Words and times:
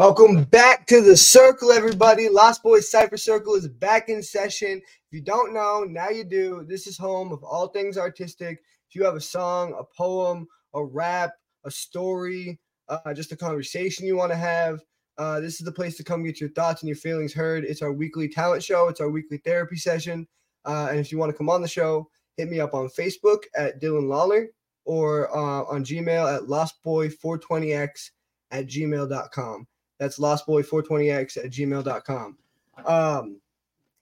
Welcome 0.00 0.44
back 0.44 0.86
to 0.86 1.02
the 1.02 1.14
circle, 1.14 1.72
everybody. 1.72 2.30
Lost 2.30 2.62
Boys 2.62 2.90
Cypher 2.90 3.18
Circle 3.18 3.56
is 3.56 3.68
back 3.68 4.08
in 4.08 4.22
session. 4.22 4.80
If 4.80 5.12
you 5.12 5.20
don't 5.20 5.52
know, 5.52 5.84
now 5.86 6.08
you 6.08 6.24
do. 6.24 6.64
This 6.66 6.86
is 6.86 6.96
home 6.96 7.32
of 7.32 7.44
all 7.44 7.68
things 7.68 7.98
artistic. 7.98 8.60
If 8.88 8.94
you 8.94 9.04
have 9.04 9.14
a 9.14 9.20
song, 9.20 9.76
a 9.78 9.84
poem, 9.94 10.46
a 10.72 10.82
rap, 10.82 11.32
a 11.66 11.70
story, 11.70 12.58
uh, 12.88 13.12
just 13.12 13.32
a 13.32 13.36
conversation 13.36 14.06
you 14.06 14.16
want 14.16 14.32
to 14.32 14.38
have, 14.38 14.80
uh, 15.18 15.38
this 15.40 15.60
is 15.60 15.66
the 15.66 15.72
place 15.72 15.98
to 15.98 16.02
come 16.02 16.24
get 16.24 16.40
your 16.40 16.52
thoughts 16.52 16.80
and 16.80 16.88
your 16.88 16.96
feelings 16.96 17.34
heard. 17.34 17.64
It's 17.64 17.82
our 17.82 17.92
weekly 17.92 18.26
talent 18.26 18.62
show, 18.62 18.88
it's 18.88 19.02
our 19.02 19.10
weekly 19.10 19.36
therapy 19.44 19.76
session. 19.76 20.26
Uh, 20.64 20.86
and 20.88 20.98
if 20.98 21.12
you 21.12 21.18
want 21.18 21.30
to 21.30 21.36
come 21.36 21.50
on 21.50 21.60
the 21.60 21.68
show, 21.68 22.08
hit 22.38 22.48
me 22.48 22.58
up 22.58 22.72
on 22.72 22.88
Facebook 22.98 23.42
at 23.54 23.82
Dylan 23.82 24.08
Lawler 24.08 24.46
or 24.86 25.28
uh, 25.36 25.64
on 25.64 25.84
Gmail 25.84 26.36
at 26.36 26.48
lostboy420x 26.48 28.12
at 28.50 28.66
gmail.com. 28.66 29.66
That's 30.00 30.18
lostboy420x 30.18 31.36
at 31.36 31.50
gmail.com. 31.52 32.38
Um, 32.86 33.40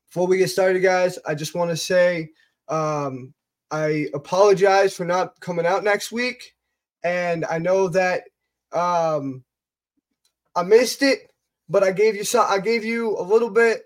before 0.06 0.28
we 0.28 0.38
get 0.38 0.48
started, 0.48 0.78
guys, 0.78 1.18
I 1.26 1.34
just 1.34 1.56
want 1.56 1.70
to 1.70 1.76
say 1.76 2.30
um, 2.68 3.34
I 3.72 4.06
apologize 4.14 4.94
for 4.94 5.04
not 5.04 5.38
coming 5.40 5.66
out 5.66 5.82
next 5.82 6.12
week. 6.12 6.54
And 7.02 7.44
I 7.44 7.58
know 7.58 7.88
that 7.88 8.22
um, 8.72 9.42
I 10.54 10.62
missed 10.62 11.02
it, 11.02 11.32
but 11.68 11.82
I 11.82 11.90
gave 11.90 12.14
you 12.14 12.24
some, 12.24 12.46
I 12.48 12.60
gave 12.60 12.84
you 12.84 13.18
a 13.18 13.22
little 13.22 13.50
bit, 13.50 13.82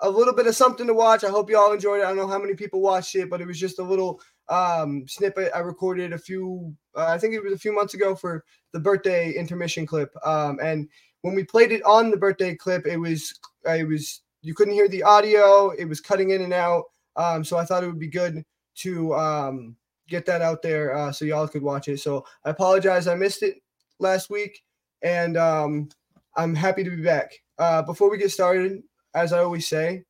a 0.00 0.08
little 0.08 0.34
bit 0.34 0.46
of 0.46 0.54
something 0.54 0.86
to 0.86 0.94
watch. 0.94 1.24
I 1.24 1.28
hope 1.28 1.50
you 1.50 1.58
all 1.58 1.72
enjoyed 1.72 2.00
it. 2.00 2.04
I 2.04 2.08
don't 2.08 2.16
know 2.16 2.28
how 2.28 2.38
many 2.38 2.54
people 2.54 2.80
watched 2.80 3.16
it, 3.16 3.28
but 3.28 3.40
it 3.40 3.48
was 3.48 3.58
just 3.58 3.80
a 3.80 3.84
little 3.84 4.20
um, 4.48 5.06
snippet 5.08 5.50
I 5.54 5.58
recorded 5.58 6.12
a 6.12 6.18
few, 6.18 6.74
uh, 6.96 7.06
I 7.06 7.18
think 7.18 7.34
it 7.34 7.42
was 7.42 7.52
a 7.52 7.58
few 7.58 7.74
months 7.74 7.94
ago 7.94 8.14
for 8.14 8.44
the 8.72 8.80
birthday 8.80 9.32
intermission 9.32 9.86
clip. 9.86 10.14
Um, 10.24 10.58
and 10.62 10.88
when 11.22 11.34
we 11.34 11.44
played 11.44 11.72
it 11.72 11.82
on 11.84 12.10
the 12.10 12.16
birthday 12.16 12.54
clip, 12.54 12.86
it 12.86 12.96
was 12.96 13.38
it 13.64 13.86
was 13.86 14.22
you 14.42 14.54
couldn't 14.54 14.74
hear 14.74 14.88
the 14.88 15.02
audio. 15.02 15.70
It 15.70 15.86
was 15.86 16.00
cutting 16.00 16.30
in 16.30 16.42
and 16.42 16.52
out. 16.52 16.84
Um, 17.16 17.44
so 17.44 17.58
I 17.58 17.64
thought 17.64 17.82
it 17.82 17.88
would 17.88 17.98
be 17.98 18.08
good 18.08 18.44
to 18.76 19.14
um, 19.14 19.76
get 20.08 20.24
that 20.26 20.42
out 20.42 20.62
there 20.62 20.96
uh, 20.96 21.12
so 21.12 21.24
y'all 21.24 21.48
could 21.48 21.62
watch 21.62 21.88
it. 21.88 21.98
So 21.98 22.24
I 22.44 22.50
apologize 22.50 23.08
I 23.08 23.14
missed 23.16 23.42
it 23.42 23.56
last 23.98 24.30
week, 24.30 24.62
and 25.02 25.36
um, 25.36 25.88
I'm 26.36 26.54
happy 26.54 26.84
to 26.84 26.90
be 26.90 27.02
back. 27.02 27.32
Uh, 27.58 27.82
before 27.82 28.08
we 28.08 28.18
get 28.18 28.30
started, 28.30 28.82
as 29.14 29.32
I 29.32 29.40
always 29.40 29.68
say, 29.68 30.04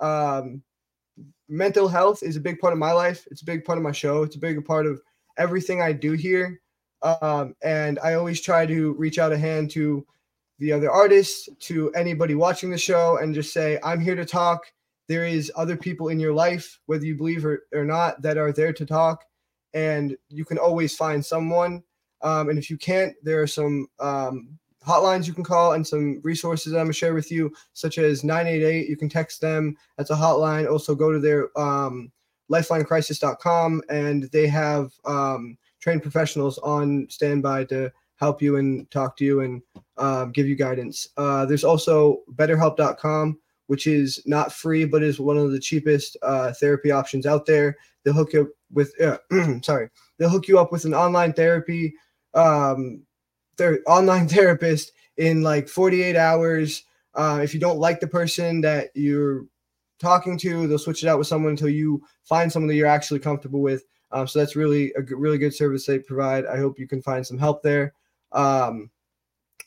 um, 0.00 0.62
mental 1.48 1.88
health 1.88 2.22
is 2.22 2.36
a 2.36 2.40
big 2.40 2.58
part 2.58 2.72
of 2.74 2.78
my 2.78 2.92
life. 2.92 3.26
It's 3.30 3.42
a 3.42 3.46
big 3.46 3.64
part 3.64 3.78
of 3.78 3.84
my 3.84 3.92
show. 3.92 4.22
It's 4.22 4.36
a 4.36 4.40
big 4.40 4.62
part 4.64 4.86
of 4.86 5.00
everything 5.38 5.80
I 5.80 5.92
do 5.92 6.12
here. 6.12 6.60
Um, 7.02 7.56
and 7.62 7.98
I 8.00 8.14
always 8.14 8.42
try 8.42 8.66
to 8.66 8.92
reach 8.92 9.18
out 9.18 9.32
a 9.32 9.38
hand 9.38 9.70
to 9.70 10.06
the 10.60 10.72
other 10.72 10.90
artists, 10.90 11.48
to 11.58 11.90
anybody 11.94 12.34
watching 12.34 12.70
the 12.70 12.78
show, 12.78 13.18
and 13.18 13.34
just 13.34 13.52
say, 13.52 13.78
I'm 13.82 14.00
here 14.00 14.14
to 14.14 14.24
talk. 14.24 14.60
There 15.08 15.26
is 15.26 15.50
other 15.56 15.76
people 15.76 16.08
in 16.08 16.20
your 16.20 16.32
life, 16.32 16.78
whether 16.86 17.04
you 17.04 17.16
believe 17.16 17.44
or, 17.44 17.66
or 17.72 17.84
not, 17.84 18.22
that 18.22 18.38
are 18.38 18.52
there 18.52 18.72
to 18.74 18.86
talk. 18.86 19.24
And 19.74 20.16
you 20.28 20.44
can 20.44 20.58
always 20.58 20.94
find 20.94 21.24
someone. 21.24 21.82
Um, 22.22 22.50
and 22.50 22.58
if 22.58 22.70
you 22.70 22.76
can't, 22.76 23.14
there 23.22 23.42
are 23.42 23.46
some 23.46 23.88
um, 23.98 24.58
hotlines 24.86 25.26
you 25.26 25.32
can 25.32 25.44
call 25.44 25.72
and 25.72 25.86
some 25.86 26.20
resources 26.22 26.74
I'm 26.74 26.84
gonna 26.84 26.92
share 26.92 27.14
with 27.14 27.32
you, 27.32 27.52
such 27.72 27.98
as 27.98 28.22
988. 28.22 28.88
You 28.88 28.96
can 28.96 29.08
text 29.08 29.40
them. 29.40 29.76
That's 29.96 30.10
a 30.10 30.14
hotline. 30.14 30.70
Also, 30.70 30.94
go 30.94 31.10
to 31.10 31.18
their 31.18 31.58
um, 31.58 32.12
lifelinecrisis.com 32.50 33.82
and 33.88 34.24
they 34.24 34.46
have 34.46 34.92
um, 35.04 35.56
trained 35.80 36.02
professionals 36.02 36.58
on 36.58 37.06
standby 37.08 37.64
to 37.64 37.90
help 38.20 38.42
you 38.42 38.56
and 38.56 38.88
talk 38.90 39.16
to 39.16 39.24
you 39.24 39.40
and 39.40 39.62
um, 39.96 40.30
give 40.30 40.46
you 40.46 40.54
guidance. 40.54 41.08
Uh, 41.16 41.46
there's 41.46 41.64
also 41.64 42.20
betterhelp.com, 42.34 43.38
which 43.66 43.86
is 43.86 44.22
not 44.26 44.52
free, 44.52 44.84
but 44.84 45.02
is 45.02 45.18
one 45.18 45.38
of 45.38 45.50
the 45.50 45.58
cheapest 45.58 46.16
uh, 46.22 46.52
therapy 46.52 46.90
options 46.90 47.26
out 47.26 47.46
there. 47.46 47.76
They'll 48.04 48.14
hook 48.14 48.34
you 48.34 48.42
up 48.42 48.48
with, 48.72 48.92
uh, 49.00 49.18
sorry, 49.62 49.88
they'll 50.18 50.28
hook 50.28 50.48
you 50.48 50.58
up 50.58 50.70
with 50.70 50.84
an 50.84 50.94
online 50.94 51.32
therapy, 51.32 51.94
um, 52.34 53.02
ther- 53.56 53.82
online 53.86 54.28
therapist 54.36 54.92
in 55.16 55.42
like 55.42 55.68
48 55.68 56.14
hours. 56.14 56.84
Uh, 57.14 57.40
if 57.42 57.54
you 57.54 57.60
don't 57.60 57.78
like 57.78 58.00
the 58.00 58.06
person 58.06 58.60
that 58.60 58.90
you're 58.94 59.46
talking 59.98 60.36
to, 60.38 60.66
they'll 60.66 60.78
switch 60.78 61.02
it 61.02 61.08
out 61.08 61.18
with 61.18 61.26
someone 61.26 61.50
until 61.50 61.68
you 61.68 62.02
find 62.24 62.52
someone 62.52 62.68
that 62.68 62.74
you're 62.74 62.86
actually 62.86 63.20
comfortable 63.20 63.60
with. 63.60 63.84
Um, 64.12 64.26
so 64.26 64.38
that's 64.38 64.56
really 64.56 64.92
a 64.96 65.02
really 65.02 65.38
good 65.38 65.54
service 65.54 65.86
they 65.86 66.00
provide. 66.00 66.44
I 66.46 66.58
hope 66.58 66.78
you 66.78 66.86
can 66.86 67.00
find 67.00 67.26
some 67.26 67.38
help 67.38 67.62
there. 67.62 67.94
Um, 68.32 68.90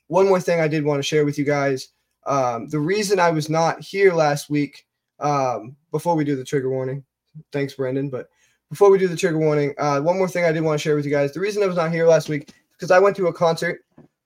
one 0.08 0.28
more 0.28 0.40
thing 0.40 0.60
I 0.60 0.68
did 0.68 0.86
want 0.86 1.00
to 1.00 1.04
share 1.04 1.26
with 1.26 1.38
you 1.38 1.46
guys. 1.46 1.90
Um, 2.26 2.68
the 2.70 2.80
reason 2.80 3.20
I 3.20 3.32
was 3.32 3.50
not 3.50 3.82
here 3.82 4.14
last 4.14 4.50
week, 4.50 4.86
um, 5.20 5.76
before 5.92 6.16
we 6.16 6.24
do 6.24 6.36
the 6.36 6.44
trigger 6.44 6.70
warning, 6.70 7.04
thanks, 7.52 7.74
Brendan. 7.74 8.10
But 8.10 8.30
before 8.70 8.90
we 8.90 8.98
do 8.98 9.08
the 9.08 9.16
trigger 9.16 9.40
warning, 9.40 9.74
uh, 9.78 10.02
one 10.02 10.18
more 10.18 10.28
thing 10.28 10.46
I 10.46 10.52
did 10.52 10.64
want 10.64 10.80
to 10.80 10.84
share 10.84 10.96
with 10.96 11.06
you 11.06 11.12
guys. 11.12 11.34
The 11.34 11.40
reason 11.40 11.64
I 11.64 11.68
was 11.68 11.76
not 11.76 11.92
here 11.92 12.08
last 12.08 12.30
week 12.30 12.54
because 12.72 12.92
I 12.92 13.00
went 13.00 13.16
to 13.18 13.28
a 13.28 13.34
concert. 13.34 13.82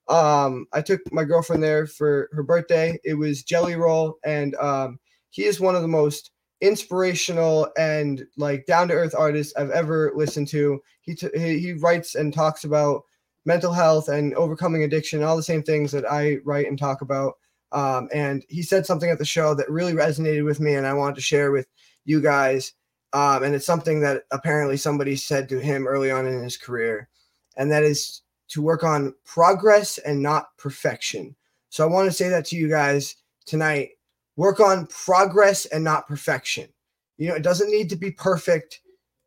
Um, 0.08 0.66
I 0.72 0.80
took 0.80 1.00
my 1.12 1.24
girlfriend 1.24 1.62
there 1.62 1.86
for 1.86 2.28
her 2.32 2.42
birthday. 2.42 2.98
It 3.04 3.14
was 3.14 3.42
Jelly 3.42 3.76
Roll, 3.76 4.18
and 4.24 4.54
um, 4.56 4.98
he 5.30 5.44
is 5.44 5.60
one 5.60 5.76
of 5.76 5.82
the 5.82 5.88
most 5.88 6.30
inspirational 6.60 7.68
and 7.78 8.24
like 8.36 8.66
down 8.66 8.88
to 8.88 8.94
earth 8.94 9.14
artists 9.16 9.54
I've 9.56 9.70
ever 9.70 10.12
listened 10.14 10.48
to. 10.48 10.80
He, 11.02 11.14
t- 11.14 11.28
he 11.34 11.58
he 11.58 11.72
writes 11.74 12.14
and 12.14 12.32
talks 12.32 12.64
about 12.64 13.02
mental 13.48 13.72
health 13.72 14.08
and 14.08 14.34
overcoming 14.34 14.84
addiction, 14.84 15.24
all 15.24 15.34
the 15.34 15.42
same 15.42 15.62
things 15.62 15.90
that 15.90 16.04
I 16.04 16.36
write 16.44 16.66
and 16.66 16.78
talk 16.78 17.00
about. 17.00 17.38
Um, 17.72 18.08
and 18.12 18.44
he 18.48 18.62
said 18.62 18.84
something 18.84 19.08
at 19.10 19.18
the 19.18 19.24
show 19.24 19.54
that 19.54 19.70
really 19.70 19.94
resonated 19.94 20.44
with 20.44 20.60
me, 20.60 20.74
and 20.74 20.86
I 20.86 20.92
wanted 20.92 21.16
to 21.16 21.22
share 21.22 21.50
with 21.50 21.66
you 22.04 22.20
guys. 22.20 22.74
Um, 23.14 23.42
and 23.42 23.54
it's 23.54 23.64
something 23.66 24.00
that 24.00 24.24
apparently 24.32 24.76
somebody 24.76 25.16
said 25.16 25.48
to 25.48 25.60
him 25.60 25.86
early 25.86 26.10
on 26.10 26.26
in 26.26 26.42
his 26.42 26.58
career, 26.58 27.08
and 27.56 27.72
that 27.72 27.82
is 27.82 28.20
to 28.48 28.60
work 28.60 28.84
on 28.84 29.14
progress 29.24 29.96
and 29.98 30.22
not 30.22 30.56
perfection. 30.58 31.34
So 31.70 31.84
I 31.84 31.90
want 31.90 32.06
to 32.06 32.12
say 32.12 32.28
that 32.28 32.44
to 32.46 32.56
you 32.56 32.68
guys 32.68 33.16
tonight. 33.46 33.90
Work 34.36 34.60
on 34.60 34.86
progress 34.86 35.66
and 35.66 35.82
not 35.82 36.06
perfection. 36.06 36.68
You 37.16 37.28
know, 37.28 37.34
it 37.34 37.42
doesn't 37.42 37.70
need 37.70 37.88
to 37.90 37.96
be 37.96 38.10
perfect 38.10 38.80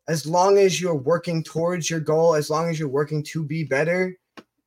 as 0.08 0.26
long 0.26 0.58
as 0.58 0.80
you're 0.80 0.94
working 0.94 1.42
towards 1.42 1.88
your 1.88 2.00
goal, 2.00 2.34
as 2.34 2.50
long 2.50 2.68
as 2.68 2.78
you're 2.78 2.88
working 2.88 3.22
to 3.22 3.44
be 3.44 3.64
better, 3.64 4.16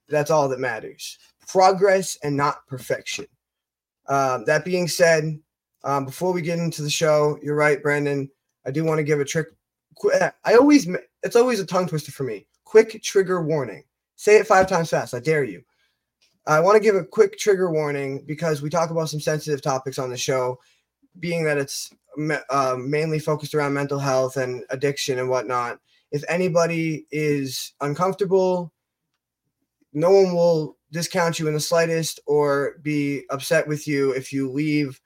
that's 0.08 0.32
all 0.32 0.48
that 0.50 0.60
matters. 0.60 1.18
Progress 1.48 2.18
and 2.24 2.36
not 2.36 2.66
perfection. 2.68 3.26
Um, 4.08 4.46
that 4.46 4.66
being 4.66 4.88
said, 4.88 5.40
um, 5.84 6.06
before 6.06 6.32
we 6.32 6.42
get 6.42 6.60
into 6.60 6.82
the 6.82 6.90
show, 6.90 7.38
you're 7.44 7.56
right, 7.56 7.82
Brandon. 7.82 8.30
I 8.66 8.72
do 8.72 8.84
want 8.84 8.98
to 9.00 9.04
give 9.04 9.20
a 9.20 9.26
trick. 9.26 9.48
I 10.44 10.56
always, 10.56 10.88
it's 11.24 11.36
always 11.36 11.60
a 11.60 11.66
tongue 11.66 11.88
twister 11.88 12.12
for 12.12 12.24
me. 12.24 12.48
Quick 12.64 13.02
trigger 13.04 13.42
warning. 13.42 13.84
Say 14.16 14.38
it 14.38 14.48
five 14.48 14.68
times 14.68 14.90
fast. 14.90 15.14
I 15.14 15.20
dare 15.20 15.44
you. 15.44 15.62
I 16.48 16.60
want 16.60 16.76
to 16.76 16.84
give 16.84 16.96
a 16.96 17.04
quick 17.04 17.38
trigger 17.38 17.72
warning 17.72 18.24
because 18.26 18.62
we 18.62 18.70
talk 18.70 18.90
about 18.92 19.10
some 19.10 19.20
sensitive 19.20 19.62
topics 19.62 19.98
on 19.98 20.10
the 20.10 20.18
show, 20.18 20.60
being 21.20 21.44
that 21.44 21.58
it's 21.58 21.92
uh, 22.50 22.76
mainly 22.80 23.20
focused 23.20 23.56
around 23.56 23.74
mental 23.74 24.00
health 24.00 24.38
and 24.38 24.64
addiction 24.70 25.20
and 25.20 25.30
whatnot. 25.30 25.80
If 26.12 26.24
anybody 26.30 27.06
is 27.12 27.74
uncomfortable, 27.82 28.72
no 29.94 30.12
one 30.12 30.34
will 30.34 30.78
discount 30.92 31.40
you 31.40 31.48
in 31.48 31.54
the 31.54 31.60
slightest 31.60 32.20
or 32.26 32.76
be 32.82 33.24
upset 33.30 33.68
with 33.68 33.88
you 33.88 34.12
if 34.12 34.32
you 34.32 34.52
leave. 34.52 35.00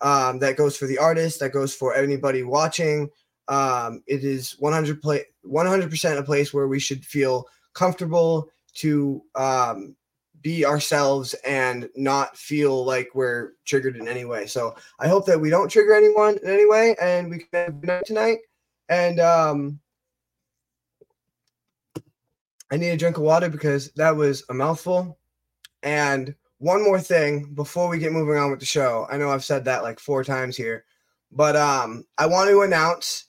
Um, 0.00 0.38
that 0.40 0.56
goes 0.56 0.76
for 0.76 0.86
the 0.86 0.98
artist. 0.98 1.40
That 1.40 1.52
goes 1.52 1.74
for 1.74 1.94
anybody 1.94 2.42
watching. 2.42 3.08
Um, 3.48 4.02
it 4.06 4.24
is 4.24 4.56
100 4.58 5.00
play 5.00 5.24
100% 5.44 6.18
a 6.18 6.22
place 6.22 6.52
where 6.52 6.66
we 6.68 6.80
should 6.80 7.04
feel 7.04 7.46
comfortable 7.74 8.50
to 8.74 9.22
um, 9.36 9.94
be 10.42 10.64
ourselves 10.64 11.34
and 11.44 11.88
not 11.96 12.36
feel 12.36 12.84
like 12.84 13.08
we're 13.14 13.52
triggered 13.64 13.96
in 13.96 14.08
any 14.08 14.24
way. 14.24 14.46
So 14.46 14.76
I 15.00 15.08
hope 15.08 15.26
that 15.26 15.40
we 15.40 15.50
don't 15.50 15.68
trigger 15.68 15.94
anyone 15.94 16.38
in 16.42 16.48
any 16.48 16.66
way 16.66 16.96
and 17.00 17.30
we 17.30 17.38
can 17.38 17.48
have 17.52 17.68
a 17.68 17.72
good 17.72 17.86
night 17.86 18.06
tonight. 18.06 18.38
And 18.88 19.20
um 19.20 19.80
I 22.70 22.76
need 22.76 22.90
a 22.90 22.96
drink 22.96 23.16
of 23.16 23.22
water 23.22 23.48
because 23.48 23.92
that 23.92 24.16
was 24.16 24.44
a 24.48 24.54
mouthful. 24.54 25.18
And 25.82 26.34
one 26.58 26.82
more 26.82 27.00
thing 27.00 27.52
before 27.54 27.88
we 27.88 27.98
get 27.98 28.12
moving 28.12 28.36
on 28.36 28.50
with 28.50 28.60
the 28.60 28.66
show. 28.66 29.06
I 29.10 29.16
know 29.16 29.30
I've 29.30 29.44
said 29.44 29.64
that 29.64 29.82
like 29.82 30.00
four 30.00 30.24
times 30.24 30.56
here, 30.56 30.84
but 31.30 31.56
um 31.56 32.04
I 32.18 32.26
want 32.26 32.50
to 32.50 32.62
announce 32.62 33.26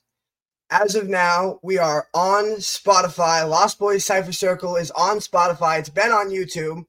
as 0.69 0.95
of 0.95 1.07
now, 1.07 1.59
we 1.63 1.77
are 1.77 2.07
on 2.13 2.57
Spotify. 2.57 3.47
Lost 3.47 3.79
Boys 3.79 4.05
Cypher 4.05 4.33
Circle 4.33 4.75
is 4.75 4.91
on 4.91 5.19
Spotify. 5.19 5.79
It's 5.79 5.89
been 5.89 6.11
on 6.11 6.29
YouTube. 6.29 6.83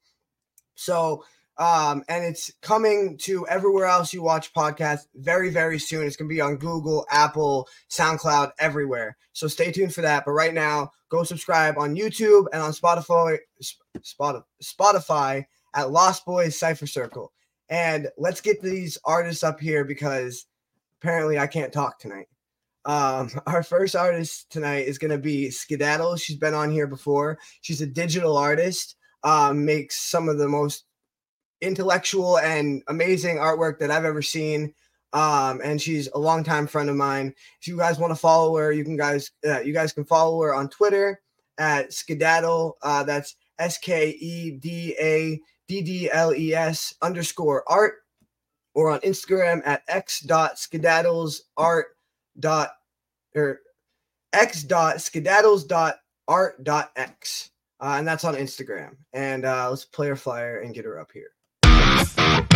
So, 0.79 1.25
um, 1.59 2.05
and 2.09 2.25
it's 2.25 2.53
coming 2.63 3.19
to 3.23 3.47
everywhere 3.49 3.87
else 3.87 4.13
you 4.13 4.23
watch 4.23 4.55
podcasts 4.55 5.07
very, 5.17 5.51
very 5.51 5.79
soon. 5.79 6.07
It's 6.07 6.17
going 6.17 6.29
to 6.29 6.35
be 6.35 6.41
on 6.41 6.57
Google, 6.57 7.05
Apple, 7.11 7.69
SoundCloud, 7.91 8.53
everywhere. 8.61 9.17
So 9.33 9.49
stay 9.49 9.73
tuned 9.73 9.93
for 9.93 10.03
that. 10.03 10.25
But 10.25 10.33
right 10.33 10.55
now, 10.55 10.93
go 11.09 11.25
subscribe 11.25 11.77
on 11.79 11.97
YouTube 11.97 12.47
and 12.53 12.63
on 12.63 12.71
Spotify, 12.71 13.39
Spotify 14.63 15.45
at 15.75 15.91
Lost 15.91 16.25
Boys 16.25 16.57
Cypher 16.57 16.87
Circle. 16.87 17.33
And 17.69 18.09
let's 18.17 18.41
get 18.41 18.63
these 18.63 18.97
artists 19.05 19.43
up 19.43 19.59
here 19.59 19.85
because 19.85 20.47
apparently 21.03 21.41
I 21.41 21.49
can't 21.49 21.73
talk 21.73 21.99
tonight. 21.99 22.29
Um, 22.85 23.31
our 23.47 23.65
first 23.65 23.97
artist 23.97 24.49
tonight 24.51 24.87
is 24.87 24.99
going 24.99 25.11
to 25.11 25.19
be 25.19 25.51
Skedaddle. 25.51 26.17
She's 26.17 26.37
been 26.37 26.55
on 26.55 26.71
here 26.71 26.87
before. 26.87 27.39
She's 27.63 27.81
a 27.81 27.87
digital 27.87 28.37
artist, 28.37 28.95
um, 29.25 29.65
makes 29.65 29.97
some 29.97 30.29
of 30.29 30.39
the 30.39 30.49
most 30.49 30.85
intellectual 31.61 32.39
and 32.39 32.83
amazing 32.89 33.37
artwork 33.37 33.79
that 33.79 33.91
I've 33.91 34.05
ever 34.05 34.23
seen. 34.23 34.75
Um, 35.13 35.61
and 35.65 35.81
she's 35.81 36.09
a 36.15 36.19
longtime 36.19 36.67
friend 36.67 36.91
of 36.91 36.97
mine. 36.97 37.35
If 37.61 37.67
you 37.67 37.79
guys 37.79 37.99
want 37.99 38.11
to 38.11 38.21
follow 38.21 38.57
her, 38.59 38.73
you 38.73 38.85
can 38.85 38.97
guys 38.97 39.31
uh, 39.47 39.61
you 39.61 39.73
guys 39.73 39.93
can 39.93 40.05
follow 40.05 40.43
her 40.43 40.55
on 40.55 40.69
Twitter 40.69 41.21
at 41.57 41.93
Skedaddle. 41.93 42.77
Uh, 42.83 43.05
that's 43.05 43.35
S 43.59 43.79
K 43.79 44.11
E 44.11 44.51
D 44.51 44.95
A 45.01 45.41
D 45.67 45.83
D 45.83 46.11
L 46.11 46.35
E 46.35 46.55
S 46.55 46.95
underscore 47.01 47.65
art, 47.67 47.95
or 48.75 48.91
on 48.91 49.01
Instagram 49.01 49.63
at 49.65 49.83
x 49.89 50.21
dot 50.21 50.57
skedaddles 50.57 51.41
art 51.57 51.87
dot 52.39 52.71
or 53.35 53.61
x 54.33 54.63
dot 54.63 54.97
skedaddles 54.97 55.67
dot 55.67 55.97
art 56.29 56.63
dot 56.63 56.93
x, 56.97 57.51
uh, 57.81 57.97
and 57.99 58.07
that's 58.07 58.25
on 58.25 58.35
Instagram. 58.35 58.97
And 59.13 59.45
uh, 59.45 59.71
let's 59.71 59.85
play 59.85 60.09
her 60.09 60.17
flyer 60.17 60.61
and 60.61 60.75
get 60.75 60.85
her 60.85 60.99
up 60.99 61.11
here. 61.13 62.48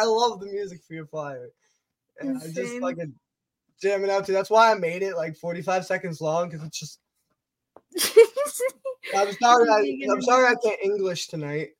I 0.00 0.04
love 0.04 0.40
the 0.40 0.46
music 0.46 0.82
for 0.82 0.94
your 0.94 1.06
flyer. 1.06 1.50
And 2.20 2.38
I 2.38 2.48
just 2.48 2.78
fucking 2.78 3.14
jamming 3.82 4.10
out 4.10 4.24
to. 4.26 4.32
That's 4.32 4.50
why 4.50 4.72
I 4.72 4.74
made 4.74 5.02
it 5.02 5.16
like 5.16 5.36
45 5.36 5.84
seconds 5.84 6.20
long 6.20 6.48
because 6.48 6.66
it's 6.66 6.78
just. 6.78 7.00
I'm 9.14 9.32
sorry. 9.32 9.68
I, 9.68 10.10
I'm 10.10 10.22
sorry 10.22 10.46
I 10.46 10.54
can't 10.62 10.80
English 10.82 11.28
tonight. 11.28 11.70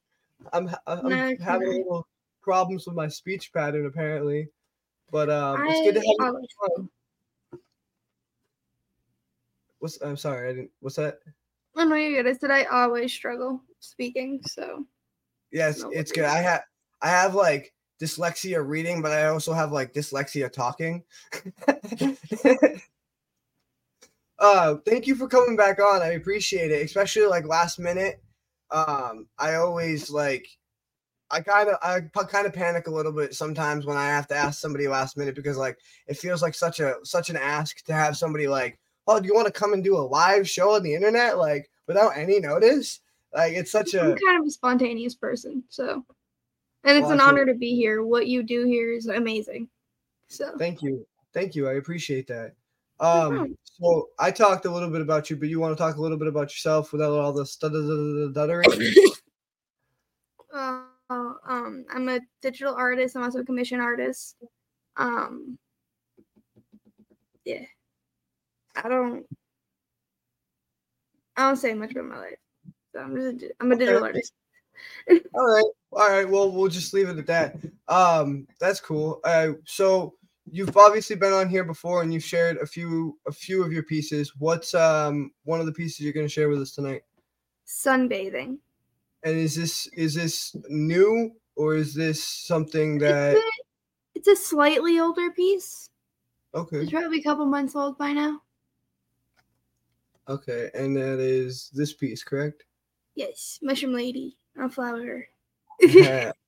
I'm 0.52 0.70
I'm 0.86 1.08
No, 1.08 1.34
having 1.42 1.68
a 1.68 1.70
little 1.70 2.06
problems 2.42 2.86
with 2.86 2.96
my 2.96 3.08
speech 3.08 3.52
pattern 3.52 3.86
apparently, 3.86 4.48
but 5.10 5.30
um, 5.30 5.62
it's 5.66 5.80
I 5.80 5.84
good 5.84 5.94
to 5.94 6.00
have 6.00 6.38
you 6.76 6.90
What's 9.78 10.00
I'm 10.02 10.16
sorry 10.16 10.50
I 10.50 10.52
didn't. 10.52 10.70
What's 10.80 10.96
that? 10.96 11.20
Oh 11.76 11.84
no, 11.84 11.94
you're 11.94 12.22
good. 12.22 12.30
I 12.30 12.36
said 12.36 12.50
I 12.50 12.64
always 12.64 13.12
struggle 13.12 13.62
speaking, 13.78 14.40
so 14.44 14.86
Yes, 15.52 15.84
it's 15.92 16.12
good. 16.12 16.24
I 16.24 16.38
have 16.38 16.62
I 17.02 17.08
have 17.08 17.34
like 17.34 17.72
dyslexia 18.00 18.66
reading, 18.66 19.02
but 19.02 19.12
I 19.12 19.26
also 19.26 19.52
have 19.52 19.72
like 19.72 19.92
dyslexia 19.92 20.50
talking. 20.50 21.04
uh 24.38 24.76
thank 24.86 25.06
you 25.06 25.14
for 25.14 25.28
coming 25.28 25.56
back 25.56 25.78
on. 25.78 26.02
I 26.02 26.12
appreciate 26.12 26.70
it, 26.70 26.84
especially 26.84 27.26
like 27.26 27.46
last 27.46 27.78
minute. 27.78 28.22
Um 28.70 29.28
I 29.38 29.54
always 29.56 30.10
like 30.10 30.46
I 31.30 31.40
kind 31.40 31.68
of 31.68 31.76
I 31.82 32.00
kind 32.24 32.46
of 32.46 32.52
panic 32.52 32.86
a 32.88 32.90
little 32.90 33.12
bit 33.12 33.34
sometimes 33.34 33.86
when 33.86 33.96
I 33.96 34.06
have 34.06 34.26
to 34.28 34.34
ask 34.34 34.60
somebody 34.60 34.88
last 34.88 35.16
minute 35.16 35.34
because 35.34 35.56
like 35.56 35.78
it 36.08 36.16
feels 36.16 36.42
like 36.42 36.54
such 36.54 36.80
a 36.80 36.96
such 37.04 37.30
an 37.30 37.36
ask 37.36 37.84
to 37.84 37.92
have 37.92 38.16
somebody 38.16 38.48
like, 38.48 38.80
"Oh, 39.06 39.20
do 39.20 39.26
you 39.26 39.34
want 39.34 39.46
to 39.46 39.52
come 39.52 39.72
and 39.72 39.84
do 39.84 39.96
a 39.96 39.98
live 40.00 40.48
show 40.48 40.74
on 40.74 40.82
the 40.82 40.94
internet 40.94 41.38
like 41.38 41.70
without 41.86 42.16
any 42.16 42.40
notice?" 42.40 43.00
Like 43.32 43.52
it's 43.52 43.70
such 43.70 43.94
a 43.94 44.00
I'm 44.00 44.16
kind 44.16 44.40
of 44.40 44.46
a 44.46 44.50
spontaneous 44.50 45.14
person, 45.14 45.62
so 45.68 46.04
and 46.84 46.96
it's 46.96 47.04
Well, 47.04 47.12
an 47.12 47.20
honor 47.20 47.44
to 47.46 47.54
be 47.54 47.74
here. 47.74 48.02
What 48.02 48.26
you 48.26 48.42
do 48.42 48.64
here 48.66 48.92
is 48.92 49.06
amazing. 49.06 49.68
So 50.28 50.56
Thank 50.58 50.82
you. 50.82 51.06
Thank 51.32 51.54
you. 51.54 51.68
I 51.68 51.74
appreciate 51.74 52.26
that. 52.28 52.54
Um, 53.00 53.56
so 53.64 54.08
I 54.18 54.30
talked 54.30 54.66
a 54.66 54.70
little 54.70 54.90
bit 54.90 55.00
about 55.00 55.30
you, 55.30 55.36
but 55.36 55.48
you 55.48 55.58
want 55.58 55.76
to 55.76 55.82
talk 55.82 55.96
a 55.96 56.00
little 56.00 56.18
bit 56.18 56.28
about 56.28 56.50
yourself 56.50 56.92
without 56.92 57.12
all 57.12 57.32
the 57.32 57.46
stuttering? 57.46 58.70
uh, 60.54 60.82
um, 61.10 61.84
I'm 61.92 62.08
a 62.08 62.20
digital 62.42 62.74
artist. 62.74 63.16
I'm 63.16 63.22
also 63.22 63.40
a 63.40 63.44
commission 63.44 63.80
artist. 63.80 64.36
Um, 64.96 65.58
yeah, 67.44 67.64
I 68.76 68.88
don't, 68.88 69.24
I 71.36 71.42
don't 71.48 71.56
say 71.56 71.72
much 71.72 71.92
about 71.92 72.04
my 72.04 72.18
life. 72.18 72.38
So 72.92 73.00
I'm 73.00 73.16
just, 73.16 73.44
a, 73.44 73.50
I'm 73.60 73.72
a 73.72 73.76
digital 73.76 73.96
Okay. 73.96 74.06
artist. 74.08 74.32
All 75.34 75.46
right. 75.46 75.64
All 75.92 76.10
right. 76.10 76.28
Well, 76.28 76.50
we'll 76.52 76.68
just 76.68 76.94
leave 76.94 77.08
it 77.08 77.18
at 77.18 77.26
that. 77.26 77.56
Um, 77.88 78.46
that's 78.60 78.80
cool. 78.80 79.20
Uh, 79.24 79.52
so 79.64 80.14
you've 80.50 80.76
obviously 80.76 81.16
been 81.16 81.32
on 81.32 81.48
here 81.48 81.64
before 81.64 82.02
and 82.02 82.12
you've 82.12 82.24
shared 82.24 82.56
a 82.58 82.66
few 82.66 83.18
a 83.26 83.32
few 83.32 83.62
of 83.62 83.72
your 83.72 83.82
pieces. 83.82 84.32
What's 84.38 84.74
um 84.74 85.32
one 85.44 85.60
of 85.60 85.66
the 85.66 85.72
pieces 85.72 86.00
you're 86.00 86.12
going 86.12 86.26
to 86.26 86.32
share 86.32 86.48
with 86.48 86.60
us 86.60 86.72
tonight? 86.72 87.02
Sunbathing. 87.66 88.58
And 89.22 89.36
is 89.36 89.54
this 89.54 89.86
is 89.88 90.14
this 90.14 90.56
new 90.68 91.32
or 91.56 91.74
is 91.74 91.94
this 91.94 92.22
something 92.24 92.98
that 92.98 93.36
It's 93.36 93.46
a, 93.46 93.50
it's 94.14 94.28
a 94.28 94.36
slightly 94.44 94.98
older 94.98 95.30
piece. 95.30 95.90
okay 96.54 96.78
It's 96.78 96.90
probably 96.90 97.20
a 97.20 97.22
couple 97.22 97.46
months 97.46 97.76
old 97.76 97.98
by 97.98 98.12
now. 98.12 98.42
okay 100.28 100.70
and 100.74 100.96
that 100.96 101.18
is 101.18 101.70
this 101.74 101.92
piece 101.92 102.24
correct? 102.24 102.64
Yes, 103.14 103.58
Mushroom 103.62 103.92
Lady 103.92 104.38
on 104.58 104.70
Flower. 104.70 105.26
Yeah. 105.80 106.32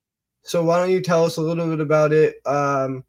So 0.45 0.61
why 0.61 0.77
don't 0.77 0.91
you 0.91 0.99
tell 0.99 1.23
us 1.23 1.37
a 1.37 1.41
little 1.41 1.69
bit 1.69 1.79
about 1.79 2.11
it? 2.11 2.35
Um, 2.45 3.05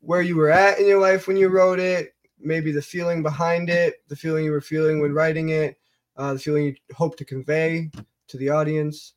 where 0.00 0.22
you 0.22 0.36
were 0.36 0.48
at 0.48 0.78
in 0.78 0.86
your 0.86 1.00
life 1.00 1.28
when 1.28 1.36
you 1.36 1.48
wrote 1.48 1.78
it, 1.78 2.14
maybe 2.40 2.72
the 2.72 2.80
feeling 2.80 3.22
behind 3.22 3.68
it, 3.68 3.96
the 4.08 4.16
feeling 4.16 4.46
you 4.46 4.52
were 4.52 4.62
feeling 4.62 4.98
when 4.98 5.12
writing 5.12 5.50
it, 5.50 5.78
uh, 6.16 6.32
the 6.32 6.38
feeling 6.38 6.64
you 6.64 6.74
hope 6.94 7.16
to 7.18 7.26
convey 7.26 7.90
to 8.28 8.36
the 8.38 8.48
audience. 8.48 9.12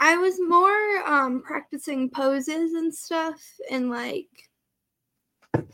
I 0.00 0.16
was 0.16 0.40
more 0.40 1.06
um 1.06 1.42
practicing 1.42 2.10
poses 2.10 2.72
and 2.72 2.92
stuff 2.92 3.40
and 3.70 3.88
like 3.88 4.50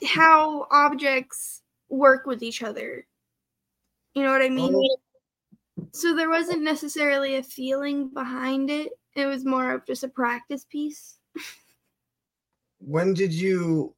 how 0.04 0.66
objects 0.70 1.62
work 1.88 2.26
with 2.26 2.42
each 2.42 2.62
other. 2.62 3.06
You 4.14 4.22
know 4.24 4.32
what 4.32 4.42
I 4.42 4.50
mean? 4.50 4.74
So 5.92 6.14
there 6.14 6.28
wasn't 6.30 6.62
necessarily 6.62 7.36
a 7.36 7.42
feeling 7.42 8.08
behind 8.08 8.70
it. 8.70 8.92
It 9.14 9.26
was 9.26 9.44
more 9.44 9.72
of 9.72 9.86
just 9.86 10.04
a 10.04 10.08
practice 10.08 10.64
piece. 10.64 11.18
When 12.78 13.14
did 13.14 13.32
you? 13.32 13.94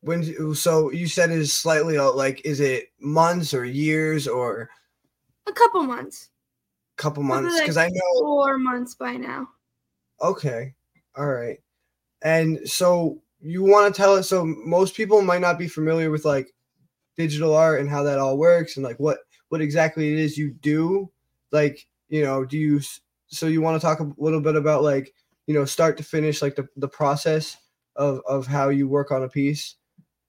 When 0.00 0.20
did- 0.22 0.56
so 0.56 0.90
you 0.90 1.06
said 1.08 1.30
is 1.30 1.52
slightly 1.52 1.98
uh, 1.98 2.12
like 2.12 2.44
is 2.44 2.60
it 2.60 2.90
months 3.00 3.52
or 3.52 3.64
years 3.64 4.28
or 4.28 4.70
A 5.46 5.52
couple 5.52 5.82
months. 5.82 6.30
couple 6.96 7.22
months? 7.22 7.54
like 7.54 7.62
Because 7.64 7.76
I 7.76 7.88
know 7.88 8.20
Four 8.20 8.58
months 8.58 8.94
by 8.94 9.16
now. 9.16 9.48
Okay. 10.22 10.74
All 11.16 11.26
right. 11.26 11.58
And 12.22 12.68
so 12.68 13.20
you 13.40 13.62
want 13.62 13.92
to 13.94 13.96
tell 14.00 14.14
us 14.14 14.28
so 14.28 14.44
most 14.44 14.94
people 14.94 15.20
might 15.22 15.40
not 15.40 15.58
be 15.58 15.68
familiar 15.68 16.10
with 16.10 16.24
like 16.24 16.54
digital 17.16 17.54
art 17.54 17.80
and 17.80 17.88
how 17.90 18.02
that 18.04 18.18
all 18.18 18.38
works 18.38 18.76
and 18.76 18.84
like 18.84 18.98
what 18.98 19.18
what 19.48 19.60
exactly 19.60 20.12
it 20.12 20.18
is 20.18 20.36
you 20.36 20.50
do 20.50 21.10
like 21.52 21.86
you 22.08 22.22
know 22.22 22.44
do 22.44 22.58
you 22.58 22.80
so 23.28 23.46
you 23.46 23.60
want 23.60 23.80
to 23.80 23.84
talk 23.84 24.00
a 24.00 24.12
little 24.18 24.40
bit 24.40 24.56
about 24.56 24.82
like 24.82 25.14
you 25.46 25.54
know 25.54 25.64
start 25.64 25.96
to 25.96 26.02
finish 26.02 26.42
like 26.42 26.56
the, 26.56 26.68
the 26.76 26.88
process 26.88 27.56
of 27.96 28.20
of 28.26 28.46
how 28.46 28.68
you 28.68 28.88
work 28.88 29.10
on 29.10 29.22
a 29.22 29.28
piece 29.28 29.76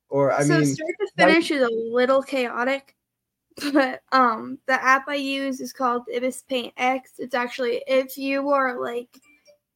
or 0.09 0.31
i 0.31 0.41
so 0.43 0.59
mean 0.59 0.65
start 0.65 0.91
to 0.99 1.07
finish 1.17 1.51
is 1.51 1.61
a 1.61 1.69
little 1.71 2.21
chaotic, 2.21 2.95
but 3.73 4.01
um, 4.11 4.59
the 4.67 4.83
app 4.83 5.07
I 5.07 5.15
use 5.15 5.59
is 5.61 5.73
called 5.73 6.03
Ibis 6.15 6.43
Paint 6.43 6.73
X. 6.77 7.13
It's 7.17 7.33
actually 7.33 7.83
if 7.87 8.17
you 8.17 8.49
are 8.49 8.79
like 8.79 9.09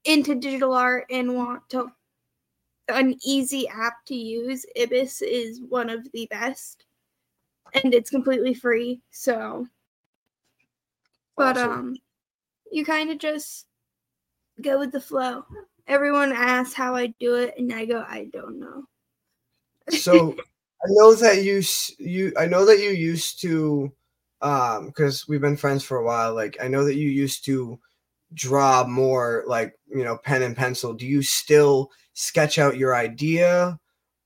into 0.06 0.36
digital 0.36 0.74
art 0.74 1.06
and 1.10 1.36
want 1.36 1.68
to 1.70 1.92
an 2.90 3.16
easy 3.26 3.68
app 3.70 4.06
to 4.06 4.16
use, 4.16 4.66
Ibis 4.80 5.22
is 5.22 5.62
one 5.62 5.90
of 5.90 6.08
the 6.12 6.28
best, 6.30 6.86
and 7.74 7.94
it's 7.94 8.10
completely 8.10 8.54
free. 8.54 9.02
So, 9.12 9.68
but 11.38 11.58
Awesome. 11.58 11.72
um, 11.72 11.96
you 12.72 12.86
kind 12.86 13.10
of 13.12 13.18
just 13.18 13.68
go 14.62 14.80
with 14.80 14.92
the 14.92 15.02
flow. 15.02 15.46
Everyone 15.88 16.32
asks 16.32 16.74
how 16.74 16.96
I 16.96 17.08
do 17.20 17.36
it, 17.36 17.56
and 17.58 17.74
I 17.74 17.86
go, 17.86 18.06
I 18.08 18.30
don't 18.32 18.60
know. 18.60 18.86
so 19.90 20.36
I 20.84 20.88
know 20.90 21.14
that 21.16 21.44
you 21.44 21.62
you 22.00 22.34
I 22.38 22.46
know 22.46 22.66
that 22.66 22.80
you 22.80 22.90
used 22.92 23.42
to 23.42 23.92
um 24.42 24.88
because 24.88 25.28
we've 25.28 25.42
been 25.42 25.58
friends 25.58 25.84
for 25.84 25.98
a 25.98 26.04
while 26.04 26.34
like 26.34 26.58
i 26.62 26.68
know 26.68 26.84
that 26.84 26.96
you 26.96 27.10
used 27.10 27.46
to 27.46 27.80
draw 28.34 28.84
more 28.86 29.44
like 29.48 29.74
you 29.88 30.04
know 30.04 30.18
pen 30.18 30.42
and 30.42 30.58
pencil 30.58 30.94
do 30.94 31.06
you 31.06 31.22
still 31.22 31.92
sketch 32.14 32.58
out 32.58 32.78
your 32.78 32.96
idea 32.96 33.80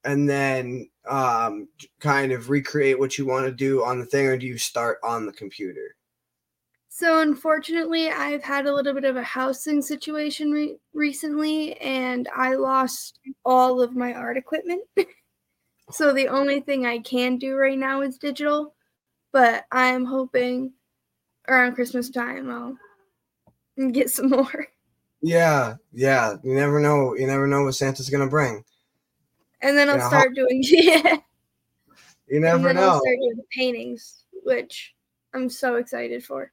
and 0.06 0.30
then 0.30 0.88
um 1.09 1.67
kind 2.00 2.31
of 2.31 2.50
recreate 2.50 3.00
what 3.00 3.17
you 3.17 3.25
want 3.25 3.45
to 3.45 3.51
do 3.51 3.83
on 3.83 4.00
the 4.00 4.05
thing 4.05 4.27
or 4.27 4.38
do 4.38 4.45
you 4.47 4.57
start 4.57 5.00
on 5.03 5.25
the 5.25 5.33
computer 5.33 5.95
So 6.89 7.19
unfortunately, 7.21 8.09
I've 8.09 8.43
had 8.43 8.65
a 8.65 8.74
little 8.74 8.93
bit 8.93 9.03
of 9.03 9.17
a 9.17 9.24
housing 9.24 9.81
situation 9.81 10.51
re- 10.51 10.77
recently, 10.93 11.75
and 11.81 12.27
I 12.35 12.55
lost 12.55 13.19
all 13.43 13.81
of 13.81 13.95
my 13.95 14.13
art 14.13 14.38
equipment. 14.38 14.83
so 15.91 16.13
the 16.13 16.27
only 16.27 16.62
thing 16.62 16.85
I 16.85 17.00
can 17.00 17.38
do 17.38 17.55
right 17.55 17.77
now 17.77 18.01
is 18.01 18.17
digital, 18.17 18.75
but 19.33 19.65
I'm 19.71 20.05
hoping 20.05 20.74
around 21.47 21.75
Christmas 21.75 22.09
time 22.09 22.51
I'll 22.51 22.77
get 23.91 24.09
some 24.09 24.29
more. 24.31 24.67
yeah 25.21 25.75
yeah 25.91 26.35
you 26.43 26.53
never 26.53 26.79
know 26.79 27.15
you 27.15 27.25
never 27.27 27.47
know 27.47 27.63
what 27.63 27.75
santa's 27.75 28.09
gonna 28.09 28.27
bring 28.29 28.63
And 29.65 29.75
then 29.77 29.89
I'll 29.89 29.98
Yeah, 29.98 30.07
start 30.07 30.36
doing 30.36 30.62
yeah. 30.63 31.17
you 32.27 32.36
and 32.38 32.43
never 32.43 32.69
then 32.69 32.77
I'll 32.77 32.91
know 32.91 33.00
start 33.00 33.17
doing 33.19 33.43
paintings, 33.51 34.24
which 34.43 34.93
I'm 35.34 35.50
so 35.50 35.75
excited 35.75 36.24
for. 36.24 36.51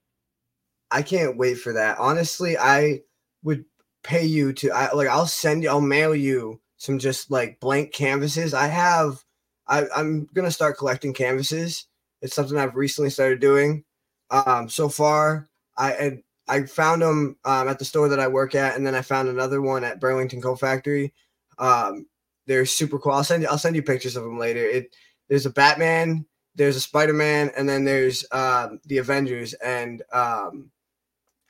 I 0.90 1.02
can't 1.02 1.36
wait 1.36 1.54
for 1.54 1.72
that. 1.74 1.98
Honestly, 1.98 2.56
I 2.56 3.02
would 3.42 3.64
pay 4.02 4.24
you 4.24 4.52
to 4.54 4.70
I 4.72 4.92
like 4.92 5.08
I'll 5.08 5.26
send 5.26 5.62
you 5.62 5.68
I'll 5.68 5.80
mail 5.80 6.14
you 6.14 6.60
some 6.76 6.98
just 6.98 7.30
like 7.30 7.60
blank 7.60 7.92
canvases. 7.92 8.54
I 8.54 8.66
have 8.66 9.22
I, 9.66 9.84
I'm 9.94 10.28
gonna 10.34 10.50
start 10.50 10.78
collecting 10.78 11.12
canvases. 11.14 11.86
It's 12.22 12.34
something 12.34 12.56
I've 12.58 12.76
recently 12.76 13.10
started 13.10 13.40
doing. 13.40 13.84
Um 14.30 14.68
so 14.68 14.88
far 14.88 15.48
I 15.76 15.92
I, 15.92 16.22
I 16.48 16.62
found 16.64 17.02
them 17.02 17.36
um, 17.44 17.68
at 17.68 17.78
the 17.78 17.84
store 17.84 18.08
that 18.08 18.18
I 18.20 18.26
work 18.28 18.54
at, 18.56 18.74
and 18.76 18.84
then 18.86 18.96
I 18.96 19.02
found 19.02 19.28
another 19.28 19.62
one 19.62 19.84
at 19.84 20.00
Burlington 20.00 20.42
Coat 20.42 20.56
Factory. 20.58 21.14
Um, 21.58 22.06
they're 22.46 22.66
super 22.66 22.98
cool. 22.98 23.12
I'll 23.12 23.24
send 23.24 23.42
you 23.42 23.48
I'll 23.48 23.58
send 23.58 23.76
you 23.76 23.82
pictures 23.82 24.16
of 24.16 24.24
them 24.24 24.38
later. 24.38 24.64
It 24.64 24.94
there's 25.28 25.46
a 25.46 25.50
Batman, 25.50 26.26
there's 26.54 26.76
a 26.76 26.80
Spider-Man, 26.80 27.52
and 27.56 27.68
then 27.68 27.84
there's 27.84 28.24
um, 28.32 28.80
the 28.84 28.98
Avengers, 28.98 29.54
and 29.54 30.02
um, 30.12 30.70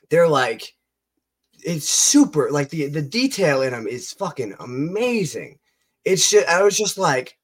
they're 0.09 0.27
like 0.27 0.75
it's 1.65 1.89
super 1.89 2.51
like 2.51 2.69
the 2.69 2.87
the 2.87 3.01
detail 3.01 3.61
in 3.61 3.71
them 3.71 3.87
is 3.87 4.11
fucking 4.11 4.53
amazing 4.59 5.57
it's 6.05 6.29
just 6.29 6.47
i 6.47 6.61
was 6.61 6.77
just 6.77 6.97
like 6.97 7.37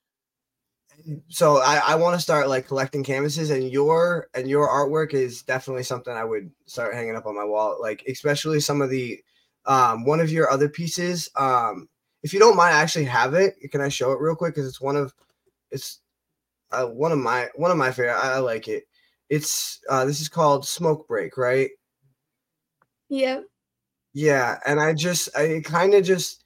so 1.29 1.57
i 1.57 1.81
i 1.87 1.95
want 1.95 2.15
to 2.15 2.21
start 2.21 2.49
like 2.49 2.67
collecting 2.67 3.03
canvases 3.03 3.49
and 3.49 3.71
your 3.71 4.27
and 4.33 4.49
your 4.49 4.67
artwork 4.67 5.13
is 5.13 5.41
definitely 5.43 5.83
something 5.83 6.13
i 6.13 6.23
would 6.23 6.51
start 6.65 6.93
hanging 6.93 7.15
up 7.15 7.25
on 7.25 7.35
my 7.35 7.45
wall 7.45 7.77
like 7.79 8.03
especially 8.07 8.59
some 8.59 8.81
of 8.81 8.89
the 8.89 9.17
um 9.65 10.03
one 10.03 10.19
of 10.19 10.31
your 10.31 10.51
other 10.51 10.67
pieces 10.67 11.29
um 11.37 11.87
if 12.23 12.33
you 12.33 12.39
don't 12.39 12.57
mind 12.57 12.75
i 12.75 12.81
actually 12.81 13.05
have 13.05 13.33
it 13.33 13.55
can 13.71 13.81
i 13.81 13.89
show 13.89 14.11
it 14.11 14.19
real 14.21 14.35
quick 14.35 14.53
because 14.55 14.67
it's 14.67 14.81
one 14.81 14.95
of 14.95 15.13
it's 15.71 16.01
uh, 16.71 16.85
one 16.85 17.11
of 17.11 17.17
my 17.17 17.49
one 17.55 17.71
of 17.71 17.77
my 17.77 17.91
favorite 17.91 18.13
I, 18.15 18.35
I 18.35 18.39
like 18.39 18.67
it 18.67 18.83
it's 19.29 19.79
uh 19.89 20.05
this 20.05 20.21
is 20.21 20.29
called 20.29 20.65
smoke 20.67 21.07
break 21.07 21.37
right 21.37 21.71
Yep. 23.09 23.45
yeah, 24.13 24.59
and 24.65 24.79
I 24.79 24.93
just 24.93 25.35
I 25.35 25.61
kind 25.63 25.93
of 25.93 26.03
just 26.03 26.43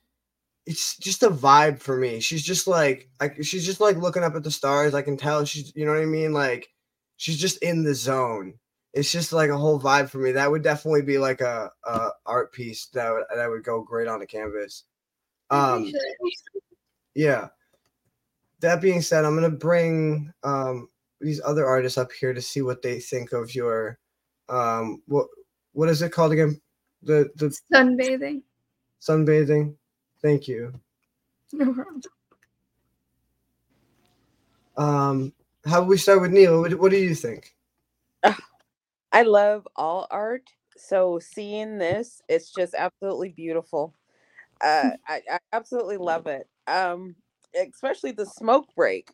it's 0.65 0.98
just 0.98 1.24
a 1.24 1.30
vibe 1.30 1.80
for 1.82 1.98
me. 1.98 2.20
She's 2.22 2.44
just 2.44 2.68
like 2.68 3.10
like 3.22 3.44
she's 3.44 3.65
just 3.65 3.82
like 3.82 3.98
looking 3.98 4.24
up 4.24 4.36
at 4.36 4.44
the 4.44 4.51
stars. 4.51 4.94
I 4.94 5.01
can 5.01 5.18
tell 5.18 5.46
she's 5.46 5.74
you 5.75 5.86
know 5.86 5.94
what 5.94 6.01
I 6.01 6.06
mean? 6.06 6.34
Like 6.34 6.70
she's 7.18 7.38
just 7.39 7.58
in 7.63 7.84
the 7.84 7.96
zone. 7.96 8.56
It's 8.94 9.12
just 9.12 9.34
like 9.34 9.50
a 9.50 9.58
whole 9.58 9.80
vibe 9.80 10.10
for 10.10 10.20
me. 10.20 10.34
That 10.34 10.51
would 10.51 10.63
definitely 10.63 11.01
be 11.03 11.18
like 11.18 11.42
a, 11.42 11.72
a 11.86 12.10
art 12.25 12.53
piece 12.53 12.88
that 12.94 13.12
would 13.12 13.25
that 13.36 13.50
would 13.50 13.63
go 13.63 13.82
great 13.84 14.08
on 14.08 14.22
a 14.22 14.27
canvas. 14.27 14.86
I 15.50 15.74
Um 15.74 15.92
yeah. 17.16 17.50
That 18.62 18.82
being 18.82 19.02
said, 19.02 19.26
I'm 19.26 19.36
gonna 19.36 19.50
bring 19.50 20.34
um 20.44 20.90
these 21.22 21.42
other 21.46 21.66
artists 21.66 21.98
up 21.98 22.12
here 22.12 22.34
to 22.34 22.42
see 22.42 22.62
what 22.62 22.82
they 22.82 23.00
think 23.00 23.34
of 23.34 23.56
your 23.56 24.00
um 24.50 25.02
what 25.08 25.28
what 25.74 25.90
is 25.90 26.02
it 26.02 26.12
called 26.12 26.32
again? 26.32 26.60
The 27.04 27.30
the 27.36 27.56
Sunbathing. 27.74 28.42
sunbathing. 29.02 29.76
Thank 30.22 30.48
you. 30.48 30.74
No 31.54 31.74
problem. 31.74 32.02
Um, 34.78 35.34
how 35.66 35.80
about 35.80 35.90
we 35.90 35.98
start 35.98 36.22
with 36.22 36.32
Neil? 36.32 36.62
What, 36.62 36.74
what 36.80 36.92
do 36.92 36.98
you 36.98 37.16
think? 37.16 37.56
I 39.12 39.22
love 39.24 39.68
all 39.76 40.08
art. 40.10 40.50
So 40.76 41.20
seeing 41.20 41.78
this, 41.78 42.22
it's 42.28 42.52
just 42.52 42.74
absolutely 42.74 43.30
beautiful. 43.30 43.94
Uh, 44.63 44.91
I, 45.08 45.22
I 45.29 45.39
absolutely 45.51 45.98
love 45.98 46.27
it. 46.27 46.48
Um, 46.67 47.15
especially 47.55 48.12
the 48.12 48.25
smoke 48.25 48.67
break. 48.75 49.12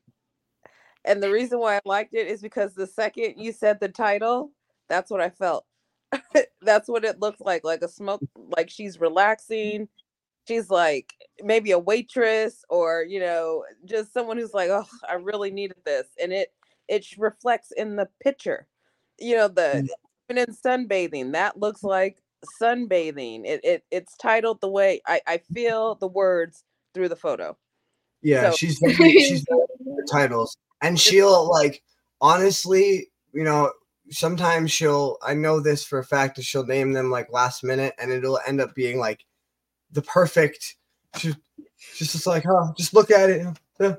And 1.05 1.23
the 1.23 1.31
reason 1.31 1.59
why 1.59 1.77
I 1.77 1.81
liked 1.85 2.13
it 2.13 2.27
is 2.27 2.41
because 2.41 2.73
the 2.73 2.87
second 2.87 3.35
you 3.37 3.51
said 3.51 3.79
the 3.79 3.89
title, 3.89 4.51
that's 4.89 5.09
what 5.09 5.21
I 5.21 5.29
felt. 5.29 5.65
that's 6.61 6.87
what 6.87 7.05
it 7.05 7.19
looked 7.19 7.41
like, 7.41 7.63
like 7.63 7.81
a 7.81 7.87
smoke, 7.87 8.21
like 8.35 8.69
she's 8.69 8.99
relaxing. 8.99 9.87
She's 10.47 10.69
like 10.69 11.13
maybe 11.43 11.71
a 11.71 11.79
waitress 11.79 12.63
or 12.69 13.03
you 13.07 13.19
know 13.19 13.63
just 13.85 14.13
someone 14.13 14.37
who's 14.37 14.53
like, 14.53 14.69
oh, 14.69 14.85
I 15.07 15.13
really 15.13 15.51
needed 15.51 15.77
this, 15.85 16.07
and 16.21 16.33
it 16.33 16.49
it 16.87 17.05
reflects 17.17 17.71
in 17.71 17.95
the 17.95 18.09
picture. 18.21 18.67
You 19.19 19.37
know 19.37 19.47
the 19.47 19.87
even 20.29 20.47
in 20.47 20.55
sunbathing 20.55 21.31
that 21.33 21.59
looks 21.59 21.83
like 21.83 22.19
sunbathing. 22.61 23.45
It, 23.45 23.61
it 23.63 23.83
it's 23.91 24.15
titled 24.17 24.61
the 24.61 24.69
way 24.69 25.01
I 25.07 25.21
I 25.27 25.37
feel 25.53 25.95
the 25.95 26.07
words 26.07 26.63
through 26.93 27.09
the 27.09 27.15
photo. 27.15 27.57
Yeah, 28.21 28.49
So- 28.51 28.55
she's 28.57 28.77
she's 28.97 29.43
the 29.45 30.07
titles, 30.11 30.57
and 30.81 30.99
she'll 30.99 31.49
like 31.49 31.81
honestly, 32.21 33.11
you 33.33 33.43
know, 33.43 33.71
sometimes 34.09 34.71
she'll. 34.71 35.17
I 35.21 35.33
know 35.33 35.59
this 35.59 35.83
for 35.83 35.99
a 35.99 36.03
fact 36.05 36.35
that 36.35 36.43
she'll 36.45 36.65
name 36.65 36.93
them 36.93 37.09
like 37.11 37.31
last 37.31 37.63
minute, 37.63 37.93
and 37.99 38.11
it'll 38.11 38.39
end 38.45 38.61
up 38.61 38.75
being 38.75 38.99
like 38.99 39.25
the 39.91 40.01
perfect. 40.01 40.75
She's 41.17 41.35
she's 41.77 42.11
just 42.11 42.27
like, 42.27 42.43
huh, 42.43 42.73
just 42.77 42.93
look 42.93 43.11
at 43.11 43.29
it, 43.29 43.45
yeah, 43.79 43.95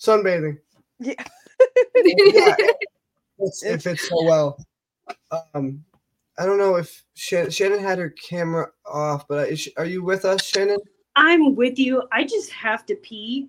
sunbathing. 0.00 0.58
Yeah. 1.00 1.14
yeah, 1.96 2.56
it's, 3.38 3.62
it 3.64 3.82
fits 3.82 4.08
so 4.08 4.24
well. 4.24 4.64
Um, 5.54 5.84
I 6.38 6.46
don't 6.46 6.58
know 6.58 6.76
if 6.76 7.04
Shannon, 7.14 7.50
Shannon 7.50 7.78
had 7.78 7.98
her 7.98 8.10
camera 8.10 8.68
off, 8.86 9.28
but 9.28 9.48
is 9.48 9.68
are 9.76 9.84
you 9.84 10.02
with 10.02 10.24
us, 10.24 10.44
Shannon? 10.44 10.78
I'm 11.16 11.54
with 11.54 11.78
you. 11.78 12.02
I 12.10 12.24
just 12.24 12.50
have 12.50 12.84
to 12.86 12.96
pee. 12.96 13.48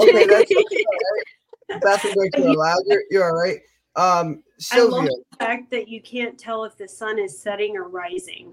Okay, 0.00 0.26
that's 0.26 0.50
bathroom 1.82 2.14
breaks 2.14 2.38
are 2.38 2.48
allowed. 2.48 2.82
You're, 2.86 3.02
you're 3.10 3.24
all 3.24 3.38
right. 3.38 3.60
Um, 3.96 4.42
I 4.70 4.80
love 4.80 5.04
the 5.04 5.22
fact 5.38 5.70
that 5.70 5.88
you 5.88 6.00
can't 6.00 6.38
tell 6.38 6.64
if 6.64 6.76
the 6.76 6.88
sun 6.88 7.18
is 7.18 7.38
setting 7.38 7.76
or 7.76 7.88
rising. 7.88 8.52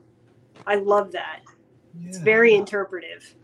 I 0.67 0.75
love 0.75 1.11
that. 1.13 1.41
It's 2.05 2.17
very 2.17 2.53
interpretive. 2.53 3.35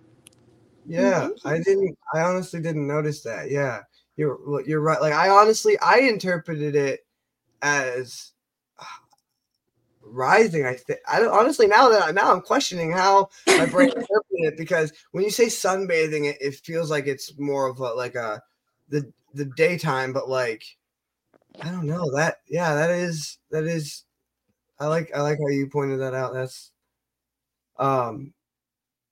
yeah. 0.86 1.30
I 1.44 1.60
didn't. 1.60 1.98
I 2.14 2.22
honestly 2.22 2.62
didn't 2.62 2.88
notice 2.88 3.22
that. 3.24 3.50
Yeah, 3.50 3.82
you're 4.16 4.40
you're 4.66 4.82
right. 4.82 5.02
Like 5.02 5.14
I 5.14 5.30
honestly, 5.30 5.78
I 5.80 6.00
interpreted 6.00 6.76
it 6.76 7.02
as 7.62 8.32
rising. 10.06 10.66
I 10.66 10.74
think 10.74 11.00
I 11.08 11.20
don't 11.20 11.34
honestly 11.34 11.68
now 11.68 11.90
that 11.90 12.14
now 12.14 12.32
I'm 12.32 12.42
questioning 12.42 12.92
how 12.92 13.30
my 13.48 13.66
brain 13.66 13.90
interpreted 13.96 14.54
it 14.54 14.58
because 14.58 14.94
when 15.12 15.24
you 15.24 15.30
say 15.30 15.46
sunbathing, 15.46 16.26
it, 16.26 16.38
it 16.40 16.56
feels 16.56 16.90
like 16.90 17.08
it's 17.08 17.38
more 17.38 17.68
of 17.68 17.80
a, 17.80 17.94
like 17.94 18.16
a 18.16 18.42
the 18.90 19.12
the 19.34 19.46
daytime, 19.46 20.14
but 20.14 20.30
like 20.30 20.64
I 21.62 21.70
don't 21.72 21.88
know 21.88 22.12
that. 22.16 22.38
Yeah, 22.48 22.76
that 22.76 22.92
is 22.92 23.38
that 23.52 23.64
is. 23.66 24.04
I 24.80 24.88
like 24.88 25.12
I 25.16 25.22
like 25.22 25.40
how 25.40 25.48
you 25.48 25.68
pointed 25.68 26.02
that 26.02 26.14
out. 26.14 26.34
That's 26.34 26.72
um 27.78 28.34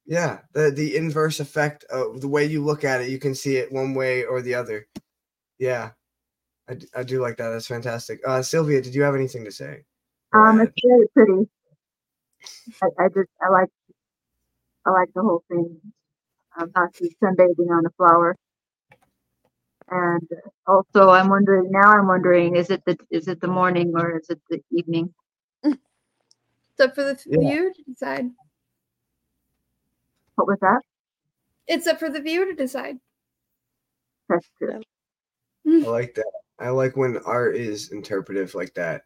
yeah 0.05 0.39
the 0.53 0.71
the 0.71 0.95
inverse 0.95 1.39
effect 1.39 1.83
of 1.85 2.21
the 2.21 2.27
way 2.27 2.45
you 2.45 2.63
look 2.63 2.83
at 2.83 3.01
it 3.01 3.09
you 3.09 3.19
can 3.19 3.33
see 3.33 3.57
it 3.57 3.71
one 3.71 3.93
way 3.93 4.23
or 4.23 4.41
the 4.41 4.53
other 4.53 4.87
yeah 5.59 5.91
i, 6.67 6.73
d- 6.73 6.87
I 6.95 7.03
do 7.03 7.21
like 7.21 7.37
that 7.37 7.49
that's 7.49 7.67
fantastic 7.67 8.19
uh 8.25 8.41
sylvia 8.41 8.81
did 8.81 8.95
you 8.95 9.03
have 9.03 9.15
anything 9.15 9.45
to 9.45 9.51
say 9.51 9.83
Um, 10.33 10.61
it's 10.61 10.73
very 10.85 11.07
pretty. 11.13 11.49
I, 12.81 12.87
I 13.05 13.07
just 13.09 13.29
I 13.41 13.49
like 13.49 13.69
I 14.85 14.91
like 14.91 15.09
the 15.15 15.21
whole 15.21 15.43
thing. 15.49 15.79
Um, 16.59 16.71
how 16.75 16.87
she's 16.95 17.15
sunbathing 17.23 17.69
on 17.71 17.85
a 17.85 17.89
flower. 17.97 18.35
And 19.89 20.27
also, 20.67 21.09
I'm 21.09 21.29
wondering 21.29 21.69
now. 21.71 21.93
I'm 21.97 22.07
wondering, 22.07 22.55
is 22.55 22.69
it 22.69 22.83
the 22.85 22.97
is 23.11 23.27
it 23.27 23.41
the 23.41 23.47
morning 23.47 23.93
or 23.95 24.17
is 24.19 24.29
it 24.29 24.41
the 24.49 24.61
evening? 24.71 25.13
It's 26.75 26.87
up 26.89 26.95
for 26.95 27.03
the 27.03 27.19
Yeah. 27.27 27.37
viewer 27.39 27.69
to 27.71 27.83
decide. 27.83 28.31
What 30.35 30.47
was 30.47 30.57
that? 30.61 30.81
It's 31.67 31.85
up 31.85 31.99
for 31.99 32.09
the 32.09 32.19
viewer 32.21 32.45
to 32.47 32.55
decide. 32.55 32.97
That's 34.27 34.49
true. 34.57 34.81
i 35.67 35.87
like 35.87 36.15
that 36.15 36.31
i 36.59 36.69
like 36.69 36.97
when 36.97 37.17
art 37.25 37.55
is 37.55 37.91
interpretive 37.91 38.55
like 38.55 38.73
that 38.73 39.03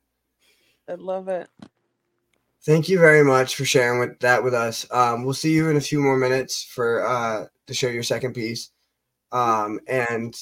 I 0.87 0.93
love 0.95 1.27
it. 1.27 1.49
Thank 2.63 2.89
you 2.89 2.99
very 2.99 3.23
much 3.23 3.55
for 3.55 3.65
sharing 3.65 3.99
with 3.99 4.19
that 4.19 4.43
with 4.43 4.53
us. 4.53 4.85
Um, 4.91 5.23
we'll 5.23 5.33
see 5.33 5.53
you 5.53 5.69
in 5.69 5.77
a 5.77 5.81
few 5.81 5.99
more 5.99 6.17
minutes 6.17 6.63
for 6.63 7.05
uh, 7.05 7.45
to 7.65 7.73
show 7.73 7.87
your 7.87 8.03
second 8.03 8.33
piece. 8.33 8.71
Um, 9.31 9.79
and 9.87 10.35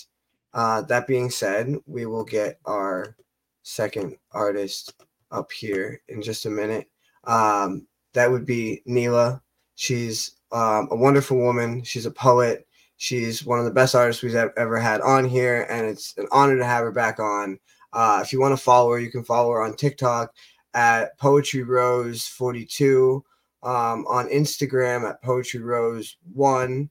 uh, 0.54 0.82
that 0.84 1.08
being 1.08 1.30
said, 1.30 1.76
we 1.86 2.06
will 2.06 2.24
get 2.24 2.60
our 2.66 3.16
second 3.64 4.16
artist 4.32 4.94
up 5.32 5.52
here 5.52 6.02
in 6.08 6.22
just 6.22 6.46
a 6.46 6.50
minute. 6.50 6.90
Um, 7.26 7.88
that 8.14 8.32
would 8.32 8.46
be 8.46 8.82
Neela. 8.86 9.42
She's 9.76 10.38
um, 10.52 10.88
a 10.92 10.96
wonderful 10.96 11.38
woman. 11.38 11.84
She's 11.84 12.06
a 12.06 12.12
poet. 12.12 12.68
She's 12.98 13.46
one 13.46 13.60
of 13.60 13.66
the 13.66 13.72
best 13.72 13.94
artists 13.94 14.24
we've 14.24 14.36
ever 14.36 14.78
had 14.78 15.02
on 15.02 15.26
here, 15.26 15.68
and 15.70 15.86
it's 15.86 16.16
an 16.18 16.28
honor 16.32 16.58
to 16.58 16.66
have 16.66 16.84
her 16.84 16.92
back 16.92 17.20
on. 17.20 17.60
Uh, 17.96 18.20
if 18.22 18.34
you 18.34 18.42
want 18.42 18.52
to 18.52 18.62
follow 18.62 18.92
her, 18.92 19.00
you 19.00 19.10
can 19.10 19.24
follow 19.24 19.52
her 19.54 19.62
on 19.62 19.74
TikTok 19.74 20.36
at 20.74 21.18
Poetry 21.18 21.64
Rose 21.64 22.28
42, 22.28 23.24
um, 23.64 24.06
on 24.08 24.28
Instagram 24.28 25.10
at 25.10 25.22
Poetry 25.24 25.62
Rose 25.62 26.18
1, 26.34 26.90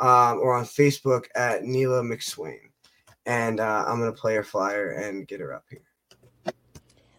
um, 0.00 0.38
or 0.40 0.54
on 0.54 0.64
Facebook 0.64 1.26
at 1.36 1.62
Neela 1.62 2.02
McSwain. 2.02 2.58
And 3.26 3.60
uh, 3.60 3.84
I'm 3.86 4.00
going 4.00 4.12
to 4.12 4.20
play 4.20 4.34
her 4.34 4.42
flyer 4.42 4.90
and 4.90 5.28
get 5.28 5.38
her 5.38 5.54
up 5.54 5.66
here. 5.70 6.52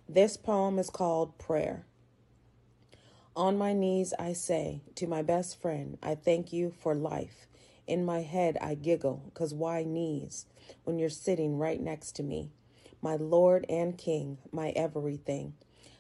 This 0.10 0.36
poem 0.36 0.78
is 0.78 0.90
called 0.90 1.38
Prayer. 1.38 1.86
On 3.34 3.58
my 3.58 3.72
knees, 3.72 4.14
I 4.20 4.34
say 4.34 4.82
to 4.96 5.08
my 5.08 5.22
best 5.22 5.62
friend, 5.62 5.98
I 6.04 6.16
thank 6.16 6.52
you 6.52 6.74
for 6.82 6.94
life. 6.96 7.48
In 7.88 8.04
my 8.04 8.24
head, 8.24 8.58
I 8.60 8.76
giggle, 8.76 9.22
because 9.26 9.54
why 9.54 9.84
knees 9.84 10.48
when 10.84 11.00
you're 11.00 11.10
sitting 11.10 11.58
right 11.58 11.80
next 11.80 12.12
to 12.18 12.24
me? 12.24 12.52
My 13.02 13.16
Lord 13.18 13.66
and 13.70 13.98
King, 13.98 14.40
my 14.52 14.72
everything. 14.72 15.54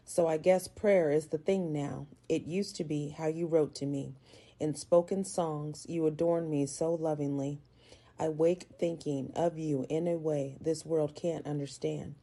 So 0.05 0.27
I 0.27 0.38
guess 0.38 0.67
prayer 0.67 1.12
is 1.12 1.27
the 1.27 1.39
thing 1.39 1.74
now. 1.74 2.08
It 2.29 2.46
used 2.46 2.75
to 2.77 2.86
be 2.86 3.15
how 3.17 3.27
you 3.27 3.48
wrote 3.48 3.75
to 3.77 3.88
me. 3.88 4.15
In 4.60 4.75
spoken 4.75 5.25
songs, 5.25 5.86
you 5.89 6.08
adorn 6.08 6.50
me 6.50 6.65
so 6.67 6.93
lovingly. 6.96 7.60
I 8.20 8.29
wake 8.29 8.67
thinking 8.79 9.31
of 9.36 9.58
you 9.60 9.86
in 9.89 10.08
a 10.08 10.17
way 10.17 10.58
this 10.62 10.86
world 10.86 11.15
can't 11.15 11.48
understand. 11.48 12.15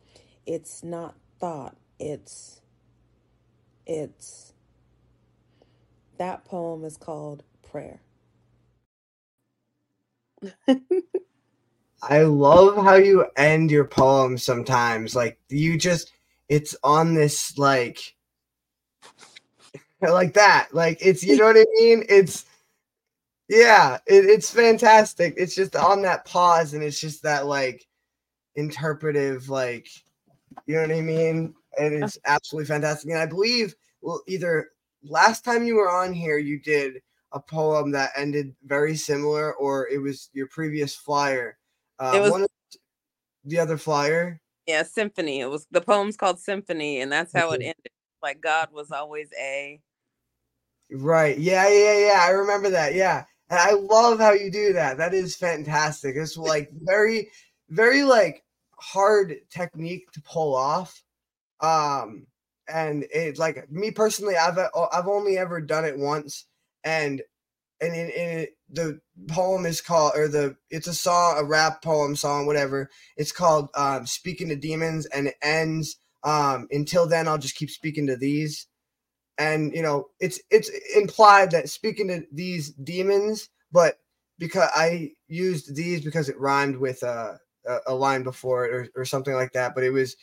It's 0.46 0.84
not 0.84 1.16
thought, 1.40 1.76
it's. 2.00 2.60
It's. 3.86 4.52
That 6.18 6.44
poem 6.44 6.84
is 6.84 6.96
called 6.98 7.44
Prayer. 7.70 8.00
I 12.02 12.22
love 12.22 12.76
how 12.76 12.94
you 12.94 13.26
end 13.36 13.70
your 13.70 13.84
poems 13.84 14.44
sometimes. 14.44 15.16
Like 15.16 15.38
you 15.48 15.76
just 15.76 16.12
it's 16.48 16.76
on 16.84 17.14
this 17.14 17.58
like 17.58 18.14
like 20.02 20.34
that. 20.34 20.68
Like 20.72 20.98
it's 21.00 21.24
you 21.24 21.36
know 21.36 21.46
what 21.46 21.56
I 21.56 21.66
mean? 21.74 22.04
It's 22.08 22.44
yeah, 23.48 23.98
it, 24.06 24.26
it's 24.26 24.50
fantastic. 24.50 25.34
It's 25.36 25.54
just 25.54 25.74
on 25.74 26.02
that 26.02 26.24
pause 26.24 26.74
and 26.74 26.82
it's 26.82 27.00
just 27.00 27.22
that 27.22 27.46
like 27.46 27.86
interpretive 28.56 29.48
like 29.48 29.88
you 30.66 30.74
know 30.74 30.82
what 30.82 30.92
I 30.92 31.00
mean? 31.00 31.54
And 31.78 32.02
it's 32.02 32.18
absolutely 32.26 32.66
fantastic. 32.66 33.10
And 33.10 33.20
I 33.20 33.26
believe 33.26 33.74
well 34.02 34.22
either 34.28 34.70
last 35.02 35.44
time 35.44 35.64
you 35.64 35.76
were 35.76 35.90
on 35.90 36.12
here 36.12 36.38
you 36.38 36.60
did 36.60 37.00
a 37.32 37.40
poem 37.40 37.90
that 37.92 38.10
ended 38.16 38.54
very 38.64 38.96
similar 38.96 39.54
or 39.54 39.88
it 39.88 39.98
was 39.98 40.30
your 40.32 40.46
previous 40.48 40.94
flyer. 40.94 41.58
Uh, 41.98 42.12
It 42.14 42.20
was- 42.20 42.30
one 42.30 42.42
of 42.42 42.50
the 43.44 43.58
other 43.58 43.76
flyer. 43.78 44.40
Yeah, 44.66 44.82
symphony. 44.82 45.40
It 45.40 45.46
was 45.46 45.66
the 45.70 45.80
poem's 45.80 46.16
called 46.16 46.38
Symphony, 46.38 47.00
and 47.00 47.10
that's 47.10 47.32
how 47.32 47.52
it 47.52 47.62
ended. 47.62 47.92
Like 48.22 48.40
God 48.40 48.68
was 48.72 48.90
always 48.90 49.28
a. 49.38 49.80
Right. 50.90 51.38
Yeah, 51.38 51.68
yeah, 51.68 51.98
yeah. 52.06 52.18
I 52.20 52.30
remember 52.30 52.70
that. 52.70 52.94
Yeah. 52.94 53.24
And 53.50 53.58
I 53.58 53.72
love 53.72 54.18
how 54.18 54.32
you 54.32 54.50
do 54.50 54.74
that. 54.74 54.98
That 54.98 55.14
is 55.14 55.36
fantastic. 55.36 56.16
It's 56.16 56.36
like 56.36 56.70
very, 56.82 57.30
very 57.70 58.02
like 58.02 58.44
hard 58.78 59.36
technique 59.50 60.10
to 60.12 60.22
pull 60.22 60.54
off. 60.54 61.02
Um, 61.60 62.26
and 62.68 63.04
it 63.12 63.38
like 63.38 63.70
me 63.70 63.90
personally, 63.90 64.36
I've 64.36 64.58
I've 64.58 65.08
only 65.08 65.38
ever 65.38 65.60
done 65.60 65.86
it 65.86 65.96
once, 65.98 66.44
and 66.84 67.22
and 67.80 67.94
in 67.94 68.10
it, 68.14 68.50
the 68.70 69.00
poem 69.28 69.66
is 69.66 69.80
called 69.80 70.12
or 70.16 70.28
the 70.28 70.56
it's 70.70 70.86
a 70.88 70.94
song, 70.94 71.36
a 71.38 71.44
rap 71.44 71.82
poem 71.82 72.16
song, 72.16 72.46
whatever. 72.46 72.90
It's 73.16 73.32
called 73.32 73.70
um, 73.74 74.06
"Speaking 74.06 74.48
to 74.48 74.56
Demons," 74.56 75.06
and 75.06 75.28
it 75.28 75.36
ends 75.42 75.96
um, 76.24 76.68
until 76.70 77.06
then. 77.06 77.28
I'll 77.28 77.38
just 77.38 77.56
keep 77.56 77.70
speaking 77.70 78.06
to 78.08 78.16
these 78.16 78.66
and 79.38 79.72
you 79.72 79.82
know 79.82 80.08
it's 80.20 80.40
it's 80.50 80.70
implied 80.96 81.50
that 81.50 81.68
speaking 81.68 82.08
to 82.08 82.22
these 82.32 82.70
demons 82.70 83.48
but 83.72 83.98
because 84.38 84.68
i 84.74 85.10
used 85.28 85.74
these 85.74 86.04
because 86.04 86.28
it 86.28 86.38
rhymed 86.38 86.76
with 86.76 87.02
uh, 87.02 87.34
a, 87.66 87.78
a 87.88 87.94
line 87.94 88.22
before 88.22 88.66
it 88.66 88.72
or, 88.72 88.88
or 88.96 89.04
something 89.04 89.34
like 89.34 89.52
that 89.52 89.74
but 89.74 89.84
it 89.84 89.90
was 89.90 90.16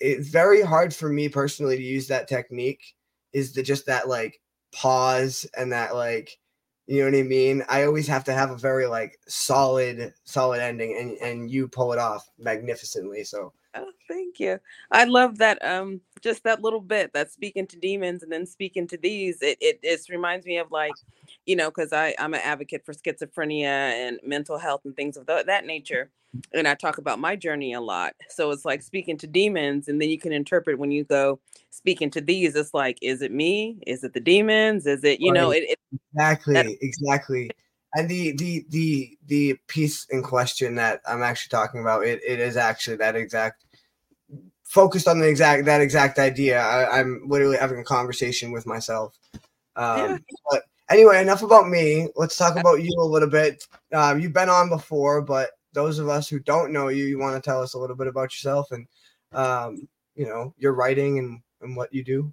it's 0.00 0.28
very 0.28 0.62
hard 0.62 0.94
for 0.94 1.08
me 1.08 1.28
personally 1.28 1.76
to 1.76 1.82
use 1.82 2.06
that 2.08 2.28
technique 2.28 2.94
is 3.32 3.52
the 3.54 3.62
just 3.62 3.86
that 3.86 4.08
like 4.08 4.40
pause 4.72 5.46
and 5.56 5.72
that 5.72 5.94
like 5.94 6.38
you 6.88 6.98
know 7.00 7.10
what 7.10 7.18
i 7.18 7.22
mean 7.22 7.62
i 7.68 7.84
always 7.84 8.08
have 8.08 8.24
to 8.24 8.32
have 8.32 8.50
a 8.50 8.56
very 8.56 8.86
like 8.86 9.20
solid 9.28 10.12
solid 10.24 10.60
ending 10.60 10.96
and 10.98 11.12
and 11.18 11.50
you 11.50 11.68
pull 11.68 11.92
it 11.92 11.98
off 12.00 12.30
magnificently 12.38 13.22
so 13.22 13.52
Oh, 13.74 13.92
thank 14.08 14.40
you. 14.40 14.58
I 14.90 15.04
love 15.04 15.38
that. 15.38 15.64
Um, 15.64 16.00
just 16.20 16.42
that 16.44 16.62
little 16.62 16.80
bit 16.80 17.12
that 17.12 17.30
speaking 17.30 17.66
to 17.68 17.78
demons 17.78 18.22
and 18.22 18.32
then 18.32 18.46
speaking 18.46 18.86
to 18.88 18.96
these. 18.96 19.40
It 19.42 19.58
it 19.60 19.82
just 19.82 20.08
reminds 20.08 20.46
me 20.46 20.58
of 20.58 20.70
like, 20.72 20.94
you 21.48 21.56
know, 21.56 21.70
because 21.70 21.94
I 21.94 22.14
I'm 22.18 22.34
an 22.34 22.40
advocate 22.44 22.84
for 22.84 22.92
schizophrenia 22.92 23.64
and 23.64 24.20
mental 24.22 24.58
health 24.58 24.82
and 24.84 24.94
things 24.94 25.16
of 25.16 25.26
tha- 25.26 25.44
that 25.46 25.64
nature, 25.64 26.10
and 26.52 26.68
I 26.68 26.74
talk 26.74 26.98
about 26.98 27.18
my 27.18 27.36
journey 27.36 27.72
a 27.72 27.80
lot. 27.80 28.12
So 28.28 28.50
it's 28.50 28.66
like 28.66 28.82
speaking 28.82 29.16
to 29.18 29.26
demons, 29.26 29.88
and 29.88 30.00
then 30.00 30.10
you 30.10 30.18
can 30.18 30.32
interpret 30.32 30.78
when 30.78 30.90
you 30.90 31.04
go 31.04 31.40
speaking 31.70 32.10
to 32.10 32.20
these. 32.20 32.54
It's 32.54 32.74
like, 32.74 32.98
is 33.00 33.22
it 33.22 33.32
me? 33.32 33.78
Is 33.86 34.04
it 34.04 34.12
the 34.12 34.20
demons? 34.20 34.86
Is 34.86 35.02
it 35.04 35.20
you 35.20 35.32
know? 35.32 35.50
It, 35.50 35.64
it 35.70 35.78
Exactly, 36.14 36.78
exactly. 36.82 37.50
And 37.94 38.10
the 38.10 38.36
the 38.36 38.66
the 38.68 39.18
the 39.24 39.56
piece 39.68 40.06
in 40.10 40.22
question 40.22 40.74
that 40.74 41.00
I'm 41.08 41.22
actually 41.22 41.48
talking 41.50 41.80
about, 41.80 42.04
it, 42.04 42.20
it 42.26 42.40
is 42.40 42.58
actually 42.58 42.98
that 42.98 43.16
exact 43.16 43.64
focused 44.64 45.08
on 45.08 45.18
the 45.18 45.28
exact 45.28 45.64
that 45.64 45.80
exact 45.80 46.18
idea. 46.18 46.60
I, 46.60 47.00
I'm 47.00 47.22
literally 47.26 47.56
having 47.56 47.78
a 47.78 47.84
conversation 47.84 48.52
with 48.52 48.66
myself. 48.66 49.16
Um, 49.76 49.96
Yeah. 49.96 50.18
But 50.50 50.62
anyway, 50.90 51.20
enough 51.20 51.42
about 51.42 51.68
me. 51.68 52.08
Let's 52.16 52.36
talk 52.36 52.56
about 52.56 52.82
you 52.82 52.94
a 52.98 53.04
little 53.04 53.28
bit. 53.28 53.66
Um, 53.92 54.20
you've 54.20 54.32
been 54.32 54.48
on 54.48 54.68
before, 54.68 55.22
but 55.22 55.50
those 55.72 55.98
of 55.98 56.08
us 56.08 56.28
who 56.28 56.38
don't 56.38 56.72
know 56.72 56.88
you, 56.88 57.04
you 57.06 57.18
want 57.18 57.42
to 57.42 57.46
tell 57.48 57.62
us 57.62 57.74
a 57.74 57.78
little 57.78 57.96
bit 57.96 58.06
about 58.06 58.32
yourself 58.32 58.72
and 58.72 58.86
um, 59.32 59.88
you 60.14 60.26
know 60.26 60.54
your 60.58 60.72
writing 60.72 61.18
and 61.18 61.40
and 61.60 61.76
what 61.76 61.92
you 61.92 62.02
do. 62.04 62.32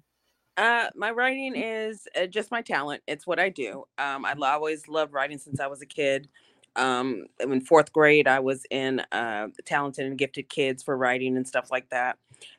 Uh, 0.56 0.88
my 0.94 1.10
writing 1.10 1.54
is 1.54 2.08
uh, 2.18 2.26
just 2.26 2.50
my 2.50 2.62
talent. 2.62 3.02
It's 3.06 3.26
what 3.26 3.38
I 3.38 3.50
do. 3.50 3.84
Um, 3.98 4.24
I 4.24 4.34
always 4.40 4.88
loved 4.88 5.12
writing 5.12 5.38
since 5.38 5.60
I 5.60 5.66
was 5.66 5.82
a 5.82 5.86
kid. 5.86 6.28
Um, 6.76 7.26
in 7.40 7.62
fourth 7.62 7.92
grade, 7.92 8.28
I 8.28 8.40
was 8.40 8.66
in 8.70 9.00
uh, 9.12 9.48
talented 9.64 10.06
and 10.06 10.18
gifted 10.18 10.48
kids 10.48 10.82
for 10.82 10.96
writing 10.96 11.36
and 11.36 11.46
stuff 11.46 11.70
like 11.70 11.88
that, 11.90 12.18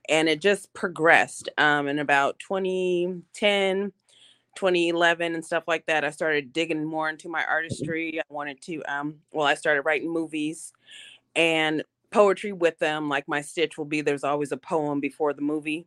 and 0.10 0.27
it 0.27 0.41
just 0.41 0.73
progressed. 0.73 1.49
Um, 1.57 1.88
in 1.88 1.99
about 1.99 2.39
2010, 2.39 3.91
2011, 4.58 5.36
and 5.36 5.46
stuff 5.46 5.63
like 5.67 5.86
that, 5.86 6.04
I 6.04 6.10
started 6.10 6.52
digging 6.52 6.84
more 6.84 7.10
into 7.10 7.30
my 7.30 7.46
artistry. 7.46 8.20
I 8.20 8.24
wanted 8.30 8.62
to. 8.63 8.84
Um, 8.84 9.15
well, 9.32 9.48
I 9.48 9.54
started 9.54 9.84
writing 9.84 10.12
movies 10.12 10.74
and 11.36 11.84
poetry 12.12 12.52
with 12.52 12.78
them. 12.80 13.08
Like 13.08 13.28
my 13.28 13.41
stitch 13.41 13.78
will 13.78 13.86
be, 13.86 14.02
there's 14.02 14.24
always 14.24 14.52
a 14.52 14.58
poem 14.58 15.00
before 15.00 15.34
the 15.34 15.41
movie 15.41 15.86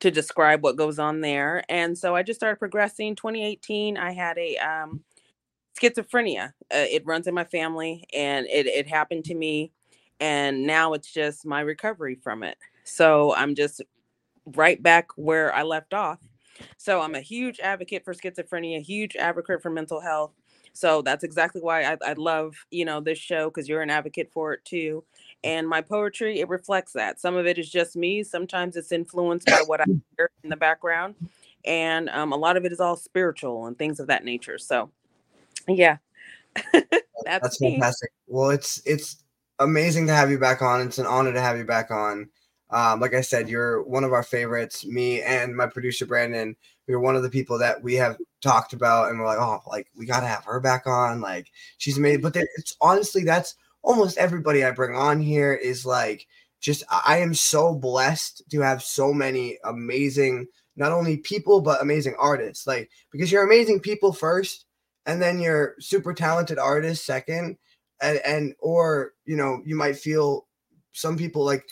to 0.00 0.10
describe 0.10 0.62
what 0.62 0.76
goes 0.76 0.98
on 0.98 1.20
there. 1.20 1.64
And 1.68 1.96
so 1.96 2.14
I 2.14 2.22
just 2.22 2.40
started 2.40 2.58
progressing. 2.58 3.14
2018, 3.14 3.96
I 3.96 4.12
had 4.12 4.36
a 4.36 4.56
um, 4.58 5.04
schizophrenia. 5.80 6.48
Uh, 6.74 6.86
it 6.90 7.06
runs 7.06 7.26
in 7.26 7.34
my 7.34 7.44
family, 7.44 8.04
and 8.12 8.46
it 8.46 8.66
it 8.66 8.88
happened 8.88 9.24
to 9.26 9.34
me, 9.34 9.72
and 10.20 10.66
now 10.66 10.92
it's 10.92 11.12
just 11.12 11.46
my 11.46 11.60
recovery 11.60 12.16
from 12.16 12.42
it. 12.42 12.58
So 12.84 13.34
I'm 13.34 13.54
just 13.54 13.80
right 14.46 14.82
back 14.82 15.08
where 15.16 15.54
I 15.54 15.62
left 15.62 15.94
off. 15.94 16.18
So 16.76 17.00
I'm 17.00 17.14
a 17.14 17.20
huge 17.20 17.60
advocate 17.60 18.04
for 18.04 18.14
schizophrenia, 18.14 18.80
huge 18.80 19.16
advocate 19.16 19.62
for 19.62 19.70
mental 19.70 20.00
health. 20.00 20.32
So 20.72 21.02
that's 21.02 21.22
exactly 21.22 21.60
why 21.60 21.84
I, 21.84 21.96
I 22.04 22.12
love, 22.14 22.54
you 22.70 22.84
know, 22.84 23.00
this 23.00 23.18
show 23.18 23.48
because 23.48 23.68
you're 23.68 23.82
an 23.82 23.90
advocate 23.90 24.30
for 24.32 24.52
it 24.52 24.64
too. 24.64 25.04
And 25.44 25.68
my 25.68 25.80
poetry, 25.80 26.40
it 26.40 26.48
reflects 26.48 26.92
that. 26.94 27.20
Some 27.20 27.36
of 27.36 27.46
it 27.46 27.58
is 27.58 27.70
just 27.70 27.96
me. 27.96 28.24
Sometimes 28.24 28.76
it's 28.76 28.90
influenced 28.90 29.46
by 29.46 29.62
what 29.66 29.80
I 29.80 29.84
hear 30.16 30.30
in 30.42 30.50
the 30.50 30.56
background. 30.56 31.14
And 31.64 32.08
um, 32.10 32.32
a 32.32 32.36
lot 32.36 32.56
of 32.56 32.64
it 32.64 32.72
is 32.72 32.80
all 32.80 32.96
spiritual 32.96 33.66
and 33.66 33.78
things 33.78 34.00
of 34.00 34.08
that 34.08 34.24
nature. 34.24 34.58
So, 34.58 34.90
yeah, 35.68 35.98
that's, 36.72 36.94
That's 37.24 37.58
fantastic. 37.58 38.10
Well, 38.26 38.50
it's 38.50 38.82
it's 38.84 39.24
amazing 39.58 40.06
to 40.08 40.14
have 40.14 40.30
you 40.30 40.38
back 40.38 40.62
on. 40.62 40.80
It's 40.80 40.98
an 40.98 41.06
honor 41.06 41.32
to 41.32 41.40
have 41.40 41.56
you 41.56 41.64
back 41.64 41.90
on. 41.90 42.28
Um, 42.70 43.00
like 43.00 43.14
I 43.14 43.20
said, 43.20 43.48
you're 43.48 43.82
one 43.82 44.04
of 44.04 44.12
our 44.12 44.22
favorites. 44.22 44.84
Me 44.84 45.22
and 45.22 45.56
my 45.56 45.66
producer 45.66 46.06
Brandon, 46.06 46.56
are 46.88 47.00
one 47.00 47.16
of 47.16 47.22
the 47.22 47.30
people 47.30 47.58
that 47.58 47.82
we 47.82 47.94
have 47.94 48.18
talked 48.42 48.72
about, 48.72 49.10
and 49.10 49.18
we're 49.18 49.26
like, 49.26 49.38
oh, 49.38 49.60
like 49.68 49.88
we 49.96 50.06
gotta 50.06 50.26
have 50.26 50.44
her 50.44 50.60
back 50.60 50.86
on. 50.86 51.20
Like 51.20 51.50
she's 51.78 51.98
amazing. 51.98 52.22
But 52.22 52.36
it's 52.36 52.76
honestly 52.80 53.24
that's 53.24 53.54
almost 53.82 54.18
everybody 54.18 54.64
I 54.64 54.70
bring 54.70 54.96
on 54.96 55.20
here 55.20 55.54
is 55.54 55.86
like 55.86 56.26
just 56.60 56.82
I 56.90 57.18
am 57.18 57.34
so 57.34 57.74
blessed 57.74 58.42
to 58.50 58.60
have 58.60 58.82
so 58.82 59.12
many 59.12 59.58
amazing 59.64 60.46
not 60.76 60.92
only 60.92 61.18
people 61.18 61.60
but 61.60 61.82
amazing 61.82 62.16
artists. 62.18 62.66
Like 62.66 62.90
because 63.12 63.30
you're 63.30 63.44
amazing 63.44 63.80
people 63.80 64.12
first, 64.12 64.66
and 65.06 65.20
then 65.22 65.38
you're 65.40 65.76
super 65.80 66.12
talented 66.14 66.58
artists 66.58 67.06
second, 67.06 67.56
and 68.02 68.18
and 68.26 68.54
or 68.60 69.12
you 69.24 69.36
know 69.36 69.62
you 69.64 69.76
might 69.76 69.96
feel 69.96 70.46
some 70.92 71.16
people 71.16 71.44
like 71.44 71.64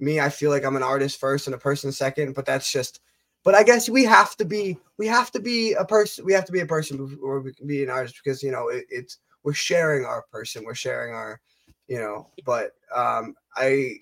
me. 0.00 0.20
I 0.20 0.28
feel 0.28 0.50
like 0.50 0.64
I'm 0.64 0.76
an 0.76 0.82
artist 0.82 1.18
first 1.18 1.46
and 1.46 1.54
a 1.54 1.58
person 1.58 1.92
second, 1.92 2.34
but 2.34 2.46
that's 2.46 2.70
just. 2.70 3.00
But 3.42 3.54
I 3.54 3.62
guess 3.62 3.88
we 3.88 4.04
have 4.04 4.36
to 4.36 4.44
be 4.44 4.76
we 4.98 5.06
have 5.06 5.30
to 5.30 5.40
be 5.40 5.72
a 5.72 5.84
person 5.84 6.26
we 6.26 6.34
have 6.34 6.44
to 6.44 6.52
be 6.52 6.60
a 6.60 6.66
person 6.66 6.98
before 6.98 7.40
we 7.40 7.54
can 7.54 7.66
be 7.66 7.82
an 7.82 7.88
artist 7.88 8.20
because 8.22 8.42
you 8.42 8.50
know 8.50 8.68
it, 8.68 8.84
it's 8.90 9.18
we're 9.44 9.54
sharing 9.54 10.04
our 10.04 10.26
person 10.30 10.62
we're 10.62 10.74
sharing 10.74 11.14
our 11.14 11.40
you 11.88 11.98
know 11.98 12.26
but 12.44 12.72
um 12.94 13.34
I 13.56 13.94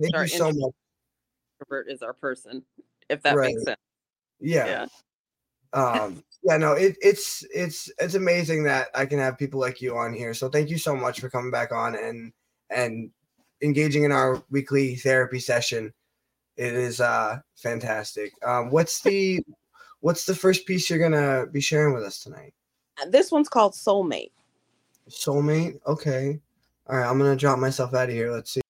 thank 0.00 0.14
you 0.18 0.26
so 0.26 0.46
much 0.52 0.72
introvert 1.60 1.90
is 1.90 2.02
our 2.02 2.14
person, 2.14 2.62
if 3.08 3.22
that 3.22 3.36
Right. 3.36 3.48
makes 3.48 3.64
sense. 3.64 3.80
yeah 4.40 4.66
Yeah. 4.66 4.86
um 5.74 6.24
yeah 6.42 6.56
no 6.56 6.72
it, 6.72 6.96
it's 7.02 7.44
it's 7.54 7.90
it's 7.98 8.14
amazing 8.14 8.62
that 8.62 8.88
i 8.94 9.04
can 9.04 9.18
have 9.18 9.36
people 9.36 9.60
like 9.60 9.82
you 9.82 9.96
on 9.96 10.14
here 10.14 10.32
so 10.32 10.48
thank 10.48 10.70
you 10.70 10.78
so 10.78 10.96
much 10.96 11.20
for 11.20 11.28
coming 11.28 11.50
back 11.50 11.72
on 11.72 11.94
and 11.94 12.32
and 12.70 13.10
engaging 13.62 14.04
in 14.04 14.12
our 14.12 14.42
weekly 14.50 14.96
therapy 14.96 15.38
session. 15.40 15.92
It 16.56 16.74
is 16.74 17.00
uh 17.00 17.38
fantastic. 17.56 18.32
Um 18.44 18.70
what's 18.70 19.00
the 19.02 19.40
what's 20.00 20.24
the 20.26 20.34
first 20.34 20.66
piece 20.66 20.88
you're 20.90 20.98
gonna 20.98 21.46
be 21.46 21.60
sharing 21.60 21.94
with 21.94 22.02
us 22.04 22.20
tonight? 22.20 22.54
Uh, 23.00 23.08
This 23.10 23.30
one's 23.32 23.48
called 23.48 23.74
Soulmate. 23.74 24.32
soulmate? 25.08 25.78
Okay. 25.86 26.40
All 26.88 26.96
right 26.96 27.08
i'm 27.08 27.18
gonna 27.18 27.36
drop 27.36 27.58
myself 27.58 27.94
out 27.94 28.08
of 28.08 28.14
here. 28.14 28.30
Let's 28.32 28.52
see. 28.52 28.60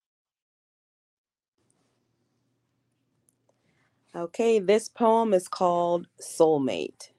Okay, 4.14 4.58
this 4.58 4.88
poem 4.88 5.32
is 5.34 5.48
called 5.48 6.08
Soulmate. 6.20 7.10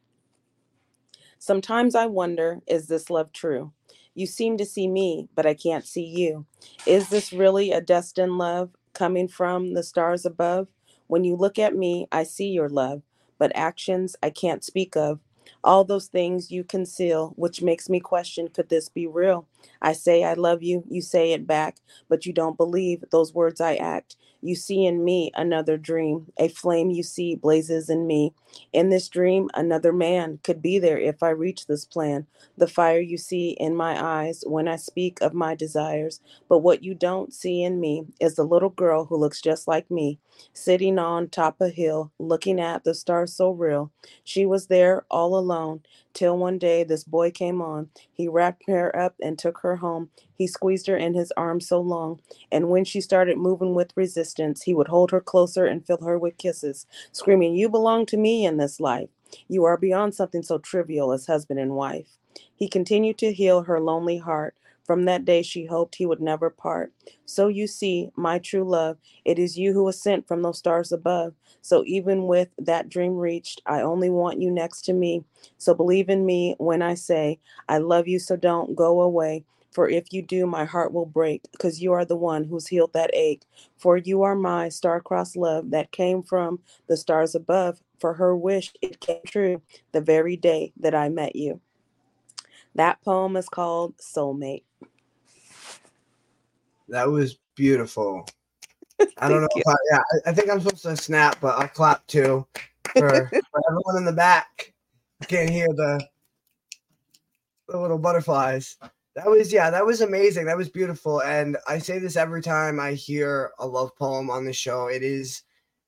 Sometimes 1.37 1.95
I 1.95 2.07
wonder, 2.07 2.59
is 2.67 2.87
this 2.87 3.09
love 3.09 3.31
true? 3.31 3.71
You 4.15 4.27
seem 4.27 4.57
to 4.57 4.65
see 4.65 4.87
me, 4.87 5.29
but 5.35 5.45
I 5.45 5.53
can't 5.53 5.85
see 5.85 6.05
you. 6.05 6.45
Is 6.85 7.09
this 7.09 7.31
really 7.33 7.71
a 7.71 7.81
destined 7.81 8.37
love 8.37 8.71
coming 8.93 9.27
from 9.27 9.73
the 9.73 9.83
stars 9.83 10.25
above? 10.25 10.67
When 11.07 11.23
you 11.23 11.35
look 11.35 11.57
at 11.59 11.75
me, 11.75 12.07
I 12.11 12.23
see 12.23 12.49
your 12.49 12.69
love, 12.69 13.03
but 13.39 13.51
actions 13.55 14.15
I 14.21 14.29
can't 14.31 14.63
speak 14.63 14.97
of. 14.97 15.19
All 15.63 15.83
those 15.85 16.07
things 16.07 16.51
you 16.51 16.63
conceal, 16.63 17.33
which 17.35 17.61
makes 17.61 17.89
me 17.89 17.99
question 17.99 18.49
could 18.49 18.69
this 18.69 18.89
be 18.89 19.07
real? 19.07 19.47
I 19.81 19.93
say 19.93 20.23
I 20.23 20.33
love 20.33 20.63
you, 20.63 20.83
you 20.89 21.01
say 21.01 21.31
it 21.33 21.47
back, 21.47 21.77
but 22.09 22.25
you 22.25 22.33
don't 22.33 22.57
believe 22.57 23.03
those 23.11 23.33
words 23.33 23.61
I 23.61 23.75
act. 23.75 24.17
You 24.41 24.55
see 24.55 24.85
in 24.85 25.03
me 25.03 25.31
another 25.35 25.77
dream, 25.77 26.27
a 26.39 26.49
flame 26.49 26.91
you 26.91 27.03
see 27.03 27.35
blazes 27.35 27.89
in 27.89 28.07
me. 28.07 28.33
In 28.73 28.89
this 28.89 29.09
dream, 29.09 29.49
another 29.55 29.93
man 29.93 30.39
could 30.43 30.61
be 30.61 30.79
there 30.79 30.99
if 30.99 31.23
I 31.23 31.29
reach 31.31 31.67
this 31.67 31.85
plan. 31.85 32.27
The 32.57 32.67
fire 32.67 32.99
you 33.01 33.17
see 33.17 33.51
in 33.51 33.75
my 33.75 34.01
eyes 34.03 34.43
when 34.47 34.67
I 34.67 34.77
speak 34.77 35.19
of 35.21 35.33
my 35.33 35.55
desires. 35.55 36.21
But 36.49 36.59
what 36.59 36.83
you 36.83 36.93
don't 36.95 37.33
see 37.33 37.63
in 37.63 37.79
me 37.79 38.05
is 38.21 38.35
the 38.35 38.43
little 38.45 38.69
girl 38.69 39.05
who 39.05 39.17
looks 39.17 39.41
just 39.41 39.67
like 39.67 39.91
me, 39.91 40.19
sitting 40.53 40.99
on 40.99 41.29
top 41.29 41.61
a 41.61 41.69
hill, 41.69 42.11
looking 42.19 42.59
at 42.59 42.83
the 42.83 42.95
stars 42.95 43.33
so 43.33 43.51
real. 43.51 43.91
She 44.23 44.45
was 44.45 44.67
there 44.67 45.05
all 45.11 45.37
alone 45.37 45.81
till 46.13 46.37
one 46.37 46.59
day 46.59 46.83
this 46.83 47.03
boy 47.03 47.31
came 47.31 47.61
on. 47.61 47.89
He 48.13 48.27
wrapped 48.27 48.63
her 48.67 48.95
up 48.97 49.15
and 49.21 49.37
took 49.39 49.59
her 49.59 49.77
home. 49.77 50.11
He 50.39 50.47
squeezed 50.47 50.87
her 50.87 50.97
in 50.97 51.15
his 51.15 51.33
arms 51.37 51.69
so 51.69 51.81
long. 51.81 52.21
And 52.51 52.71
when 52.71 52.85
she 52.85 53.01
started 53.01 53.37
moving 53.39 53.75
with 53.75 53.97
resistance, 53.97 54.63
he 54.63 54.75
would 54.75 54.89
hold 54.89 55.11
her 55.11 55.21
closer 55.21 55.67
and 55.67 55.85
fill 55.87 56.03
her 56.05 56.19
with 56.19 56.39
kisses, 56.39 56.87
screaming, 57.13 57.55
You 57.57 57.69
belong 57.69 58.07
to 58.07 58.17
me 58.17 58.47
in 58.47 58.57
this 58.57 58.81
life. 58.81 59.09
You 59.49 59.65
are 59.65 59.77
beyond 59.77 60.15
something 60.15 60.43
so 60.43 60.59
trivial 60.59 61.13
as 61.13 61.27
husband 61.27 61.61
and 61.61 61.75
wife. 61.75 62.07
He 62.55 62.69
continued 62.69 63.19
to 63.19 63.33
heal 63.33 63.63
her 63.63 63.81
lonely 63.81 64.19
heart. 64.19 64.55
From 64.85 65.05
that 65.05 65.25
day, 65.25 65.43
she 65.43 65.67
hoped 65.67 65.97
he 65.97 66.07
would 66.07 66.21
never 66.21 66.49
part. 66.51 66.93
So 67.25 67.47
you 67.49 67.67
see, 67.67 68.11
my 68.17 68.39
true 68.39 68.65
love, 68.65 68.99
it 69.25 69.39
is 69.39 69.57
you 69.59 69.73
who 69.73 69.85
was 69.85 70.01
sent 70.01 70.27
from 70.27 70.43
those 70.43 70.59
stars 70.59 70.91
above. 70.93 71.35
So 71.61 71.83
even 71.87 72.27
with 72.27 72.49
that 72.59 72.89
dream 72.89 73.17
reached, 73.17 73.63
I 73.67 73.81
only 73.81 74.11
want 74.11 74.41
you 74.41 74.51
next 74.51 74.83
to 74.87 74.93
me. 74.93 75.25
So 75.59 75.75
believe 75.75 76.09
in 76.09 76.25
me 76.25 76.55
when 76.59 76.83
I 76.83 76.95
say, 76.95 77.39
I 77.69 77.79
love 77.79 78.07
you, 78.09 78.19
so 78.19 78.37
don't 78.37 78.75
go 78.75 79.01
away. 79.01 79.45
For 79.71 79.89
if 79.89 80.11
you 80.11 80.21
do, 80.21 80.45
my 80.45 80.65
heart 80.65 80.93
will 80.93 81.05
break, 81.05 81.43
because 81.51 81.81
you 81.81 81.93
are 81.93 82.05
the 82.05 82.15
one 82.15 82.43
who's 82.43 82.67
healed 82.67 82.93
that 82.93 83.11
ache. 83.13 83.43
For 83.77 83.97
you 83.97 84.23
are 84.23 84.35
my 84.35 84.69
star-crossed 84.69 85.37
love 85.37 85.71
that 85.71 85.91
came 85.91 86.23
from 86.23 86.59
the 86.87 86.97
stars 86.97 87.35
above. 87.35 87.79
For 87.99 88.13
her 88.15 88.35
wish, 88.35 88.73
it 88.81 88.99
came 88.99 89.21
true 89.27 89.61
the 89.91 90.01
very 90.01 90.35
day 90.35 90.73
that 90.79 90.95
I 90.95 91.09
met 91.09 91.35
you. 91.35 91.61
That 92.75 93.01
poem 93.03 93.35
is 93.35 93.49
called 93.49 93.97
Soulmate. 93.97 94.63
that 96.89 97.09
was 97.09 97.37
beautiful 97.55 98.27
i 99.19 99.29
don't 99.29 99.41
know 99.41 99.47
if 99.55 99.67
I, 99.67 99.75
yeah 99.91 100.01
I, 100.25 100.33
think 100.33 100.49
i'm 100.49 100.59
supposed 100.59 100.83
to 100.83 100.97
snap 100.97 101.37
but 101.39 101.57
i'll 101.57 101.67
clap 101.67 102.05
too 102.07 102.45
for, 102.97 103.29
for 103.29 103.61
everyone 103.69 103.97
in 103.97 104.05
the 104.05 104.13
back 104.13 104.73
I 105.21 105.25
can't 105.25 105.49
hear 105.49 105.67
the 105.67 106.05
the 107.67 107.79
little 107.79 107.99
butterflies 107.99 108.77
that 109.19 109.29
was 109.29 109.51
yeah 109.51 109.69
that 109.69 109.85
was 109.85 110.01
amazing. 110.01 110.45
That 110.45 110.57
was 110.57 110.69
beautiful. 110.69 111.21
And 111.21 111.57
i 111.67 111.77
say 111.77 111.99
this 111.99 112.15
every 112.15 112.41
time 112.41 112.79
i 112.79 112.93
hear 112.93 113.51
a 113.59 113.67
love 113.67 113.95
poem 113.97 114.29
on 114.29 114.45
the 114.45 114.53
show. 114.53 114.87
It 114.87 115.03
is 115.03 115.43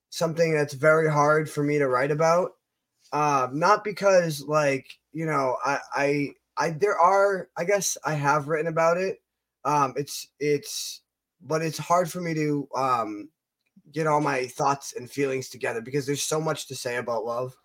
something 0.09 0.53
that's 0.53 0.73
very 0.73 1.09
hard 1.09 1.49
for 1.49 1.63
me 1.63 1.77
to 1.77 1.87
write 1.87 2.11
about. 2.11 2.51
Um 3.13 3.57
not 3.57 3.83
because 3.83 4.41
like 4.41 4.87
you 5.13 5.25
know 5.25 5.57
i 5.65 5.79
i 5.95 6.29
i 6.57 6.69
there 6.71 6.97
are 6.97 7.49
i 7.57 7.63
guess 7.63 7.97
i 8.05 8.13
have 8.13 8.47
written 8.47 8.67
about 8.67 8.97
it. 8.97 9.21
Um 9.63 9.93
it's 9.95 10.27
it's 10.39 11.01
but 11.41 11.61
it's 11.61 11.77
hard 11.77 12.11
for 12.11 12.21
me 12.21 12.33
to 12.33 12.67
um 12.75 13.29
get 13.91 14.07
all 14.07 14.21
my 14.21 14.47
thoughts 14.47 14.93
and 14.93 15.09
feelings 15.09 15.49
together 15.49 15.81
because 15.81 16.05
there's 16.05 16.23
so 16.23 16.39
much 16.39 16.67
to 16.67 16.75
say 16.75 16.97
about 16.97 17.25
love. 17.25 17.55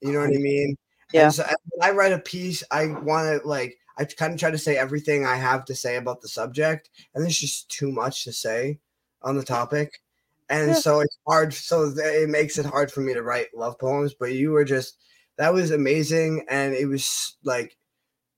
You 0.00 0.12
know 0.12 0.20
what 0.20 0.28
i 0.28 0.38
mean? 0.38 0.76
Yeah. 1.12 1.28
so 1.28 1.44
when 1.70 1.90
i 1.90 1.94
write 1.94 2.12
a 2.12 2.18
piece 2.18 2.64
i 2.70 2.86
want 2.86 3.42
to 3.42 3.46
like 3.46 3.76
i 3.98 4.04
kind 4.04 4.32
of 4.32 4.40
try 4.40 4.50
to 4.50 4.58
say 4.58 4.76
everything 4.76 5.24
i 5.26 5.36
have 5.36 5.64
to 5.64 5.74
say 5.74 5.96
about 5.96 6.20
the 6.20 6.28
subject 6.28 6.90
and 7.14 7.22
there's 7.22 7.38
just 7.38 7.68
too 7.70 7.90
much 7.92 8.24
to 8.24 8.32
say 8.32 8.78
on 9.22 9.36
the 9.36 9.44
topic 9.44 10.02
and 10.48 10.68
Yeah. 10.68 10.74
so 10.74 11.00
it's 11.00 11.18
hard 11.26 11.54
so 11.54 11.92
it 11.96 12.28
makes 12.28 12.58
it 12.58 12.66
hard 12.66 12.90
for 12.90 13.00
me 13.00 13.14
to 13.14 13.22
write 13.22 13.48
love 13.54 13.78
poems 13.78 14.14
but 14.14 14.32
you 14.32 14.50
were 14.50 14.64
just 14.64 14.98
that 15.38 15.52
was 15.52 15.70
amazing 15.70 16.44
and 16.48 16.74
it 16.74 16.86
was 16.86 17.36
like 17.44 17.76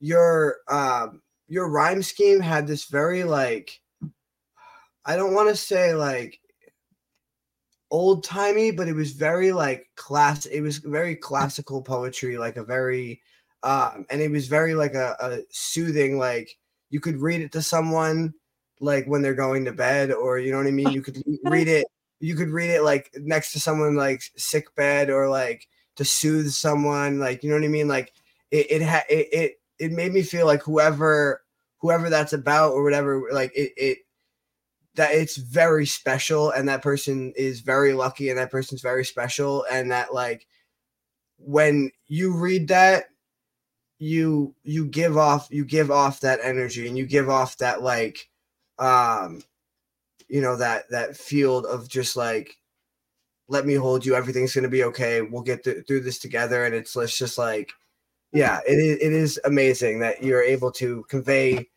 your 0.01 0.57
um 0.69 1.23
your 1.49 1.69
rhyme 1.69 2.03
scheme 2.03 2.41
had 2.41 2.67
this 2.67 2.85
very 2.85 3.25
like 3.25 3.81
i 5.05 5.17
don't 5.17 5.35
want 5.35 5.49
to 5.49 5.57
say 5.57 5.95
like 5.95 6.41
old 7.91 8.25
timey 8.25 8.71
but 8.71 8.89
it 8.89 8.95
was 8.95 9.13
very 9.13 9.53
like 9.53 9.87
class 9.95 10.47
it 10.47 10.61
was 10.61 10.79
very 10.79 11.15
classical 11.15 11.81
poetry 11.83 12.37
like 12.37 12.57
a 12.57 12.65
very 12.65 13.21
um 13.65 14.07
and 14.11 14.21
it 14.21 14.31
was 14.31 14.47
very 14.47 14.75
like 14.75 14.95
a, 14.95 15.17
a 15.21 15.39
soothing 15.51 16.19
like 16.19 16.57
you 16.91 17.01
could 17.01 17.21
read 17.21 17.41
it 17.41 17.51
to 17.53 17.63
someone 17.63 18.33
like 18.81 19.07
when 19.07 19.23
they're 19.23 19.35
going 19.35 19.65
to 19.65 19.73
bed 19.73 20.13
or 20.13 20.39
you 20.39 20.53
know 20.53 20.59
what 20.59 20.67
i 20.67 20.71
mean? 20.71 20.91
You 20.93 21.03
could 21.03 21.23
read 21.45 21.69
it 21.69 21.87
you 22.21 22.37
could 22.37 22.51
read 22.51 22.71
it 22.71 22.83
like 22.83 23.11
next 23.17 23.53
to 23.53 23.61
someone 23.61 23.97
like 23.97 24.23
sick 24.37 24.75
bed 24.75 25.11
or 25.11 25.29
like 25.29 25.69
to 25.97 26.05
soothe 26.05 26.51
someone 26.51 27.19
like 27.19 27.43
you 27.43 27.51
know 27.51 27.57
what 27.57 27.65
i 27.65 27.69
mean? 27.69 27.89
Like 27.89 28.13
it 28.51 28.71
it 28.71 28.83
had 28.83 29.05
it, 29.09 29.29
it 29.33 29.53
it 29.79 29.93
made 29.93 30.13
me 30.13 30.23
feel 30.23 30.47
like 30.47 30.63
whoever 30.63 31.43
whoever 31.79 32.09
that's 32.09 32.33
about 32.33 32.73
or 32.73 32.83
whatever 32.83 33.29
like 33.33 33.53
it 33.55 33.73
it 33.77 33.99
that 34.95 35.13
it's 35.13 35.37
very 35.37 35.87
special 35.87 36.51
and 36.51 36.69
that 36.69 36.83
person 36.83 37.33
is 37.37 37.61
very 37.61 37.93
lucky 37.93 38.29
and 38.29 38.39
that 38.39 38.51
person's 38.51 38.81
very 38.81 39.05
special 39.05 39.67
and 39.71 39.91
that 39.91 40.15
like 40.15 40.47
when 41.37 41.91
you 42.07 42.35
read 42.35 42.69
that 42.69 43.07
you 43.99 44.55
you 44.63 44.87
give 44.87 45.17
off 45.17 45.49
you 45.51 45.65
give 45.65 45.91
off 45.91 46.21
that 46.21 46.41
energy 46.43 46.89
and 46.89 46.99
you 46.99 47.07
give 47.07 47.29
off 47.29 47.57
that 47.59 47.83
like 47.83 48.29
um 48.79 49.43
you 50.29 50.41
know 50.41 50.57
that 50.57 50.89
that 50.91 51.17
field 51.17 51.65
of 51.67 51.89
just 51.89 52.17
like 52.17 52.57
let 53.49 53.67
me 53.67 53.75
hold 53.75 54.05
you 54.05 54.15
everything's 54.15 54.55
going 54.55 54.63
to 54.63 54.69
be 54.69 54.85
okay 54.85 55.23
we'll 55.23 55.43
get 55.43 55.63
th- 55.65 55.87
through 55.87 56.01
this 56.01 56.19
together. 56.19 56.65
And 56.65 56.75
it's 56.75 56.97
let's 56.97 57.17
just 57.17 57.39
like 57.39 57.73
yeah 58.33 58.61
it 58.67 58.79
is, 58.79 58.99
it 59.01 59.13
is 59.13 59.41
amazing 59.45 60.01
that 60.01 60.23
you're 60.23 60.43
able 60.43 60.73
to 60.73 61.05
convey 61.09 61.69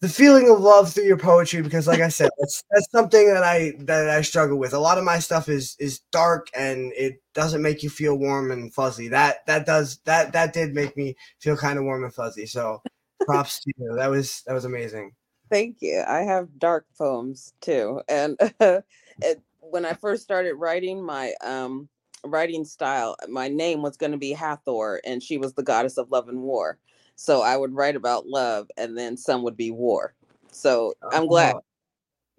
the 0.00 0.08
feeling 0.08 0.48
of 0.48 0.60
love 0.60 0.92
through 0.92 1.04
your 1.04 1.18
poetry 1.18 1.60
because 1.62 1.86
like 1.86 2.00
i 2.00 2.08
said 2.08 2.30
that's 2.38 2.62
that's 2.70 2.90
something 2.90 3.32
that 3.32 3.42
i 3.42 3.72
that 3.78 4.08
i 4.08 4.22
struggle 4.22 4.58
with. 4.58 4.72
A 4.72 4.78
lot 4.78 4.98
of 4.98 5.04
my 5.04 5.18
stuff 5.18 5.48
is 5.48 5.76
is 5.78 6.00
dark 6.10 6.48
and 6.54 6.92
it 6.96 7.22
doesn't 7.34 7.62
make 7.62 7.82
you 7.82 7.90
feel 7.90 8.16
warm 8.16 8.50
and 8.50 8.72
fuzzy. 8.72 9.08
That 9.08 9.46
that 9.46 9.66
does 9.66 9.98
that 10.04 10.32
that 10.32 10.52
did 10.52 10.74
make 10.74 10.96
me 10.96 11.16
feel 11.38 11.56
kind 11.56 11.78
of 11.78 11.84
warm 11.84 12.04
and 12.04 12.14
fuzzy. 12.14 12.46
So 12.46 12.82
props 13.26 13.60
to 13.60 13.72
you. 13.76 13.94
That 13.96 14.10
was 14.10 14.42
that 14.46 14.54
was 14.54 14.64
amazing. 14.64 15.12
Thank 15.50 15.78
you. 15.80 16.04
I 16.06 16.20
have 16.20 16.58
dark 16.58 16.86
poems 16.96 17.52
too, 17.60 18.02
and 18.08 18.36
it, 18.60 19.42
when 19.58 19.84
I 19.84 19.94
first 19.94 20.22
started 20.22 20.54
writing 20.54 21.04
my 21.04 21.32
um 21.44 21.88
writing 22.24 22.64
style, 22.64 23.16
my 23.28 23.48
name 23.48 23.82
was 23.82 23.96
going 23.96 24.12
to 24.12 24.18
be 24.18 24.32
Hathor, 24.32 25.00
and 25.04 25.22
she 25.22 25.38
was 25.38 25.54
the 25.54 25.62
goddess 25.62 25.98
of 25.98 26.10
love 26.10 26.28
and 26.28 26.40
war. 26.40 26.78
So 27.20 27.42
I 27.42 27.54
would 27.54 27.74
write 27.74 27.96
about 27.96 28.28
love, 28.28 28.70
and 28.78 28.96
then 28.96 29.14
some 29.14 29.42
would 29.42 29.56
be 29.56 29.70
war. 29.70 30.14
So 30.52 30.94
I'm 31.12 31.26
glad. 31.26 31.54
Oh, 31.54 31.60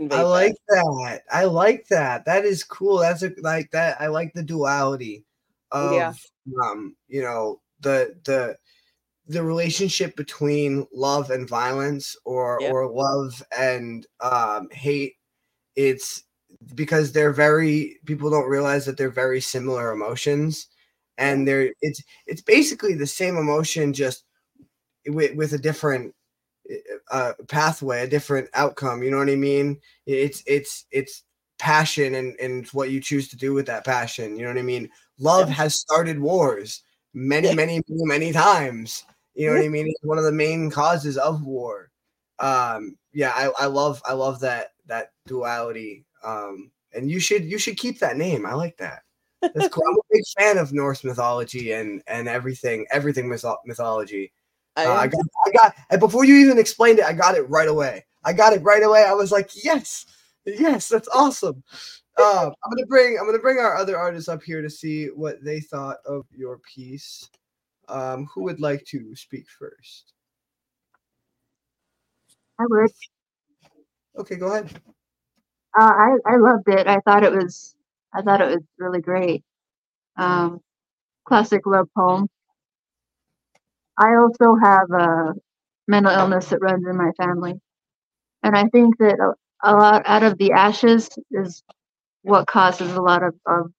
i 0.10 0.24
like 0.24 0.56
that 0.70 1.22
i 1.32 1.44
like 1.44 1.88
that 1.90 2.26
that 2.26 2.44
is 2.44 2.64
cool 2.64 2.98
that's 2.98 3.22
a, 3.22 3.32
like 3.44 3.70
that 3.70 4.02
i 4.02 4.08
like 4.08 4.34
the 4.34 4.42
duality 4.42 5.24
of 5.72 5.92
Yeah. 5.92 6.14
um 6.64 6.96
you 7.08 7.22
know 7.22 7.62
the 7.82 8.16
the 8.26 8.58
the 9.28 9.44
relationship 9.44 10.16
between 10.16 10.88
love 10.92 11.30
and 11.30 11.48
violence 11.48 12.16
or 12.26 12.60
Yeah. 12.60 12.72
or 12.72 12.92
love 12.92 13.44
and 13.56 14.08
um 14.22 14.68
hate 14.72 15.14
it's 15.76 16.24
because 16.74 17.12
they're 17.12 17.32
very 17.32 18.00
people 18.08 18.32
don't 18.32 18.50
realize 18.50 18.88
that 18.88 18.98
they're 18.98 19.12
very 19.12 19.40
similar 19.40 19.92
emotions 19.92 20.66
and 21.20 21.48
they're 21.48 21.72
it's 21.82 22.02
it's 22.26 22.42
basically 22.42 22.96
the 22.96 23.06
same 23.06 23.38
emotion 23.38 23.94
just 23.94 24.26
with, 25.08 25.36
with 25.36 25.54
a 25.54 25.58
different 25.58 26.14
uh, 27.10 27.34
pathway 27.48 28.04
a 28.04 28.08
different 28.08 28.48
outcome 28.54 29.04
you 29.04 29.12
know 29.12 29.18
what 29.18 29.30
i 29.30 29.36
mean? 29.36 29.78
It's 30.06 30.44
it's 30.46 30.86
it's 30.92 31.24
passion 31.60 32.16
and 32.16 32.36
and 32.40 32.68
what 32.70 32.92
you 32.92 33.00
choose 33.02 33.28
to 33.30 33.36
do 33.38 33.54
with 33.54 33.66
that 33.68 33.84
passion 33.86 34.36
you 34.36 34.44
know 34.44 34.50
what 34.50 34.58
i 34.60 34.64
mean? 34.64 34.90
Love 35.20 35.48
Yeah. 35.50 35.56
has 35.56 35.76
started 35.76 36.20
wars 36.20 36.84
many 37.14 37.50
Yeah. 37.50 37.56
many 37.56 37.82
many 37.90 38.06
many 38.06 38.32
times 38.32 39.04
you 39.34 39.48
know 39.48 39.54
Yeah. 39.54 39.60
what 39.60 39.66
i 39.66 39.70
mean? 39.70 39.88
It's 39.88 40.04
one 40.04 40.18
of 40.18 40.24
the 40.24 40.32
main 40.32 40.70
causes 40.72 41.18
of 41.18 41.44
war. 41.44 41.90
Um 42.40 42.98
yeah 43.12 43.32
i 43.36 43.52
i 43.60 43.66
love 43.66 44.02
i 44.06 44.14
love 44.14 44.40
that 44.42 44.72
that 44.88 45.12
duality 45.28 46.06
um 46.24 46.72
and 46.94 47.10
you 47.12 47.20
should 47.20 47.44
you 47.44 47.58
should 47.58 47.78
keep 47.78 48.00
that 48.00 48.18
name 48.18 48.46
i 48.46 48.54
like 48.54 48.78
that. 48.78 49.02
That's 49.42 49.68
cool. 49.68 49.84
I'm 49.88 49.98
a 49.98 50.02
big 50.12 50.24
fan 50.38 50.58
of 50.58 50.72
norse 50.72 51.04
mythology 51.04 51.74
and 51.74 52.02
and 52.08 52.28
everything 52.30 52.86
everything 52.92 53.28
mytho- 53.28 53.58
mythology 53.66 54.32
I 54.76 54.86
uh, 54.86 54.94
I 54.94 55.08
got, 55.08 55.26
I 55.46 55.52
got, 55.52 55.76
and 55.90 56.00
before 56.00 56.26
you 56.26 56.36
even 56.36 56.58
explained 56.58 57.00
it, 57.00 57.06
I 57.06 57.14
got 57.14 57.36
it 57.36 57.50
right 57.50 57.68
away. 57.68 58.06
I 58.24 58.34
got 58.34 58.54
it 58.54 58.64
right 58.64 58.84
away. 58.84 59.04
I 59.04 59.14
was 59.14 59.32
like, 59.32 59.52
yes, 59.64 60.06
yes, 60.46 60.88
that's 60.88 61.10
awesome. 61.10 61.64
Uh, 62.18 62.52
I'm 62.64 62.72
gonna 62.72 62.86
bring, 62.88 63.18
I'm 63.20 63.26
gonna 63.26 63.40
bring 63.40 63.58
our 63.58 63.76
other 63.76 63.98
artists 63.98 64.30
up 64.30 64.44
here 64.44 64.62
to 64.62 64.70
see 64.70 65.08
what 65.08 65.44
they 65.44 65.60
thought 65.60 65.98
of 66.06 66.26
your 66.32 66.60
piece. 66.60 67.30
Um, 67.90 68.28
who 68.34 68.44
would 68.44 68.60
like 68.60 68.86
to 68.86 69.16
speak 69.16 69.46
first? 69.60 70.14
I 72.60 72.64
would. 72.70 72.92
Okay, 74.18 74.36
go 74.36 74.48
ahead. 74.52 74.72
Uh, 75.80 75.92
I 75.92 76.18
I 76.26 76.36
loved 76.38 76.68
it. 76.68 76.88
I 76.88 77.00
thought 77.00 77.24
it 77.24 77.32
was 77.32 77.76
I 78.14 78.22
thought 78.22 78.42
it 78.42 78.50
was 78.50 78.64
really 78.78 79.02
great. 79.02 79.44
Um, 80.18 80.60
classic 81.26 81.66
love 81.66 81.88
poem. 81.98 82.28
I 83.98 84.16
also 84.16 84.56
have 84.62 84.90
a 84.92 85.34
mental 85.88 86.12
illness 86.12 86.48
that 86.50 86.62
runs 86.62 86.86
in 86.88 86.98
my 86.98 87.12
family, 87.18 87.54
and 88.44 88.56
I 88.56 88.66
think 88.70 88.98
that 89.00 89.18
a, 89.20 89.72
a 89.72 89.74
lot 89.76 90.04
out 90.06 90.24
of 90.24 90.38
the 90.38 90.52
ashes 90.52 91.10
is 91.32 91.64
what 92.24 92.48
causes 92.48 92.94
a 92.94 93.02
lot 93.02 93.24
of, 93.24 93.36
of 93.48 93.72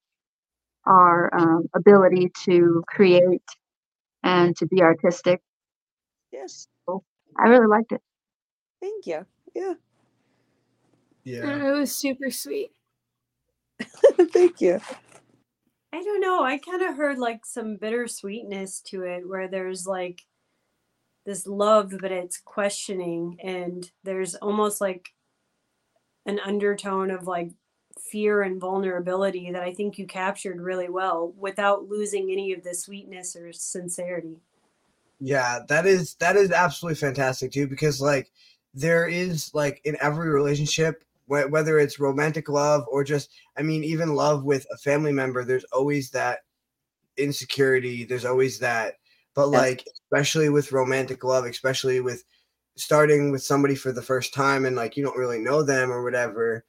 our 0.86 1.30
um, 1.34 1.66
ability 1.74 2.30
to 2.44 2.82
create 2.86 3.42
and 4.22 4.56
to 4.56 4.66
be 4.66 4.82
artistic. 4.82 5.40
yes. 6.32 6.66
I 7.38 7.48
really 7.48 7.66
liked 7.66 7.92
it. 7.92 8.00
Thank 8.80 9.06
you. 9.06 9.26
Yeah. 9.54 9.74
Yeah, 11.24 11.68
It 11.68 11.72
was 11.72 11.92
super 11.96 12.30
sweet. 12.30 12.72
Thank 14.32 14.60
you. 14.60 14.80
I 15.92 16.02
don't 16.02 16.20
know. 16.20 16.42
I 16.42 16.58
kind 16.58 16.82
of 16.82 16.96
heard 16.96 17.18
like 17.18 17.44
some 17.44 17.76
bittersweetness 17.76 18.82
to 18.84 19.02
it 19.02 19.28
where 19.28 19.48
there's 19.48 19.86
like 19.86 20.22
this 21.26 21.46
love, 21.46 21.94
but 22.00 22.10
it's 22.12 22.38
questioning, 22.40 23.38
and 23.42 23.90
there's 24.04 24.34
almost 24.36 24.80
like 24.80 25.10
an 26.26 26.40
undertone 26.40 27.10
of 27.10 27.26
like 27.26 27.52
fear 28.00 28.42
and 28.42 28.60
vulnerability 28.60 29.50
that 29.52 29.62
I 29.62 29.72
think 29.74 29.98
you 29.98 30.06
captured 30.06 30.60
really 30.60 30.88
well 30.88 31.32
without 31.36 31.88
losing 31.88 32.30
any 32.30 32.52
of 32.52 32.64
the 32.64 32.74
sweetness 32.74 33.36
or 33.36 33.52
sincerity. 33.52 34.40
yeah, 35.20 35.60
that 35.68 35.86
is 35.86 36.14
that 36.16 36.36
is 36.36 36.50
absolutely 36.50 36.96
fantastic 36.96 37.52
too, 37.52 37.66
because 37.68 38.00
like 38.00 38.30
there 38.74 39.06
is 39.06 39.50
like 39.54 39.80
in 39.84 39.96
every 40.00 40.28
relationship, 40.30 41.04
wh- 41.26 41.50
whether 41.50 41.78
it's 41.78 41.98
romantic 42.00 42.48
love 42.48 42.84
or 42.90 43.04
just, 43.04 43.30
I 43.56 43.62
mean, 43.62 43.84
even 43.84 44.14
love 44.14 44.44
with 44.44 44.66
a 44.72 44.76
family 44.76 45.12
member, 45.12 45.44
there's 45.44 45.64
always 45.72 46.10
that 46.10 46.40
insecurity. 47.16 48.04
There's 48.04 48.24
always 48.24 48.58
that, 48.60 48.94
but 49.34 49.48
like 49.48 49.84
especially 50.04 50.48
with 50.48 50.72
romantic 50.72 51.24
love, 51.24 51.44
especially 51.44 52.00
with 52.00 52.24
starting 52.76 53.30
with 53.30 53.42
somebody 53.42 53.74
for 53.74 53.92
the 53.92 54.02
first 54.02 54.32
time 54.32 54.64
and 54.64 54.76
like 54.76 54.96
you 54.96 55.04
don't 55.04 55.18
really 55.18 55.38
know 55.38 55.62
them 55.62 55.90
or 55.92 56.02
whatever, 56.02 56.64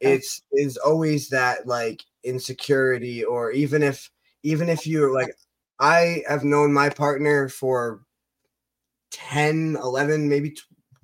it's 0.00 0.42
is 0.52 0.76
always 0.76 1.28
that 1.30 1.66
like 1.66 2.02
insecurity 2.24 3.24
or 3.24 3.50
even 3.52 3.82
if 3.82 4.10
even 4.42 4.68
if 4.68 4.86
you're 4.86 5.12
like 5.12 5.34
I 5.80 6.22
have 6.28 6.44
known 6.44 6.72
my 6.72 6.88
partner 6.88 7.48
for 7.48 8.02
10, 9.10 9.76
11, 9.82 10.28
maybe 10.28 10.56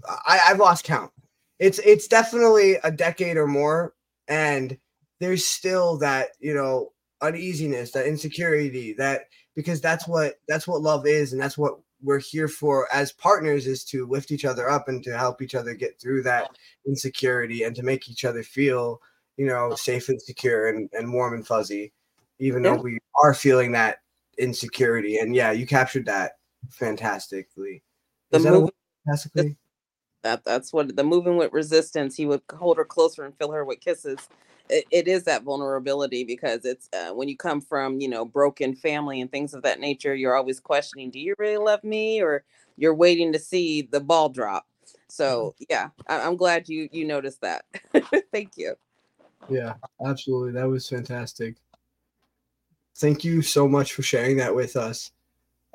I, 0.06 0.40
I've 0.48 0.58
lost 0.58 0.84
count. 0.84 1.12
It's 1.61 1.79
it's 1.81 2.09
definitely 2.09 2.77
a 2.83 2.90
decade 2.90 3.37
or 3.37 3.46
more, 3.46 3.94
and 4.27 4.77
there's 5.20 5.46
still 5.46 5.99
that 5.99 6.31
you 6.40 6.55
know 6.55 6.92
uneasiness, 7.20 7.92
that 7.92 8.07
insecurity, 8.07 8.94
that 8.94 9.27
because 9.55 9.81
that's 9.81 10.09
what 10.09 10.40
that's 10.49 10.66
what 10.66 10.83
love 10.83 11.07
is, 11.07 11.33
and 11.33 11.40
that's 11.40 11.59
what 11.59 11.79
we're 12.03 12.18
here 12.18 12.49
for 12.49 12.88
as 12.92 13.12
partners 13.12 13.66
is 13.66 13.85
to 13.85 14.07
lift 14.07 14.31
each 14.31 14.44
other 14.44 14.70
up 14.70 14.88
and 14.88 15.05
to 15.05 15.16
help 15.16 15.42
each 15.42 15.55
other 15.55 15.75
get 15.75 16.01
through 16.01 16.23
that 16.23 16.51
insecurity 16.87 17.64
and 17.64 17.77
to 17.77 17.83
make 17.83 18.09
each 18.09 18.25
other 18.25 18.42
feel 18.42 19.01
you 19.37 19.46
know 19.46 19.75
safe 19.75 20.09
and 20.09 20.20
secure 20.20 20.68
and, 20.68 20.88
and 20.94 21.12
warm 21.12 21.35
and 21.35 21.46
fuzzy 21.46 21.92
even 22.38 22.64
Yeah. 22.64 22.75
though 22.75 22.83
we 22.83 22.99
are 23.23 23.35
feeling 23.35 23.73
that 23.73 23.99
insecurity. 24.38 25.18
And 25.18 25.35
yeah 25.35 25.53
you 25.53 25.66
captured 25.66 26.07
that 26.07 26.38
fantastically. 26.70 27.83
The 28.31 28.38
is 28.38 28.44
that 28.44 28.49
a 28.51 28.53
movie 28.53 28.64
word, 28.64 28.73
fantastically 29.05 29.57
that 30.22 30.44
that's 30.44 30.72
what 30.72 30.94
the 30.96 31.04
moving 31.04 31.37
with 31.37 31.52
resistance 31.52 32.16
he 32.16 32.26
would 32.26 32.42
hold 32.54 32.76
her 32.76 32.85
closer 32.85 33.24
and 33.24 33.37
fill 33.37 33.52
her 33.52 33.64
with 33.64 33.80
kisses 33.80 34.28
it, 34.68 34.85
it 34.90 35.09
is 35.09 35.24
that 35.24 35.42
vulnerability 35.42 36.22
because 36.24 36.64
it's 36.64 36.88
uh, 36.92 37.12
when 37.12 37.28
you 37.28 37.37
come 37.37 37.61
from 37.61 38.00
you 38.00 38.09
know 38.09 38.24
broken 38.24 38.74
family 38.74 39.20
and 39.20 39.30
things 39.30 39.54
of 39.54 39.62
that 39.62 39.80
nature 39.80 40.14
you're 40.14 40.37
always 40.37 40.61
questioning 40.61 41.11
do 41.11 41.18
you 41.18 41.35
really 41.38 41.56
love 41.59 41.83
me 41.85 42.22
or 42.22 42.44
you're 42.76 42.94
waiting 42.94 43.33
to 43.33 43.38
see 43.38 43.83
the 43.83 44.00
ball 44.00 44.28
drop 44.28 44.66
so 45.09 45.54
yeah 45.68 45.88
I, 46.09 46.20
i'm 46.20 46.37
glad 46.37 46.68
you 46.68 46.88
you 46.92 47.04
noticed 47.06 47.40
that 47.40 47.64
thank 48.33 48.52
you 48.56 48.76
Yeah, 49.50 49.74
absolutely. 50.04 50.52
That 50.52 50.68
was 50.68 50.88
fantastic. 50.88 51.56
Thank 52.96 53.24
you 53.24 53.42
so 53.42 53.66
much 53.66 53.92
for 53.92 54.02
sharing 54.02 54.37
that 54.37 54.54
with 54.54 54.76
us. 54.76 55.11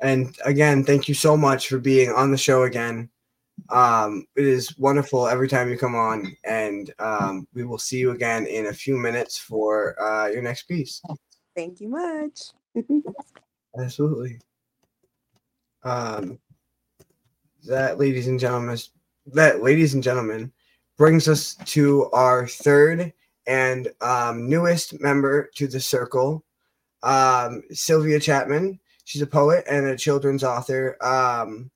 And 0.00 0.36
again, 0.44 0.84
thank 0.84 1.08
you 1.08 1.14
so 1.14 1.36
much 1.36 1.68
for 1.68 1.78
being 1.78 2.10
on 2.10 2.30
the 2.30 2.38
show 2.38 2.62
again. 2.62 3.10
Um, 3.70 4.26
it 4.36 4.44
is 4.44 4.78
wonderful 4.78 5.26
every 5.26 5.48
time 5.48 5.70
you 5.70 5.78
come 5.78 5.94
on, 5.94 6.36
and 6.44 6.92
um, 6.98 7.48
we 7.54 7.64
will 7.64 7.78
see 7.78 7.98
you 7.98 8.12
again 8.12 8.46
in 8.46 8.66
a 8.66 8.72
few 8.72 8.96
minutes 8.96 9.38
for 9.38 10.00
uh, 10.00 10.28
your 10.28 10.42
next 10.42 10.64
piece. 10.64 11.02
thank 11.54 11.80
you 11.80 11.88
much 11.88 12.50
Absolutely. 13.78 14.38
Um, 15.82 16.38
that, 17.66 17.98
ladies 17.98 18.28
and 18.28 18.40
gentlemen, 18.40 18.78
that, 19.26 19.62
ladies 19.62 19.94
and 19.94 20.02
gentlemen, 20.02 20.52
brings 20.96 21.28
us 21.28 21.54
to 21.66 22.10
our 22.12 22.46
third 22.46 23.12
and 23.46 23.88
um, 24.00 24.48
newest 24.48 25.00
member 25.00 25.50
to 25.54 25.66
the 25.66 25.80
circle, 25.80 26.44
um, 27.02 27.62
Sylvia 27.70 28.18
Chapman. 28.18 28.80
She's 29.04 29.22
a 29.22 29.26
poet 29.26 29.64
and 29.70 29.86
a 29.86 29.96
children's 29.96 30.42
author. 30.42 30.96
Um, 31.04 31.70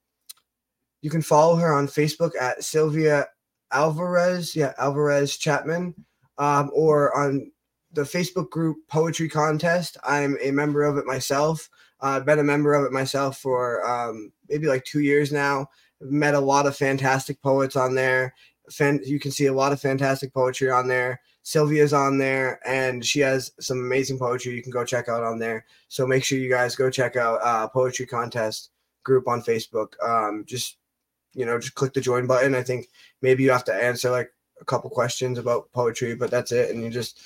you 1.02 1.10
can 1.10 1.22
follow 1.22 1.56
her 1.56 1.72
on 1.72 1.86
Facebook 1.86 2.32
at 2.40 2.62
Sylvia 2.62 3.26
Alvarez, 3.72 4.54
yeah, 4.56 4.72
Alvarez 4.78 5.36
Chapman, 5.36 5.94
um, 6.38 6.70
or 6.74 7.16
on 7.16 7.50
the 7.92 8.02
Facebook 8.02 8.50
group 8.50 8.78
Poetry 8.88 9.28
Contest. 9.28 9.96
I'm 10.04 10.36
a 10.42 10.50
member 10.50 10.82
of 10.82 10.96
it 10.96 11.06
myself. 11.06 11.68
Uh, 12.02 12.16
I've 12.16 12.26
been 12.26 12.38
a 12.38 12.44
member 12.44 12.74
of 12.74 12.84
it 12.84 12.92
myself 12.92 13.38
for 13.38 13.86
um, 13.88 14.32
maybe 14.48 14.66
like 14.66 14.84
two 14.84 15.00
years 15.00 15.32
now, 15.32 15.68
met 16.00 16.34
a 16.34 16.40
lot 16.40 16.66
of 16.66 16.76
fantastic 16.76 17.40
poets 17.42 17.76
on 17.76 17.94
there. 17.94 18.34
Fan, 18.70 19.00
you 19.04 19.18
can 19.18 19.30
see 19.30 19.46
a 19.46 19.52
lot 19.52 19.72
of 19.72 19.80
fantastic 19.80 20.32
poetry 20.32 20.70
on 20.70 20.88
there. 20.88 21.20
Sylvia's 21.42 21.92
on 21.92 22.18
there, 22.18 22.60
and 22.66 23.04
she 23.04 23.20
has 23.20 23.52
some 23.58 23.78
amazing 23.78 24.18
poetry 24.18 24.54
you 24.54 24.62
can 24.62 24.70
go 24.70 24.84
check 24.84 25.08
out 25.08 25.24
on 25.24 25.38
there. 25.38 25.64
So 25.88 26.06
make 26.06 26.24
sure 26.24 26.38
you 26.38 26.50
guys 26.50 26.76
go 26.76 26.90
check 26.90 27.16
out 27.16 27.40
uh, 27.42 27.66
poetry 27.68 28.06
contest 28.06 28.70
group 29.02 29.26
on 29.26 29.42
Facebook. 29.42 29.94
Um, 30.02 30.44
just 30.46 30.76
you 31.34 31.46
know, 31.46 31.58
just 31.58 31.74
click 31.74 31.92
the 31.92 32.00
join 32.00 32.26
button. 32.26 32.54
I 32.54 32.62
think 32.62 32.88
maybe 33.22 33.42
you 33.42 33.50
have 33.50 33.64
to 33.64 33.74
answer 33.74 34.10
like 34.10 34.32
a 34.60 34.64
couple 34.64 34.90
questions 34.90 35.38
about 35.38 35.70
poetry, 35.72 36.14
but 36.14 36.30
that's 36.30 36.52
it. 36.52 36.70
And 36.70 36.82
you 36.82 36.90
just 36.90 37.20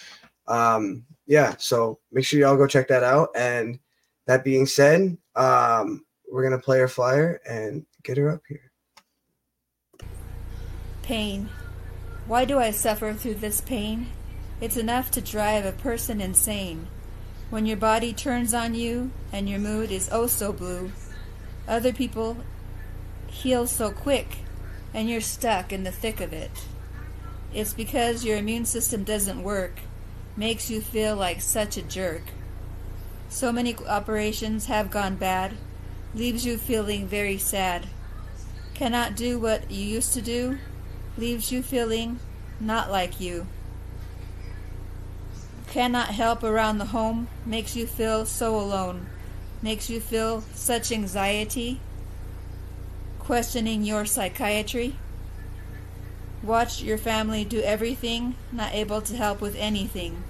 um, 0.46 1.04
yeah. 1.26 1.54
So 1.58 1.98
make 2.12 2.24
sure 2.24 2.40
y'all 2.40 2.56
go 2.56 2.66
check 2.66 2.88
that 2.88 3.02
out. 3.02 3.30
And 3.34 3.78
that 4.26 4.44
being 4.44 4.66
said, 4.66 5.16
um, 5.36 6.04
we're 6.30 6.42
gonna 6.42 6.58
play 6.58 6.80
our 6.80 6.88
flyer 6.88 7.40
and 7.48 7.84
get 8.02 8.16
her 8.16 8.30
up 8.30 8.42
here. 8.48 8.70
Pain. 11.02 11.48
Why 12.26 12.44
do 12.44 12.58
I 12.58 12.70
suffer 12.70 13.12
through 13.12 13.34
this 13.34 13.60
pain? 13.60 14.08
It's 14.60 14.76
enough 14.76 15.10
to 15.12 15.20
drive 15.20 15.66
a 15.66 15.72
person 15.72 16.20
insane. 16.20 16.86
When 17.50 17.66
your 17.66 17.76
body 17.76 18.12
turns 18.12 18.54
on 18.54 18.74
you 18.74 19.10
and 19.32 19.48
your 19.48 19.58
mood 19.58 19.90
is 19.90 20.08
oh 20.10 20.26
so 20.26 20.52
blue, 20.52 20.90
other 21.68 21.92
people 21.92 22.38
heal 23.35 23.66
so 23.66 23.90
quick 23.90 24.38
and 24.94 25.11
you're 25.11 25.20
stuck 25.20 25.73
in 25.73 25.83
the 25.83 25.90
thick 25.90 26.20
of 26.20 26.33
it. 26.33 26.51
It's 27.53 27.75
because 27.75 28.25
your 28.25 28.37
immune 28.37 28.64
system 28.64 29.05
doesn't 29.05 29.42
work, 29.42 29.81
makes 30.37 30.70
you 30.70 30.81
feel 30.81 31.16
like 31.16 31.40
such 31.40 31.77
a 31.77 31.83
jerk. 31.83 32.23
So 33.29 33.53
many 33.53 33.77
operations 33.88 34.66
have 34.66 34.90
gone 34.90 35.16
bad, 35.16 35.55
leaves 36.14 36.47
you 36.47 36.57
feeling 36.57 37.07
very 37.09 37.37
sad. 37.37 37.88
Cannot 38.75 39.16
do 39.16 39.38
what 39.38 39.70
you 39.70 39.85
used 39.85 40.14
to 40.14 40.23
do, 40.23 40.59
leaves 41.18 41.51
you 41.51 41.62
feeling 41.62 42.20
not 42.61 42.90
like 42.90 43.20
you. 43.20 43.47
Cannot 45.68 46.09
help 46.09 46.44
around 46.44 46.79
the 46.79 46.87
home, 46.87 47.27
makes 47.44 47.75
you 47.75 47.87
feel 47.87 48.27
so 48.27 48.55
alone, 48.55 49.07
makes 49.61 49.90
you 49.90 49.99
feel 50.01 50.42
such 50.55 50.92
anxiety. 50.92 51.81
Questioning 53.24 53.84
your 53.84 54.04
psychiatry. 54.04 54.96
Watch 56.42 56.82
your 56.82 56.98
family 56.98 57.42
do 57.42 57.62
everything, 57.62 58.34
not 58.52 58.74
able 58.74 59.00
to 59.00 59.16
help 59.16 59.40
with 59.40 59.56
anything. 59.56 60.22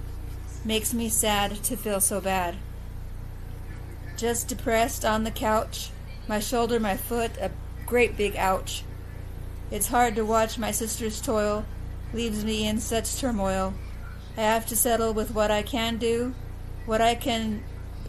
Makes 0.63 0.93
me 0.93 1.09
sad 1.09 1.61
to 1.65 1.75
feel 1.75 1.99
so 1.99 2.21
bad. 2.21 2.55
Just 4.15 4.47
depressed 4.47 5.03
on 5.03 5.25
the 5.25 5.31
couch, 5.31 5.89
my 6.29 6.39
shoulder, 6.39 6.79
my 6.79 6.95
foot, 6.95 7.31
a 7.37 7.51
great 7.85 8.15
big 8.15 8.37
ouch. 8.37 8.85
It's 9.69 9.87
hard 9.87 10.15
to 10.15 10.23
watch 10.23 10.57
my 10.57 10.71
sister's 10.71 11.19
toil, 11.19 11.65
leaves 12.13 12.45
me 12.45 12.65
in 12.65 12.79
such 12.79 13.17
turmoil. 13.17 13.73
I 14.37 14.41
have 14.41 14.65
to 14.67 14.75
settle 14.77 15.13
with 15.13 15.35
what 15.35 15.51
I 15.51 15.63
can 15.63 15.97
do, 15.97 16.33
what 16.85 17.01
I 17.01 17.15
can 17.15 17.61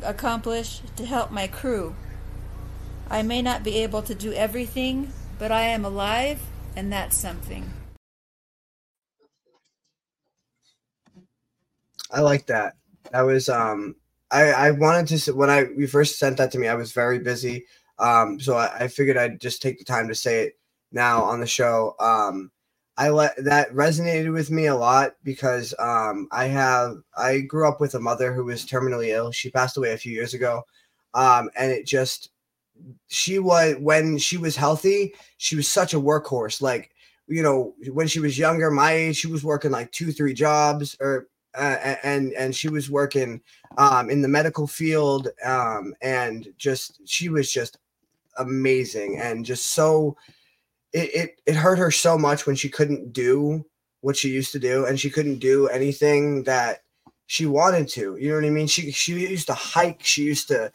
accomplish 0.05 0.81
to 0.94 1.05
help 1.05 1.33
my 1.33 1.49
crew. 1.49 1.96
I 3.09 3.23
may 3.23 3.42
not 3.42 3.62
be 3.62 3.79
able 3.83 4.03
to 4.03 4.14
do 4.14 4.33
everything, 4.33 5.12
but 5.38 5.53
I 5.53 5.62
am 5.62 5.85
alive, 5.85 6.40
and 6.75 6.92
that's 6.92 7.16
something. 7.16 7.73
I 12.11 12.21
like 12.21 12.47
that. 12.47 12.75
That 13.12 13.23
was 13.23 13.49
um 13.49 13.97
I 14.31 14.45
I 14.53 14.71
wanted 14.73 15.19
to 15.19 15.35
when 15.35 15.51
I 15.51 15.66
you 15.77 15.87
first 15.87 16.19
sent 16.19 16.37
that 16.38 16.51
to 16.53 16.59
me 16.59 16.69
I 16.69 16.75
was 16.75 16.92
very 16.92 17.19
busy 17.19 17.66
um 17.99 18.38
so 18.40 18.57
I, 18.57 18.85
I 18.85 18.88
figured 18.88 19.16
I'd 19.16 19.40
just 19.40 19.62
take 19.62 19.79
the 19.79 19.85
time 19.85 20.09
to 20.09 20.14
say 20.14 20.42
it 20.47 20.59
now 20.92 21.23
on 21.23 21.40
the 21.40 21.47
show 21.47 21.95
um 22.01 22.51
I 22.97 23.11
let 23.11 23.37
that 23.45 23.71
resonated 23.73 24.33
with 24.33 24.51
me 24.51 24.66
a 24.66 24.75
lot 24.75 25.14
because 25.23 25.75
um 25.79 26.29
I 26.33 26.47
have 26.47 26.97
I 27.16 27.40
grew 27.40 27.69
up 27.69 27.81
with 27.81 27.95
a 27.95 28.01
mother 28.01 28.33
who 28.33 28.45
was 28.45 28.64
terminally 28.66 29.09
ill 29.09 29.31
she 29.33 29.51
passed 29.51 29.77
away 29.77 29.92
a 29.92 29.99
few 29.99 30.12
years 30.12 30.35
ago 30.35 30.64
um 31.14 31.51
and 31.57 31.71
it 31.73 31.87
just 31.87 32.31
she 33.09 33.39
was 33.39 33.77
when 33.79 34.19
she 34.19 34.37
was 34.37 34.57
healthy 34.57 35.15
she 35.39 35.57
was 35.57 35.69
such 35.69 35.95
a 35.95 36.01
workhorse. 36.01 36.61
Like 36.61 36.91
you 37.27 37.43
know 37.43 37.75
when 37.93 38.07
she 38.07 38.21
was 38.21 38.39
younger 38.39 38.71
my 38.71 38.93
age 38.93 39.17
she 39.17 39.27
was 39.27 39.45
working 39.45 39.71
like 39.71 39.91
two 39.93 40.12
three 40.12 40.35
jobs 40.35 40.97
or 41.01 41.29
uh, 41.57 41.97
and 42.03 42.33
and 42.35 42.55
she 42.55 42.69
was 42.69 42.91
working 42.91 43.41
um, 43.79 44.11
in 44.11 44.21
the 44.21 44.29
medical 44.29 44.67
field 44.67 45.29
um, 45.45 45.95
and 46.03 46.53
just 46.59 47.01
she 47.09 47.29
was 47.29 47.51
just 47.51 47.79
amazing 48.39 49.19
and 49.19 49.45
just 49.45 49.69
so 49.69 50.17
it, 50.93 51.15
it 51.15 51.41
it 51.47 51.57
hurt 51.57 51.79
her 51.79 51.91
so 51.91 52.19
much 52.19 52.47
when 52.47 52.57
she 52.57 52.69
couldn't 52.69 53.12
do 53.12 53.65
what 54.03 54.17
she 54.17 54.29
used 54.29 54.53
to 54.53 54.59
do 54.59 54.85
and 54.85 55.01
she 55.01 55.11
couldn't 55.11 55.39
do 55.39 55.67
anything 55.69 56.43
that 56.45 56.83
she 57.27 57.47
wanted 57.47 57.89
to 57.89 58.17
you 58.17 58.29
know 58.29 58.37
what 58.37 58.45
i 58.45 58.51
mean? 58.51 58.67
She 58.67 58.91
she 58.93 59.15
used 59.15 59.47
to 59.47 59.55
hike 59.55 60.05
she 60.05 60.23
used 60.23 60.49
to 60.49 60.71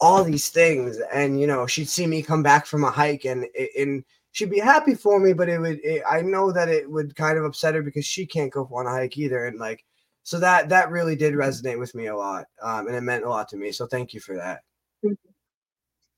all 0.00 0.24
these 0.24 0.48
things. 0.48 0.98
And 1.12 1.40
you 1.40 1.46
know 1.46 1.66
she'd 1.66 1.88
see 1.88 2.06
me 2.06 2.22
come 2.22 2.42
back 2.42 2.66
from 2.66 2.84
a 2.84 2.90
hike 2.90 3.24
and 3.24 3.46
and 3.78 4.04
she'd 4.32 4.50
be 4.50 4.58
happy 4.58 4.94
for 4.94 5.18
me 5.18 5.32
but 5.32 5.48
it 5.48 5.58
would 5.58 5.80
it, 5.84 6.04
i 6.08 6.20
know 6.20 6.52
that 6.52 6.68
it 6.68 6.88
would 6.88 7.16
kind 7.16 7.36
of 7.36 7.44
upset 7.44 7.74
her 7.74 7.82
because 7.82 8.06
she 8.06 8.24
can't 8.24 8.52
go 8.52 8.68
on 8.72 8.86
a 8.86 8.90
hike 8.90 9.18
either. 9.18 9.46
And 9.46 9.58
like 9.58 9.84
so 10.22 10.38
that 10.40 10.68
that 10.68 10.90
really 10.90 11.16
did 11.16 11.34
resonate 11.34 11.78
with 11.78 11.94
me 11.94 12.06
a 12.06 12.16
lot 12.16 12.46
um, 12.62 12.86
and 12.86 12.96
it 12.96 13.02
meant 13.02 13.24
a 13.24 13.28
lot 13.28 13.48
to 13.48 13.56
me. 13.56 13.72
So 13.72 13.86
thank 13.86 14.14
you 14.14 14.20
for 14.20 14.36
that. 14.36 14.60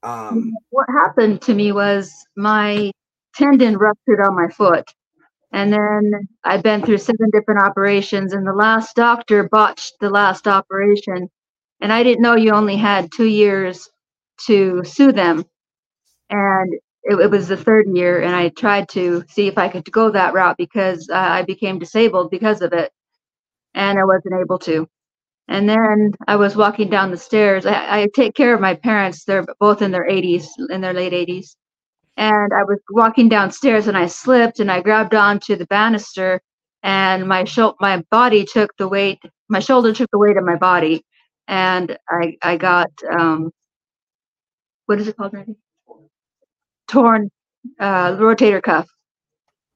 Um, 0.04 0.52
what 0.70 0.86
happened 0.90 1.40
to 1.42 1.54
me 1.54 1.70
was 1.70 2.12
my 2.36 2.90
tendon 3.34 3.78
ruptured 3.78 4.20
on 4.20 4.34
my 4.34 4.48
foot. 4.48 4.92
And 5.52 5.72
then 5.72 6.28
i've 6.44 6.62
been 6.62 6.82
through 6.82 6.98
seven 6.98 7.30
different 7.30 7.60
operations 7.60 8.32
and 8.32 8.46
the 8.46 8.54
last 8.54 8.96
doctor 8.96 9.48
botched 9.48 9.94
the 10.00 10.10
last 10.10 10.48
operation 10.48 11.28
and 11.82 11.92
i 11.92 12.04
didn't 12.04 12.22
know 12.22 12.36
you 12.36 12.52
only 12.52 12.76
had 12.78 13.12
two 13.12 13.26
years 13.28 13.90
to 14.46 14.84
sue 14.84 15.12
them 15.12 15.44
and 16.30 16.74
it, 17.04 17.16
it 17.20 17.30
was 17.30 17.48
the 17.48 17.58
third 17.58 17.86
year 17.94 18.22
and 18.22 18.36
i 18.36 18.50
tried 18.50 18.88
to 18.90 19.24
see 19.30 19.48
if 19.48 19.58
i 19.58 19.68
could 19.68 19.90
go 19.92 20.10
that 20.10 20.34
route 20.34 20.58
because 20.58 21.08
uh, 21.10 21.16
i 21.16 21.42
became 21.44 21.78
disabled 21.80 22.30
because 22.30 22.62
of 22.62 22.74
it 22.74 22.84
and 23.74 23.98
I 23.98 24.04
wasn't 24.04 24.34
able 24.40 24.58
to. 24.60 24.88
And 25.48 25.68
then 25.68 26.12
I 26.28 26.36
was 26.36 26.56
walking 26.56 26.90
down 26.90 27.10
the 27.10 27.16
stairs. 27.18 27.66
I, 27.66 28.02
I, 28.02 28.08
take 28.14 28.34
care 28.34 28.54
of 28.54 28.60
my 28.60 28.74
parents. 28.74 29.24
They're 29.24 29.46
both 29.60 29.82
in 29.82 29.90
their 29.92 30.08
80s, 30.08 30.46
in 30.70 30.80
their 30.80 30.94
late 30.94 31.12
80s. 31.12 31.56
And 32.16 32.52
I 32.54 32.64
was 32.64 32.78
walking 32.90 33.28
downstairs 33.28 33.88
and 33.88 33.96
I 33.98 34.06
slipped 34.06 34.60
and 34.60 34.70
I 34.72 34.82
grabbed 34.82 35.14
onto 35.14 35.56
the 35.56 35.66
banister 35.66 36.40
and 36.82 37.28
my 37.28 37.44
sho- 37.44 37.76
my 37.80 38.04
body 38.10 38.44
took 38.44 38.76
the 38.78 38.88
weight, 38.88 39.20
my 39.48 39.60
shoulder 39.60 39.92
took 39.94 40.10
the 40.12 40.18
weight 40.18 40.36
of 40.38 40.44
my 40.44 40.56
body. 40.56 41.04
And 41.48 41.98
I, 42.08 42.36
I 42.42 42.56
got, 42.56 42.90
um, 43.10 43.50
what 44.86 45.00
is 45.00 45.08
it 45.08 45.16
called, 45.16 45.34
Randy? 45.34 45.56
Torn 46.88 47.30
uh, 47.80 48.12
rotator 48.16 48.62
cuff. 48.62 48.88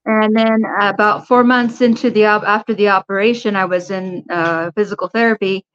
And 0.05 0.35
then 0.35 0.63
about 0.81 1.27
four 1.29 1.45
months 1.45 1.81
into 1.81 2.11
the 2.11 2.25
op- 2.27 2.43
after 2.43 2.75
the 2.75 2.89
operation, 2.89 3.55
I 3.55 3.65
was 3.65 3.91
in 3.91 4.25
uh, 4.29 4.71
physical 4.75 5.09
therapy. 5.09 5.65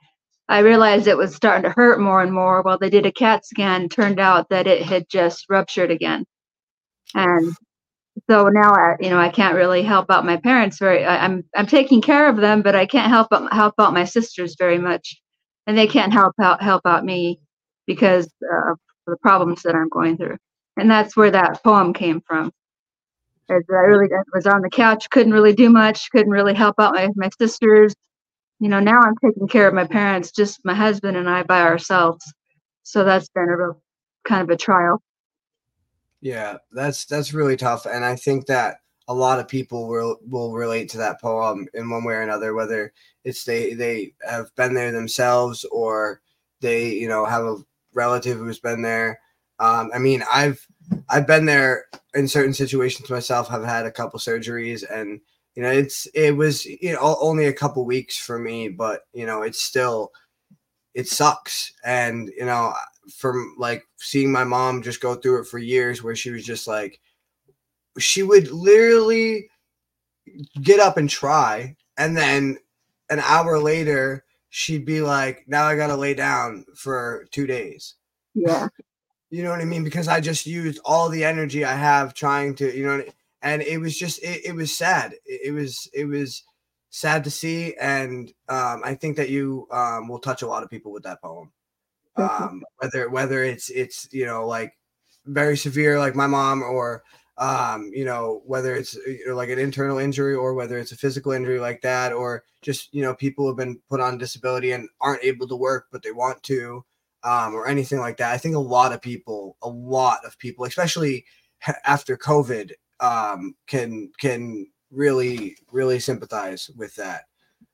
I 0.49 0.61
realized 0.61 1.09
it 1.09 1.19
was 1.19 1.35
starting 1.35 1.65
to 1.65 1.71
hurt 1.71 2.01
more 2.01 2.23
and 2.23 2.33
more. 2.33 2.63
Well, 2.63 2.79
they 2.79 2.91
did 2.91 3.07
a 3.07 3.13
CAT 3.13 3.47
scan. 3.47 3.89
Turned 3.89 4.21
out 4.21 4.51
that 4.51 4.67
it 4.69 4.83
had 4.83 5.09
just 5.11 5.47
ruptured 5.51 5.91
again, 5.91 6.27
and 7.15 7.55
so 8.31 8.49
now 8.49 8.73
I, 8.73 8.97
you 9.01 9.11
know, 9.11 9.19
I 9.21 9.31
can't 9.31 9.57
really 9.57 9.83
help 9.83 10.11
out 10.11 10.27
my 10.27 10.39
parents 10.39 10.79
very. 10.81 11.05
I, 11.07 11.25
I'm 11.25 11.45
I'm 11.57 11.67
taking 11.69 12.03
care 12.03 12.29
of 12.29 12.39
them, 12.39 12.63
but 12.63 12.77
I 12.77 12.87
can't 12.87 13.11
help 13.11 13.29
help 13.53 13.75
out 13.81 13.95
my 13.95 14.05
sisters 14.05 14.57
very 14.59 14.79
much, 14.79 15.22
and 15.67 15.77
they 15.77 15.87
can't 15.87 16.13
help 16.13 16.35
out 16.41 16.63
help 16.63 16.83
out 16.87 17.05
me 17.05 17.41
because 17.87 18.29
uh, 18.53 18.73
of 18.73 18.79
the 19.07 19.17
problems 19.17 19.63
that 19.63 19.75
I'm 19.75 19.89
going 19.89 20.17
through. 20.17 20.39
And 20.77 20.91
that's 20.91 21.17
where 21.17 21.31
that 21.31 21.63
poem 21.63 21.93
came 21.93 22.21
from. 22.27 22.53
As 23.51 23.63
I 23.69 23.75
really 23.75 24.09
was 24.33 24.47
on 24.47 24.63
the 24.63 24.71
couch, 24.71 25.11
couldn't 25.11 25.33
really 25.33 25.53
do 25.53 25.69
much, 25.69 26.11
couldn't 26.11 26.33
really 26.33 26.55
help 26.55 26.77
out 26.79 26.95
my, 26.95 27.09
my 27.17 27.29
sisters. 27.39 27.95
You 28.61 28.69
know, 28.69 28.81
now 28.81 29.01
I'm 29.01 29.17
taking 29.23 29.49
care 29.49 29.67
of 29.67 29.75
my 29.75 29.87
parents, 29.87 30.31
just 30.31 30.65
my 30.65 30.75
husband 30.75 31.17
and 31.17 31.29
I 31.29 31.43
by 31.43 31.63
ourselves. 31.63 32.33
So 32.85 33.05
that's 33.05 33.29
been 33.29 33.49
a 33.49 33.57
real 33.57 33.83
kind 34.25 34.43
of 34.43 34.51
a 34.51 34.57
trial. 34.57 35.03
Yeah, 36.21 36.59
that's 36.71 37.05
that's 37.05 37.35
really 37.35 37.57
tough, 37.57 37.85
and 37.85 38.05
I 38.05 38.15
think 38.15 38.47
that 38.47 38.77
a 39.13 39.15
lot 39.15 39.39
of 39.39 39.47
people 39.47 39.89
will 39.89 40.19
will 40.27 40.53
relate 40.53 40.89
to 40.91 40.99
that 40.99 41.21
poem 41.21 41.69
in 41.75 41.91
one 41.91 42.03
way 42.03 42.15
or 42.15 42.23
another, 42.23 42.55
whether 42.55 42.93
it's 43.25 43.45
they 43.45 43.75
they 43.75 44.15
have 44.27 44.55
been 44.57 44.73
there 44.73 44.91
themselves 44.91 45.65
or 45.71 46.23
they 46.61 46.93
you 46.95 47.09
know 47.09 47.27
have 47.27 47.45
a 47.45 47.59
relative 47.93 48.39
who's 48.39 48.59
been 48.59 48.81
there. 48.81 49.21
Um, 49.59 49.91
I 49.95 49.99
mean, 49.99 50.25
I've 50.33 50.67
I've 51.11 51.27
been 51.27 51.45
there 51.45 51.87
in 52.15 52.27
certain 52.27 52.55
situations 52.55 53.11
myself. 53.11 53.49
Have 53.49 53.65
had 53.65 53.85
a 53.85 53.93
couple 53.93 54.19
surgeries, 54.19 54.83
and 54.91 55.21
you 55.55 55.63
know, 55.63 55.71
it's 55.71 56.07
it 56.15 56.35
was 56.35 56.65
you 56.65 56.95
know 56.95 57.19
only 57.21 57.45
a 57.47 57.53
couple 57.53 57.85
weeks 57.85 58.17
for 58.17 58.39
me, 58.39 58.69
but 58.69 59.03
you 59.13 59.27
know, 59.27 59.43
it's 59.43 59.61
still 59.61 60.11
it 60.95 61.07
sucks. 61.07 61.73
And 61.85 62.33
you 62.37 62.47
know, 62.47 62.73
from 63.15 63.55
like 63.59 63.85
seeing 63.99 64.33
my 64.33 64.45
mom 64.45 64.83
just 64.83 65.03
go 65.03 65.15
through 65.15 65.43
it 65.43 65.49
for 65.49 65.59
years, 65.59 66.03
where 66.03 66.17
she 66.17 66.31
was 66.31 66.45
just 66.45 66.67
like, 66.67 66.99
she 67.99 68.23
would 68.23 68.51
literally 68.51 69.49
get 70.61 70.81
up 70.81 70.97
and 70.97 71.09
try, 71.11 71.77
and 71.99 72.17
then 72.17 72.59
an 73.11 73.21
hour 73.21 73.59
later 73.59 74.25
she'd 74.51 74.85
be 74.85 75.01
like, 75.03 75.45
"Now 75.47 75.65
I 75.65 75.77
gotta 75.77 75.97
lay 75.97 76.15
down 76.15 76.65
for 76.75 77.27
two 77.31 77.47
days." 77.47 77.95
Yeah. 78.35 78.69
You 79.31 79.43
know 79.43 79.51
what 79.51 79.61
I 79.61 79.65
mean? 79.65 79.85
Because 79.85 80.09
I 80.09 80.21
just 80.21 80.47
used 80.47 80.81
all 80.85 81.09
the 81.09 81.25
energy 81.25 81.65
I 81.65 81.75
have 81.75 82.15
trying 82.15 82.55
to, 82.57 82.77
you 82.77 82.85
know, 82.87 82.99
I- 82.99 83.13
and 83.43 83.63
it 83.63 83.79
was 83.79 83.99
just, 83.99 84.23
it, 84.23 84.47
it 84.47 84.55
was 84.55 84.77
sad. 84.77 85.15
It, 85.27 85.41
it 85.47 85.53
was, 85.53 85.89
it 85.95 86.05
was 86.05 86.45
sad 86.91 87.25
to 87.25 87.31
see, 87.31 87.75
and 87.81 88.33
um, 88.49 88.83
I 88.85 88.95
think 88.95 89.17
that 89.17 89.31
you 89.31 89.67
um, 89.73 90.09
will 90.09 90.19
touch 90.21 90.43
a 90.43 90.47
lot 90.47 90.63
of 90.63 90.71
people 90.71 90.93
with 90.93 91.03
that 91.05 91.21
poem. 91.23 91.51
Um, 92.17 92.63
whether 92.79 93.09
whether 93.11 93.43
it's 93.43 93.71
it's 93.71 94.07
you 94.13 94.27
know 94.27 94.47
like 94.47 94.75
very 95.25 95.57
severe 95.57 95.99
like 95.99 96.15
my 96.15 96.27
mom 96.27 96.63
or 96.63 97.03
um 97.43 97.91
you 97.93 98.05
know 98.05 98.41
whether 98.47 98.77
it's 98.77 98.95
you 98.95 99.27
know, 99.27 99.35
like 99.35 99.49
an 99.49 99.59
internal 99.59 99.99
injury 99.99 100.35
or 100.35 100.55
whether 100.55 100.79
it's 100.79 100.93
a 100.93 100.97
physical 100.97 101.33
injury 101.33 101.59
like 101.59 101.81
that 101.83 102.13
or 102.13 102.45
just 102.63 102.95
you 102.95 103.03
know 103.03 103.15
people 103.15 103.47
have 103.49 103.57
been 103.57 103.81
put 103.91 104.01
on 104.01 104.17
disability 104.17 104.71
and 104.73 104.89
aren't 105.01 105.25
able 105.25 105.49
to 105.49 105.57
work 105.57 105.87
but 105.91 106.03
they 106.03 106.13
want 106.13 106.41
to 106.45 106.85
um 107.25 107.53
or 107.55 107.67
anything 107.67 107.99
like 107.99 108.17
that 108.17 108.33
i 108.33 108.39
think 108.39 108.55
a 108.55 108.69
lot 108.77 108.93
of 108.93 109.03
people 109.03 109.57
a 109.63 109.69
lot 109.69 110.19
of 110.25 110.39
people 110.39 110.65
especially 110.65 111.25
after 111.85 112.17
covid 112.17 112.71
um 113.01 113.55
can 113.67 114.11
can 114.21 114.67
really 114.93 115.57
really 115.73 115.99
sympathize 115.99 116.71
with 116.77 116.95
that 116.95 117.23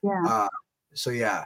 Yeah. 0.02 0.24
uh, 0.26 0.48
so 0.94 1.10
yeah. 1.10 1.44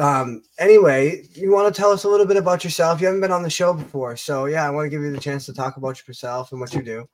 Um, 0.00 0.42
anyway, 0.58 1.24
you 1.34 1.52
want 1.52 1.72
to 1.72 1.78
tell 1.80 1.90
us 1.92 2.04
a 2.04 2.08
little 2.08 2.24
bit 2.26 2.38
about 2.38 2.64
yourself? 2.64 3.00
You 3.00 3.06
haven't 3.08 3.20
been 3.20 3.30
on 3.30 3.42
the 3.42 3.50
show 3.50 3.74
before, 3.74 4.16
so 4.16 4.46
yeah, 4.46 4.66
I 4.66 4.70
want 4.70 4.86
to 4.86 4.90
give 4.90 5.02
you 5.02 5.12
the 5.12 5.20
chance 5.20 5.44
to 5.46 5.52
talk 5.52 5.76
about 5.76 6.00
yourself 6.08 6.50
and 6.52 6.60
what 6.60 6.72
you 6.72 6.82
do. 6.82 7.06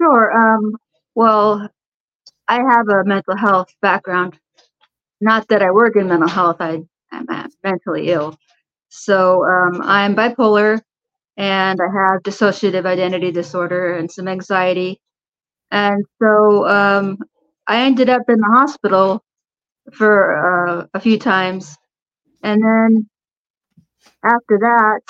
Sure. 0.00 0.32
Um, 0.32 0.76
well, 1.14 1.68
I 2.48 2.56
have 2.56 2.88
a 2.88 3.04
mental 3.04 3.36
health 3.36 3.68
background. 3.82 4.38
Not 5.20 5.48
that 5.48 5.62
I 5.62 5.70
work 5.72 5.96
in 5.96 6.08
mental 6.08 6.28
health, 6.28 6.58
I 6.60 6.82
am 7.12 7.26
mentally 7.64 8.10
ill. 8.10 8.38
So 8.90 9.44
um, 9.44 9.82
I'm 9.82 10.16
bipolar 10.16 10.80
and 11.36 11.80
I 11.80 11.86
have 11.86 12.22
dissociative 12.22 12.86
identity 12.86 13.32
disorder 13.32 13.96
and 13.96 14.10
some 14.10 14.28
anxiety. 14.28 15.00
And 15.70 16.04
so 16.22 16.68
um, 16.68 17.18
I 17.66 17.82
ended 17.82 18.10
up 18.10 18.22
in 18.28 18.40
the 18.40 18.46
hospital 18.48 19.24
for 19.94 20.68
uh, 20.82 20.86
a 20.94 21.00
few 21.00 21.18
times. 21.18 21.76
And 22.42 22.62
then 22.62 23.08
after 24.24 24.58
that, 24.60 25.00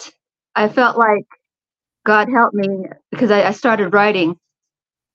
I 0.57 0.69
felt 0.69 0.99
like 0.99 1.27
God 2.07 2.29
helped 2.31 2.55
me 2.55 2.87
because 3.11 3.31
I, 3.31 3.45
I 3.49 3.53
started 3.53 3.93
writing 3.95 4.37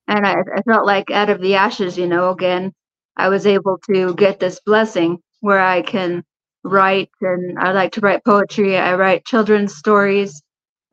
and 0.08 0.26
I, 0.26 0.36
I 0.56 0.62
felt 0.64 0.86
like 0.86 1.12
out 1.12 1.30
of 1.30 1.42
the 1.42 1.56
ashes 1.56 1.98
you 1.98 2.08
know 2.08 2.30
again 2.32 2.74
i 3.18 3.30
was 3.30 3.46
able 3.46 3.80
to 3.92 4.14
get 4.16 4.40
this 4.40 4.60
blessing 4.66 5.20
where 5.42 5.60
i 5.60 5.82
can 5.82 6.24
write 6.64 7.10
and 7.22 7.60
i 7.60 7.72
like 7.72 7.94
to 7.94 8.02
write 8.02 8.26
poetry 8.26 8.78
i 8.78 8.96
write 8.96 9.26
children's 9.26 9.76
stories 9.76 10.42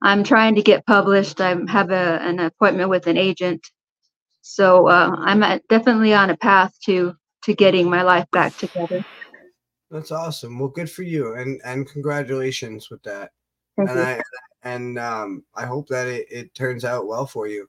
i'm 0.03 0.25
trying 0.25 0.55
to 0.57 0.63
get 0.63 0.87
published 0.87 1.41
i 1.41 1.57
have 1.69 1.91
a, 1.91 2.19
an 2.23 2.41
appointment 2.41 2.91
with 2.91 3.07
an 3.07 3.17
agent 3.17 3.67
so 4.43 4.89
uh, 4.89 5.15
i'm 5.19 5.41
definitely 5.69 6.15
on 6.15 6.31
a 6.31 6.37
path 6.37 6.73
to 6.85 7.15
to 7.43 7.55
getting 7.55 7.89
my 7.89 8.03
life 8.03 8.27
back 8.33 8.57
together 8.57 9.03
That's 9.91 10.13
awesome. 10.13 10.59
Well, 10.59 10.69
good 10.69 10.91
for 10.91 11.03
you, 11.03 11.35
and 11.35 11.61
and 11.65 11.89
congratulations 11.89 12.91
with 12.91 13.03
that. 13.03 13.33
thank 13.77 13.91
and 13.91 13.99
you 13.99 14.07
I 14.07 14.23
and 14.63 14.99
um, 14.99 15.45
I 15.55 15.67
hope 15.67 15.89
that 15.89 16.07
it, 16.07 16.27
it 16.31 16.55
turns 16.55 16.85
out 16.85 17.07
well 17.09 17.27
for 17.27 17.49
you. 17.49 17.69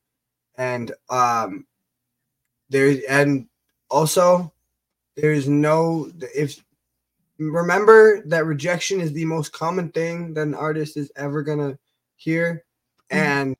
And 0.62 0.92
um, 1.10 1.66
there 2.70 2.96
and 3.10 3.48
also 3.90 4.54
there's 5.16 5.50
no 5.50 6.12
if 6.36 6.64
remember 7.40 8.22
that 8.28 8.46
rejection 8.46 9.02
is 9.02 9.12
the 9.12 9.26
most 9.26 9.54
common 9.54 9.90
thing 9.90 10.36
that 10.36 10.44
an 10.44 10.54
artist 10.54 10.98
is 10.98 11.12
ever 11.16 11.42
gonna 11.42 11.80
hear, 12.16 12.64
Mhm. 13.12 13.18
and 13.18 13.56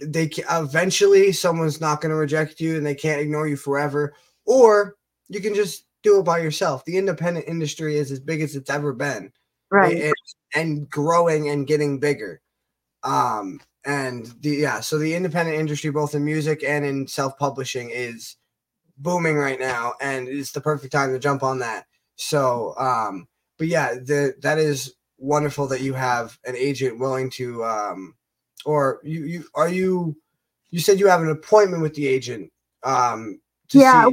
they 0.00 0.30
eventually 0.50 1.32
someone's 1.32 1.80
not 1.80 2.00
gonna 2.00 2.14
reject 2.14 2.60
you, 2.60 2.76
and 2.76 2.86
they 2.86 2.94
can't 2.94 3.20
ignore 3.20 3.48
you 3.48 3.56
forever, 3.56 4.14
or 4.44 4.94
you 5.26 5.40
can 5.40 5.52
just 5.52 5.86
do 6.04 6.20
it 6.20 6.22
by 6.22 6.38
yourself. 6.38 6.84
The 6.84 6.96
independent 6.96 7.48
industry 7.48 7.96
is 7.96 8.12
as 8.12 8.20
big 8.20 8.40
as 8.40 8.54
it's 8.54 8.70
ever 8.70 8.92
been 8.92 9.32
right 9.70 10.00
and, 10.00 10.14
and 10.54 10.90
growing 10.90 11.48
and 11.48 11.66
getting 11.66 11.98
bigger. 11.98 12.40
Um, 13.02 13.60
and 13.84 14.26
the 14.40 14.50
yeah, 14.50 14.80
so 14.80 14.98
the 14.98 15.14
independent 15.14 15.58
industry, 15.58 15.90
both 15.90 16.14
in 16.14 16.24
music 16.24 16.62
and 16.64 16.84
in 16.84 17.06
self-publishing, 17.06 17.90
is 17.90 18.36
booming 18.96 19.36
right 19.36 19.58
now, 19.58 19.94
and 20.00 20.28
it's 20.28 20.52
the 20.52 20.60
perfect 20.60 20.92
time 20.92 21.12
to 21.12 21.18
jump 21.18 21.42
on 21.42 21.58
that. 21.60 21.86
So, 22.16 22.74
um, 22.78 23.26
but 23.58 23.66
yeah, 23.66 23.94
the 23.94 24.34
that 24.42 24.58
is 24.58 24.94
wonderful 25.18 25.66
that 25.68 25.80
you 25.80 25.94
have 25.94 26.38
an 26.44 26.56
agent 26.56 26.98
willing 26.98 27.30
to, 27.30 27.64
um, 27.64 28.14
or 28.64 29.00
you 29.02 29.24
you 29.24 29.44
are 29.54 29.68
you 29.68 30.16
you 30.70 30.80
said 30.80 31.00
you 31.00 31.08
have 31.08 31.22
an 31.22 31.30
appointment 31.30 31.82
with 31.82 31.94
the 31.94 32.06
agent, 32.06 32.50
um, 32.82 33.40
to 33.68 33.78
yeah 33.78 34.08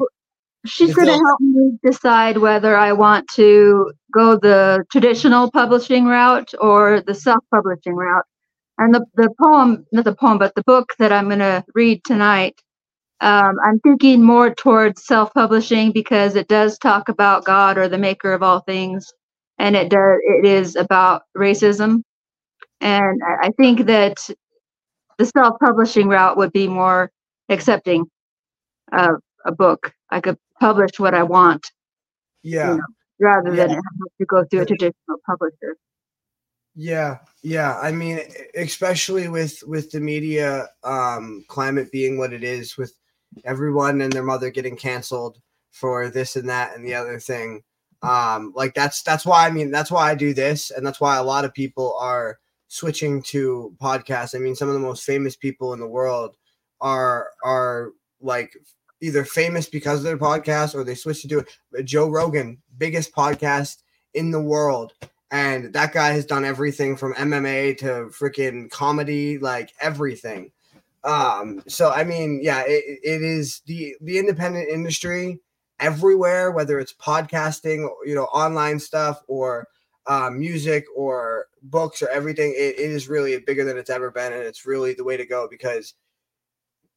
she's 0.66 0.94
going 0.94 1.08
to 1.08 1.14
help 1.14 1.40
me 1.40 1.72
decide 1.84 2.38
whether 2.38 2.76
i 2.76 2.92
want 2.92 3.28
to 3.30 3.92
go 4.14 4.36
the 4.36 4.84
traditional 4.92 5.50
publishing 5.52 6.06
route 6.06 6.54
or 6.60 7.02
the 7.02 7.14
self-publishing 7.14 7.96
route 7.96 8.26
and 8.80 8.96
the, 8.96 9.06
the 9.16 9.30
poem 9.44 9.88
not 9.94 10.06
the 10.06 10.16
poem 10.16 10.40
but 10.40 10.56
the 10.56 10.64
book 10.66 10.94
that 11.00 11.14
i'm 11.14 11.28
going 11.28 11.40
to 11.40 11.66
read 11.76 12.04
tonight 12.06 12.62
um, 13.22 13.56
i'm 13.66 13.80
thinking 13.82 14.24
more 14.24 14.54
towards 14.54 15.06
self-publishing 15.06 15.94
because 15.94 16.36
it 16.36 16.50
does 16.50 16.80
talk 16.80 17.10
about 17.10 17.46
god 17.46 17.78
or 17.80 17.90
the 17.90 18.00
maker 18.00 18.34
of 18.34 18.44
all 18.44 18.62
things 18.62 19.14
and 19.60 19.76
it 19.78 19.90
does 19.92 20.20
it 20.24 20.46
is 20.46 20.78
about 20.78 21.24
racism 21.38 22.04
and 22.82 23.22
i 23.44 23.52
think 23.58 23.88
that 23.88 24.18
the 25.20 25.26
self-publishing 25.28 26.08
route 26.10 26.38
would 26.38 26.54
be 26.54 26.68
more 26.68 27.12
accepting 27.50 28.06
of 28.94 29.16
a 29.46 29.54
book 29.54 29.94
i 30.12 30.22
could 30.22 30.38
publish 30.62 31.00
what 31.00 31.16
i 31.16 31.24
want 31.24 31.66
yeah. 32.44 32.76
know, 32.76 32.84
rather 33.20 33.56
Yeah. 33.56 33.68
than 33.68 33.70
have 33.72 33.82
to 34.20 34.26
go 34.28 34.46
through 34.46 34.62
a 34.62 34.66
traditional 34.68 35.18
publisher 35.28 35.78
Yeah, 36.76 37.18
yeah. 37.44 37.78
I 37.80 37.92
mean, 37.92 38.20
especially 38.56 39.28
with 39.28 39.64
with 39.68 39.92
the 39.92 40.00
media 40.00 40.68
um, 40.84 41.44
climate 41.48 41.92
being 41.92 42.18
what 42.18 42.32
it 42.34 42.44
is, 42.44 42.78
with 42.78 42.94
everyone 43.46 44.02
and 44.02 44.14
their 44.14 44.24
mother 44.24 44.50
getting 44.50 44.78
canceled 44.78 45.40
for 45.72 46.10
this 46.10 46.36
and 46.36 46.48
that 46.50 46.76
and 46.76 46.86
the 46.86 46.94
other 46.94 47.20
thing. 47.20 47.64
Um, 48.02 48.54
like 48.56 48.74
that's 48.76 49.02
that's 49.04 49.26
why 49.26 49.46
I 49.48 49.52
mean 49.52 49.72
that's 49.72 49.92
why 49.92 50.10
I 50.10 50.16
do 50.16 50.34
this, 50.34 50.72
and 50.72 50.86
that's 50.86 51.02
why 51.02 51.18
a 51.18 51.24
lot 51.24 51.44
of 51.46 51.54
people 51.54 51.98
are 52.00 52.40
switching 52.70 53.22
to 53.24 53.76
podcasts. 53.82 54.36
I 54.36 54.40
mean, 54.40 54.56
some 54.56 54.68
of 54.70 54.74
the 54.74 54.80
most 54.80 55.04
famous 55.04 55.36
people 55.36 55.74
in 55.74 55.80
the 55.80 55.88
world 55.88 56.38
are 56.82 57.30
are 57.44 57.92
like 58.22 58.54
either 59.02 59.26
famous 59.26 59.68
because 59.70 60.00
of 60.00 60.04
their 60.06 60.18
podcast 60.18 60.76
or 60.76 60.84
they 60.84 60.96
switch 60.96 61.22
to 61.24 61.28
do 61.28 61.40
it. 61.74 61.84
Joe 61.86 62.10
Rogan, 62.10 62.62
biggest 62.78 63.14
podcast 63.14 63.78
in 64.14 64.32
the 64.32 64.42
world 64.42 64.94
and 65.32 65.74
that 65.74 65.94
guy 65.94 66.10
has 66.12 66.26
done 66.26 66.44
everything 66.44 66.96
from 66.96 67.14
MMA 67.14 67.78
to 67.80 67.86
freaking 68.12 68.70
comedy, 68.70 69.38
like 69.38 69.74
everything. 69.80 70.52
Um, 71.04 71.64
so 71.68 71.92
I 71.92 72.04
mean, 72.04 72.40
yeah, 72.42 72.64
it, 72.66 73.00
it 73.04 73.22
is 73.22 73.62
the 73.66 73.96
the 74.02 74.18
independent 74.18 74.70
industry 74.70 75.40
everywhere, 75.80 76.52
whether 76.52 76.80
it's 76.80 76.94
podcasting, 76.94 77.88
you 78.06 78.16
know, 78.16 78.26
online 78.26 78.80
stuff, 78.80 79.22
or 79.28 79.68
uh, 80.08 80.30
music, 80.30 80.86
or 80.96 81.48
books, 81.64 82.02
or 82.02 82.10
everything. 82.10 82.54
It, 82.58 82.80
it 82.80 82.92
is 82.92 83.08
really 83.08 83.38
bigger 83.40 83.64
than 83.64 83.78
it's 83.78 83.90
ever 83.90 84.12
been, 84.12 84.34
and 84.34 84.44
it's 84.44 84.66
really 84.66 84.94
the 84.94 85.04
way 85.04 85.16
to 85.16 85.26
go 85.26 85.48
because 85.50 85.94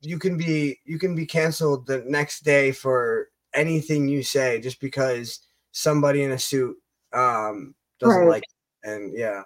you 0.00 0.18
can 0.18 0.36
be 0.36 0.80
you 0.84 0.98
can 0.98 1.14
be 1.14 1.26
canceled 1.26 1.86
the 1.86 2.02
next 2.06 2.44
day 2.44 2.72
for 2.72 3.28
anything 3.54 4.08
you 4.08 4.22
say 4.22 4.58
just 4.60 4.80
because 4.80 5.40
somebody 5.72 6.22
in 6.22 6.32
a 6.32 6.38
suit 6.38 6.76
um 7.12 7.74
doesn't 8.02 8.20
Right. 8.22 8.28
like 8.28 8.42
it. 8.42 8.88
and 8.90 9.16
yeah 9.16 9.42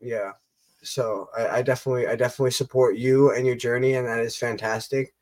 yeah. 0.00 0.32
So 0.82 1.28
I, 1.36 1.48
I 1.58 1.62
definitely 1.62 2.06
i 2.06 2.14
definitely 2.14 2.50
support 2.50 2.96
you 2.96 3.30
and 3.32 3.46
your 3.46 3.56
journey 3.56 3.94
and 3.94 4.06
that 4.06 4.20
is 4.20 4.36
fantastic. 4.36 5.14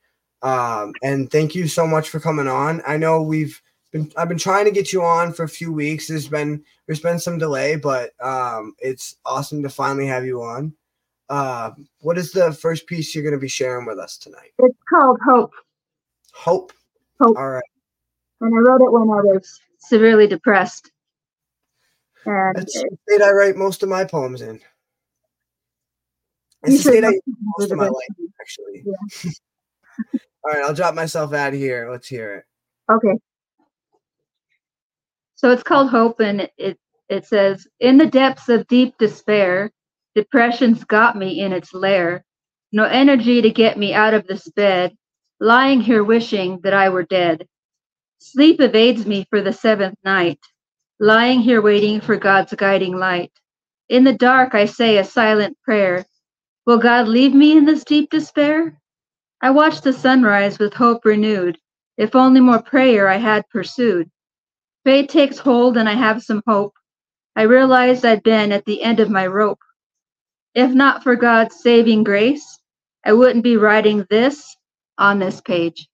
Um 0.42 0.92
and 1.02 1.30
thank 1.30 1.54
you 1.54 1.68
so 1.68 1.86
much 1.86 2.08
for 2.08 2.18
coming 2.20 2.48
on. 2.48 2.82
I 2.86 2.96
know 2.96 3.22
we've 3.22 3.60
been 3.92 4.10
i've 4.16 4.28
been 4.28 4.38
trying 4.38 4.64
to 4.64 4.70
get 4.72 4.92
you 4.92 5.02
on 5.04 5.32
for 5.32 5.44
a 5.44 5.48
few 5.48 5.72
weeks. 5.72 6.08
There's 6.08 6.26
been 6.28 6.64
there's 6.86 7.00
been 7.00 7.18
some 7.20 7.38
delay 7.38 7.76
but 7.76 8.10
um 8.20 8.74
it's 8.80 9.16
awesome 9.24 9.62
to 9.62 9.68
finally 9.68 10.06
have 10.06 10.24
you 10.26 10.42
on. 10.42 10.74
Uh 11.28 11.70
what 12.00 12.18
is 12.18 12.32
the 12.32 12.52
first 12.52 12.86
piece 12.88 13.14
you're 13.14 13.22
going 13.22 13.34
to 13.34 13.38
be 13.40 13.48
sharing 13.48 13.86
with 13.86 13.98
us 14.00 14.16
tonight? 14.18 14.50
It's 14.58 14.78
called 14.90 15.18
hope. 15.24 15.52
Hope. 16.34 16.72
Hope. 17.20 17.36
all 17.38 17.50
right. 17.50 17.62
And 18.40 18.52
i 18.52 18.58
wrote 18.58 18.82
it 18.82 18.90
when 18.90 19.02
i 19.10 19.20
was 19.22 19.60
severely 19.78 20.26
depressed 20.26 20.90
and 22.26 22.56
that's 22.56 22.74
the 22.74 22.96
state 23.08 23.22
i 23.22 23.30
write 23.30 23.56
most 23.56 23.82
of 23.82 23.88
my 23.88 24.04
poems 24.04 24.42
in 24.42 24.60
it's 26.64 26.84
the 26.84 26.90
state 26.90 27.04
i 27.04 27.10
use 27.10 27.20
most 27.58 27.70
of 27.70 27.78
my 27.78 27.88
life 27.88 28.08
actually 28.40 28.84
All 30.44 30.52
right, 30.52 30.64
I'll 30.64 30.74
drop 30.74 30.94
myself 30.94 31.32
out 31.32 31.52
of 31.52 31.58
here. 31.58 31.88
Let's 31.90 32.08
hear 32.08 32.36
it. 32.36 32.44
Okay. 32.92 33.18
So 35.36 35.50
it's 35.50 35.62
called 35.62 35.90
Hope, 35.90 36.20
and 36.20 36.48
it, 36.56 36.78
it 37.08 37.26
says, 37.26 37.66
In 37.80 37.96
the 37.96 38.06
depths 38.06 38.48
of 38.48 38.66
deep 38.66 38.96
despair, 38.98 39.70
depression's 40.14 40.84
got 40.84 41.16
me 41.16 41.40
in 41.40 41.52
its 41.52 41.72
lair. 41.72 42.24
No 42.72 42.84
energy 42.84 43.42
to 43.42 43.50
get 43.50 43.78
me 43.78 43.94
out 43.94 44.14
of 44.14 44.26
this 44.26 44.48
bed, 44.50 44.96
lying 45.38 45.80
here 45.80 46.02
wishing 46.04 46.60
that 46.62 46.74
I 46.74 46.88
were 46.88 47.04
dead. 47.04 47.46
Sleep 48.18 48.60
evades 48.60 49.06
me 49.06 49.26
for 49.30 49.42
the 49.42 49.52
seventh 49.52 49.98
night, 50.04 50.40
lying 51.02 51.40
here 51.40 51.60
waiting 51.60 52.00
for 52.00 52.16
God's 52.16 52.54
guiding 52.54 52.96
light. 52.96 53.32
In 53.88 54.04
the 54.04 54.12
dark, 54.12 54.54
I 54.54 54.66
say 54.66 54.98
a 54.98 55.04
silent 55.04 55.58
prayer. 55.64 56.06
Will 56.64 56.78
God 56.78 57.08
leave 57.08 57.34
me 57.34 57.56
in 57.56 57.64
this 57.64 57.82
deep 57.82 58.08
despair? 58.08 58.80
I 59.40 59.50
watch 59.50 59.80
the 59.80 59.92
sunrise 59.92 60.60
with 60.60 60.72
hope 60.72 61.04
renewed. 61.04 61.58
If 61.96 62.14
only 62.14 62.38
more 62.38 62.62
prayer 62.62 63.08
I 63.08 63.16
had 63.16 63.48
pursued. 63.48 64.08
Faith 64.84 65.08
takes 65.08 65.38
hold 65.38 65.76
and 65.76 65.88
I 65.88 65.94
have 65.94 66.22
some 66.22 66.40
hope. 66.46 66.74
I 67.34 67.42
realized 67.42 68.04
I'd 68.04 68.22
been 68.22 68.52
at 68.52 68.64
the 68.64 68.80
end 68.80 69.00
of 69.00 69.10
my 69.10 69.26
rope. 69.26 69.60
If 70.54 70.70
not 70.70 71.02
for 71.02 71.16
God's 71.16 71.56
saving 71.56 72.04
grace, 72.04 72.60
I 73.04 73.12
wouldn't 73.12 73.42
be 73.42 73.56
writing 73.56 74.06
this 74.08 74.56
on 74.98 75.18
this 75.18 75.40
page. 75.40 75.88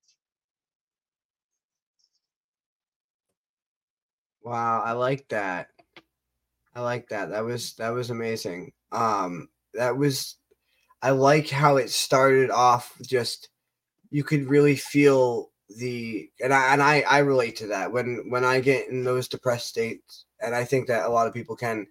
Wow, 4.42 4.82
I 4.82 4.92
like 4.92 5.28
that. 5.28 5.68
I 6.74 6.80
like 6.80 7.08
that. 7.08 7.30
That 7.30 7.44
was 7.44 7.74
that 7.74 7.90
was 7.90 8.10
amazing. 8.10 8.72
Um 8.92 9.48
that 9.74 9.96
was 9.96 10.36
I 11.02 11.10
like 11.10 11.50
how 11.50 11.76
it 11.76 11.90
started 11.90 12.50
off 12.50 12.94
just 13.02 13.50
you 14.10 14.24
could 14.24 14.48
really 14.48 14.76
feel 14.76 15.50
the 15.78 16.30
and 16.42 16.54
I 16.54 16.72
and 16.72 16.82
I 16.82 17.02
I 17.02 17.18
relate 17.20 17.56
to 17.58 17.68
that 17.68 17.92
when 17.92 18.26
when 18.30 18.44
I 18.44 18.60
get 18.60 18.88
in 18.88 19.04
those 19.04 19.28
depressed 19.28 19.68
states 19.68 20.26
and 20.40 20.54
I 20.54 20.64
think 20.64 20.88
that 20.88 21.06
a 21.06 21.10
lot 21.10 21.26
of 21.28 21.34
people 21.34 21.56
can 21.56 21.86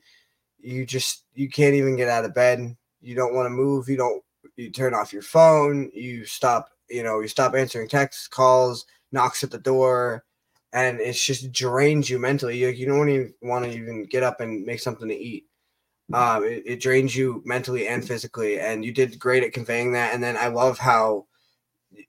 you 0.59 0.85
just 0.85 1.25
you 1.35 1.49
can't 1.49 1.75
even 1.75 1.97
get 1.97 2.09
out 2.09 2.25
of 2.25 2.35
bed 2.35 2.75
you 3.01 3.15
don't 3.15 3.35
want 3.35 3.47
to 3.47 3.51
move 3.51 3.89
you 3.89 3.97
don't 3.97 4.23
you 4.57 4.71
turn 4.71 4.93
off 4.93 5.13
your 5.13 5.21
phone 5.23 5.91
you 5.93 6.25
stop 6.25 6.69
you 6.89 7.03
know 7.03 7.19
you 7.21 7.27
stop 7.27 7.55
answering 7.55 7.87
texts 7.89 8.27
calls 8.27 8.85
knocks 9.11 9.43
at 9.43 9.51
the 9.51 9.59
door 9.59 10.25
and 10.73 10.99
it's 10.99 11.23
just 11.23 11.51
drains 11.51 12.09
you 12.09 12.19
mentally. 12.19 12.57
You, 12.57 12.69
you 12.69 12.85
don't 12.85 13.09
even 13.09 13.33
want 13.41 13.65
to 13.65 13.71
even 13.71 14.05
get 14.05 14.23
up 14.23 14.41
and 14.41 14.65
make 14.65 14.79
something 14.79 15.07
to 15.09 15.15
eat. 15.15 15.45
Um 16.13 16.43
it, 16.45 16.63
it 16.65 16.81
drains 16.81 17.15
you 17.15 17.41
mentally 17.45 17.87
and 17.87 18.05
physically 18.07 18.59
and 18.59 18.85
you 18.85 18.93
did 18.93 19.19
great 19.19 19.43
at 19.43 19.53
conveying 19.53 19.93
that. 19.93 20.13
And 20.13 20.23
then 20.23 20.37
i 20.37 20.47
love 20.47 20.79
how 20.79 21.27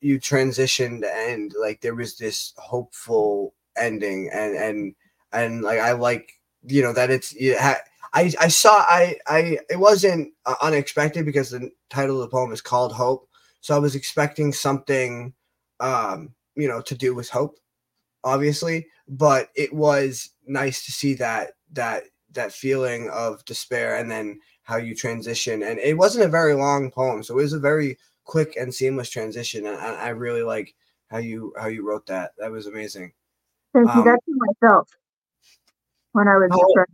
you 0.00 0.18
transitioned 0.20 1.04
and 1.04 1.52
like 1.60 1.80
there 1.80 1.94
was 1.94 2.16
this 2.16 2.52
hopeful 2.56 3.54
ending. 3.76 4.30
And 4.32 4.56
and 4.56 4.94
and 5.32 5.62
like 5.62 5.78
i 5.80 5.92
like 5.92 6.32
you 6.66 6.82
know 6.82 6.92
that 6.92 7.10
it's 7.10 7.34
you 7.34 7.56
ha- 7.58 7.80
I, 8.14 8.32
I 8.40 8.48
saw 8.48 8.72
I 8.88 9.16
I 9.26 9.58
it 9.70 9.78
wasn't 9.78 10.32
uh, 10.46 10.54
unexpected 10.62 11.24
because 11.26 11.50
the 11.50 11.70
title 11.90 12.16
of 12.16 12.22
the 12.30 12.34
poem 12.34 12.52
is 12.52 12.60
called 12.62 12.92
hope. 12.92 13.28
So 13.60 13.74
i 13.76 13.78
was 13.78 13.94
expecting 13.94 14.52
something 14.52 15.34
um 15.80 16.34
you 16.56 16.68
know 16.68 16.80
to 16.82 16.94
do 16.94 17.14
with 17.14 17.28
hope 17.30 17.56
obviously 18.24 18.86
but 19.08 19.48
it 19.54 19.72
was 19.72 20.30
nice 20.46 20.84
to 20.84 20.92
see 20.92 21.14
that 21.14 21.52
that 21.72 22.04
that 22.32 22.52
feeling 22.52 23.08
of 23.10 23.44
despair 23.44 23.96
and 23.96 24.10
then 24.10 24.38
how 24.62 24.76
you 24.76 24.94
transition. 24.94 25.62
And 25.62 25.78
it 25.78 25.96
wasn't 25.96 26.26
a 26.26 26.28
very 26.28 26.54
long 26.54 26.90
poem 26.90 27.22
so 27.22 27.34
it 27.38 27.42
was 27.42 27.54
a 27.54 27.58
very 27.58 27.96
quick 28.24 28.54
and 28.56 28.74
seamless 28.74 29.08
transition 29.08 29.64
and 29.64 29.78
i, 29.78 29.94
I 29.94 30.08
really 30.10 30.42
like 30.42 30.74
how 31.10 31.18
you 31.18 31.54
how 31.58 31.68
you 31.68 31.86
wrote 31.86 32.06
that. 32.06 32.32
That 32.38 32.50
was 32.50 32.66
amazing. 32.66 33.12
Thank 33.72 33.86
you. 33.86 33.92
Um, 34.00 34.04
That's 34.04 34.22
how 34.26 34.66
I 34.66 34.68
felt 34.68 34.88
when 36.12 36.28
I 36.28 36.36
was 36.36 36.50
How- 36.50 36.68
depressed. 36.68 36.92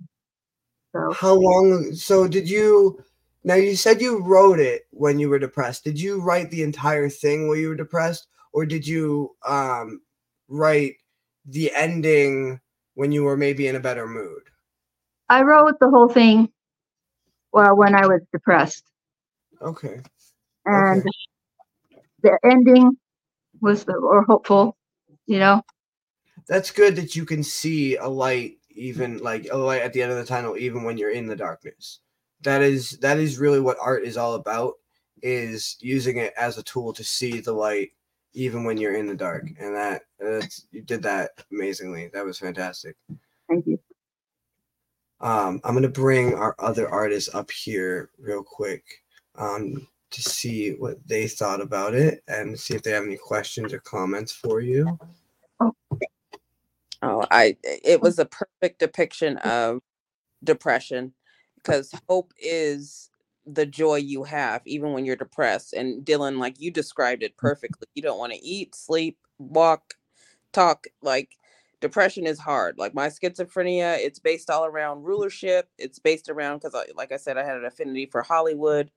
So. 0.93 1.13
How 1.13 1.35
long 1.35 1.93
so 1.95 2.29
did 2.29 2.49
you 2.49 3.03
now 3.43 3.57
you 3.57 3.75
said 3.75 4.01
you 4.01 4.23
wrote 4.23 4.61
it 4.61 4.87
when 4.93 5.19
you 5.19 5.29
were 5.29 5.41
depressed. 5.41 5.83
Did 5.83 6.01
you 6.01 6.21
write 6.21 6.51
the 6.53 6.63
entire 6.63 7.09
thing 7.09 7.49
while 7.49 7.57
you 7.57 7.69
were 7.71 7.75
depressed 7.75 8.29
or 8.53 8.65
did 8.65 8.87
you 8.87 9.35
um 9.47 10.01
write 10.49 10.95
the 11.47 11.73
ending 11.75 12.61
when 12.95 13.13
you 13.13 13.25
were 13.25 13.37
maybe 13.37 13.67
in 13.69 13.77
a 13.77 13.81
better 13.81 14.07
mood 14.07 14.43
I 15.29 15.43
wrote 15.43 15.79
the 15.81 15.91
whole 15.91 16.09
thing 16.09 16.49
well 17.53 17.77
when 17.77 17.95
I 17.95 18.07
was 18.07 18.21
depressed. 18.33 18.85
okay 19.63 20.01
And 20.67 21.03
the 22.23 22.39
ending 22.45 22.97
was 23.61 23.85
the 23.85 23.95
or 23.95 24.23
hopeful, 24.25 24.77
you 25.27 25.39
know. 25.39 25.63
that's 26.49 26.71
good 26.71 26.97
that 26.97 27.15
you 27.17 27.25
can 27.25 27.43
see 27.43 27.97
a 27.97 28.09
light 28.09 28.59
even 28.71 29.19
like 29.19 29.47
a 29.51 29.57
light 29.57 29.83
at 29.83 29.93
the 29.93 30.03
end 30.03 30.11
of 30.11 30.19
the 30.19 30.25
tunnel 30.25 30.57
even 30.57 30.83
when 30.83 30.99
you're 30.99 31.13
in 31.13 31.27
the 31.27 31.37
darkness 31.37 32.01
that 32.43 32.61
is 32.61 32.99
that 32.99 33.19
is 33.19 33.39
really 33.39 33.61
what 33.61 33.77
art 33.81 34.05
is 34.05 34.17
all 34.17 34.35
about 34.35 34.75
is 35.23 35.77
using 35.81 36.17
it 36.19 36.35
as 36.37 36.59
a 36.59 36.63
tool 36.65 36.93
to 36.93 37.05
see 37.05 37.41
the 37.41 37.53
light 37.53 37.91
even 38.35 38.65
when 38.65 38.77
you're 38.77 38.97
in 38.97 39.07
the 39.07 39.15
dark. 39.15 39.47
And 39.61 39.75
that 39.77 40.03
that's 40.21 40.67
you 40.73 40.83
did 40.83 41.03
that 41.05 41.31
amazingly. 41.53 42.11
That 42.13 42.25
was 42.25 42.39
fantastic. 42.39 42.97
Thank 43.49 43.67
you. 43.67 43.79
um 45.21 45.61
i'm 45.65 45.75
gonna 45.75 45.89
bring 45.89 46.35
our 46.35 46.57
other 46.59 46.89
artists 46.89 47.35
up 47.35 47.51
here 47.51 48.11
real 48.19 48.43
quick 48.43 48.85
um 49.37 49.87
to 50.15 50.23
see 50.23 50.71
what 50.75 50.97
they 51.09 51.27
thought 51.27 51.61
about 51.61 51.95
it 51.95 52.23
and 52.29 52.59
see 52.59 52.75
if 52.75 52.83
they 52.83 52.93
have 52.93 53.05
any 53.05 53.17
questions 53.17 53.73
or 53.73 53.81
comments 53.81 54.31
for 54.31 54.61
you. 54.61 54.97
Oh, 57.03 57.27
I 57.31 57.57
it 57.63 58.01
was 58.01 58.19
a 58.21 58.25
perfect 58.27 58.79
depiction 58.79 59.39
of 59.39 59.81
depression 60.45 61.13
because 61.57 61.93
hope 62.09 62.33
is 62.39 63.11
the 63.47 63.67
joy 63.67 63.97
you 63.97 64.25
have 64.25 64.63
even 64.65 64.93
when 64.93 65.05
you're 65.05 65.17
depressed. 65.17 65.73
And 65.73 66.05
Dylan, 66.05 66.39
like 66.39 66.61
you 66.61 66.71
described 66.71 67.23
it 67.23 67.33
mm-hmm. 67.33 67.47
perfectly. 67.47 67.87
You 67.95 68.03
don't 68.03 68.19
want 68.19 68.33
to 68.33 68.45
eat, 68.45 68.75
sleep, 68.75 69.19
walk, 69.39 69.95
talk. 70.53 70.87
Like 71.03 71.37
depression 71.81 72.27
is 72.27 72.39
hard. 72.39 72.79
Like 72.79 72.95
my 72.95 73.09
schizophrenia, 73.09 73.99
it's 73.99 74.19
based 74.19 74.51
all 74.51 74.65
around 74.65 75.05
rulership. 75.05 75.69
It's 75.79 75.99
based 75.99 76.29
around 76.29 76.59
because, 76.59 76.75
like 76.97 77.13
I 77.13 77.17
said, 77.17 77.37
I 77.37 77.45
had 77.45 77.57
an 77.57 77.65
affinity 77.65 78.07
for 78.07 78.23
Hollywood 78.23 78.91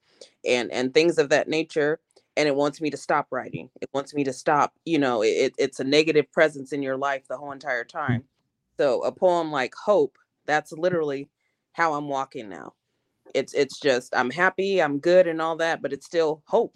and 0.45 0.71
and 0.71 0.93
things 0.93 1.17
of 1.17 1.29
that 1.29 1.47
nature 1.47 1.99
and 2.37 2.47
it 2.47 2.55
wants 2.55 2.79
me 2.79 2.91
to 2.91 2.97
stop 2.97 3.27
writing. 3.31 3.69
It 3.81 3.89
wants 3.93 4.13
me 4.13 4.23
to 4.23 4.31
stop, 4.31 4.73
you 4.85 4.99
know, 4.99 5.23
it, 5.23 5.55
it's 5.57 5.79
a 5.79 5.83
negative 5.83 6.31
presence 6.31 6.71
in 6.71 6.83
your 6.83 6.95
life 6.95 7.23
the 7.27 7.35
whole 7.35 7.51
entire 7.51 7.83
mm. 7.83 7.89
time. 7.89 8.23
So 8.77 9.01
a 9.01 9.11
poem 9.11 9.51
like 9.51 9.73
Hope, 9.73 10.17
that's 10.45 10.71
literally 10.71 11.29
how 11.73 11.95
I'm 11.95 12.07
walking 12.07 12.47
now. 12.47 12.73
It's 13.37 13.53
it's 13.53 13.79
just 13.79 14.15
I'm 14.15 14.31
happy, 14.31 14.81
I'm 14.81 14.99
good 14.99 15.27
and 15.27 15.41
all 15.41 15.55
that, 15.57 15.81
but 15.81 15.93
it's 15.93 16.05
still 16.05 16.41
hope 16.45 16.75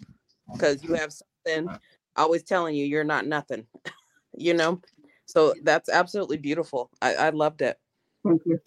because 0.52 0.82
you 0.82 0.94
have 0.94 1.12
something 1.12 1.76
always 2.16 2.42
telling 2.42 2.74
you 2.74 2.84
you're 2.84 3.04
not 3.04 3.26
nothing, 3.26 3.66
you 4.36 4.54
know? 4.54 4.80
So 5.26 5.54
that's 5.62 5.88
absolutely 5.88 6.36
beautiful. 6.36 6.90
I, 7.00 7.14
I 7.14 7.30
loved 7.30 7.62
it. 7.62 7.78
Thank 8.24 8.42
you. 8.46 8.60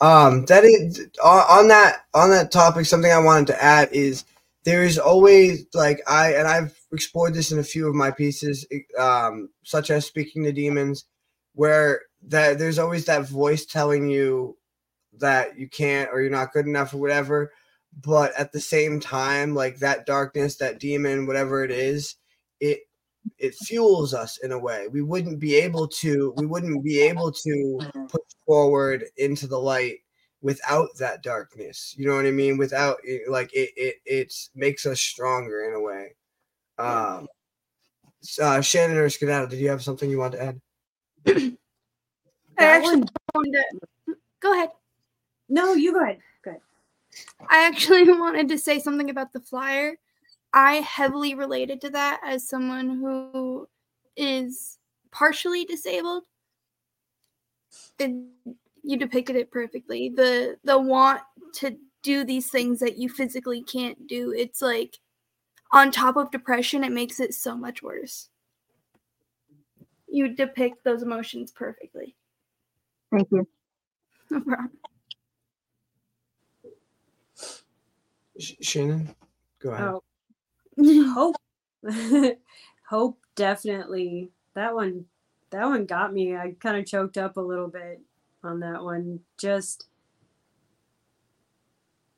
Um, 0.00 0.44
that 0.46 0.64
is 0.64 1.06
on, 1.22 1.44
on 1.48 1.68
that 1.68 2.04
on 2.14 2.30
that 2.30 2.50
topic. 2.52 2.86
Something 2.86 3.12
I 3.12 3.18
wanted 3.18 3.48
to 3.48 3.62
add 3.62 3.88
is 3.92 4.24
there 4.64 4.82
is 4.82 4.98
always 4.98 5.66
like 5.72 6.00
I 6.06 6.34
and 6.34 6.48
I've 6.48 6.76
explored 6.92 7.34
this 7.34 7.52
in 7.52 7.58
a 7.58 7.64
few 7.64 7.88
of 7.88 7.94
my 7.94 8.10
pieces, 8.10 8.66
um, 8.98 9.48
such 9.62 9.90
as 9.90 10.04
speaking 10.04 10.44
to 10.44 10.52
demons, 10.52 11.04
where 11.54 12.02
that 12.28 12.58
there's 12.58 12.78
always 12.78 13.06
that 13.06 13.28
voice 13.28 13.64
telling 13.64 14.08
you 14.08 14.56
that 15.18 15.58
you 15.58 15.68
can't 15.68 16.10
or 16.12 16.20
you're 16.20 16.30
not 16.30 16.52
good 16.52 16.66
enough 16.66 16.94
or 16.94 16.98
whatever. 16.98 17.52
But 18.02 18.32
at 18.38 18.52
the 18.52 18.60
same 18.60 18.98
time, 18.98 19.54
like 19.54 19.78
that 19.78 20.06
darkness, 20.06 20.56
that 20.56 20.80
demon, 20.80 21.26
whatever 21.26 21.62
it 21.64 21.70
is, 21.70 22.16
it 22.60 22.80
it 23.38 23.54
fuels 23.54 24.12
us 24.12 24.38
in 24.38 24.52
a 24.52 24.58
way. 24.58 24.88
We 24.88 25.02
wouldn't 25.02 25.38
be 25.38 25.54
able 25.54 25.88
to 25.88 26.34
we 26.36 26.46
wouldn't 26.46 26.82
be 26.84 27.00
able 27.02 27.30
to 27.32 27.78
push 28.08 28.34
forward 28.46 29.04
into 29.16 29.46
the 29.46 29.58
light 29.58 29.98
without 30.42 30.88
that 30.98 31.22
darkness. 31.22 31.94
You 31.96 32.06
know 32.06 32.16
what 32.16 32.26
I 32.26 32.32
mean? 32.32 32.58
Without 32.58 32.98
like 33.28 33.54
it 33.54 33.70
it 33.76 33.96
it's 34.04 34.50
makes 34.54 34.86
us 34.86 35.00
stronger 35.00 35.68
in 35.68 35.74
a 35.74 35.80
way. 35.80 36.16
Um 36.78 37.28
uh, 38.40 38.60
Shannon 38.60 38.96
or 38.96 39.08
Skedaddle, 39.08 39.48
did 39.48 39.60
you 39.60 39.68
have 39.68 39.82
something 39.82 40.10
you 40.10 40.18
want 40.18 40.32
to 40.32 40.42
add? 40.42 40.60
I 41.26 41.56
actually 42.58 43.00
one- 43.00 43.08
wanted 43.34 43.64
to, 44.06 44.16
go 44.40 44.52
ahead. 44.52 44.70
No, 45.48 45.74
you 45.74 45.92
go 45.92 46.02
ahead. 46.02 46.18
Good. 46.42 46.58
I 47.48 47.66
actually 47.66 48.04
wanted 48.18 48.48
to 48.48 48.58
say 48.58 48.78
something 48.78 49.10
about 49.10 49.32
the 49.32 49.40
flyer. 49.40 49.96
I 50.52 50.74
heavily 50.76 51.34
related 51.34 51.80
to 51.82 51.90
that 51.90 52.20
as 52.24 52.48
someone 52.48 52.88
who 52.88 53.68
is 54.16 54.78
partially 55.10 55.64
disabled. 55.64 56.24
And 57.98 58.28
you 58.82 58.96
depicted 58.96 59.36
it 59.36 59.50
perfectly. 59.50 60.10
The 60.10 60.56
the 60.64 60.78
want 60.78 61.22
to 61.54 61.76
do 62.02 62.24
these 62.24 62.50
things 62.50 62.80
that 62.80 62.98
you 62.98 63.08
physically 63.08 63.62
can't 63.62 64.06
do. 64.06 64.32
It's 64.32 64.62
like 64.62 64.98
on 65.72 65.90
top 65.90 66.16
of 66.16 66.30
depression, 66.30 66.84
it 66.84 66.92
makes 66.92 67.18
it 67.18 67.34
so 67.34 67.56
much 67.56 67.82
worse. 67.82 68.28
You 70.06 70.28
depict 70.28 70.84
those 70.84 71.02
emotions 71.02 71.50
perfectly. 71.50 72.14
Thank 73.10 73.28
you. 73.30 73.46
No 74.30 74.40
problem. 74.40 74.70
Sh- 78.38 78.54
Shannon, 78.60 79.14
go 79.60 79.70
ahead. 79.70 79.94
Oh, 79.94 80.02
hope, 81.14 81.36
hope 82.88 83.18
definitely. 83.36 84.30
That 84.54 84.74
one, 84.74 85.06
that 85.50 85.66
one 85.66 85.86
got 85.86 86.12
me. 86.12 86.36
I 86.36 86.54
kind 86.60 86.76
of 86.76 86.86
choked 86.86 87.18
up 87.18 87.36
a 87.36 87.40
little 87.42 87.68
bit 87.68 88.00
on 88.42 88.60
that 88.60 88.82
one. 88.82 89.20
Just 89.38 89.86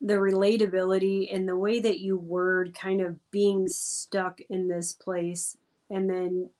the 0.00 0.14
relatability 0.14 1.34
and 1.34 1.48
the 1.48 1.56
way 1.56 1.80
that 1.80 2.00
you 2.00 2.16
word 2.16 2.74
kind 2.74 3.00
of 3.00 3.18
being 3.30 3.66
stuck 3.68 4.40
in 4.50 4.68
this 4.68 4.92
place, 4.92 5.56
and 5.90 6.08
then 6.08 6.50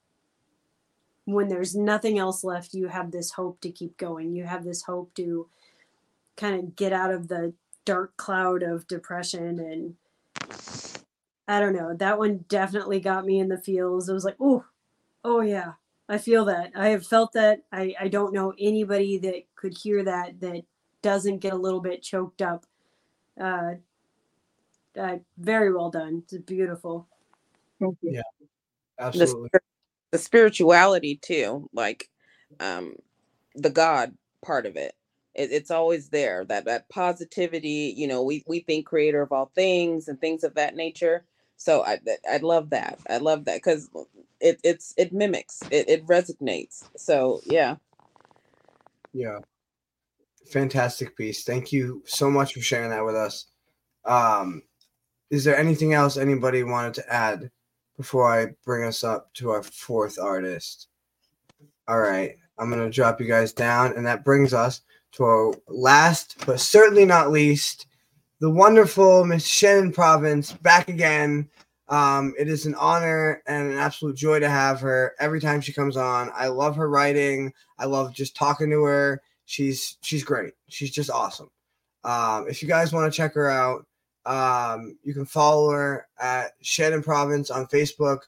when 1.27 1.49
there's 1.49 1.75
nothing 1.75 2.19
else 2.19 2.45
left, 2.45 2.73
you 2.73 2.89
have 2.89 3.11
this 3.11 3.33
hope 3.33 3.61
to 3.61 3.71
keep 3.71 3.97
going. 3.97 4.35
You 4.35 4.45
have 4.45 4.65
this 4.65 4.83
hope 4.83 5.13
to 5.15 5.49
kind 6.37 6.57
of 6.57 6.77
get 6.77 6.93
out 6.93 7.13
of 7.13 7.29
the 7.29 7.53
dark 7.87 8.15
cloud 8.19 8.63
of 8.63 8.87
depression 8.87 9.59
and 9.59 9.95
I 11.49 11.61
don't 11.61 11.75
know. 11.75 11.95
That 11.95 12.19
one 12.19 12.45
definitely 12.49 13.01
got 13.01 13.25
me 13.25 13.39
in 13.39 13.49
the 13.49 13.57
feels. 13.57 14.09
It 14.09 14.13
was 14.13 14.25
like, 14.25 14.37
oh, 14.41 14.65
oh 15.25 15.41
yeah, 15.41 15.73
I 16.09 16.19
feel 16.19 16.45
that. 16.47 16.73
I 16.75 16.89
have 16.89 17.07
felt 17.07 17.33
that. 17.33 17.63
I, 17.73 17.95
I 17.99 18.09
don't 18.09 18.35
know 18.35 18.53
anybody 18.59 19.17
that 19.19 19.45
could 19.55 19.77
hear 19.79 20.05
that 20.05 20.41
that 20.41 20.63
doesn't 21.03 21.39
get 21.39 21.53
a 21.53 21.57
little 21.57 21.81
bit 21.81 22.03
choked 22.03 22.43
up. 22.43 22.67
Uh, 23.41 23.75
uh 24.99 25.19
very 25.39 25.73
well 25.73 25.91
done. 25.91 26.25
It's 26.25 26.43
beautiful. 26.45 27.07
Thank 27.81 27.97
you. 28.03 28.13
Yeah. 28.15 28.23
the, 28.99 29.05
Absolutely. 29.05 29.49
spir- 29.49 29.61
the 30.11 30.19
spirituality 30.19 31.17
too 31.17 31.69
like 31.73 32.09
um 32.61 32.95
the 33.55 33.71
god 33.71 34.17
part 34.45 34.67
of 34.67 34.77
it. 34.77 34.95
It 35.37 35.53
it's 35.53 35.73
always 35.73 36.11
there 36.11 36.47
that 36.47 36.67
that 36.67 36.89
positivity 36.91 37.95
you 37.97 38.09
know 38.09 38.23
we 38.25 38.45
we 38.49 38.61
think 38.61 38.87
creator 38.87 39.23
of 39.23 39.33
all 39.33 39.53
things 39.57 40.09
and 40.09 40.21
things 40.21 40.45
of 40.45 40.55
that 40.57 40.77
nature 40.77 41.25
so 41.59 41.85
i 41.85 41.99
i 42.33 42.39
love 42.39 42.71
that 42.71 42.99
i 43.11 43.19
love 43.19 43.47
that 43.47 43.59
because 43.59 43.91
it 44.41 44.61
it's 44.65 44.95
it 44.99 45.13
mimics 45.13 45.63
it, 45.73 45.89
it 45.91 46.07
resonates 46.09 46.85
so 46.97 47.41
yeah 47.47 47.77
Yeah. 49.15 49.41
Fantastic 50.53 51.17
piece. 51.17 51.45
Thank 51.45 51.73
you 51.73 52.03
so 52.07 52.31
much 52.31 52.55
for 52.55 52.61
sharing 52.61 52.91
that 52.91 53.05
with 53.05 53.17
us. 53.17 53.47
Um, 54.05 54.63
is 55.31 55.45
there 55.45 55.57
anything 55.59 55.95
else 55.95 56.17
anybody 56.17 56.65
wanted 56.65 56.95
to 56.95 57.13
add 57.13 57.51
before 57.97 58.31
I 58.33 58.55
bring 58.65 58.85
us 58.85 59.05
up 59.05 59.35
to 59.35 59.51
our 59.51 59.63
fourth 59.63 60.19
artist? 60.21 60.89
All 61.89 62.01
right. 62.01 62.37
I'm 62.59 62.71
to 62.73 62.91
drop 62.91 63.21
you 63.21 63.27
guys 63.27 63.53
down, 63.53 63.95
and 63.97 64.07
that 64.07 64.25
brings 64.25 64.55
us 64.55 64.83
to 65.13 65.25
our 65.25 65.55
last, 65.69 66.37
but 66.47 66.61
certainly 66.61 67.05
not 67.05 67.31
least, 67.31 67.87
the 68.41 68.51
wonderful 68.51 69.25
Miss 69.25 69.47
Shannon 69.47 69.93
Province 69.93 70.53
back 70.53 70.89
again. 70.89 71.49
Um, 71.89 72.35
it 72.39 72.49
is 72.49 72.67
an 72.67 72.75
honor 72.75 73.43
and 73.47 73.73
an 73.73 73.79
absolute 73.79 74.17
joy 74.17 74.41
to 74.41 74.49
have 74.49 74.81
her 74.81 75.15
every 75.21 75.41
time 75.41 75.61
she 75.61 75.73
comes 75.73 75.97
on. 75.97 76.31
I 76.35 76.49
love 76.49 76.77
her 76.77 76.91
writing. 76.91 77.53
I 77.79 77.87
love 77.87 78.13
just 78.13 78.37
talking 78.37 78.71
to 78.71 78.83
her. 78.83 79.23
She's 79.45 79.97
she's 80.03 80.25
great. 80.25 80.55
She's 80.69 80.91
just 80.91 81.11
awesome. 81.11 81.49
Um, 82.05 82.47
if 82.49 82.61
you 82.61 82.69
guys 82.69 82.93
want 82.93 83.11
to 83.11 83.17
check 83.17 83.35
her 83.35 83.49
out, 83.49 83.87
um, 84.27 84.99
you 85.05 85.15
can 85.15 85.25
follow 85.25 85.71
her 85.71 86.07
at 86.21 86.53
Shannon 86.61 87.03
Province 87.03 87.51
on 87.51 87.67
Facebook. 87.67 88.21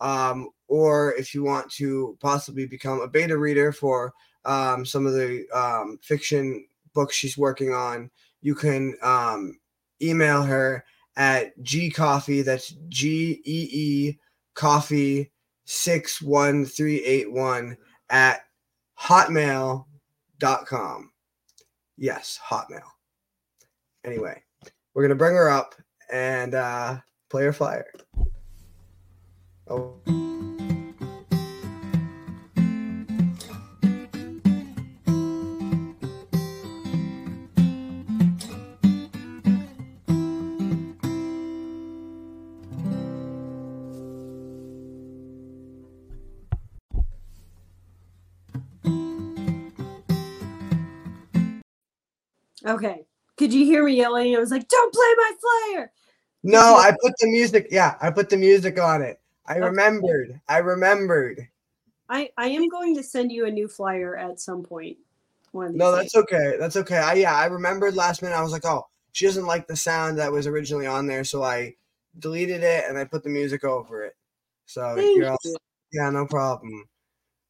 Um, 0.00 0.50
or 0.68 1.14
if 1.14 1.34
you 1.34 1.44
want 1.44 1.70
to 1.72 2.16
possibly 2.20 2.66
become 2.66 3.00
a 3.00 3.08
beta 3.08 3.38
reader 3.38 3.72
for 3.72 4.12
um, 4.44 4.84
some 4.84 5.06
of 5.06 5.14
the 5.14 5.46
um, 5.54 5.98
fiction 6.02 6.66
books 6.94 7.16
she's 7.16 7.38
working 7.38 7.72
on, 7.72 8.10
you 8.40 8.54
can 8.54 8.94
um, 9.02 9.58
email 10.02 10.42
her 10.42 10.84
at 11.16 11.58
gcoffee. 11.60 12.44
That's 12.44 12.74
G 12.88 13.40
E 13.44 13.68
E 13.72 14.18
coffee 14.54 15.30
six 15.64 16.20
one 16.20 16.64
three 16.64 17.02
eight 17.04 17.30
one 17.32 17.76
at 18.10 18.42
hotmail.com. 18.98 19.84
Yes, 21.96 22.38
hotmail. 22.44 22.82
Anyway, 24.04 24.42
we're 24.92 25.02
gonna 25.02 25.14
bring 25.14 25.34
her 25.34 25.48
up 25.48 25.74
and 26.12 26.54
uh, 26.54 26.98
play 27.30 27.44
her 27.44 27.52
flyer. 27.52 27.86
Oh. 29.66 30.53
Hear 53.74 53.84
me 53.84 53.96
yelling? 53.96 54.36
I 54.36 54.38
was 54.38 54.50
like, 54.50 54.68
don't 54.68 54.94
play 54.94 55.14
my 55.16 55.32
flyer. 55.74 55.92
No, 56.42 56.58
I 56.78 56.92
put 57.02 57.12
the 57.18 57.26
music. 57.26 57.68
Yeah, 57.70 57.96
I 58.00 58.10
put 58.10 58.30
the 58.30 58.36
music 58.36 58.78
on 58.78 59.02
it. 59.02 59.20
I 59.46 59.56
Okay. 59.56 59.66
remembered. 59.66 60.40
I 60.48 60.58
remembered. 60.58 61.48
I, 62.08 62.30
I 62.36 62.48
am 62.48 62.68
going 62.68 62.94
to 62.96 63.02
send 63.02 63.32
you 63.32 63.46
a 63.46 63.50
new 63.50 63.66
flyer 63.66 64.16
at 64.16 64.40
some 64.40 64.62
point. 64.62 64.98
One 65.52 65.66
of 65.66 65.72
these 65.72 65.80
No, 65.80 65.92
days. 65.92 66.12
that's 66.12 66.16
okay. 66.16 66.56
That's 66.58 66.76
okay. 66.76 66.98
I 66.98 67.14
yeah, 67.14 67.34
I 67.34 67.46
remembered 67.46 67.94
last 67.94 68.22
minute. 68.22 68.36
I 68.36 68.42
was 68.42 68.52
like, 68.52 68.64
oh, 68.64 68.86
she 69.12 69.26
doesn't 69.26 69.46
like 69.46 69.66
the 69.66 69.76
sound 69.76 70.18
that 70.18 70.32
was 70.32 70.46
originally 70.46 70.86
on 70.86 71.06
there, 71.06 71.24
so 71.24 71.42
I 71.42 71.74
deleted 72.18 72.62
it 72.62 72.84
and 72.88 72.98
I 72.98 73.04
put 73.04 73.22
the 73.22 73.30
music 73.30 73.64
over 73.64 74.04
it. 74.04 74.14
So 74.66 74.82
all, 74.82 75.38
yeah, 75.92 76.10
no 76.10 76.26
problem. 76.26 76.88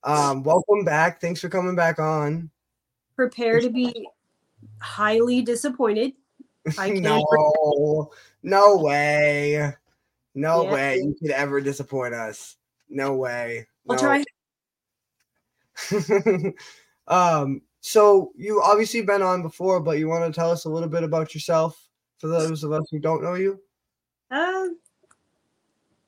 Um, 0.02 0.42
welcome 0.42 0.84
back. 0.84 1.20
Thanks 1.20 1.40
for 1.40 1.48
coming 1.48 1.74
back 1.74 1.98
on. 1.98 2.50
Prepare 3.16 3.60
to 3.60 3.70
be 3.70 4.06
highly 4.80 5.42
disappointed. 5.42 6.12
I 6.78 6.90
can't 6.90 7.02
no, 7.02 8.10
no 8.42 8.76
way, 8.78 9.72
no 10.34 10.62
Yeah. 10.64 10.72
way 10.72 10.96
you 10.96 11.16
could 11.20 11.30
ever 11.30 11.60
disappoint 11.60 12.14
us. 12.14 12.56
No 12.88 13.14
way. 13.14 13.66
I'll 13.88 13.98
try. 13.98 14.24
um, 17.08 17.60
so 17.80 18.32
you 18.36 18.62
obviously 18.62 19.02
been 19.02 19.22
on 19.22 19.42
before, 19.42 19.80
but 19.80 19.98
you 19.98 20.08
want 20.08 20.24
to 20.24 20.38
tell 20.38 20.50
us 20.50 20.64
a 20.64 20.70
little 20.70 20.88
bit 20.88 21.02
about 21.02 21.34
yourself 21.34 21.88
for 22.18 22.28
those 22.28 22.64
of 22.64 22.72
us 22.72 22.84
who 22.90 22.98
don't 22.98 23.22
know 23.22 23.34
you? 23.34 23.60
Uh, 24.30 24.68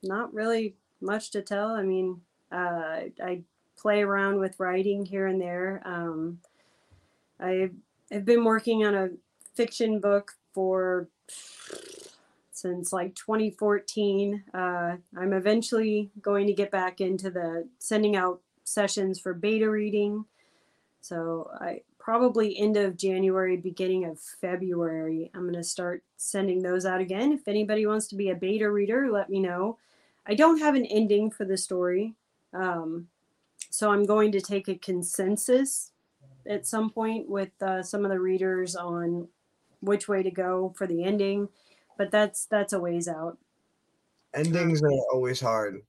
not 0.02 0.32
really 0.32 0.76
much 1.00 1.30
to 1.32 1.42
tell. 1.42 1.68
I 1.68 1.82
mean, 1.82 2.20
uh, 2.50 3.00
I 3.22 3.42
play 3.76 4.02
around 4.02 4.38
with 4.38 4.58
writing 4.58 5.04
here 5.04 5.26
and 5.26 5.40
there. 5.40 5.82
Um, 5.84 6.40
I 7.38 7.70
have 8.10 8.24
been 8.24 8.44
working 8.44 8.84
on 8.84 8.94
a 8.94 9.10
fiction 9.54 10.00
book 10.00 10.32
for 10.52 11.08
since 12.52 12.92
like 12.92 13.14
2014. 13.14 14.44
Uh, 14.54 14.96
I'm 15.16 15.32
eventually 15.32 16.10
going 16.20 16.46
to 16.46 16.54
get 16.54 16.70
back 16.70 17.00
into 17.00 17.30
the 17.30 17.68
sending 17.78 18.16
out 18.16 18.40
sessions 18.64 19.20
for 19.20 19.34
beta 19.34 19.68
reading. 19.70 20.24
So 21.00 21.50
I 21.60 21.82
probably 21.98 22.56
end 22.58 22.76
of 22.76 22.96
January, 22.96 23.56
beginning 23.56 24.04
of 24.04 24.20
February, 24.20 25.30
I'm 25.34 25.42
going 25.42 25.54
to 25.54 25.64
start 25.64 26.04
sending 26.16 26.62
those 26.62 26.86
out 26.86 27.00
again. 27.00 27.32
If 27.32 27.48
anybody 27.48 27.84
wants 27.84 28.06
to 28.08 28.16
be 28.16 28.30
a 28.30 28.34
beta 28.34 28.70
reader, 28.70 29.10
let 29.10 29.28
me 29.28 29.40
know. 29.40 29.78
I 30.24 30.34
don't 30.34 30.58
have 30.58 30.74
an 30.74 30.86
ending 30.86 31.30
for 31.30 31.44
the 31.44 31.56
story. 31.56 32.14
Um, 32.52 33.08
so 33.70 33.90
I'm 33.90 34.04
going 34.04 34.32
to 34.32 34.40
take 34.40 34.68
a 34.68 34.76
consensus 34.76 35.92
at 36.48 36.66
some 36.66 36.90
point 36.90 37.28
with 37.28 37.50
uh, 37.60 37.82
some 37.82 38.04
of 38.04 38.10
the 38.10 38.20
readers 38.20 38.76
on 38.76 39.28
which 39.80 40.08
way 40.08 40.22
to 40.22 40.30
go 40.30 40.74
for 40.76 40.86
the 40.86 41.04
ending, 41.04 41.48
but 41.98 42.10
that's 42.10 42.46
that's 42.46 42.72
a 42.72 42.80
ways 42.80 43.08
out. 43.08 43.38
Endings 44.34 44.82
are 44.82 44.90
always 45.12 45.40
hard. 45.40 45.82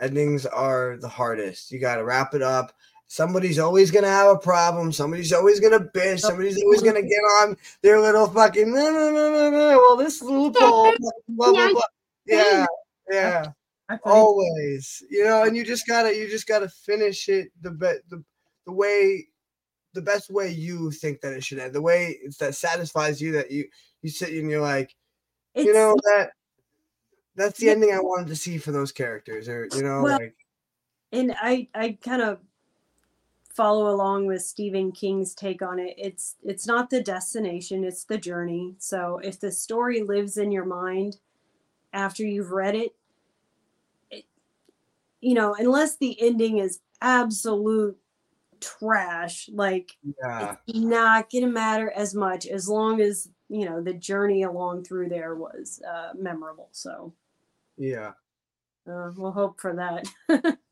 Endings 0.00 0.46
are 0.46 0.96
the 1.00 1.08
hardest. 1.08 1.70
You 1.70 1.78
got 1.78 1.96
to 1.96 2.04
wrap 2.04 2.34
it 2.34 2.42
up. 2.42 2.72
Somebody's 3.06 3.58
always 3.58 3.90
gonna 3.90 4.08
have 4.08 4.34
a 4.34 4.38
problem. 4.38 4.90
Somebody's 4.90 5.34
always 5.34 5.60
gonna 5.60 5.80
bitch. 5.80 6.20
Somebody's 6.20 6.62
always 6.62 6.80
gonna 6.80 7.02
get 7.02 7.20
on 7.42 7.58
their 7.82 8.00
little 8.00 8.26
fucking 8.26 8.72
no 8.72 8.90
no 8.90 9.12
no 9.12 9.30
no 9.30 9.50
no. 9.50 9.76
Well, 9.76 9.96
this 9.98 10.22
loophole, 10.22 10.94
blah 11.28 11.52
blah 11.52 11.72
blah. 11.72 11.82
Yeah, 12.24 12.64
yeah. 13.10 13.52
Always, 14.02 15.02
you 15.10 15.24
know, 15.24 15.42
and 15.42 15.54
you 15.54 15.62
just 15.62 15.86
gotta 15.86 16.16
you 16.16 16.26
just 16.26 16.46
gotta 16.46 16.70
finish 16.70 17.28
it 17.28 17.48
the 17.60 17.72
be- 17.72 18.00
the 18.08 18.24
the 18.64 18.72
way 18.72 19.28
the 19.94 20.02
best 20.02 20.30
way 20.30 20.50
you 20.50 20.90
think 20.90 21.20
that 21.20 21.32
it 21.32 21.44
should 21.44 21.58
end. 21.58 21.74
The 21.74 21.82
way 21.82 22.18
it's 22.22 22.38
that 22.38 22.54
satisfies 22.54 23.20
you 23.20 23.32
that 23.32 23.50
you 23.50 23.68
you 24.02 24.10
sit 24.10 24.30
and 24.30 24.50
you're 24.50 24.60
like, 24.60 24.94
you 25.54 25.72
know 25.72 25.94
that 26.04 26.30
that's 27.34 27.58
the 27.58 27.70
ending 27.70 27.92
I 27.92 28.00
wanted 28.00 28.28
to 28.28 28.36
see 28.36 28.58
for 28.58 28.72
those 28.72 28.92
characters, 28.92 29.48
or 29.48 29.68
you 29.74 29.82
know, 29.82 30.02
Well- 30.02 30.18
like 30.18 30.36
and 31.12 31.34
I 31.40 31.68
I 31.74 31.98
kind 32.02 32.22
of 32.22 32.38
follow 33.54 33.94
along 33.94 34.26
with 34.26 34.42
Stephen 34.42 34.92
King's 34.92 35.34
take 35.34 35.60
on 35.62 35.78
it. 35.78 35.94
It's 35.98 36.36
it's 36.42 36.66
not 36.66 36.90
the 36.90 37.02
destination, 37.02 37.84
it's 37.84 38.04
the 38.04 38.18
journey. 38.18 38.74
So 38.78 39.20
if 39.22 39.38
the 39.38 39.52
story 39.52 40.02
lives 40.02 40.38
in 40.38 40.50
your 40.50 40.64
mind 40.64 41.18
after 41.92 42.24
you've 42.24 42.50
read 42.52 42.74
it, 42.74 42.94
it 44.10 44.24
you 45.20 45.34
know, 45.34 45.54
unless 45.58 45.96
the 45.96 46.20
ending 46.20 46.58
is 46.58 46.80
absolute 47.02 47.98
trash, 48.62 49.50
like 49.52 49.92
yeah, 50.22 50.56
it's 50.66 50.78
not 50.78 51.30
gonna 51.30 51.48
matter 51.48 51.90
as 51.90 52.14
much 52.14 52.46
as 52.46 52.68
long 52.68 53.00
as 53.00 53.28
you 53.48 53.66
know 53.66 53.82
the 53.82 53.92
journey 53.92 54.44
along 54.44 54.84
through 54.84 55.08
there 55.10 55.34
was 55.34 55.82
uh, 55.86 56.12
memorable. 56.16 56.68
So 56.72 57.12
yeah. 57.76 58.12
uh, 58.88 59.10
we'll 59.16 59.32
hope 59.32 59.60
for 59.60 59.74
that. 59.74 60.56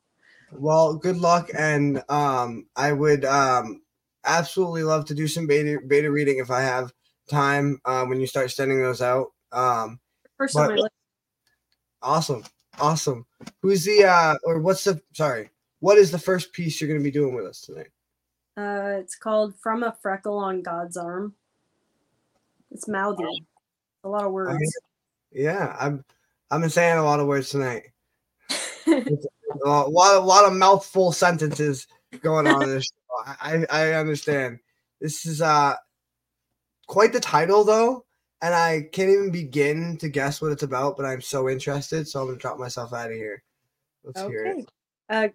Well, 0.52 0.96
good 0.96 1.16
luck, 1.18 1.48
and 1.56 2.02
um, 2.08 2.66
I 2.74 2.92
would 2.92 3.24
um 3.24 3.82
absolutely 4.24 4.82
love 4.82 5.04
to 5.06 5.14
do 5.14 5.28
some 5.28 5.46
beta 5.46 5.78
beta 5.86 6.10
reading 6.10 6.38
if 6.38 6.50
I 6.50 6.62
have 6.62 6.92
time 7.30 7.80
uh, 7.84 8.04
when 8.06 8.20
you 8.20 8.26
start 8.26 8.50
sending 8.50 8.82
those 8.82 9.00
out. 9.00 9.28
Um, 9.52 10.00
First 10.36 10.56
on 10.56 10.66
But- 10.66 10.74
my 10.74 10.82
list. 10.82 10.94
awesome, 12.02 12.44
awesome. 12.80 13.26
Who's 13.62 13.84
the 13.84 14.04
uh, 14.04 14.34
or 14.42 14.58
what's 14.58 14.82
the 14.82 15.00
sorry? 15.12 15.50
What 15.80 15.98
is 15.98 16.10
the 16.10 16.18
first 16.18 16.52
piece 16.52 16.80
you're 16.80 16.88
going 16.88 17.00
to 17.00 17.04
be 17.04 17.10
doing 17.10 17.34
with 17.34 17.46
us 17.46 17.62
tonight? 17.62 17.88
Uh, 18.56 18.98
it's 18.98 19.16
called 19.16 19.54
From 19.56 19.82
a 19.82 19.96
Freckle 20.02 20.38
on 20.38 20.62
God's 20.62 20.96
Arm. 20.96 21.34
It's 22.70 22.86
mouthy. 22.86 23.46
A 24.04 24.08
lot 24.08 24.24
of 24.24 24.32
words. 24.32 24.58
Yeah, 25.32 25.76
I'm 25.78 26.04
I've 26.50 26.60
been 26.60 26.70
saying 26.70 26.98
a 26.98 27.04
lot 27.04 27.20
of 27.20 27.26
words 27.26 27.50
tonight. 27.50 27.84
a 28.86 29.04
lot, 29.64 29.86
a 29.88 30.20
lot 30.20 30.44
of 30.44 30.52
mouthful 30.52 31.12
sentences 31.12 31.86
going 32.22 32.46
on 32.46 32.62
in 32.62 32.68
this 32.68 32.84
show. 33.26 33.32
I, 33.40 33.66
I 33.70 33.92
understand. 33.92 34.58
This 35.00 35.26
is 35.26 35.40
uh 35.42 35.76
quite 36.86 37.12
the 37.12 37.20
title 37.20 37.64
though, 37.64 38.04
and 38.42 38.54
I 38.54 38.88
can't 38.92 39.10
even 39.10 39.30
begin 39.30 39.96
to 39.98 40.08
guess 40.08 40.40
what 40.40 40.52
it's 40.52 40.62
about, 40.62 40.96
but 40.96 41.06
I'm 41.06 41.20
so 41.20 41.48
interested, 41.48 42.08
so 42.08 42.20
I'm 42.20 42.26
gonna 42.26 42.38
drop 42.38 42.58
myself 42.58 42.92
out 42.92 43.10
of 43.10 43.16
here. 43.16 43.42
Let's 44.04 44.22
hear 44.22 44.46
it. 44.46 44.70
Uh, 45.08 45.28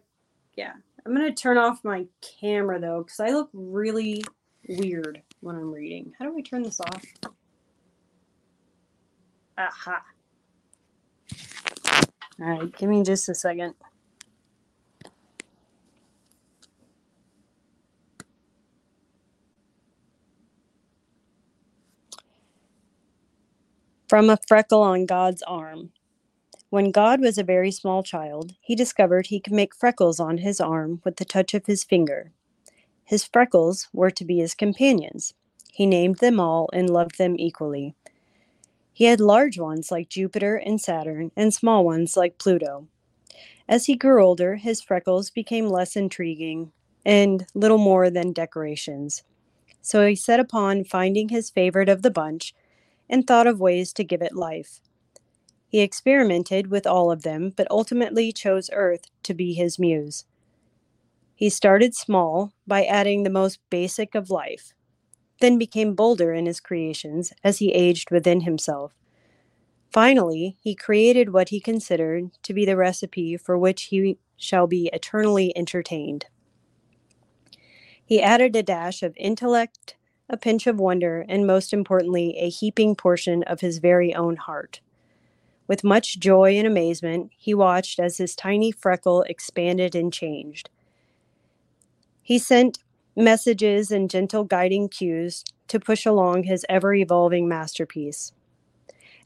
yeah. 0.55 0.73
I'm 1.05 1.13
gonna 1.13 1.33
turn 1.33 1.57
off 1.57 1.83
my 1.83 2.07
camera 2.39 2.79
though, 2.79 3.03
because 3.03 3.19
I 3.19 3.29
look 3.29 3.49
really 3.53 4.23
weird 4.67 5.21
when 5.41 5.55
I'm 5.55 5.71
reading. 5.71 6.13
How 6.17 6.25
do 6.25 6.37
I 6.37 6.41
turn 6.41 6.63
this 6.63 6.79
off? 6.79 7.03
Aha. 9.57 10.03
All 12.41 12.47
right, 12.47 12.77
give 12.77 12.89
me 12.89 13.03
just 13.03 13.29
a 13.29 13.35
second. 13.35 13.75
From 24.09 24.29
a 24.29 24.37
freckle 24.47 24.81
on 24.81 25.05
God's 25.05 25.43
arm. 25.43 25.91
When 26.69 26.91
God 26.91 27.21
was 27.21 27.37
a 27.37 27.43
very 27.43 27.71
small 27.71 28.03
child, 28.03 28.53
he 28.59 28.75
discovered 28.75 29.27
he 29.27 29.39
could 29.39 29.53
make 29.53 29.75
freckles 29.75 30.19
on 30.19 30.39
his 30.39 30.59
arm 30.59 31.01
with 31.05 31.17
the 31.17 31.25
touch 31.25 31.53
of 31.53 31.65
his 31.65 31.83
finger. 31.83 32.31
His 33.03 33.23
freckles 33.23 33.87
were 33.93 34.11
to 34.11 34.25
be 34.25 34.39
his 34.39 34.55
companions. 34.55 35.33
He 35.71 35.85
named 35.85 36.17
them 36.17 36.39
all 36.39 36.69
and 36.73 36.89
loved 36.89 37.17
them 37.17 37.35
equally. 37.37 37.93
He 38.93 39.05
had 39.05 39.19
large 39.19 39.59
ones 39.59 39.91
like 39.91 40.09
Jupiter 40.09 40.55
and 40.55 40.81
Saturn, 40.81 41.31
and 41.35 41.53
small 41.53 41.85
ones 41.85 42.17
like 42.17 42.37
Pluto. 42.37 42.87
As 43.67 43.85
he 43.85 43.95
grew 43.95 44.23
older, 44.23 44.55
his 44.55 44.81
freckles 44.81 45.29
became 45.29 45.67
less 45.67 45.95
intriguing 45.95 46.71
and 47.05 47.45
little 47.53 47.77
more 47.77 48.09
than 48.09 48.33
decorations. 48.33 49.23
So 49.81 50.05
he 50.07 50.15
set 50.15 50.39
upon 50.39 50.83
finding 50.85 51.29
his 51.29 51.49
favorite 51.49 51.89
of 51.89 52.01
the 52.01 52.11
bunch 52.11 52.55
and 53.09 53.27
thought 53.27 53.47
of 53.47 53.59
ways 53.59 53.93
to 53.93 54.03
give 54.03 54.21
it 54.21 54.35
life. 54.35 54.81
He 55.67 55.81
experimented 55.81 56.67
with 56.67 56.87
all 56.87 57.11
of 57.11 57.23
them, 57.23 57.51
but 57.55 57.67
ultimately 57.69 58.31
chose 58.31 58.69
Earth 58.71 59.05
to 59.23 59.33
be 59.33 59.53
his 59.53 59.77
muse. 59.79 60.25
He 61.35 61.49
started 61.49 61.93
small 61.93 62.53
by 62.65 62.85
adding 62.85 63.23
the 63.23 63.29
most 63.29 63.59
basic 63.69 64.15
of 64.15 64.29
life, 64.29 64.73
then 65.41 65.57
became 65.57 65.95
bolder 65.95 66.33
in 66.33 66.45
his 66.45 66.61
creations 66.61 67.33
as 67.43 67.57
he 67.57 67.73
aged 67.73 68.09
within 68.09 68.41
himself. 68.41 68.93
Finally, 69.91 70.57
he 70.61 70.75
created 70.75 71.33
what 71.33 71.49
he 71.49 71.59
considered 71.59 72.31
to 72.43 72.53
be 72.53 72.65
the 72.65 72.77
recipe 72.77 73.37
for 73.37 73.57
which 73.57 73.83
he 73.83 74.17
shall 74.37 74.67
be 74.67 74.89
eternally 74.93 75.55
entertained. 75.57 76.25
He 78.05 78.21
added 78.21 78.55
a 78.55 78.63
dash 78.63 79.01
of 79.03 79.15
intellect, 79.17 79.95
a 80.29 80.37
pinch 80.37 80.67
of 80.67 80.79
wonder, 80.79 81.25
and 81.27 81.47
most 81.47 81.73
importantly, 81.73 82.37
a 82.37 82.49
heaping 82.49 82.95
portion 82.95 83.43
of 83.43 83.61
his 83.61 83.79
very 83.79 84.13
own 84.13 84.35
heart. 84.35 84.79
With 85.67 85.83
much 85.83 86.19
joy 86.19 86.57
and 86.57 86.67
amazement, 86.67 87.31
he 87.35 87.53
watched 87.53 87.99
as 87.99 88.17
his 88.17 88.35
tiny 88.35 88.71
freckle 88.71 89.23
expanded 89.23 89.95
and 89.95 90.13
changed. 90.13 90.69
He 92.21 92.37
sent 92.39 92.79
messages 93.15 93.91
and 93.91 94.09
gentle 94.09 94.43
guiding 94.43 94.89
cues 94.89 95.43
to 95.67 95.79
push 95.79 96.05
along 96.05 96.43
his 96.43 96.65
ever 96.69 96.93
evolving 96.93 97.47
masterpiece. 97.47 98.33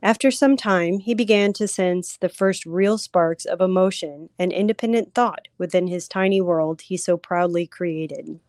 After 0.02 0.32
some 0.32 0.56
time, 0.56 1.00
he 1.00 1.14
began 1.14 1.52
to 1.54 1.68
sense 1.68 2.16
the 2.16 2.30
first 2.30 2.66
real 2.66 2.98
sparks 2.98 3.44
of 3.44 3.60
emotion 3.60 4.30
and 4.40 4.54
independent 4.54 5.14
thought 5.14 5.50
within 5.58 5.88
his 5.88 6.08
tiny 6.08 6.40
world 6.40 6.82
he 6.82 6.96
so 6.96 7.18
proudly 7.18 7.68
created. 7.68 8.40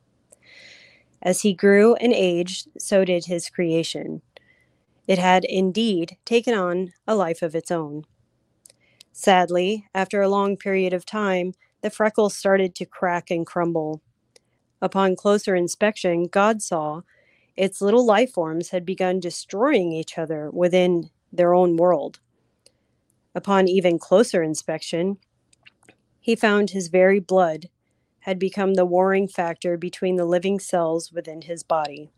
As 1.22 1.42
he 1.42 1.52
grew 1.52 1.94
and 1.96 2.12
aged, 2.12 2.68
so 2.78 3.04
did 3.04 3.26
his 3.26 3.50
creation. 3.50 4.22
It 5.10 5.18
had 5.18 5.44
indeed 5.44 6.18
taken 6.24 6.54
on 6.54 6.92
a 7.04 7.16
life 7.16 7.42
of 7.42 7.56
its 7.56 7.72
own. 7.72 8.04
Sadly, 9.10 9.88
after 9.92 10.22
a 10.22 10.28
long 10.28 10.56
period 10.56 10.92
of 10.92 11.04
time, 11.04 11.54
the 11.80 11.90
freckles 11.90 12.36
started 12.36 12.76
to 12.76 12.86
crack 12.86 13.28
and 13.28 13.44
crumble. 13.44 14.02
Upon 14.80 15.16
closer 15.16 15.56
inspection, 15.56 16.28
God 16.28 16.62
saw 16.62 17.00
its 17.56 17.80
little 17.80 18.06
life 18.06 18.34
forms 18.34 18.70
had 18.70 18.86
begun 18.86 19.18
destroying 19.18 19.90
each 19.90 20.16
other 20.16 20.48
within 20.48 21.10
their 21.32 21.54
own 21.54 21.76
world. 21.76 22.20
Upon 23.34 23.66
even 23.66 23.98
closer 23.98 24.44
inspection, 24.44 25.18
he 26.20 26.36
found 26.36 26.70
his 26.70 26.86
very 26.86 27.18
blood 27.18 27.68
had 28.20 28.38
become 28.38 28.74
the 28.74 28.86
warring 28.86 29.26
factor 29.26 29.76
between 29.76 30.14
the 30.14 30.24
living 30.24 30.60
cells 30.60 31.10
within 31.10 31.42
his 31.42 31.64
body. 31.64 32.12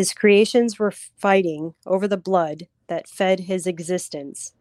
His 0.00 0.14
creations 0.14 0.78
were 0.78 0.94
fighting 1.18 1.74
over 1.84 2.08
the 2.08 2.16
blood 2.16 2.68
that 2.86 3.06
fed 3.06 3.40
his 3.40 3.66
existence. 3.66 4.54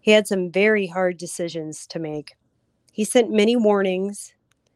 He 0.00 0.12
had 0.12 0.26
some 0.26 0.50
very 0.50 0.86
hard 0.86 1.18
decisions 1.18 1.86
to 1.88 1.98
make. 1.98 2.36
He 2.90 3.04
sent 3.04 3.30
many 3.30 3.54
warnings 3.54 4.32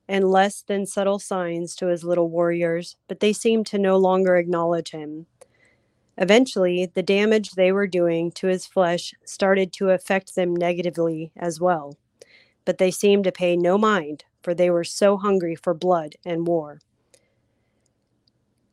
and 0.07 0.31
less 0.31 0.61
than 0.61 0.85
subtle 0.85 1.19
signs 1.19 1.75
to 1.77 1.87
his 1.87 2.05
little 2.05 2.29
warriors, 2.29 2.97
but 3.09 3.21
they 3.21 3.33
seemed 3.33 3.67
to 3.69 3.79
no 3.79 3.97
longer 3.97 4.37
acknowledge 4.37 4.91
him. 4.91 5.25
Eventually, 6.19 6.85
the 6.85 7.03
damage 7.03 7.53
they 7.53 7.73
were 7.73 7.87
doing 7.87 8.33
to 8.33 8.49
his 8.49 8.67
flesh 8.67 9.15
started 9.25 9.73
to 9.73 9.93
affect 9.93 10.35
them 10.35 10.55
negatively 10.55 11.33
as 11.39 11.59
well, 11.59 11.97
but 12.67 12.77
they 12.77 12.91
seemed 12.91 13.25
to 13.25 13.33
pay 13.33 13.57
no 13.57 13.79
mind, 13.79 14.25
for 14.43 14.53
they 14.53 14.69
were 14.69 14.85
so 14.85 15.17
hungry 15.17 15.55
for 15.55 15.73
blood 15.73 16.17
and 16.23 16.47
war. 16.47 16.81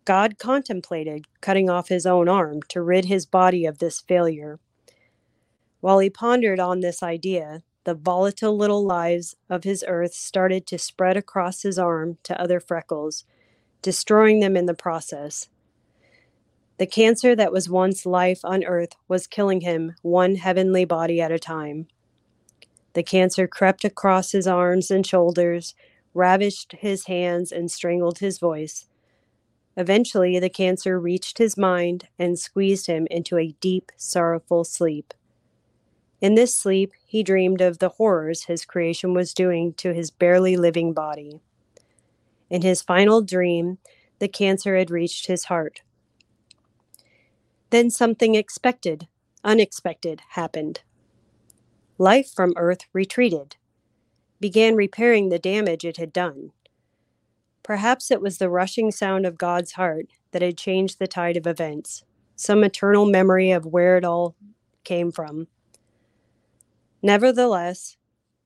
God 0.04 0.40
contemplated 0.40 1.26
cutting 1.42 1.70
off 1.70 1.90
his 1.90 2.06
own 2.06 2.28
arm 2.28 2.62
to 2.70 2.82
rid 2.82 3.06
his 3.06 3.26
body 3.26 3.66
of 3.66 3.78
this 3.78 4.02
failure. 4.02 4.60
While 5.80 6.00
he 6.00 6.10
pondered 6.10 6.60
on 6.60 6.80
this 6.80 7.04
idea, 7.04 7.64
the 7.84 7.96
volatile 7.96 8.56
little 8.56 8.86
lives 8.86 9.36
of 9.50 9.64
his 9.64 9.84
earth 9.88 10.14
started 10.14 10.68
to 10.68 10.78
spread 10.78 11.18
across 11.18 11.64
his 11.64 11.80
arm 11.80 12.18
to 12.24 12.40
other 12.40 12.60
freckles, 12.60 13.26
destroying 13.82 14.40
them 14.40 14.56
in 14.56 14.68
the 14.68 14.74
process. 14.74 15.50
The 16.78 16.88
cancer 16.88 17.36
that 17.36 17.52
was 17.52 17.70
once 17.70 18.06
life 18.06 18.42
on 18.44 18.64
earth 18.64 18.96
was 19.08 19.28
killing 19.28 19.62
him 19.62 19.96
one 20.02 20.36
heavenly 20.36 20.86
body 20.86 21.22
at 21.22 21.32
a 21.32 21.40
time. 21.40 21.88
The 22.94 23.04
cancer 23.04 23.48
crept 23.48 23.86
across 23.86 24.32
his 24.32 24.48
arms 24.48 24.92
and 24.92 25.06
shoulders, 25.06 25.76
ravished 26.14 26.76
his 26.80 27.06
hands, 27.06 27.52
and 27.52 27.72
strangled 27.72 28.20
his 28.20 28.40
voice. 28.40 28.88
Eventually, 29.78 30.40
the 30.40 30.50
cancer 30.50 31.00
reached 31.00 31.38
his 31.38 31.58
mind 31.58 32.08
and 32.20 32.40
squeezed 32.40 32.88
him 32.88 33.08
into 33.12 33.38
a 33.38 33.56
deep, 33.62 33.92
sorrowful 33.98 34.64
sleep. 34.64 35.14
In 36.22 36.36
this 36.36 36.56
sleep, 36.56 36.94
he 37.06 37.24
dreamed 37.24 37.62
of 37.62 37.80
the 37.80 37.90
horrors 37.90 38.46
his 38.46 38.66
creation 38.66 39.14
was 39.14 39.34
doing 39.34 39.74
to 39.76 39.94
his 39.94 40.12
barely 40.12 40.58
living 40.58 40.94
body. 40.94 41.42
In 42.50 42.64
his 42.64 42.82
final 42.82 43.22
dream, 43.22 43.80
the 44.20 44.28
cancer 44.28 44.78
had 44.78 44.92
reached 44.92 45.28
his 45.28 45.46
heart. 45.46 45.82
Then 47.72 47.90
something 47.90 48.36
expected, 48.36 49.08
unexpected 49.44 50.22
happened. 50.32 50.82
life 51.98 52.32
from 52.34 52.54
Earth 52.58 52.82
retreated, 52.94 53.58
began 54.42 54.76
repairing 54.76 55.30
the 55.30 55.40
damage 55.40 55.86
it 55.86 55.98
had 55.98 56.14
done. 56.14 56.52
Perhaps 57.64 58.12
it 58.12 58.22
was 58.22 58.38
the 58.38 58.50
rushing 58.50 58.92
sound 58.92 59.26
of 59.26 59.38
God's 59.38 59.74
heart 59.74 60.08
that 60.32 60.42
had 60.42 60.58
changed 60.58 61.00
the 61.00 61.08
tide 61.08 61.38
of 61.38 61.48
events, 61.48 62.04
some 62.36 62.64
eternal 62.64 63.06
memory 63.06 63.52
of 63.52 63.66
where 63.66 63.98
it 63.98 64.06
all 64.06 64.36
came 64.84 65.12
from. 65.12 65.48
Nevertheless, 67.04 67.98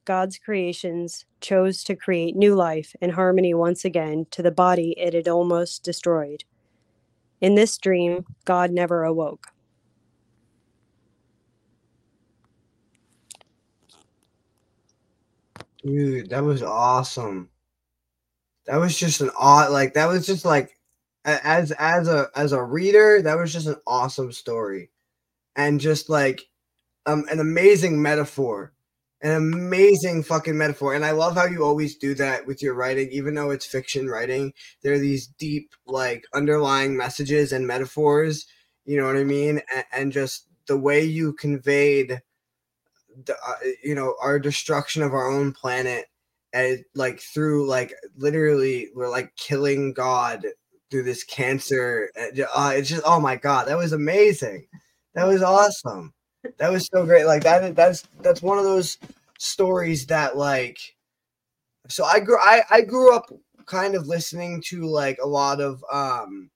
God's 0.06 0.38
creations 0.38 1.26
chose 1.42 1.84
to 1.86 1.96
create 1.96 2.36
new 2.36 2.56
life 2.56 2.96
and 3.02 3.14
harmony 3.14 3.54
once 3.54 3.86
again 3.86 4.28
to 4.32 4.44
the 4.44 4.52
body 4.52 4.94
it 4.98 5.14
had 5.14 5.28
almost 5.28 5.84
destroyed. 5.84 6.44
In 7.42 7.56
this 7.56 7.78
dream, 7.78 8.26
God 8.46 8.72
never 8.72 9.04
awoke. 9.04 9.48
Dude, 15.84 16.30
that 16.30 16.44
was 16.44 16.64
awesome. 16.64 17.50
That 18.68 18.78
was 18.78 18.98
just 18.98 19.22
an 19.22 19.32
odd 19.38 19.72
like 19.72 19.94
that 19.94 20.08
was 20.08 20.26
just 20.26 20.46
like 20.46 20.78
as 21.26 21.72
as 21.74 22.08
a 22.08 22.30
as 22.36 22.52
a 22.52 22.64
reader, 22.64 23.22
that 23.22 23.38
was 23.38 23.54
just 23.54 23.68
an 23.68 23.78
awesome 23.88 24.32
story. 24.32 24.92
And 25.56 25.80
just 25.80 26.10
like 26.10 26.44
um 27.06 27.26
an 27.32 27.40
amazing 27.40 28.02
metaphor. 28.02 28.74
An 29.22 29.32
amazing 29.34 30.24
fucking 30.24 30.58
metaphor. 30.58 30.94
And 30.96 31.06
I 31.06 31.12
love 31.12 31.36
how 31.36 31.46
you 31.46 31.64
always 31.64 31.96
do 31.98 32.14
that 32.16 32.46
with 32.48 32.62
your 32.62 32.76
writing, 32.76 33.10
even 33.12 33.36
though 33.36 33.52
it's 33.52 33.66
fiction 33.66 34.08
writing. 34.10 34.54
There 34.84 34.94
are 34.94 35.00
these 35.00 35.28
deep, 35.28 35.74
like 35.88 36.26
underlying 36.34 36.98
messages 36.98 37.52
and 37.54 37.66
metaphors, 37.68 38.46
you 38.86 38.98
know 38.98 39.08
what 39.08 39.18
I 39.18 39.24
mean? 39.24 39.62
And, 39.76 39.86
and 39.94 40.12
just 40.12 40.48
the 40.68 40.78
way 40.78 41.04
you 41.04 41.34
conveyed 41.34 42.22
the, 43.26 43.34
uh, 43.34 43.56
you 43.84 43.96
know 43.96 44.16
our 44.22 44.40
destruction 44.40 45.02
of 45.02 45.14
our 45.14 45.30
own 45.32 45.54
planet 45.54 46.06
and 46.56 46.84
like 46.96 47.20
through 47.20 47.68
like 47.68 47.94
literally 48.18 48.90
we're 48.96 49.10
like 49.10 49.36
killing 49.36 49.94
god 49.94 50.46
through 50.90 51.04
this 51.04 51.24
cancer 51.24 52.10
uh, 52.18 52.72
it's 52.74 52.90
just 52.90 53.04
oh 53.06 53.20
my 53.20 53.36
god 53.36 53.68
that 53.68 53.78
was 53.78 53.94
amazing. 53.94 54.66
That 55.16 55.28
was 55.28 55.42
awesome. 55.42 56.14
That 56.58 56.72
was 56.72 56.88
so 56.94 57.06
great. 57.06 57.26
Like 57.26 57.44
that 57.44 57.76
that's 57.76 58.04
that's 58.22 58.42
one 58.42 58.58
of 58.58 58.66
those 58.66 58.98
stories 59.40 60.06
that 60.08 60.38
like 60.38 60.78
so 61.90 62.06
i 62.06 62.20
grew 62.20 62.38
i 62.40 62.64
i 62.72 62.82
grew 62.82 63.14
up 63.14 63.30
kind 63.66 63.96
of 63.96 64.08
listening 64.08 64.64
to 64.66 64.86
like 64.86 65.18
a 65.22 65.28
lot 65.28 65.60
of 65.60 65.84
um 65.92 66.50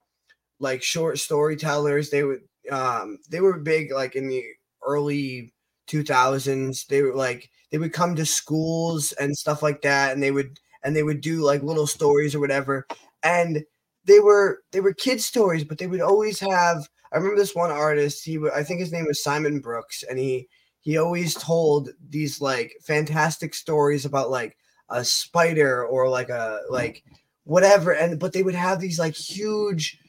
like 0.59 0.83
short 0.83 1.19
storytellers. 1.19 2.09
They 2.09 2.23
would 2.23 2.41
um 2.71 3.17
they 3.29 3.41
were 3.41 3.59
big 3.59 3.91
like 3.91 4.15
in 4.15 4.27
the 4.27 4.43
early 4.85 5.51
2000s 5.89 6.85
they 6.87 7.01
were 7.01 7.15
like 7.15 7.49
they 7.71 7.77
would 7.77 7.93
come 7.93 8.15
to 8.15 8.25
schools 8.25 9.11
and 9.13 9.37
stuff 9.37 9.61
like 9.63 9.81
that 9.81 10.13
and 10.13 10.21
they 10.21 10.31
would 10.31 10.59
and 10.83 10.95
they 10.95 11.03
would 11.03 11.21
do 11.21 11.41
like 11.41 11.63
little 11.63 11.87
stories 11.87 12.33
or 12.35 12.39
whatever 12.39 12.87
and 13.23 13.63
they 14.05 14.19
were 14.19 14.59
they 14.71 14.79
were 14.79 14.93
kid 14.93 15.21
stories 15.21 15.63
but 15.63 15.77
they 15.77 15.87
would 15.87 16.01
always 16.01 16.39
have 16.39 16.87
i 17.11 17.17
remember 17.17 17.37
this 17.37 17.55
one 17.55 17.71
artist 17.71 18.23
he 18.23 18.39
i 18.55 18.63
think 18.63 18.79
his 18.79 18.91
name 18.91 19.05
was 19.05 19.23
simon 19.23 19.59
brooks 19.59 20.03
and 20.09 20.19
he 20.19 20.47
he 20.81 20.97
always 20.97 21.33
told 21.35 21.89
these 22.09 22.41
like 22.41 22.73
fantastic 22.81 23.53
stories 23.53 24.05
about 24.05 24.29
like 24.31 24.57
a 24.89 25.03
spider 25.03 25.85
or 25.85 26.09
like 26.09 26.29
a 26.29 26.59
mm. 26.67 26.71
like 26.71 27.03
whatever 27.43 27.91
and 27.91 28.19
but 28.19 28.33
they 28.33 28.43
would 28.43 28.55
have 28.55 28.79
these 28.79 28.99
like 28.99 29.15
huge 29.15 29.99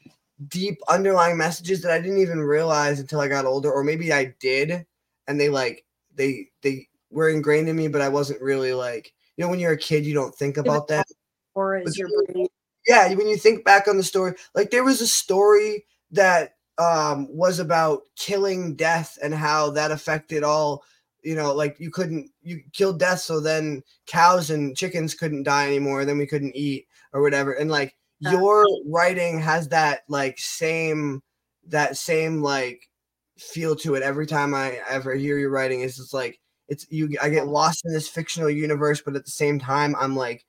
deep 0.49 0.79
underlying 0.89 1.37
messages 1.37 1.83
that 1.83 1.93
i 1.93 2.01
didn't 2.01 2.19
even 2.19 2.41
realize 2.41 3.01
until 3.01 3.21
i 3.21 3.29
got 3.29 3.45
older 3.45 3.71
or 3.71 3.85
maybe 3.85 4.13
i 4.13 4.35
did 4.41 4.87
and 5.27 5.41
they 5.41 5.49
like 5.49 5.85
they 6.15 6.49
they 6.63 6.89
were 7.11 7.31
ingrained 7.31 7.69
in 7.69 7.77
me, 7.77 7.89
but 7.89 8.01
I 8.01 8.09
wasn't 8.09 8.43
really 8.43 8.73
like 8.73 9.13
you 9.37 9.45
know 9.45 9.51
when 9.51 9.61
you're 9.61 9.73
a 9.73 9.79
kid 9.79 10.05
you 10.05 10.15
don't 10.15 10.35
think 10.35 10.57
about 10.57 10.89
that. 10.89 11.07
Or 11.55 11.79
is 11.79 11.99
your 11.99 12.09
brain? 12.27 12.47
Yeah, 12.87 13.13
when 13.15 13.29
you 13.29 13.37
think 13.37 13.65
back 13.65 13.89
on 13.89 13.97
the 13.97 14.03
story, 14.03 14.35
like 14.55 14.71
there 14.71 14.85
was 14.85 15.01
a 15.01 15.07
story 15.07 15.85
that 16.13 16.55
um 16.79 17.29
was 17.31 17.59
about 17.59 18.03
killing 18.17 18.75
death 18.75 19.19
and 19.23 19.35
how 19.35 19.71
that 19.71 19.91
affected 19.91 20.43
all 20.43 20.83
you 21.23 21.35
know 21.35 21.55
like 21.55 21.79
you 21.79 21.91
couldn't 21.91 22.31
you 22.43 22.63
killed 22.73 22.99
death 22.99 23.21
so 23.21 23.41
then 23.41 23.83
cows 24.07 24.51
and 24.51 24.77
chickens 24.77 25.15
couldn't 25.15 25.43
die 25.43 25.67
anymore 25.67 26.05
then 26.05 26.17
we 26.17 26.27
couldn't 26.27 26.57
eat 26.57 26.87
or 27.13 27.21
whatever 27.21 27.53
and 27.53 27.71
like 27.71 27.95
your 28.21 28.67
writing 28.87 29.41
has 29.41 29.69
that 29.69 30.03
like 30.09 30.39
same 30.39 31.23
that 31.67 31.97
same 31.97 32.43
like 32.43 32.89
feel 33.41 33.75
to 33.77 33.95
it 33.95 34.03
every 34.03 34.27
time 34.27 34.55
I 34.55 34.81
ever 34.89 35.15
hear 35.15 35.39
your 35.39 35.51
writing. 35.51 35.81
It's 35.81 35.97
just 35.97 36.15
like 36.15 36.39
it's 36.69 36.87
you. 36.91 37.17
I 37.21 37.31
get 37.31 37.49
lost 37.49 37.85
in 37.85 37.93
this 37.93 38.09
fictional 38.09 38.51
universe, 38.51 39.03
but 39.05 39.17
at 39.17 39.25
the 39.25 39.31
same 39.31 39.59
time, 39.59 39.97
I'm 39.99 40.15
like, 40.15 40.45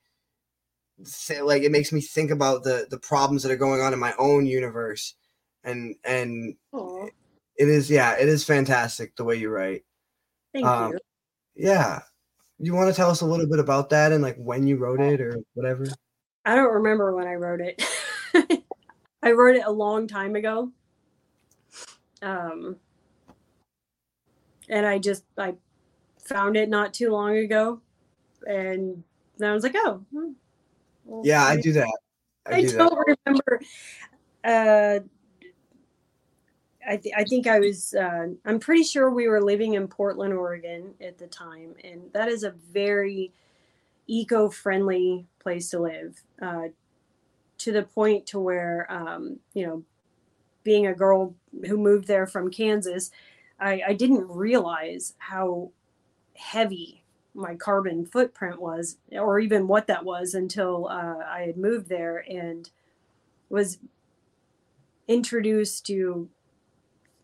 say, 1.04 1.42
like 1.42 1.62
it 1.62 1.72
makes 1.72 1.92
me 1.92 2.00
think 2.00 2.30
about 2.30 2.62
the 2.64 2.86
the 2.88 2.98
problems 2.98 3.42
that 3.42 3.52
are 3.52 3.56
going 3.56 3.80
on 3.80 3.92
in 3.92 3.98
my 3.98 4.14
own 4.18 4.46
universe, 4.46 5.14
and 5.64 5.96
and 6.04 6.54
Aw, 6.72 7.06
it 7.56 7.68
is 7.68 7.90
yeah, 7.90 8.16
it 8.18 8.28
is 8.28 8.44
fantastic 8.44 9.16
the 9.16 9.24
way 9.24 9.36
you 9.36 9.50
write. 9.50 9.82
thank 10.52 10.66
Um, 10.66 10.92
you. 10.92 10.98
Yeah, 11.54 12.02
you 12.58 12.74
want 12.74 12.88
to 12.88 12.94
tell 12.94 13.10
us 13.10 13.20
a 13.20 13.26
little 13.26 13.48
bit 13.48 13.58
about 13.58 13.90
that 13.90 14.12
and 14.12 14.22
like 14.22 14.36
when 14.36 14.66
you 14.66 14.76
wrote 14.76 15.00
it 15.00 15.20
or 15.20 15.36
whatever? 15.54 15.86
I 16.44 16.54
don't 16.54 16.74
remember 16.74 17.14
when 17.14 17.26
I 17.26 17.34
wrote 17.34 17.60
it. 17.60 17.82
I 19.22 19.32
wrote 19.32 19.56
it 19.56 19.64
a 19.64 19.70
long 19.70 20.06
time 20.08 20.34
ago. 20.36 20.72
Um, 22.22 22.76
and 24.68 24.86
I 24.86 24.98
just 24.98 25.24
I 25.36 25.54
found 26.18 26.56
it 26.56 26.68
not 26.68 26.94
too 26.94 27.10
long 27.10 27.36
ago, 27.36 27.80
and 28.46 29.02
then 29.38 29.50
I 29.50 29.52
was 29.54 29.64
like, 29.64 29.74
oh, 29.76 30.04
hmm, 30.12 30.32
well, 31.04 31.22
Yeah, 31.24 31.44
I 31.44 31.50
maybe- 31.50 31.62
do 31.62 31.72
that. 31.72 31.98
I, 32.46 32.56
I, 32.56 32.60
do 32.62 32.72
don't 32.72 33.16
remember. 33.26 33.60
Uh, 34.42 34.98
I 36.88 36.96
th- 36.96 37.14
I 37.16 37.22
think 37.24 37.46
I 37.46 37.60
was. 37.60 37.94
Uh, 37.94 38.28
I'm 38.44 38.58
pretty 38.58 38.82
sure 38.82 39.10
we 39.10 39.28
were 39.28 39.40
living 39.40 39.74
in 39.74 39.86
Portland, 39.86 40.34
Oregon 40.34 40.94
at 41.00 41.18
the 41.18 41.28
time, 41.28 41.74
and 41.84 42.12
that 42.12 42.28
is 42.28 42.42
a 42.42 42.50
very 42.50 43.32
eco-friendly 44.08 45.26
place 45.38 45.70
to 45.70 45.78
live. 45.78 46.20
Uh, 46.40 46.68
to 47.58 47.70
the 47.70 47.84
point 47.84 48.26
to 48.26 48.40
where, 48.40 48.90
um, 48.90 49.38
you 49.54 49.64
know, 49.64 49.84
being 50.64 50.86
a 50.86 50.94
girl 50.94 51.34
who 51.66 51.76
moved 51.76 52.06
there 52.06 52.26
from 52.26 52.50
Kansas, 52.50 53.10
I, 53.60 53.82
I 53.88 53.92
didn't 53.94 54.28
realize 54.28 55.14
how 55.18 55.70
heavy 56.34 57.04
my 57.34 57.54
carbon 57.54 58.04
footprint 58.04 58.60
was, 58.60 58.98
or 59.10 59.38
even 59.38 59.68
what 59.68 59.86
that 59.86 60.04
was, 60.04 60.34
until 60.34 60.88
uh, 60.88 61.18
I 61.26 61.44
had 61.46 61.56
moved 61.56 61.88
there 61.88 62.24
and 62.28 62.68
was 63.48 63.78
introduced 65.08 65.86
to 65.86 66.28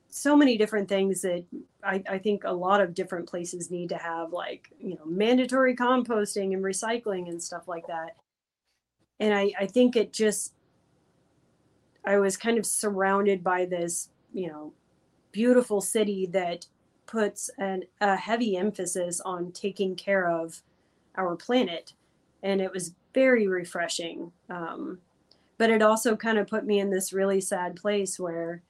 so 0.09 0.35
many 0.35 0.57
different 0.57 0.89
things 0.89 1.21
that 1.21 1.45
I, 1.85 2.03
I 2.09 2.19
think 2.19 2.45
a 2.45 2.53
lot 2.53 2.81
of 2.81 2.95
different 2.95 3.29
places 3.29 3.71
need 3.71 3.91
to 3.91 3.99
have, 3.99 4.33
like, 4.33 4.71
you 4.81 4.95
know, 4.95 5.05
mandatory 5.05 5.77
composting 5.77 6.55
and 6.55 6.65
recycling 6.65 7.29
and 7.29 7.43
stuff 7.43 7.69
like 7.69 7.87
that. 7.89 8.17
And 9.21 9.35
I, 9.35 9.53
I 9.61 9.67
think 9.67 9.97
it 9.97 10.13
just, 10.13 10.55
I 12.05 12.19
was 12.19 12.37
kind 12.37 12.59
of 12.59 12.67
surrounded 12.67 13.45
by 13.45 13.67
this, 13.67 14.09
you 14.33 14.49
know, 14.49 14.73
beautiful 15.33 15.81
city 15.81 16.27
that 16.27 16.67
puts 17.07 17.51
an, 17.59 17.85
a 18.01 18.17
heavy 18.17 18.57
emphasis 18.57 19.21
on 19.21 19.53
taking 19.53 19.95
care 19.97 20.31
of 20.31 20.63
our 21.17 21.37
planet. 21.37 21.93
And 22.43 22.61
it 22.61 22.73
was 22.73 22.95
very 23.15 23.47
refreshing. 23.49 24.33
Um, 24.49 24.99
but 25.59 25.71
it 25.71 25.83
also 25.83 26.17
kind 26.17 26.39
of 26.39 26.47
put 26.47 26.65
me 26.65 26.79
in 26.79 26.91
this 26.91 27.13
really 27.13 27.41
sad 27.41 27.77
place 27.77 28.19
where 28.19 28.63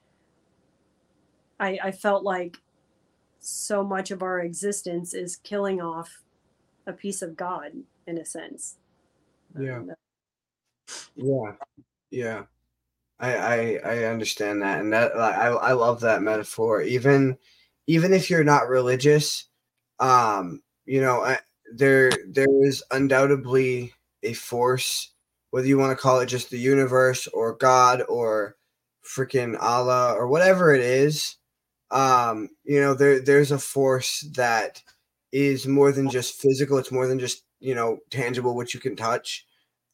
I, 1.61 1.79
I 1.85 1.91
felt 1.93 2.25
like 2.25 2.59
so 3.41 3.85
much 3.85 4.11
of 4.11 4.23
our 4.23 4.41
existence 4.41 5.15
is 5.15 5.37
killing 5.37 5.81
off 5.81 6.23
a 6.87 6.93
piece 6.93 7.23
of 7.23 7.37
God 7.37 7.73
in 8.07 8.19
a 8.19 8.25
sense. 8.25 8.77
Yeah. 9.59 9.79
Um, 9.79 9.93
Yeah, 11.15 11.53
yeah. 12.11 12.43
I 13.21 13.35
I 13.37 13.81
I 13.85 14.05
understand 14.05 14.63
that, 14.63 14.81
and 14.81 14.93
that 14.93 15.17
I 15.17 15.49
I 15.49 15.73
love 15.73 16.01
that 16.01 16.23
metaphor. 16.23 16.83
Even 16.83 17.39
even 17.87 18.13
if 18.13 18.31
you're 18.31 18.45
not 18.45 18.69
religious, 18.69 19.47
um, 20.01 20.63
you 20.87 21.01
know, 21.01 21.23
I, 21.23 21.39
there 21.75 22.11
there 22.29 22.47
is 22.63 22.83
undoubtedly 22.91 23.93
a 24.23 24.33
force, 24.35 25.13
whether 25.51 25.67
you 25.67 25.79
want 25.79 25.97
to 25.97 26.03
call 26.03 26.21
it 26.21 26.27
just 26.27 26.51
the 26.51 26.59
universe 26.59 27.27
or 27.29 27.55
God 27.57 28.03
or 28.09 28.57
freaking 29.05 29.57
Allah 29.61 30.15
or 30.15 30.29
whatever 30.29 30.75
it 30.75 30.83
is. 30.83 31.37
Um, 31.91 32.51
you 32.65 32.81
know, 32.81 32.95
there 32.95 33.21
there's 33.21 33.51
a 33.53 33.59
force 33.59 34.21
that 34.37 34.83
is 35.33 35.67
more 35.67 35.93
than 35.93 36.11
just 36.11 36.41
physical. 36.41 36.79
It's 36.79 36.93
more 36.93 37.07
than 37.07 37.19
just 37.19 37.45
you 37.61 37.75
know 37.75 37.99
tangible, 38.11 38.55
which 38.57 38.75
you 38.75 38.81
can 38.81 38.97
touch, 38.97 39.47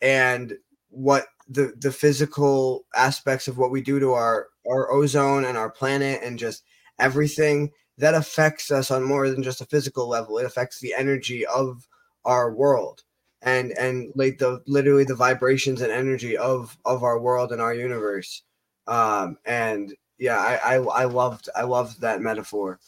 and 0.03 0.55
what 0.91 1.27
the 1.49 1.75
the 1.79 1.93
physical 1.93 2.87
aspects 2.95 3.49
of 3.49 3.59
what 3.59 3.71
we 3.71 3.83
do 3.83 4.01
to 4.01 4.13
our 4.13 4.49
our 4.71 4.91
ozone 4.93 5.45
and 5.45 5.59
our 5.59 5.71
planet 5.71 6.21
and 6.23 6.39
just 6.39 6.65
everything 6.99 7.71
that 7.99 8.15
affects 8.15 8.71
us 8.71 8.91
on 8.91 9.03
more 9.05 9.29
than 9.31 9.43
just 9.43 9.61
a 9.61 9.67
physical 9.67 10.09
level. 10.09 10.39
It 10.39 10.47
affects 10.47 10.81
the 10.81 10.95
energy 10.97 11.47
of 11.47 11.87
our 12.25 12.53
world 12.53 13.03
and 13.43 13.73
and 13.73 14.11
like 14.17 14.39
the 14.39 14.63
literally 14.67 15.05
the 15.05 15.15
vibrations 15.15 15.81
and 15.83 15.93
energy 15.93 16.37
of 16.37 16.77
of 16.85 17.03
our 17.05 17.19
world 17.21 17.53
and 17.53 17.61
our 17.61 17.75
universe. 17.75 18.43
Um, 18.87 19.39
and 19.45 19.95
yeah, 20.19 20.39
I, 20.39 20.77
I 20.77 20.83
I 20.83 21.05
loved 21.05 21.49
I 21.55 21.63
loved 21.63 22.01
that 22.01 22.21
metaphor. 22.23 22.81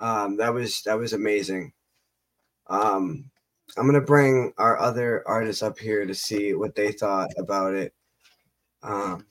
Um, 0.00 0.36
that 0.38 0.52
was 0.54 0.82
that 0.82 0.98
was 0.98 1.12
amazing. 1.12 1.72
Um, 2.68 3.30
I'm 3.76 3.86
gonna 3.86 4.00
bring 4.00 4.52
our 4.58 4.78
other 4.78 5.22
artists 5.26 5.62
up 5.62 5.78
here 5.78 6.06
to 6.06 6.14
see 6.14 6.54
what 6.54 6.74
they 6.74 6.92
thought 6.92 7.30
about 7.38 7.74
it. 7.74 7.94
Um, 8.82 9.26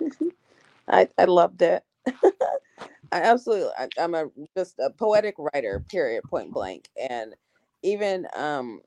I 0.88 1.08
I 1.18 1.24
loved 1.26 1.62
it. 1.62 1.84
I 3.12 3.22
absolutely. 3.22 3.70
I, 3.78 3.88
I'm 4.00 4.14
a 4.14 4.26
just 4.56 4.78
a 4.78 4.90
poetic 4.90 5.34
writer. 5.38 5.84
Period. 5.90 6.24
Point 6.30 6.52
blank. 6.52 6.88
And 7.10 7.34
even 7.82 8.26
um, 8.36 8.80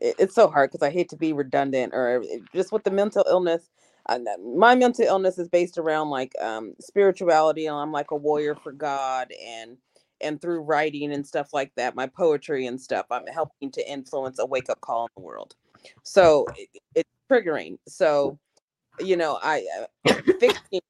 it, 0.00 0.16
it's 0.20 0.34
so 0.34 0.48
hard 0.48 0.70
because 0.72 0.86
I 0.86 0.90
hate 0.90 1.10
to 1.10 1.16
be 1.16 1.32
redundant 1.32 1.94
or 1.94 2.22
it- 2.24 2.42
just 2.54 2.72
with 2.72 2.84
the 2.84 2.90
mental 2.90 3.24
illness. 3.28 3.70
I, 4.08 4.20
my 4.56 4.74
mental 4.76 5.06
illness 5.06 5.38
is 5.38 5.48
based 5.48 5.78
around 5.78 6.10
like 6.10 6.32
um 6.42 6.74
spirituality 6.80 7.66
and 7.66 7.76
I'm 7.76 7.92
like 7.92 8.10
a 8.12 8.16
warrior 8.16 8.56
for 8.56 8.72
God 8.72 9.32
and 9.46 9.78
and 10.22 10.40
through 10.40 10.60
writing 10.62 11.12
and 11.12 11.26
stuff 11.26 11.50
like 11.52 11.72
that, 11.76 11.94
my 11.96 12.06
poetry 12.06 12.66
and 12.66 12.80
stuff, 12.80 13.06
I'm 13.10 13.26
helping 13.26 13.70
to 13.72 13.90
influence 13.92 14.38
a 14.40 14.46
wake 14.46 14.70
up 14.70 14.80
call 14.80 15.04
in 15.06 15.10
the 15.16 15.22
world. 15.22 15.54
So 16.04 16.46
it, 16.94 17.03
triggering. 17.30 17.78
So 17.88 18.38
you 19.00 19.16
know, 19.16 19.38
I 19.42 19.66
uh, 20.06 20.12
fixing, 20.40 20.80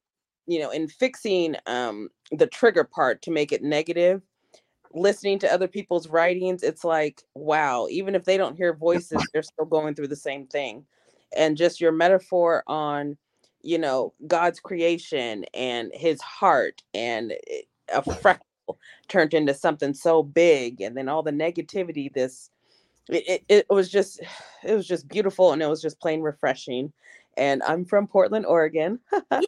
you 0.47 0.61
know, 0.61 0.71
in 0.71 0.89
fixing 0.89 1.57
um 1.67 2.09
the 2.33 2.47
trigger 2.47 2.85
part 2.85 3.23
to 3.23 3.31
make 3.31 3.53
it 3.53 3.63
negative, 3.63 4.23
listening 4.93 5.39
to 5.41 5.53
other 5.53 5.69
people's 5.69 6.09
writings, 6.09 6.63
it's 6.63 6.85
like, 6.85 7.23
wow, 7.35 7.87
even 7.91 8.15
if 8.15 8.25
they 8.25 8.37
don't 8.37 8.57
hear 8.57 8.75
voices, 8.75 9.27
they're 9.33 9.43
still 9.43 9.67
going 9.67 9.95
through 9.95 10.09
the 10.09 10.17
same 10.17 10.47
thing. 10.47 10.85
And 11.37 11.57
just 11.57 11.81
your 11.81 11.93
metaphor 11.93 12.63
on, 12.67 13.17
you 13.63 13.79
know, 13.79 14.15
God's 14.27 14.61
creation 14.61 15.45
and 15.53 15.91
his 15.93 16.21
heart 16.21 16.83
and 16.93 17.35
a 17.93 18.03
freckle 18.15 18.45
turned 19.09 19.35
into 19.35 19.53
something 19.53 19.95
so 19.95 20.23
big 20.23 20.81
and 20.81 20.97
then 20.97 21.09
all 21.09 21.23
the 21.23 21.31
negativity 21.31 22.13
this 22.13 22.51
it, 23.09 23.25
it, 23.27 23.45
it 23.49 23.67
was 23.71 23.91
just 23.91 24.21
it 24.65 24.75
was 24.75 24.87
just 24.87 25.09
beautiful 25.09 25.53
and 25.53 25.63
it 25.63 25.69
was 25.69 25.83
just 25.83 26.01
plain 26.01 26.21
refreshing 26.21 26.93
and 27.37 27.63
i'm 27.65 27.85
from 27.85 28.07
portland 28.07 28.47
oregon. 28.47 28.99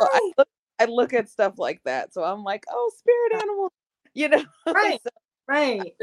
So 0.00 0.08
I, 0.12 0.32
look, 0.36 0.48
I 0.80 0.84
look 0.86 1.14
at 1.14 1.28
stuff 1.30 1.58
like 1.58 1.80
that 1.84 2.12
so 2.12 2.22
i'm 2.22 2.44
like 2.44 2.64
oh 2.70 2.90
spirit 2.98 3.32
uh 3.34 3.42
animal 3.42 3.72
you 4.14 4.28
know? 4.28 4.44
Right. 4.66 5.00
So 5.02 5.10
Right. 5.48 5.94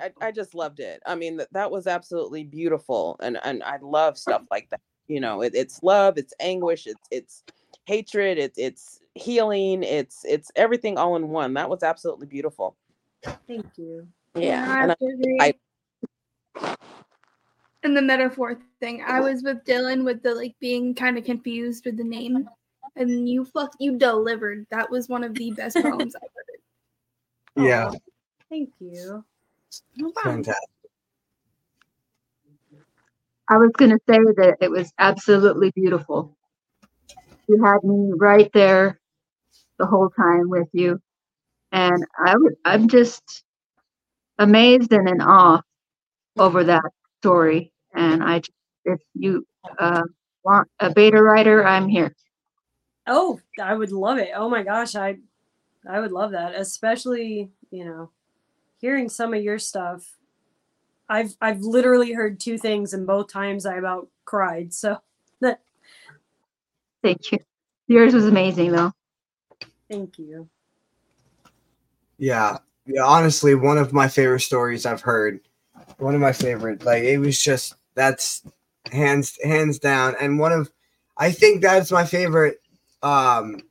I, 0.00 0.12
I 0.20 0.30
just 0.30 0.54
loved 0.54 0.78
it. 0.78 1.02
I 1.04 1.16
mean 1.16 1.38
that, 1.38 1.52
that 1.52 1.70
was 1.72 1.88
absolutely 1.88 2.44
beautiful 2.44 3.16
and 3.20 3.36
and 3.42 3.62
i 3.64 3.78
love 3.82 4.16
stuff 4.16 4.42
like 4.50 4.70
that 4.70 4.80
you 5.08 5.20
know? 5.20 5.42
It, 5.42 5.54
it's 5.54 5.82
love 5.82 6.16
it's 6.16 6.32
anguish 6.40 6.86
it's 6.86 7.08
it's 7.10 7.42
hatred 7.86 8.38
it's 8.38 8.58
it's 8.58 9.00
healing 9.14 9.82
it's 9.82 10.24
it's 10.24 10.52
everything 10.54 10.96
all 10.96 11.16
in 11.16 11.28
one. 11.28 11.54
That 11.54 11.68
was 11.68 11.82
absolutely 11.82 12.28
beautiful. 12.28 12.76
Thank 13.46 13.66
you. 13.76 14.06
yeah 14.36 14.94
I 15.40 15.54
and 16.56 16.66
have 16.66 16.80
to 16.80 16.98
agree. 16.98 17.16
I- 17.16 17.80
and 17.82 17.96
the 17.96 18.02
metaphor 18.02 18.58
thing, 18.80 19.02
I 19.06 19.20
was 19.20 19.42
with 19.42 19.64
Dylan 19.64 20.04
with 20.04 20.22
the 20.22 20.34
like 20.34 20.54
being 20.60 20.94
kind 20.94 21.18
of 21.18 21.24
confused 21.24 21.84
with 21.86 21.96
the 21.96 22.04
name, 22.04 22.48
and 22.96 23.28
you 23.28 23.44
fuck 23.44 23.72
you 23.78 23.98
delivered. 23.98 24.66
That 24.70 24.90
was 24.90 25.08
one 25.08 25.24
of 25.24 25.34
the 25.34 25.50
best 25.52 25.76
poems 25.82 26.14
I've 26.16 26.22
heard. 26.22 27.66
yeah, 27.66 27.86
Aw, 27.88 27.92
Thank 28.50 28.70
you. 28.80 29.24
No 29.96 30.12
fantastic. 30.22 30.68
I 33.48 33.56
was 33.56 33.70
going 33.76 33.90
to 33.90 33.98
say 34.08 34.18
that 34.36 34.58
it 34.60 34.70
was 34.70 34.92
absolutely 34.98 35.70
beautiful. 35.74 36.36
You 37.48 37.62
had 37.64 37.82
me 37.82 38.12
right 38.16 38.50
there 38.54 39.00
the 39.78 39.86
whole 39.86 40.10
time 40.10 40.48
with 40.48 40.68
you. 40.72 41.00
And 41.72 42.04
I 42.24 42.36
would, 42.36 42.54
I'm 42.64 42.88
just 42.88 43.44
amazed 44.38 44.92
and 44.92 45.08
in 45.08 45.20
awe 45.20 45.60
over 46.40 46.64
that 46.64 46.82
story. 47.20 47.72
And 47.94 48.24
I, 48.24 48.40
if 48.84 49.00
you 49.14 49.46
uh, 49.78 50.02
want 50.42 50.68
a 50.80 50.92
beta 50.92 51.22
writer, 51.22 51.64
I'm 51.64 51.86
here. 51.88 52.14
Oh, 53.06 53.40
I 53.60 53.74
would 53.74 53.92
love 53.92 54.18
it. 54.18 54.30
Oh 54.34 54.48
my 54.48 54.62
gosh, 54.62 54.96
I 54.96 55.18
I 55.88 56.00
would 56.00 56.12
love 56.12 56.32
that. 56.32 56.54
Especially, 56.54 57.50
you 57.70 57.84
know, 57.84 58.10
hearing 58.78 59.08
some 59.08 59.34
of 59.34 59.42
your 59.42 59.58
stuff. 59.58 60.16
I've 61.08 61.36
I've 61.40 61.60
literally 61.60 62.12
heard 62.12 62.40
two 62.40 62.56
things 62.58 62.94
and 62.94 63.06
both 63.06 63.32
times 63.32 63.66
I 63.66 63.76
about 63.76 64.08
cried. 64.24 64.72
So 64.72 64.98
that 65.40 65.60
Thank 67.02 67.32
you. 67.32 67.38
Yours 67.88 68.14
was 68.14 68.26
amazing, 68.26 68.72
though. 68.72 68.92
thank 69.90 70.18
you. 70.18 70.48
Yeah, 72.18 72.58
yeah. 72.86 73.02
Honestly, 73.02 73.54
one 73.54 73.78
of 73.78 73.92
my 73.92 74.06
favorite 74.06 74.40
stories 74.40 74.86
I've 74.86 75.00
heard. 75.00 75.40
One 75.98 76.14
of 76.14 76.20
my 76.20 76.32
favorite. 76.32 76.84
Like 76.84 77.02
it 77.02 77.18
was 77.18 77.40
just 77.40 77.74
that's 77.94 78.42
hands 78.90 79.38
hands 79.42 79.78
down, 79.78 80.14
and 80.20 80.38
one 80.38 80.52
of 80.52 80.70
I 81.16 81.30
think 81.32 81.62
that's 81.62 81.92
my 81.92 82.04
favorite. 82.04 82.60
Um, 83.02 83.62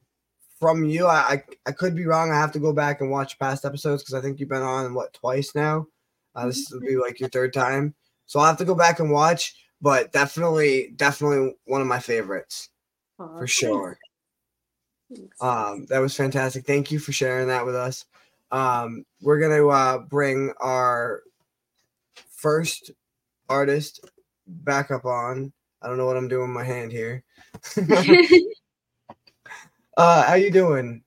from 0.60 0.84
you, 0.84 1.08
I 1.08 1.18
I, 1.18 1.44
I 1.68 1.72
could 1.72 1.96
be 1.96 2.06
wrong. 2.06 2.32
I 2.32 2.36
have 2.36 2.52
to 2.54 2.60
go 2.60 2.74
back 2.74 3.02
and 3.02 3.10
watch 3.10 3.40
past 3.40 3.66
episodes 3.66 4.04
because 4.04 4.14
I 4.14 4.22
think 4.22 4.40
you've 4.40 4.50
been 4.50 4.62
on 4.62 4.94
what 4.94 5.14
twice 5.14 5.56
now. 5.56 5.88
Uh, 6.36 6.48
this 6.48 6.70
will 6.72 6.82
be 6.82 6.96
like 6.96 7.20
your 7.20 7.30
third 7.30 7.54
time, 7.54 7.96
so 8.26 8.40
I'll 8.40 8.48
have 8.48 8.58
to 8.58 8.66
go 8.66 8.76
back 8.76 9.00
and 9.00 9.12
watch. 9.12 9.56
But 9.82 10.12
definitely, 10.12 10.94
definitely 10.96 11.56
one 11.66 11.82
of 11.82 11.88
my 11.88 12.00
favorites 12.00 12.70
Aw, 13.20 13.40
for 13.40 13.48
sure. 13.48 13.98
thanks. 15.16 15.42
Um, 15.42 15.86
that 15.88 16.00
was 16.00 16.16
fantastic. 16.16 16.66
Thank 16.66 16.92
you 16.92 17.00
for 17.00 17.14
sharing 17.14 17.48
that 17.48 17.66
with 17.66 17.76
us. 17.76 18.06
Um, 18.52 19.06
we're 19.22 19.40
gonna 19.40 19.66
uh, 19.68 20.00
bring 20.00 20.54
our 20.60 21.24
first 22.40 22.92
artist 23.48 24.10
back 24.48 24.92
up 24.92 25.06
on. 25.06 25.52
I 25.82 25.88
don't 25.88 25.98
know 25.98 26.06
what 26.06 26.18
I'm 26.18 26.28
doing 26.28 26.50
with 26.50 26.56
my 26.56 26.64
hand 26.64 26.92
here. 26.92 27.24
uh, 29.98 30.24
how 30.24 30.34
you 30.36 30.52
doing? 30.52 31.04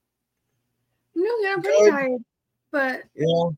no, 1.15 1.31
yeah, 1.41 1.53
I'm 1.53 1.63
pretty 1.63 1.79
Good. 1.79 1.91
tired, 1.91 2.23
but 2.71 3.03
Yeah. 3.15 3.51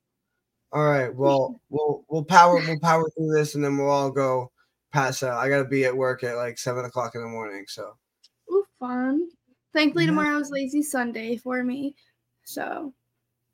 All 0.73 0.91
right. 0.91 1.15
Well, 1.15 1.61
we'll 1.71 2.05
we'll 2.09 2.25
power 2.25 2.61
we'll 2.67 2.81
power 2.81 3.09
through 3.11 3.33
this, 3.33 3.55
and 3.55 3.65
then 3.65 3.79
we'll 3.79 3.91
all 3.91 4.11
go 4.11 4.51
pass 4.93 5.23
out. 5.23 5.39
I 5.39 5.49
gotta 5.49 5.65
be 5.65 5.85
at 5.85 5.97
work 5.97 6.25
at 6.25 6.37
like 6.37 6.59
seven 6.59 6.85
o'clock 6.85 7.15
in 7.15 7.23
the 7.23 7.29
morning. 7.29 7.65
So 7.69 7.97
ooh, 8.51 8.65
fun. 8.79 9.29
Thankfully, 9.73 10.07
tomorrow's 10.07 10.51
lazy 10.51 10.83
Sunday 10.83 11.37
for 11.37 11.63
me, 11.63 11.95
so 12.45 12.93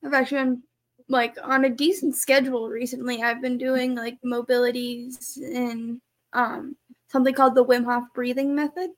I've 0.04 0.14
actually 0.14 0.44
been 0.44 0.62
like 1.10 1.36
on 1.42 1.64
a 1.64 1.70
decent 1.70 2.14
schedule 2.14 2.68
recently. 2.68 3.22
I've 3.22 3.42
been 3.42 3.58
doing 3.58 3.94
like 3.94 4.18
mobilities 4.24 5.36
and 5.36 6.00
um 6.32 6.76
something 7.08 7.34
called 7.34 7.54
the 7.54 7.64
Wim 7.64 7.84
Hof 7.84 8.04
breathing 8.14 8.54
method. 8.54 8.90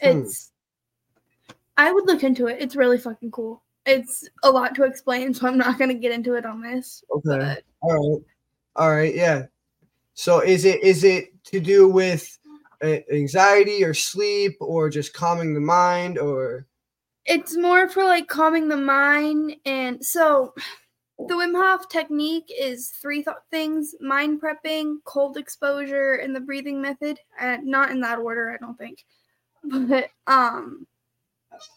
Hmm. 0.00 0.20
It's 0.20 0.52
I 1.76 1.92
would 1.92 2.06
look 2.06 2.22
into 2.22 2.46
it. 2.46 2.58
It's 2.60 2.76
really 2.76 2.98
fucking 2.98 3.30
cool. 3.32 3.62
It's 3.86 4.28
a 4.44 4.50
lot 4.50 4.74
to 4.76 4.84
explain, 4.84 5.34
so 5.34 5.48
I'm 5.48 5.58
not 5.58 5.78
gonna 5.78 5.94
get 5.94 6.12
into 6.12 6.34
it 6.34 6.46
on 6.46 6.62
this. 6.62 7.04
okay. 7.14 7.38
But 7.38 7.62
All 7.82 8.12
right. 8.12 8.22
All 8.76 8.90
right. 8.90 9.14
Yeah. 9.14 9.46
So 10.14 10.40
is 10.40 10.64
it 10.64 10.82
is 10.82 11.02
it 11.04 11.30
to 11.46 11.60
do 11.60 11.88
with 11.88 12.38
uh, 12.82 12.98
anxiety 13.12 13.84
or 13.84 13.94
sleep 13.94 14.56
or 14.60 14.88
just 14.88 15.12
calming 15.12 15.54
the 15.54 15.60
mind 15.60 16.18
or 16.18 16.66
it's 17.26 17.56
more 17.56 17.88
for 17.88 18.04
like 18.04 18.28
calming 18.28 18.68
the 18.68 18.76
mind 18.76 19.54
and 19.64 20.04
so 20.04 20.54
the 21.28 21.34
Wim 21.34 21.54
Hof 21.54 21.88
technique 21.88 22.50
is 22.56 22.88
three 22.90 23.22
th- 23.22 23.36
things 23.50 23.94
mind 24.00 24.40
prepping, 24.40 24.98
cold 25.04 25.36
exposure, 25.36 26.14
and 26.14 26.34
the 26.34 26.40
breathing 26.40 26.80
method. 26.80 27.18
Uh, 27.40 27.58
not 27.62 27.90
in 27.90 28.00
that 28.00 28.18
order, 28.18 28.50
I 28.50 28.56
don't 28.56 28.78
think. 28.78 29.04
But 29.64 30.08
um 30.26 30.86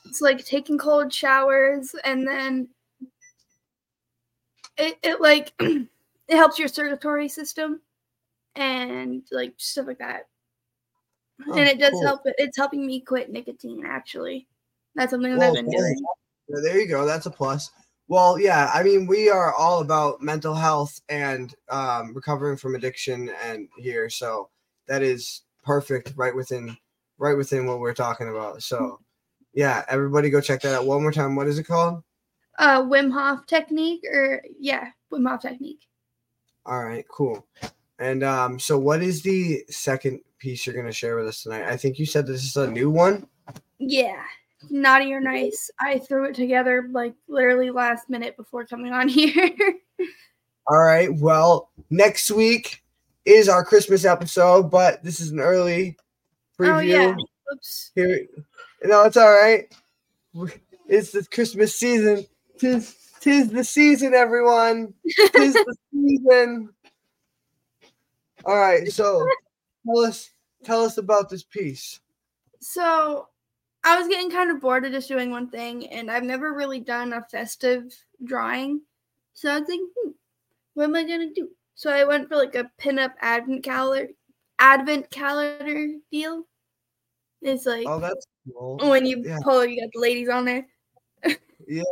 it's 0.06 0.22
like 0.22 0.46
taking 0.46 0.78
cold 0.78 1.14
showers 1.14 1.94
and 2.06 2.26
then 2.26 2.70
it, 4.78 4.98
it 5.04 5.22
like 5.22 5.54
it 5.60 5.88
helps 6.30 6.58
your 6.58 6.68
circulatory 6.68 7.28
system 7.28 7.82
and 8.56 9.24
like 9.32 9.54
stuff 9.58 9.88
like 9.88 10.00
that. 10.00 10.28
Oh, 11.48 11.58
and 11.58 11.68
it 11.68 11.80
does 11.80 11.92
cool. 11.92 12.06
help 12.06 12.22
it's 12.26 12.58
helping 12.58 12.86
me 12.86 13.02
quit 13.02 13.32
nicotine 13.32 13.86
actually. 13.86 14.48
That's 14.96 15.12
something 15.12 15.32
that 15.32 15.44
I've 15.44 15.54
Well, 15.54 15.64
been 15.64 15.70
doing. 15.72 16.06
Yeah, 16.48 16.60
there 16.62 16.80
you 16.80 16.88
go. 16.88 17.06
That's 17.06 17.26
a 17.26 17.32
plus. 17.32 17.72
Well, 18.08 18.40
yeah, 18.40 18.70
I 18.74 18.84
mean, 18.84 19.08
we 19.08 19.30
are 19.30 19.54
all 19.54 19.82
about 19.82 20.22
mental 20.22 20.54
health 20.54 21.02
and 21.10 21.54
um, 21.70 22.14
recovering 22.14 22.58
from 22.58 22.76
addiction, 22.76 23.32
and 23.44 23.70
here, 23.78 24.10
so 24.10 24.50
that 24.88 25.02
is 25.02 25.44
perfect, 25.64 26.14
right 26.16 26.36
within, 26.36 26.78
right 27.18 27.38
within 27.38 27.66
what 27.66 27.80
we're 27.80 27.94
talking 27.94 28.30
about. 28.30 28.62
So, 28.62 29.00
yeah, 29.54 29.86
everybody, 29.88 30.30
go 30.30 30.42
check 30.42 30.62
that 30.62 30.76
out 30.76 30.86
one 30.86 31.02
more 31.02 31.12
time. 31.12 31.36
What 31.36 31.48
is 31.48 31.58
it 31.58 31.64
called? 31.64 32.04
uh 32.60 32.82
Wim 32.82 33.12
Hof 33.12 33.46
technique 33.46 34.04
or 34.12 34.44
yeah, 34.60 34.90
Wim 35.12 35.28
Hof 35.28 35.42
technique. 35.42 35.88
All 36.66 36.84
right, 36.84 37.06
cool. 37.10 37.46
And 38.00 38.24
um, 38.24 38.60
so 38.60 38.78
what 38.78 39.02
is 39.02 39.22
the 39.22 39.64
second 39.70 40.22
piece 40.40 40.66
you're 40.66 40.76
gonna 40.76 40.92
share 40.92 41.16
with 41.16 41.28
us 41.28 41.44
tonight? 41.44 41.64
I 41.64 41.78
think 41.78 42.00
you 42.00 42.06
said 42.06 42.28
this 42.28 42.44
is 42.44 42.56
a 42.58 42.70
new 42.70 42.90
one. 42.90 43.28
Yeah. 43.80 44.24
Naughty 44.70 45.14
or 45.14 45.20
nice. 45.20 45.70
I 45.80 46.00
threw 46.00 46.26
it 46.26 46.36
together 46.36 46.88
like 46.92 47.14
literally 47.28 47.70
last 47.70 48.10
minute 48.10 48.38
before 48.38 48.66
coming 48.66 48.94
on 48.94 49.08
here. 49.10 49.50
All 50.68 50.82
right. 50.82 51.14
Well, 51.14 51.70
next 51.90 52.32
week 52.32 52.84
is 53.26 53.50
our 53.50 53.64
Christmas 53.64 54.06
episode, 54.06 54.72
but 54.72 55.04
this 55.04 55.20
is 55.20 55.32
an 55.32 55.40
early 55.40 55.98
oh, 56.60 56.64
preview. 56.64 56.76
oh 56.76 56.80
yeah. 56.80 57.16
Oops. 57.54 57.92
Here, 57.96 58.28
no, 58.84 59.04
it's 59.04 59.18
all 59.18 59.32
right. 59.32 59.74
It's 60.88 61.12
the 61.12 61.26
Christmas 61.26 61.76
season. 61.76 62.26
Tis, 62.58 62.96
tis 63.20 63.50
the 63.50 63.64
season, 63.64 64.14
everyone. 64.14 64.94
Tis 65.36 65.54
the 65.54 65.76
season. 65.94 66.70
All 68.46 68.58
right. 68.58 68.92
So, 68.92 69.26
tell 69.86 70.00
us, 70.06 70.32
tell 70.64 70.84
us 70.84 70.98
about 70.98 71.30
this 71.30 71.44
piece. 71.44 72.00
So 72.60 73.28
I 73.84 74.00
was 74.00 74.08
getting 74.08 74.32
kind 74.32 74.50
of 74.50 74.62
bored 74.62 74.86
of 74.86 74.92
just 74.92 75.08
doing 75.08 75.32
one 75.32 75.50
thing, 75.50 75.88
and 75.88 76.10
I've 76.10 76.24
never 76.24 76.54
really 76.54 76.80
done 76.80 77.14
a 77.14 77.22
festive 77.22 77.94
drawing. 78.24 78.82
So 79.34 79.52
I 79.52 79.60
was 79.60 79.68
like, 79.70 79.80
hmm, 79.80 80.12
what 80.74 80.86
am 80.86 80.96
I 80.96 81.04
gonna 81.04 81.32
do? 81.34 81.50
So 81.76 81.92
I 81.92 82.04
went 82.04 82.30
for 82.30 82.36
like 82.36 82.56
a 82.56 82.70
pinup 82.80 83.14
advent 83.20 83.64
calendar, 83.64 84.10
advent 84.60 85.10
calendar 85.10 85.88
deal. 86.12 86.48
It's 87.42 87.66
like 87.66 87.86
Oh, 87.88 88.00
that's 88.00 88.26
cool. 88.54 88.78
when 88.78 89.06
you 89.06 89.22
yeah. 89.26 89.40
pull, 89.44 89.66
you 89.66 89.82
got 89.82 89.90
the 89.94 90.00
ladies 90.00 90.30
on 90.30 90.46
there. 90.46 90.66
Yeah. 91.68 91.84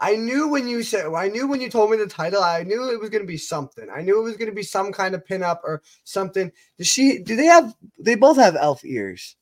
I 0.00 0.16
knew 0.16 0.48
when 0.48 0.66
you 0.66 0.82
said 0.82 1.06
I 1.14 1.28
knew 1.28 1.46
when 1.46 1.60
you 1.60 1.70
told 1.70 1.90
me 1.90 1.96
the 1.96 2.08
title, 2.08 2.42
I 2.42 2.64
knew 2.64 2.90
it 2.90 3.00
was 3.00 3.08
gonna 3.08 3.24
be 3.24 3.36
something. 3.36 3.88
I 3.88 4.02
knew 4.02 4.18
it 4.18 4.24
was 4.24 4.36
gonna 4.36 4.50
be 4.52 4.64
some 4.64 4.92
kind 4.92 5.14
of 5.14 5.24
pinup 5.24 5.60
or 5.62 5.82
something. 6.02 6.50
Does 6.76 6.88
she 6.88 7.18
do 7.18 7.36
they 7.36 7.46
have 7.46 7.72
they 7.98 8.16
both 8.16 8.36
have 8.36 8.56
elf 8.56 8.84
ears? 8.84 9.36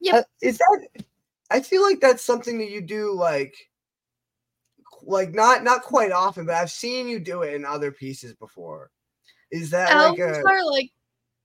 Yeah. 0.00 0.16
Uh, 0.16 0.22
is 0.40 0.58
that 0.58 1.04
I 1.50 1.60
feel 1.60 1.82
like 1.82 2.00
that's 2.00 2.24
something 2.24 2.58
that 2.58 2.70
you 2.70 2.80
do 2.80 3.12
like 3.12 3.54
like 5.02 5.34
not 5.34 5.64
not 5.64 5.82
quite 5.82 6.12
often, 6.12 6.46
but 6.46 6.54
I've 6.54 6.70
seen 6.70 7.08
you 7.08 7.18
do 7.18 7.42
it 7.42 7.54
in 7.54 7.64
other 7.64 7.90
pieces 7.90 8.34
before. 8.34 8.90
Is 9.50 9.70
that 9.70 9.90
Elves 9.90 10.18
like 10.18 10.36
a 10.36 10.46
are 10.46 10.70
like, 10.70 10.90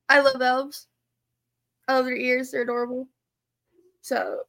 I 0.10 0.20
love 0.20 0.42
elves. 0.42 0.88
I 1.88 1.96
love 1.96 2.06
their 2.06 2.18
ears; 2.18 2.52
they're 2.52 2.64
adorable. 2.64 3.08
So 4.02 4.40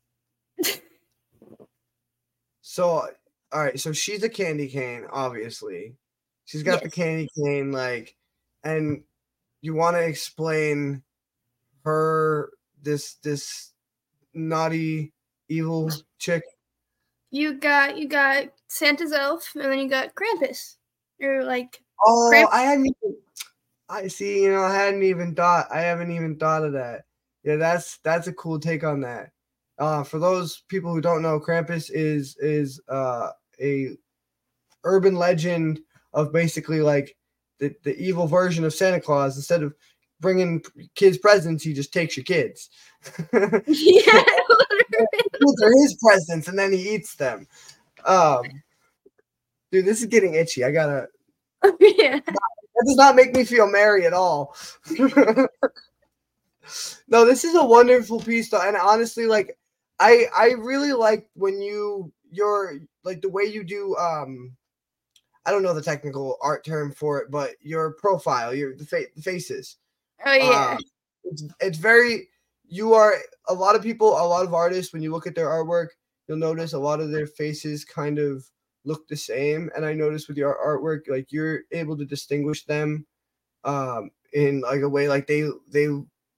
so 2.61 3.09
all 3.53 3.63
right, 3.63 3.79
so 3.79 3.93
she's 3.93 4.25
a 4.25 4.29
candy 4.29 4.69
cane, 4.69 5.07
obviously. 5.13 5.95
She's 6.47 6.65
got 6.65 6.83
the 6.83 6.91
candy 6.91 7.29
cane, 7.37 7.71
like, 7.71 8.17
and 8.65 9.05
you 9.61 9.75
want 9.75 9.97
to 9.97 10.03
explain 10.03 11.03
her 11.85 12.51
this 12.83 13.15
this 13.23 13.73
naughty 14.35 15.13
evil 15.49 15.91
chick. 16.19 16.43
you 17.31 17.55
got 17.55 17.99
you 17.99 18.09
got 18.09 18.47
Santa's 18.69 19.13
elf, 19.13 19.51
and 19.55 19.65
then 19.65 19.79
you 19.79 19.89
got 19.89 20.15
Krampus. 20.15 20.77
You're 21.19 21.45
like, 21.45 21.81
Oh, 22.05 22.29
Cramp- 22.31 22.51
I 22.53 22.63
hadn't 22.63 22.87
even 22.87 23.17
I 23.89 24.09
see, 24.09 24.43
you 24.43 24.51
know, 24.51 24.63
I 24.63 24.75
hadn't 24.75 25.03
even 25.03 25.35
thought 25.35 25.67
I 25.71 25.81
haven't 25.81 26.11
even 26.11 26.37
thought 26.37 26.65
of 26.65 26.73
that. 26.73 27.05
Yeah, 27.43 27.57
that's 27.57 27.99
that's 27.99 28.27
a 28.27 28.33
cool 28.33 28.59
take 28.59 28.85
on 28.85 29.01
that. 29.03 29.31
Uh 29.79 30.03
for 30.03 30.19
those 30.19 30.63
people 30.69 30.93
who 30.93 31.01
don't 31.01 31.23
know, 31.23 31.39
Krampus 31.41 31.91
is 31.93 32.37
is 32.39 32.81
uh 32.89 33.31
a 33.61 33.91
urban 34.85 35.15
legend 35.15 35.81
of 36.13 36.33
basically 36.33 36.81
like 36.81 37.17
the, 37.59 37.75
the 37.85 37.97
evil 37.97 38.27
version 38.27 38.65
of 38.65 38.75
Santa 38.75 39.01
Claus. 39.01 39.37
Instead 39.37 39.63
of 39.63 39.75
bringing 40.21 40.63
kids 40.95 41.19
presents, 41.19 41.63
he 41.63 41.73
just 41.73 41.93
takes 41.93 42.17
your 42.17 42.25
kids. 42.25 42.71
yeah, 43.67 44.25
Those 45.41 45.63
are 45.63 45.73
his 45.83 45.97
presents, 46.03 46.49
and 46.49 46.59
then 46.59 46.73
he 46.73 46.95
eats 46.95 47.15
them. 47.15 47.47
Um, 48.05 48.43
dude, 49.71 49.87
this 49.87 50.01
is 50.01 50.07
getting 50.07 50.35
itchy. 50.35 50.65
I 50.65 50.71
gotta. 50.71 51.09
yeah. 51.81 52.21
That 52.21 52.87
does 52.87 52.97
not 52.97 53.17
make 53.17 53.35
me 53.35 53.45
feel 53.45 53.71
merry 53.71 54.07
at 54.07 54.13
all. 54.13 54.57
no, 57.09 57.25
this 57.25 57.45
is 57.45 57.55
a 57.55 57.65
wonderful 57.65 58.21
piece, 58.21 58.51
though, 58.51 58.61
and 58.61 58.77
honestly, 58.77 59.27
like, 59.27 59.57
I 60.01 60.27
I 60.37 60.53
really 60.59 60.93
like 60.93 61.29
when 61.35 61.61
you 61.61 62.13
you're 62.31 62.81
like 63.05 63.23
the 63.23 63.29
way 63.29 63.45
you 63.45 63.63
do 63.63 63.95
um 63.97 64.57
I 65.47 65.51
don't 65.51 65.63
know 65.63 65.75
the 65.75 65.83
technical 65.83 66.39
art 66.41 66.65
term 66.65 66.91
for 66.91 67.21
it, 67.21 67.31
but 67.31 67.51
your 67.61 67.93
profile, 67.93 68.55
your 68.55 68.75
the, 68.75 68.87
fa- 68.87 69.21
faces. 69.21 69.77
Oh 70.25 70.33
yeah. 70.33 70.75
Uh, 70.75 70.79
it's, 71.25 71.45
it's 71.61 71.79
very 71.79 72.29
you 72.75 72.93
are 72.95 73.15
a 73.49 73.55
lot 73.55 73.77
of 73.77 73.83
people 73.83 74.09
a 74.09 74.27
lot 74.35 74.45
of 74.47 74.53
artists 74.55 74.93
when 74.93 75.03
you 75.03 75.13
look 75.13 75.27
at 75.27 75.35
their 75.35 75.47
artwork 75.57 75.89
you'll 76.27 76.37
notice 76.49 76.73
a 76.73 76.79
lot 76.89 77.01
of 77.01 77.11
their 77.13 77.27
faces 77.27 77.85
kind 77.85 78.19
of 78.19 78.45
look 78.85 79.07
the 79.09 79.17
same. 79.17 79.71
And 79.77 79.85
i 79.87 79.93
noticed 79.95 80.29
with 80.29 80.37
your 80.37 80.55
artwork 80.69 81.03
like 81.09 81.31
you're 81.31 81.61
able 81.73 81.97
to 81.99 82.05
distinguish 82.05 82.65
them 82.65 83.07
um 83.65 84.11
in 84.33 84.61
like 84.61 84.83
a 84.83 84.89
way 84.97 85.09
like 85.09 85.27
they 85.27 85.43
they 85.71 85.89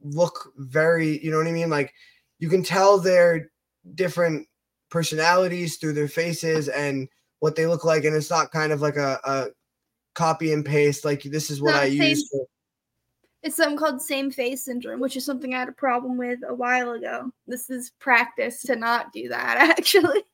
look 0.03 0.53
very 0.57 1.19
you 1.25 1.31
know 1.31 1.39
what 1.39 1.47
i 1.47 1.53
mean? 1.53 1.71
Like 1.71 1.93
you 2.39 2.49
can 2.49 2.63
tell 2.63 2.99
their 2.99 3.51
different 3.95 4.47
personalities 4.91 5.77
through 5.79 5.95
their 5.95 6.09
faces 6.09 6.69
and 6.69 7.09
what 7.41 7.57
they 7.57 7.67
look 7.67 7.85
like. 7.85 8.05
And 8.05 8.15
it's 8.15 8.31
not 8.31 8.53
kind 8.53 8.73
of 8.73 8.81
like 8.81 8.97
a, 8.97 9.19
a 9.25 9.47
copy 10.15 10.53
and 10.53 10.65
paste 10.65 11.05
like 11.05 11.23
this 11.23 11.51
is 11.51 11.61
what 11.63 11.73
Not 11.75 11.83
i 11.83 11.89
same- 11.89 12.03
use 12.11 12.29
for 12.31 12.47
It's 13.47 13.55
something 13.55 13.79
called 13.79 14.03
same 14.03 14.33
face 14.33 14.65
syndrome, 14.65 14.99
which 14.99 15.17
is 15.17 15.25
something 15.25 15.55
I 15.55 15.61
had 15.61 15.69
a 15.69 15.73
problem 15.73 16.19
with 16.19 16.41
a 16.49 16.53
while 16.53 16.91
ago. 16.91 17.31
This 17.47 17.71
is 17.71 17.93
practice 18.01 18.61
to 18.63 18.75
not 18.75 19.13
do 19.13 19.29
that, 19.29 19.57
actually. 19.79 20.25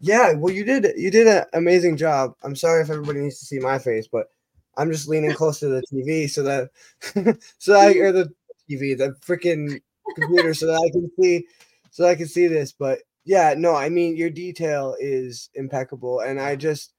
Yeah, 0.00 0.32
well, 0.32 0.52
you 0.52 0.64
did 0.64 0.94
you 0.96 1.12
did 1.12 1.28
an 1.28 1.44
amazing 1.52 1.96
job. 1.96 2.34
I'm 2.42 2.56
sorry 2.56 2.82
if 2.82 2.90
everybody 2.90 3.20
needs 3.20 3.38
to 3.38 3.44
see 3.44 3.60
my 3.60 3.78
face, 3.78 4.08
but 4.10 4.32
I'm 4.76 4.90
just 4.90 5.08
leaning 5.08 5.30
close 5.30 5.60
to 5.60 5.68
the 5.68 5.80
TV 5.92 6.28
so 6.28 6.42
that 6.42 7.40
so 7.58 7.74
I 7.74 7.92
or 7.92 8.10
the 8.10 8.32
TV, 8.68 8.98
the 8.98 9.14
freaking 9.24 9.80
computer, 10.16 10.54
so 10.54 10.66
that 10.66 10.82
I 10.84 10.90
can 10.90 11.08
see 11.20 11.46
so 11.92 12.04
I 12.04 12.16
can 12.16 12.26
see 12.26 12.48
this. 12.48 12.72
But 12.72 12.98
yeah, 13.24 13.54
no, 13.56 13.76
I 13.76 13.90
mean 13.90 14.16
your 14.16 14.30
detail 14.30 14.96
is 14.98 15.50
impeccable, 15.54 16.18
and 16.18 16.40
I 16.40 16.56
just 16.56 16.94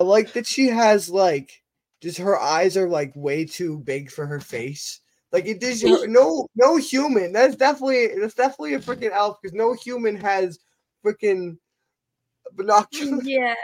I 0.00 0.04
like 0.04 0.32
that 0.32 0.46
she 0.46 0.68
has 0.68 1.10
like 1.10 1.62
just 2.00 2.18
her 2.18 2.38
eyes 2.38 2.76
are 2.76 2.88
like 2.88 3.12
way 3.16 3.44
too 3.44 3.78
big 3.78 4.10
for 4.10 4.26
her 4.26 4.40
face. 4.40 5.00
Like 5.32 5.46
it 5.46 5.60
does 5.60 5.82
no 5.84 6.48
no 6.56 6.76
human. 6.76 7.32
That's 7.32 7.56
definitely 7.56 8.18
that's 8.20 8.34
definitely 8.34 8.74
a 8.74 8.80
freaking 8.80 9.12
elf 9.12 9.38
because 9.42 9.54
no 9.54 9.74
human 9.74 10.16
has 10.16 10.58
freaking 11.04 11.58
binoculars. 12.54 13.26
yeah. 13.26 13.54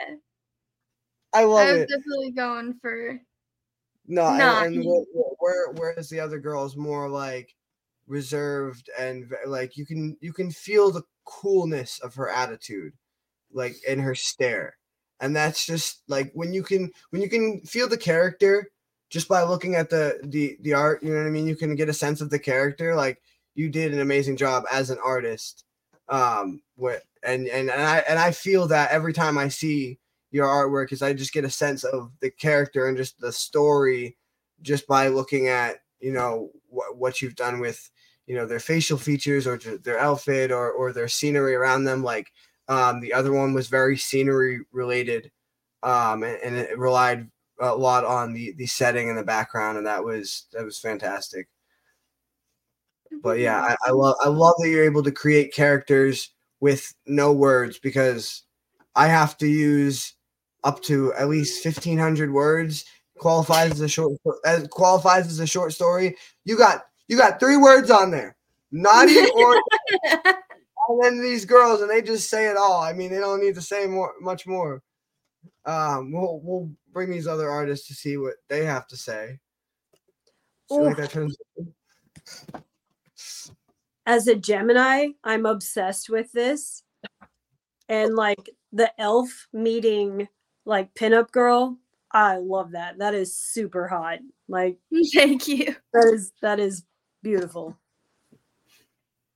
I 1.32 1.40
I 1.40 1.44
love 1.44 1.68
was 1.68 1.78
it. 1.82 1.88
definitely 1.88 2.30
going 2.32 2.74
for 2.80 3.18
No, 4.06 4.26
and, 4.28 4.38
not 4.38 4.66
and 4.66 4.74
human. 4.74 5.06
where, 5.12 5.26
where 5.38 5.72
whereas 5.72 6.08
the 6.10 6.20
other 6.20 6.38
girl 6.38 6.64
is 6.64 6.76
more 6.76 7.08
like 7.08 7.54
reserved 8.06 8.90
and 8.98 9.32
like 9.46 9.76
you 9.78 9.86
can 9.86 10.16
you 10.20 10.32
can 10.32 10.50
feel 10.50 10.90
the 10.90 11.02
coolness 11.24 11.98
of 12.00 12.14
her 12.16 12.28
attitude, 12.28 12.92
like 13.52 13.74
in 13.88 13.98
her 13.98 14.14
stare, 14.14 14.76
and 15.24 15.34
that's 15.34 15.64
just 15.64 16.02
like 16.06 16.30
when 16.34 16.52
you 16.52 16.62
can 16.62 16.92
when 17.08 17.22
you 17.22 17.30
can 17.30 17.62
feel 17.62 17.88
the 17.88 17.96
character 17.96 18.70
just 19.08 19.26
by 19.26 19.42
looking 19.42 19.74
at 19.74 19.88
the 19.88 20.20
the 20.22 20.58
the 20.60 20.74
art. 20.74 21.02
You 21.02 21.10
know 21.10 21.20
what 21.20 21.26
I 21.26 21.30
mean? 21.30 21.46
You 21.46 21.56
can 21.56 21.74
get 21.76 21.88
a 21.88 21.94
sense 21.94 22.20
of 22.20 22.28
the 22.28 22.38
character. 22.38 22.94
Like 22.94 23.22
you 23.54 23.70
did 23.70 23.94
an 23.94 24.00
amazing 24.00 24.36
job 24.36 24.64
as 24.70 24.90
an 24.90 24.98
artist. 25.02 25.64
Um, 26.10 26.60
what 26.76 27.04
and 27.22 27.48
and 27.48 27.70
and 27.70 27.80
I 27.80 27.98
and 28.06 28.18
I 28.18 28.32
feel 28.32 28.68
that 28.68 28.90
every 28.90 29.14
time 29.14 29.38
I 29.38 29.48
see 29.48 29.98
your 30.30 30.46
artwork 30.46 30.92
is 30.92 31.00
I 31.00 31.14
just 31.14 31.32
get 31.32 31.46
a 31.46 31.50
sense 31.50 31.84
of 31.84 32.10
the 32.20 32.30
character 32.30 32.86
and 32.86 32.96
just 32.96 33.18
the 33.18 33.32
story 33.32 34.18
just 34.60 34.86
by 34.86 35.08
looking 35.08 35.48
at 35.48 35.78
you 36.00 36.12
know 36.12 36.50
wh- 36.68 36.94
what 36.98 37.22
you've 37.22 37.36
done 37.36 37.60
with 37.60 37.90
you 38.26 38.36
know 38.36 38.46
their 38.46 38.60
facial 38.60 38.98
features 38.98 39.46
or 39.46 39.56
their 39.56 39.98
outfit 39.98 40.52
or 40.52 40.70
or 40.70 40.92
their 40.92 41.08
scenery 41.08 41.54
around 41.54 41.84
them 41.84 42.02
like 42.02 42.30
um 42.68 43.00
the 43.00 43.12
other 43.12 43.32
one 43.32 43.52
was 43.52 43.68
very 43.68 43.96
scenery 43.96 44.60
related 44.72 45.30
um 45.82 46.22
and, 46.22 46.38
and 46.42 46.56
it 46.56 46.78
relied 46.78 47.28
a 47.60 47.74
lot 47.74 48.04
on 48.04 48.32
the 48.32 48.52
the 48.52 48.66
setting 48.66 49.08
and 49.08 49.18
the 49.18 49.22
background 49.24 49.78
and 49.78 49.86
that 49.86 50.02
was 50.04 50.46
that 50.52 50.64
was 50.64 50.78
fantastic. 50.78 51.48
But 53.22 53.38
yeah 53.38 53.60
I, 53.60 53.76
I 53.86 53.90
love 53.92 54.16
i 54.24 54.28
love 54.28 54.54
that 54.58 54.68
you're 54.68 54.84
able 54.84 55.02
to 55.04 55.12
create 55.12 55.54
characters 55.54 56.30
with 56.60 56.92
no 57.06 57.32
words 57.32 57.78
because 57.78 58.42
i 58.96 59.06
have 59.06 59.36
to 59.38 59.46
use 59.46 60.14
up 60.64 60.82
to 60.82 61.12
at 61.14 61.28
least 61.28 61.64
1500 61.64 62.32
words. 62.32 62.84
Qualifies 63.18 63.70
as 63.72 63.80
a 63.80 63.88
short 63.88 64.18
as 64.44 64.66
qualifies 64.68 65.28
as 65.28 65.38
a 65.38 65.46
short 65.46 65.72
story. 65.72 66.16
You 66.44 66.58
got 66.58 66.82
you 67.06 67.16
got 67.16 67.38
three 67.38 67.56
words 67.56 67.90
on 67.90 68.10
there. 68.10 68.34
Naughty 68.72 69.20
or 69.36 69.62
and 70.88 71.02
then 71.02 71.22
these 71.22 71.44
girls, 71.44 71.80
and 71.80 71.90
they 71.90 72.02
just 72.02 72.28
say 72.28 72.46
it 72.46 72.56
all. 72.56 72.82
I 72.82 72.92
mean, 72.92 73.10
they 73.10 73.18
don't 73.18 73.40
need 73.40 73.54
to 73.54 73.62
say 73.62 73.86
more, 73.86 74.12
much 74.20 74.46
more. 74.46 74.82
Um, 75.64 76.12
we'll 76.12 76.40
we'll 76.42 76.70
bring 76.92 77.10
these 77.10 77.26
other 77.26 77.48
artists 77.48 77.88
to 77.88 77.94
see 77.94 78.16
what 78.16 78.34
they 78.48 78.64
have 78.64 78.86
to 78.88 78.96
say. 78.96 79.38
See, 80.70 80.78
like 80.78 80.96
that 80.96 81.10
turns. 81.10 81.36
As 84.06 84.28
a 84.28 84.34
Gemini, 84.34 85.08
I'm 85.22 85.46
obsessed 85.46 86.10
with 86.10 86.30
this. 86.32 86.82
And 87.88 88.14
like 88.14 88.50
the 88.72 88.92
elf 89.00 89.48
meeting 89.52 90.28
like 90.64 90.94
pinup 90.94 91.30
girl, 91.30 91.78
I 92.10 92.36
love 92.36 92.72
that. 92.72 92.98
That 92.98 93.14
is 93.14 93.36
super 93.36 93.88
hot. 93.88 94.18
Like 94.48 94.78
Thank 95.14 95.48
you. 95.48 95.74
that 95.92 96.10
is 96.12 96.32
that 96.42 96.60
is 96.60 96.84
beautiful. 97.22 97.76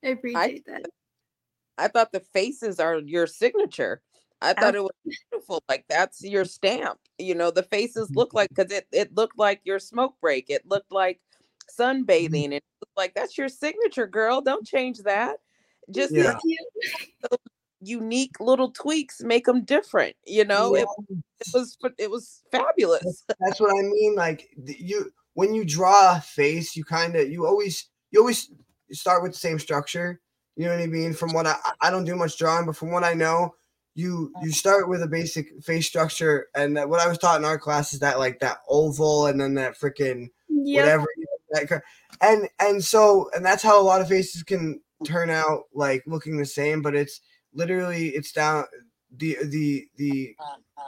I 0.04 0.08
appreciate 0.08 0.64
that. 0.66 0.84
I 1.78 1.88
thought 1.88 2.12
the 2.12 2.20
faces 2.20 2.80
are 2.80 2.98
your 2.98 3.26
signature. 3.26 4.02
I 4.40 4.52
thought 4.52 4.74
it 4.74 4.82
was 4.82 4.92
beautiful. 5.30 5.62
Like 5.68 5.84
that's 5.88 6.22
your 6.22 6.44
stamp. 6.44 6.98
You 7.18 7.34
know, 7.34 7.50
the 7.50 7.62
faces 7.62 8.10
look 8.14 8.34
like 8.34 8.50
mm-hmm. 8.50 8.62
because 8.62 8.72
it 8.72 8.86
it 8.92 9.14
looked 9.16 9.38
like 9.38 9.60
your 9.64 9.78
smoke 9.78 10.14
break. 10.20 10.46
It 10.48 10.66
looked 10.66 10.92
like 10.92 11.20
mm-hmm. 11.78 12.02
sunbathing. 12.02 12.44
And 12.44 12.55
it 12.55 12.64
looked 12.80 12.96
like 12.96 13.14
that's 13.14 13.36
your 13.36 13.48
signature, 13.48 14.06
girl. 14.06 14.40
Don't 14.40 14.66
change 14.66 14.98
that. 14.98 15.38
Just 15.90 16.12
Yeah. 16.14 16.38
Thank 17.30 17.40
unique 17.80 18.40
little 18.40 18.70
tweaks 18.70 19.20
make 19.22 19.46
them 19.46 19.64
different. 19.64 20.16
You 20.26 20.44
know, 20.44 20.74
it, 20.74 20.86
it 21.40 21.48
was 21.55 21.76
it 21.98 22.10
was 22.10 22.42
fabulous. 22.50 23.24
That's 23.40 23.60
what 23.60 23.70
I 23.70 23.82
mean. 23.82 24.14
Like 24.16 24.48
you, 24.64 25.10
when 25.34 25.55
you 25.55 25.64
draw 25.64 26.16
a 26.16 26.20
face, 26.20 26.76
you 26.76 26.84
kind 26.84 27.16
of 27.16 27.30
you 27.30 27.46
always 27.46 27.88
you 28.10 28.20
always 28.20 28.50
start 28.90 29.22
with 29.22 29.32
the 29.32 29.38
same 29.38 29.59
structure. 29.59 30.20
You 30.59 30.66
know 30.66 30.72
what 30.74 30.82
I 30.82 30.86
mean? 30.86 31.14
From 31.14 31.32
what 31.32 31.47
I 31.47 31.56
I 31.80 31.90
don't 31.90 32.05
do 32.05 32.16
much 32.16 32.36
drawing, 32.36 32.66
but 32.66 32.76
from 32.76 32.90
what 32.90 33.05
I 33.05 33.14
know, 33.14 33.55
you 33.94 34.32
you 34.43 34.52
start 34.52 34.89
with 34.89 35.02
a 35.02 35.06
basic 35.06 35.62
face 35.62 35.86
structure, 35.86 36.48
and 36.55 36.76
that, 36.76 36.89
what 36.89 37.01
I 37.01 37.09
was 37.09 37.16
taught 37.16 37.39
in 37.39 37.47
our 37.47 37.59
class 37.59 37.94
is 37.94 38.01
that 38.01 38.18
like 38.18 38.40
that 38.40 38.59
oval, 38.68 39.26
and 39.26 39.40
then 39.40 39.55
that 39.55 39.78
freaking 39.78 40.28
Yep. 40.51 40.82
whatever 40.85 41.06
that 41.51 41.82
and 42.20 42.48
and 42.60 42.85
so 42.85 43.30
and 43.35 43.44
that's 43.44 43.62
how 43.62 43.80
a 43.80 43.82
lot 43.82 44.01
of 44.01 44.09
faces 44.09 44.43
can 44.43 44.80
turn 45.05 45.30
out 45.30 45.64
like 45.72 46.02
looking 46.06 46.36
the 46.36 46.44
same 46.44 46.82
but 46.82 46.94
it's 46.94 47.20
literally 47.55 48.09
it's 48.09 48.32
down 48.32 48.64
the 49.16 49.36
the 49.44 49.86
the 49.97 50.35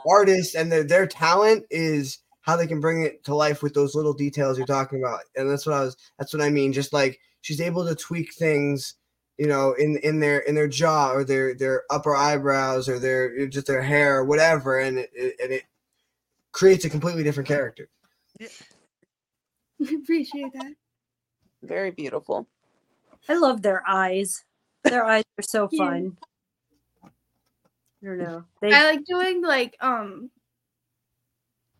artist 0.06 0.54
and 0.54 0.70
their 0.70 0.84
their 0.84 1.06
talent 1.06 1.64
is 1.70 2.18
how 2.42 2.56
they 2.56 2.66
can 2.66 2.80
bring 2.80 3.02
it 3.02 3.22
to 3.24 3.34
life 3.34 3.62
with 3.62 3.74
those 3.74 3.94
little 3.94 4.12
details 4.12 4.58
you're 4.58 4.66
talking 4.66 5.02
about 5.02 5.20
and 5.36 5.48
that's 5.50 5.66
what 5.66 5.76
i 5.76 5.80
was 5.80 5.96
that's 6.18 6.34
what 6.34 6.42
i 6.42 6.50
mean 6.50 6.72
just 6.72 6.92
like 6.92 7.18
she's 7.40 7.60
able 7.60 7.86
to 7.86 7.94
tweak 7.94 8.34
things 8.34 8.94
you 9.40 9.46
know 9.46 9.72
in 9.72 9.96
in 10.02 10.20
their 10.20 10.40
in 10.40 10.54
their 10.54 10.68
jaw 10.68 11.10
or 11.12 11.24
their 11.24 11.54
their 11.54 11.84
upper 11.88 12.14
eyebrows 12.14 12.90
or 12.90 12.98
their 12.98 13.46
just 13.46 13.66
their 13.66 13.80
hair 13.80 14.18
or 14.18 14.24
whatever 14.24 14.78
and 14.80 14.98
it, 14.98 15.10
it 15.14 15.34
and 15.42 15.50
it 15.50 15.64
creates 16.52 16.84
a 16.84 16.90
completely 16.90 17.22
different 17.24 17.48
character 17.48 17.88
I 18.38 18.48
appreciate 20.02 20.52
that. 20.52 20.74
Very 21.62 21.90
beautiful. 21.90 22.46
I 23.30 23.34
love 23.38 23.62
their 23.62 23.82
eyes. 23.88 24.44
Their 24.84 25.04
eyes 25.04 25.24
are 25.38 25.42
so 25.42 25.68
Yeah. 25.72 25.84
fun. 25.84 26.16
I 27.04 27.08
don't 28.06 28.18
know. 28.18 28.44
They 28.60 28.72
I 28.74 28.84
like 28.84 29.04
doing 29.06 29.42
like 29.42 29.74
um 29.80 30.30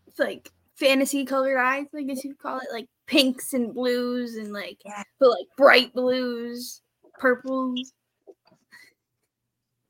it's 0.06 0.18
like 0.18 0.50
fantasy 0.76 1.26
colored 1.26 1.58
eyes, 1.58 1.86
I 1.94 2.02
guess 2.02 2.24
you'd 2.24 2.38
call 2.38 2.58
it 2.58 2.68
like 2.72 2.86
pinks 3.06 3.52
and 3.52 3.74
blues 3.74 4.36
and 4.36 4.52
like 4.52 4.78
Yeah. 4.84 5.02
but 5.18 5.28
like 5.28 5.46
bright 5.58 5.92
blues, 5.92 6.80
purples. 7.20 7.92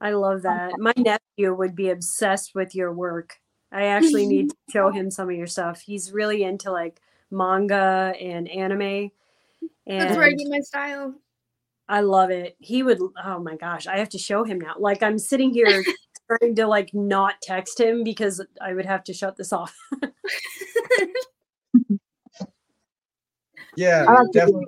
I 0.00 0.10
love 0.10 0.42
that. 0.42 0.78
My 0.78 0.94
nephew 0.96 1.54
would 1.54 1.76
be 1.76 1.90
obsessed 1.90 2.54
with 2.54 2.74
your 2.74 2.92
work. 2.92 3.36
I 3.72 3.86
actually 3.86 4.26
need 4.26 4.50
to 4.50 4.56
show 4.70 4.90
him 4.92 5.10
some 5.10 5.30
of 5.30 5.36
your 5.36 5.46
stuff. 5.46 5.80
He's 5.80 6.12
really 6.12 6.42
into 6.42 6.70
like 6.72 7.00
manga 7.30 8.14
and 8.20 8.48
anime. 8.48 9.10
That's 9.86 10.16
where 10.16 10.24
I 10.24 10.30
And 10.30 10.38
get 10.38 10.48
my 10.48 10.60
style. 10.60 11.14
I 11.88 12.00
love 12.00 12.30
it. 12.30 12.56
He 12.60 12.82
would 12.82 13.00
oh 13.24 13.40
my 13.40 13.56
gosh, 13.56 13.86
I 13.86 13.98
have 13.98 14.08
to 14.10 14.18
show 14.18 14.44
him 14.44 14.60
now. 14.60 14.74
Like 14.78 15.02
I'm 15.02 15.18
sitting 15.18 15.52
here 15.52 15.84
trying 16.28 16.54
to 16.54 16.66
like 16.66 16.94
not 16.94 17.34
text 17.42 17.80
him 17.80 18.04
because 18.04 18.44
I 18.60 18.74
would 18.74 18.86
have 18.86 19.04
to 19.04 19.12
shut 19.12 19.36
this 19.36 19.52
off. 19.52 19.76
yeah 23.76 24.04
I 24.08 24.12
like 24.12 24.32
to 24.32 24.38
definitely 24.38 24.64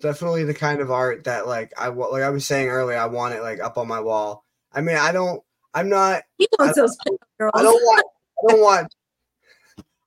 definitely 0.00 0.44
the 0.44 0.54
kind 0.54 0.80
of 0.80 0.90
art 0.90 1.24
that 1.24 1.46
like 1.46 1.72
I 1.78 1.88
like 1.88 2.22
I 2.22 2.30
was 2.30 2.46
saying 2.46 2.68
earlier, 2.68 2.98
I 2.98 3.06
want 3.06 3.34
it 3.34 3.42
like 3.42 3.60
up 3.60 3.78
on 3.78 3.88
my 3.88 4.00
wall. 4.00 4.44
I 4.72 4.80
mean, 4.80 4.96
I 4.96 5.12
don't. 5.12 5.42
I'm 5.74 5.88
not. 5.88 6.22
He 6.38 6.48
wants 6.58 6.76
those 6.76 6.96
girls. 7.38 7.52
I 7.54 7.62
don't 7.62 7.82
want. 7.82 8.06
I 8.38 8.52
don't 8.52 8.60
want. 8.60 8.94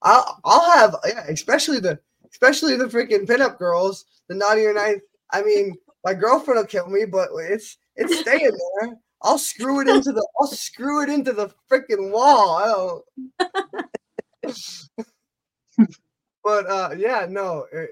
I'll. 0.02 0.40
I'll 0.44 0.72
have. 0.72 0.96
Yeah, 1.06 1.26
especially 1.30 1.80
the. 1.80 2.00
Especially 2.32 2.76
the 2.76 2.86
freaking 2.86 3.28
pinup 3.28 3.60
girls, 3.60 4.06
the 4.28 4.34
naughty 4.34 4.66
or 4.66 4.74
nice. 4.74 4.98
I 5.32 5.44
mean, 5.44 5.76
my 6.04 6.16
girlfriend 6.16 6.60
will 6.60 6.66
kill 6.66 6.88
me, 6.88 7.06
but 7.06 7.30
it's 7.38 7.78
it's 7.96 8.20
staying 8.20 8.52
there. 8.82 8.96
I'll 9.22 9.38
screw 9.38 9.82
it 9.82 9.88
into 9.88 10.12
the. 10.12 10.28
I'll 10.40 10.48
screw 10.48 11.04
it 11.04 11.10
into 11.10 11.32
the 11.32 11.50
freaking 11.72 12.12
wall. 12.12 12.58
I 12.58 12.66
don't. 12.66 13.04
but 16.44 16.70
uh 16.70 16.90
yeah 16.98 17.26
no 17.30 17.66
uh, 17.74 17.86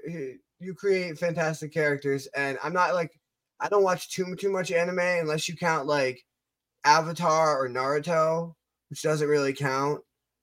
you 0.62 0.74
create 0.74 1.18
fantastic 1.18 1.72
characters 1.72 2.26
and 2.36 2.58
i'm 2.62 2.72
not 2.72 2.94
like 2.94 3.18
i 3.60 3.68
don't 3.68 3.82
watch 3.82 4.10
too 4.10 4.34
too 4.36 4.50
much 4.50 4.70
anime 4.70 4.98
unless 4.98 5.48
you 5.48 5.56
count 5.56 5.86
like 5.86 6.24
avatar 6.84 7.58
or 7.62 7.68
naruto 7.68 8.54
which 8.90 9.02
doesn't 9.02 9.28
really 9.28 9.52
count 9.52 10.00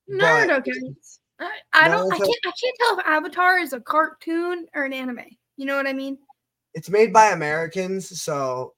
Naruto 0.09 0.63
counts. 0.63 1.19
I, 1.39 1.51
I 1.73 1.87
don't 1.87 2.11
I 2.11 2.17
Naruto- 2.17 2.25
can't 2.25 2.39
I 2.45 2.51
can't 2.61 2.77
tell 2.79 2.99
if 2.99 3.05
Avatar 3.05 3.59
is 3.59 3.73
a 3.73 3.79
cartoon 3.79 4.65
or 4.73 4.85
an 4.85 4.91
anime. 4.93 5.19
You 5.55 5.67
know 5.67 5.75
what 5.75 5.85
I 5.85 5.93
mean? 5.93 6.17
it's 6.73 6.89
made 6.89 7.11
by 7.11 7.27
americans 7.31 8.21
so 8.21 8.73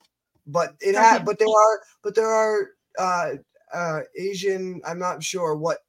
but 0.48 0.76
it 0.80 0.96
had 0.96 1.18
Okay. 1.18 1.24
but 1.26 1.40
there 1.40 1.48
are 1.48 1.82
but 2.04 2.16
there 2.16 2.30
are 2.30 2.70
uh 2.98 3.32
uh 3.74 4.00
asian 4.18 4.82
i'm 4.86 4.98
not 5.00 5.22
sure 5.22 5.56
what 5.56 5.80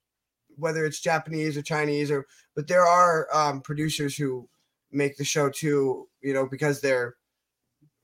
whether 0.56 0.84
it's 0.84 1.00
japanese 1.00 1.56
or 1.56 1.62
chinese 1.62 2.10
or 2.10 2.26
but 2.56 2.66
there 2.66 2.84
are 2.86 3.28
um 3.32 3.60
producers 3.60 4.16
who 4.16 4.48
make 4.92 5.16
the 5.16 5.24
show 5.24 5.48
too 5.50 6.08
you 6.20 6.32
know 6.34 6.46
because 6.46 6.80
they're 6.80 7.16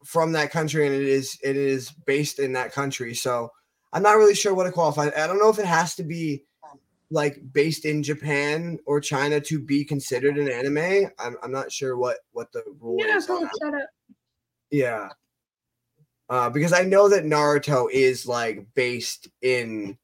from 0.04 0.32
that 0.32 0.50
country 0.50 0.86
and 0.86 0.94
it 0.94 1.02
is 1.02 1.38
it 1.42 1.56
is 1.56 1.90
based 2.06 2.38
in 2.38 2.52
that 2.52 2.72
country 2.72 3.14
so 3.14 3.50
i'm 3.92 4.02
not 4.02 4.16
really 4.16 4.34
sure 4.34 4.54
what 4.54 4.66
it 4.66 4.72
qualifies 4.74 5.12
i 5.16 5.26
don't 5.26 5.38
know 5.38 5.50
if 5.50 5.58
it 5.58 5.66
has 5.66 5.94
to 5.94 6.02
be 6.02 6.44
like 7.10 7.40
based 7.52 7.84
in 7.84 8.02
japan 8.02 8.78
or 8.86 9.00
china 9.00 9.40
to 9.40 9.58
be 9.58 9.84
considered 9.84 10.38
an 10.38 10.50
anime 10.50 11.10
i'm, 11.18 11.36
I'm 11.42 11.52
not 11.52 11.72
sure 11.72 11.96
what 11.96 12.18
what 12.32 12.52
the 12.52 12.62
rule 12.80 12.98
Yeah, 13.00 13.16
is. 13.16 13.28
Yeah. 14.70 15.08
Uh, 16.30 16.50
because 16.50 16.74
I 16.74 16.82
know 16.82 17.08
that 17.08 17.24
Naruto 17.24 17.88
is 17.90 18.26
like 18.26 18.66
based 18.74 19.28
in, 19.40 19.96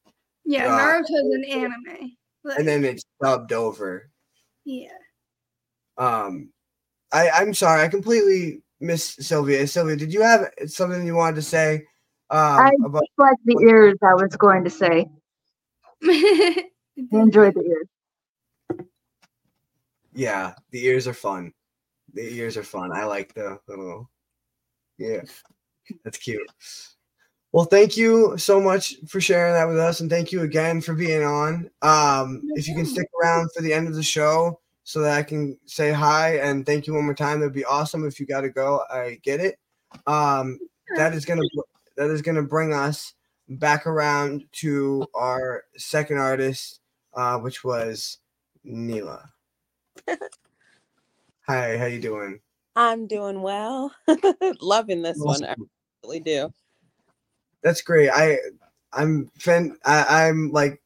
Yeah, 0.43 0.73
Uh, 0.73 0.79
Naruto's 0.79 1.35
an 1.35 1.45
anime. 1.45 2.17
Like, 2.43 2.57
and 2.59 2.67
then 2.67 2.83
it's 2.83 3.05
dubbed 3.21 3.53
over. 3.53 4.09
yeah. 4.65 4.89
Um, 5.97 6.49
I 7.15 7.29
I'm 7.29 7.53
sorry, 7.53 7.81
I 7.81 7.87
completely 7.87 8.61
missed 8.81 9.23
Sylvia. 9.23 9.65
Sylvia, 9.67 9.95
did 9.95 10.13
you 10.13 10.21
have 10.21 10.51
something 10.67 11.07
you 11.07 11.15
wanted 11.15 11.35
to 11.37 11.41
say? 11.41 11.85
Um, 12.29 12.59
I 12.59 12.71
about 12.83 13.03
just 13.03 13.17
like 13.17 13.37
the 13.45 13.57
ears. 13.63 13.95
I 14.03 14.13
was 14.15 14.35
going 14.35 14.65
to 14.65 14.69
say. 14.69 15.07
I 16.03 16.67
enjoy 17.13 17.51
the 17.51 17.61
ears. 17.61 18.87
yeah, 20.13 20.53
the 20.71 20.85
ears 20.85 21.07
are 21.07 21.13
fun. 21.13 21.53
The 22.13 22.21
ears 22.21 22.57
are 22.57 22.63
fun. 22.63 22.91
I 22.91 23.05
like 23.05 23.33
the 23.33 23.59
little, 23.67 24.09
yeah, 24.97 25.21
that's 26.03 26.17
cute. 26.17 26.49
Well, 27.53 27.65
thank 27.65 27.95
you 27.95 28.37
so 28.37 28.59
much 28.59 28.95
for 29.07 29.21
sharing 29.21 29.53
that 29.53 29.69
with 29.69 29.79
us, 29.79 30.01
and 30.01 30.09
thank 30.09 30.33
you 30.33 30.41
again 30.41 30.81
for 30.81 30.93
being 30.93 31.23
on. 31.23 31.69
Um, 31.81 32.41
if 32.55 32.67
you 32.67 32.75
can 32.75 32.85
stick 32.85 33.07
around 33.21 33.49
for 33.55 33.61
the 33.61 33.71
end 33.71 33.87
of 33.87 33.95
the 33.95 34.03
show 34.03 34.59
so 34.85 35.01
that 35.01 35.17
I 35.17 35.23
can 35.23 35.57
say 35.65 35.91
hi 35.91 36.37
and 36.37 36.63
thank 36.63 36.85
you 36.85 36.93
one 36.93 37.05
more 37.05 37.15
time, 37.15 37.39
that'd 37.39 37.53
be 37.53 37.65
awesome. 37.65 38.05
If 38.05 38.19
you 38.19 38.27
got 38.27 38.41
to 38.41 38.49
go, 38.49 38.83
I 38.89 39.19
get 39.23 39.39
it. 39.39 39.57
Um, 40.05 40.59
that 40.95 41.13
is 41.13 41.25
gonna 41.25 41.41
that 41.97 42.11
is 42.11 42.21
gonna 42.21 42.43
bring 42.43 42.71
us 42.71 43.13
back 43.49 43.87
around 43.87 44.45
to 44.51 45.05
our 45.15 45.63
second 45.75 46.19
artist, 46.19 46.81
uh, 47.15 47.39
which 47.39 47.63
was 47.63 48.19
Neela. 48.63 49.31
Hi, 51.47 51.77
how 51.77 51.85
you 51.85 51.99
doing? 51.99 52.39
I'm 52.75 53.07
doing 53.07 53.41
well. 53.41 53.91
Loving 54.61 55.01
this 55.01 55.17
one. 55.17 55.43
I 55.45 55.55
really 56.03 56.19
do. 56.19 56.53
That's 57.63 57.81
great. 57.81 58.09
I 58.09 58.37
I'm 58.93 59.31
fan 59.39 59.77
I, 59.83 60.27
I'm 60.27 60.51
like 60.51 60.79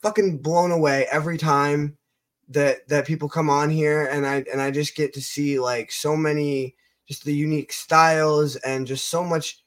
fucking 0.00 0.38
blown 0.38 0.70
away 0.70 1.06
every 1.10 1.38
time 1.38 1.96
that 2.52 2.88
that 2.88 3.06
people 3.06 3.28
come 3.28 3.50
on 3.50 3.70
here 3.70 4.06
and 4.06 4.26
I 4.26 4.44
and 4.52 4.60
I 4.60 4.70
just 4.70 4.94
get 4.96 5.12
to 5.14 5.20
see 5.22 5.58
like 5.60 5.90
so 5.92 6.16
many 6.16 6.74
just 7.08 7.24
the 7.24 7.34
unique 7.34 7.72
styles 7.72 8.56
and 8.56 8.86
just 8.86 9.08
so 9.10 9.24
much 9.24 9.62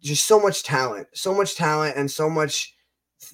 just 0.00 0.26
so 0.26 0.40
much 0.40 0.64
talent 0.64 1.06
so 1.14 1.32
much 1.32 1.54
talent 1.54 1.96
and 1.96 2.10
so 2.10 2.28
much 2.28 2.74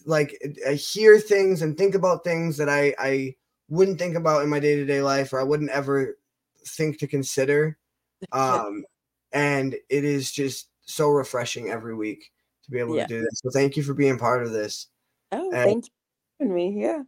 like 0.04 0.36
i 0.68 0.74
hear 0.74 1.18
things 1.18 1.62
and 1.62 1.78
think 1.78 1.94
about 1.94 2.22
things 2.22 2.58
that 2.58 2.68
i 2.68 2.94
i 2.98 3.34
wouldn't 3.70 3.98
think 3.98 4.14
about 4.16 4.42
in 4.42 4.48
my 4.50 4.60
day-to-day 4.60 5.00
life 5.00 5.32
or 5.32 5.40
i 5.40 5.42
wouldn't 5.42 5.70
ever 5.70 6.18
think 6.66 6.98
to 6.98 7.06
consider 7.06 7.78
um 8.32 8.84
and 9.32 9.74
it 9.88 10.04
is 10.04 10.30
just 10.30 10.68
so 10.82 11.08
refreshing 11.08 11.70
every 11.70 11.94
week 11.94 12.30
to 12.64 12.70
be 12.70 12.78
able 12.78 12.96
Yeah. 12.96 13.06
to 13.06 13.14
do 13.14 13.20
this 13.22 13.40
so 13.42 13.50
thank 13.50 13.76
you 13.76 13.82
for 13.82 13.94
being 13.94 14.18
part 14.18 14.42
of 14.42 14.52
this 14.52 14.88
Oh, 15.32 15.50
And- 15.50 15.64
thank 15.64 15.84
you 15.86 15.90
for 16.38 16.44
having 16.44 16.54
me. 16.54 16.82
Yeah. 16.82 17.02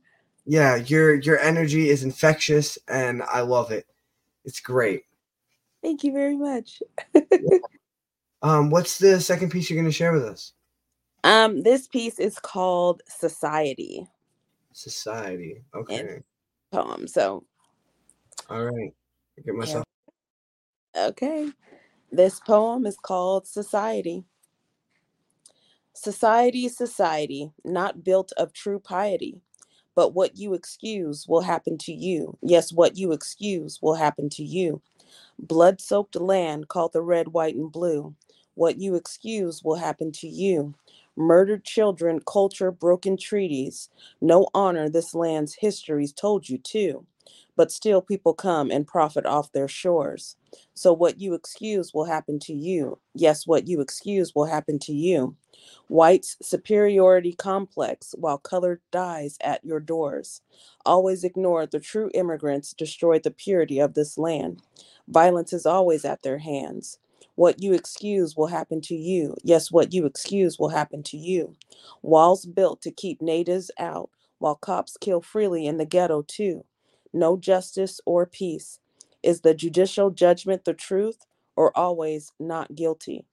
Yeah 0.51 0.77
your 0.77 1.15
your 1.15 1.39
energy 1.39 1.91
is 1.91 2.03
infectious 2.05 2.79
and 2.89 3.23
i 3.25 3.41
love 3.41 3.71
it 3.73 3.87
it's 4.45 4.61
great 4.61 5.05
Thank 5.83 6.05
you 6.05 6.13
very 6.13 6.37
much. 6.37 6.83
um 8.43 8.71
what's 8.71 8.99
the 8.99 9.21
second 9.21 9.51
piece 9.51 9.71
you're 9.71 9.77
going 9.81 9.91
to 9.91 9.97
share 9.97 10.13
with 10.13 10.25
us 10.25 10.53
Um, 11.25 11.63
this 11.63 11.89
piece 11.89 12.19
is 12.19 12.39
called 12.39 13.03
Society 13.09 14.07
society 14.73 15.63
okay 15.75 16.21
poem. 16.73 17.07
So 17.09 17.45
all 18.51 18.65
right 18.65 18.95
I 19.39 19.43
get 19.43 19.55
myself 19.55 19.85
Okay. 20.97 21.51
This 22.13 22.41
poem 22.41 22.87
is 22.87 22.97
called 22.97 23.47
Society. 23.47 24.25
Society, 25.95 26.69
society, 26.69 27.53
not 27.65 28.05
built 28.05 28.33
of 28.37 28.53
true 28.53 28.81
piety, 28.81 29.41
but 30.01 30.15
what 30.15 30.39
you 30.39 30.55
excuse 30.55 31.27
will 31.29 31.43
happen 31.43 31.79
to 31.81 31.93
you. 31.93 32.39
Yes, 32.43 32.73
what 32.73 32.97
you 32.99 33.13
excuse 33.13 33.81
will 33.83 33.97
happen 33.97 34.31
to 34.31 34.45
you. 34.45 34.83
Blood 35.39 35.81
soaked 35.81 36.17
land 36.17 36.69
called 36.69 36.95
the 36.95 37.03
red, 37.03 37.29
white, 37.29 37.57
and 37.57 37.73
blue. 37.73 38.17
What 38.55 38.79
you 38.81 38.97
excuse 38.97 39.63
will 39.65 39.77
happen 39.77 40.13
to 40.15 40.29
you. 40.29 40.75
Murdered 41.17 41.65
children, 41.65 42.21
culture, 42.27 42.73
broken 42.73 43.19
treaties. 43.19 43.91
No 44.21 44.49
honor 44.55 44.89
this 44.91 45.15
land's 45.15 45.57
histories 45.61 46.13
told 46.13 46.49
you 46.49 46.59
to. 46.59 47.07
But 47.61 47.73
still, 47.73 48.03
people 48.03 48.35
come 48.35 48.73
and 48.73 48.89
profit 48.89 49.27
off 49.27 49.53
their 49.53 49.69
shores. 49.69 50.37
So, 50.75 50.95
what 50.95 51.21
you 51.21 51.35
excuse 51.35 51.95
will 51.95 52.07
happen 52.07 52.41
to 52.41 52.55
you. 52.55 53.01
Yes, 53.15 53.47
what 53.47 53.69
you 53.69 53.83
excuse 53.83 54.35
will 54.35 54.47
happen 54.47 54.81
to 54.81 54.95
you. 54.95 55.37
White's 55.89 56.37
superiority 56.43 57.35
complex 57.35 58.15
while 58.19 58.39
colored 58.39 58.83
dies 58.93 59.39
at 59.43 59.65
your 59.65 59.81
doors. 59.81 60.43
Always 60.87 61.25
ignore 61.25 61.67
the 61.67 61.81
true 61.81 62.11
immigrants, 62.15 62.75
destroy 62.75 63.21
the 63.21 63.31
purity 63.31 63.81
of 63.81 63.95
this 63.95 64.19
land. 64.19 64.63
Violence 65.09 65.53
is 65.55 65.67
always 65.67 66.05
at 66.05 66.25
their 66.25 66.41
hands. 66.41 66.99
What 67.37 67.63
you 67.63 67.75
excuse 67.75 68.37
will 68.37 68.49
happen 68.49 68.83
to 68.83 68.97
you. 68.97 69.37
Yes, 69.45 69.73
what 69.73 69.95
you 69.95 70.07
excuse 70.07 70.59
will 70.59 70.71
happen 70.71 71.05
to 71.05 71.19
you. 71.19 71.55
Walls 72.03 72.47
built 72.47 72.83
to 72.83 72.93
keep 72.93 73.23
natives 73.23 73.71
out, 73.79 74.11
while 74.41 74.57
cops 74.57 74.99
kill 75.01 75.23
freely 75.23 75.67
in 75.69 75.79
the 75.79 75.87
ghetto, 75.87 76.23
too. 76.23 76.65
No 77.15 77.39
justice 77.39 78.01
or 78.07 78.27
peace. 78.27 78.81
Is 79.25 79.43
the 79.43 79.55
judicial 79.55 80.11
judgment 80.11 80.67
the 80.67 80.75
truth 80.75 81.27
or 81.57 81.77
always 81.79 82.33
not 82.41 82.77
guilty? 82.77 83.27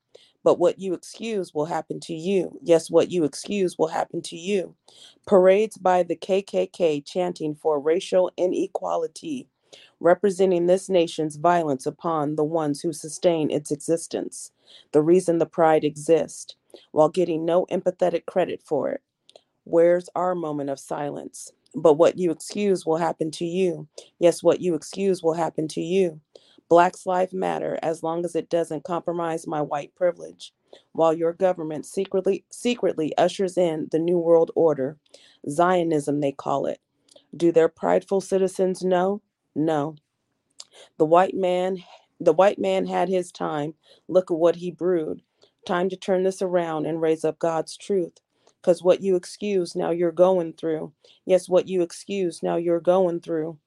But 0.44 0.60
what 0.60 0.80
you 0.80 0.96
excuse 0.96 1.54
will 1.54 1.68
happen 1.68 2.02
to 2.02 2.16
you. 2.16 2.60
Yes, 2.64 2.92
what 2.92 3.12
you 3.12 3.26
excuse 3.26 3.78
will 3.80 3.90
happen 3.90 4.24
to 4.24 4.38
you. 4.38 4.76
Parades 5.28 5.78
by 5.78 6.04
the 6.04 6.18
KKK 6.18 7.06
chanting 7.06 7.56
for 7.56 7.80
racial 7.80 8.32
inequality, 8.38 9.50
representing 10.02 10.68
this 10.68 10.90
nation's 10.90 11.38
violence 11.38 11.86
upon 11.86 12.38
the 12.38 12.46
ones 12.46 12.82
who 12.82 12.94
sustain 12.94 13.52
its 13.52 13.72
existence. 13.72 14.54
The 14.94 15.04
reason 15.04 15.40
the 15.40 15.48
pride 15.48 15.86
exists, 15.86 16.56
while 16.94 17.10
getting 17.10 17.46
no 17.46 17.68
empathetic 17.68 18.26
credit 18.26 18.64
for 18.66 18.92
it. 18.92 19.02
Where's 19.66 20.10
our 20.16 20.36
moment 20.36 20.70
of 20.72 20.80
silence? 20.80 21.52
But 21.78 21.96
what 21.96 22.20
you 22.20 22.32
excuse 22.32 22.88
will 22.88 22.98
happen 22.98 23.32
to 23.34 23.46
you. 23.46 23.88
Yes, 24.20 24.44
what 24.44 24.62
you 24.62 24.76
excuse 24.76 25.24
will 25.24 25.36
happen 25.36 25.70
to 25.70 25.82
you. 25.82 26.22
Black's 26.70 27.08
life 27.08 27.34
matter 27.34 27.80
as 27.84 28.04
long 28.04 28.26
as 28.26 28.36
it 28.36 28.50
doesn't 28.50 28.86
compromise 28.86 29.48
my 29.48 29.62
white 29.62 29.96
privilege. 29.96 30.54
While 30.94 31.14
your 31.14 31.34
government 31.34 31.86
secretly 31.88 32.46
secretly 32.52 33.18
ushers 33.18 33.58
in 33.58 33.90
the 33.92 34.00
new 34.00 34.20
world 34.20 34.52
order, 34.56 34.98
Zionism 35.50 36.22
they 36.22 36.34
call 36.34 36.68
it. 36.68 36.82
Do 37.36 37.52
their 37.54 37.70
prideful 37.70 38.22
citizens 38.22 38.84
know? 38.84 39.22
No. 39.56 39.96
The 40.98 41.06
white 41.06 41.36
man 41.36 41.80
the 42.20 42.34
white 42.34 42.60
man 42.60 42.88
had 42.88 43.10
his 43.10 43.32
time. 43.32 43.76
Look 44.08 44.32
at 44.32 44.38
what 44.38 44.58
he 44.58 44.72
brewed. 44.72 45.22
Time 45.68 45.90
to 45.90 45.98
turn 45.98 46.24
this 46.24 46.42
around 46.42 46.88
and 46.88 47.02
raise 47.02 47.26
up 47.26 47.40
God's 47.40 47.78
truth. 47.78 48.14
Cause 48.64 48.84
what 48.84 49.02
you 49.02 49.16
excuse 49.16 49.76
now 49.76 49.92
you're 49.92 50.12
going 50.12 50.54
through. 50.54 50.92
Yes, 51.26 51.48
what 51.48 51.68
you 51.68 51.82
excuse 51.82 52.44
now 52.44 52.58
you're 52.58 52.80
going 52.82 53.22
through. 53.22 53.58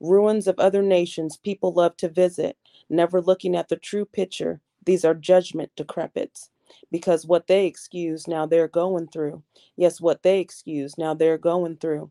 Ruins 0.00 0.46
of 0.46 0.58
other 0.58 0.82
nations 0.82 1.36
people 1.36 1.72
love 1.72 1.96
to 1.98 2.08
visit, 2.08 2.56
never 2.88 3.20
looking 3.20 3.56
at 3.56 3.68
the 3.68 3.76
true 3.76 4.04
picture. 4.04 4.60
These 4.84 5.04
are 5.04 5.14
judgment 5.14 5.70
decrepits. 5.76 6.50
Because 6.90 7.26
what 7.26 7.46
they 7.46 7.66
excuse 7.66 8.28
now 8.28 8.46
they're 8.46 8.68
going 8.68 9.08
through. 9.08 9.42
Yes, 9.76 10.00
what 10.00 10.22
they 10.22 10.40
excuse 10.40 10.98
now 10.98 11.14
they're 11.14 11.38
going 11.38 11.76
through. 11.76 12.10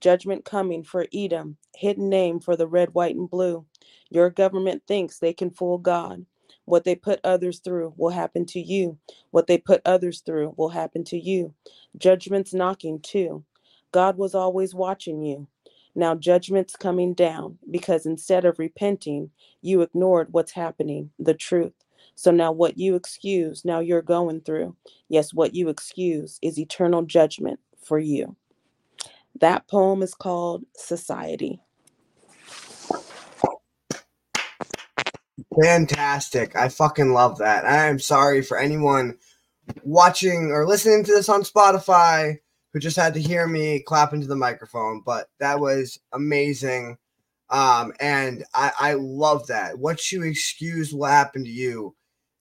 Judgment 0.00 0.44
coming 0.44 0.82
for 0.82 1.06
Edom, 1.12 1.56
hidden 1.74 2.08
name 2.08 2.40
for 2.40 2.56
the 2.56 2.66
red, 2.66 2.92
white, 2.94 3.16
and 3.16 3.30
blue. 3.30 3.64
Your 4.10 4.30
government 4.30 4.82
thinks 4.86 5.18
they 5.18 5.32
can 5.32 5.50
fool 5.50 5.78
God. 5.78 6.26
What 6.64 6.84
they 6.84 6.94
put 6.94 7.20
others 7.24 7.60
through 7.60 7.94
will 7.96 8.10
happen 8.10 8.46
to 8.46 8.60
you. 8.60 8.98
What 9.30 9.46
they 9.46 9.58
put 9.58 9.82
others 9.84 10.20
through 10.20 10.54
will 10.56 10.70
happen 10.70 11.04
to 11.04 11.18
you. 11.18 11.54
Judgment's 11.98 12.54
knocking 12.54 13.00
too. 13.00 13.44
God 13.92 14.16
was 14.16 14.34
always 14.34 14.74
watching 14.74 15.22
you. 15.22 15.46
Now 15.94 16.14
judgment's 16.14 16.74
coming 16.76 17.14
down 17.14 17.58
because 17.70 18.06
instead 18.06 18.44
of 18.44 18.58
repenting, 18.58 19.30
you 19.62 19.82
ignored 19.82 20.28
what's 20.32 20.52
happening, 20.52 21.10
the 21.18 21.34
truth. 21.34 21.74
So 22.16 22.30
now 22.30 22.52
what 22.52 22.78
you 22.78 22.96
excuse, 22.96 23.64
now 23.64 23.80
you're 23.80 24.02
going 24.02 24.40
through. 24.40 24.76
Yes, 25.08 25.32
what 25.32 25.54
you 25.54 25.68
excuse 25.68 26.38
is 26.42 26.58
eternal 26.58 27.02
judgment 27.02 27.60
for 27.82 27.98
you. 27.98 28.36
That 29.40 29.68
poem 29.68 30.02
is 30.02 30.14
called 30.14 30.64
Society. 30.76 31.60
Fantastic. 35.62 36.56
I 36.56 36.68
fucking 36.68 37.12
love 37.12 37.38
that. 37.38 37.64
I 37.64 37.86
am 37.86 37.98
sorry 37.98 38.42
for 38.42 38.58
anyone 38.58 39.18
watching 39.82 40.50
or 40.52 40.66
listening 40.66 41.04
to 41.04 41.12
this 41.12 41.28
on 41.28 41.42
Spotify 41.42 42.38
who 42.72 42.80
just 42.80 42.96
had 42.96 43.14
to 43.14 43.22
hear 43.22 43.46
me 43.46 43.80
clap 43.80 44.12
into 44.12 44.26
the 44.26 44.36
microphone, 44.36 45.02
but 45.04 45.28
that 45.38 45.60
was 45.60 46.00
amazing. 46.12 46.98
Um, 47.50 47.92
and 48.00 48.44
I, 48.54 48.72
I 48.80 48.94
love 48.94 49.46
that. 49.46 49.78
What 49.78 50.10
you 50.10 50.22
excuse 50.24 50.92
will 50.92 51.06
happen 51.06 51.44
to 51.44 51.50
you. 51.50 51.94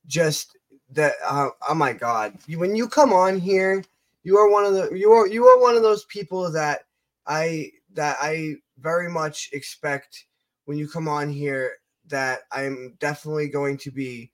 Just 0.08 0.58
that 0.92 1.14
uh, 1.26 1.50
oh 1.70 1.76
my 1.76 1.94
god. 1.94 2.38
You, 2.48 2.60
when 2.60 2.76
you 2.76 2.88
come 2.88 3.14
on 3.14 3.40
here, 3.40 3.84
you 4.24 4.38
are 4.38 4.50
one 4.50 4.66
of 4.66 4.74
the 4.74 4.92
you 4.98 5.12
are 5.12 5.28
you 5.28 5.46
are 5.46 5.62
one 5.62 5.76
of 5.76 5.84
those 5.84 6.06
people 6.06 6.52
that 6.52 6.86
I 7.28 7.72
that 7.94 8.18
I 8.20 8.56
very 8.80 9.10
much 9.10 9.50
expect 9.54 10.26
when 10.66 10.78
you 10.78 10.88
come 10.88 11.08
on 11.08 11.30
here 11.30 11.74
that 12.08 12.42
I'm 12.52 12.96
definitely 13.00 13.50
going 13.50 13.78
to 13.78 13.92
be 13.92 14.32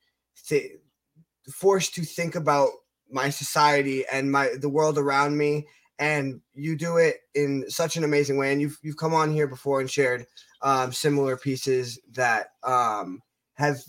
th- 0.47 0.71
forced 1.51 1.95
to 1.95 2.03
think 2.03 2.35
about 2.35 2.69
my 3.09 3.29
society 3.29 4.05
and 4.11 4.31
my 4.31 4.49
the 4.59 4.69
world 4.69 4.97
around 4.97 5.37
me. 5.37 5.67
And 5.97 6.39
you 6.53 6.77
do 6.77 6.97
it 6.97 7.17
in 7.35 7.69
such 7.69 7.97
an 7.97 8.03
amazing 8.03 8.37
way. 8.37 8.51
And 8.51 8.61
you've 8.61 8.77
you've 8.81 8.97
come 8.97 9.13
on 9.13 9.33
here 9.33 9.47
before 9.47 9.81
and 9.81 9.89
shared 9.89 10.25
um, 10.61 10.93
similar 10.93 11.37
pieces 11.37 11.99
that 12.13 12.47
um, 12.63 13.21
have 13.55 13.79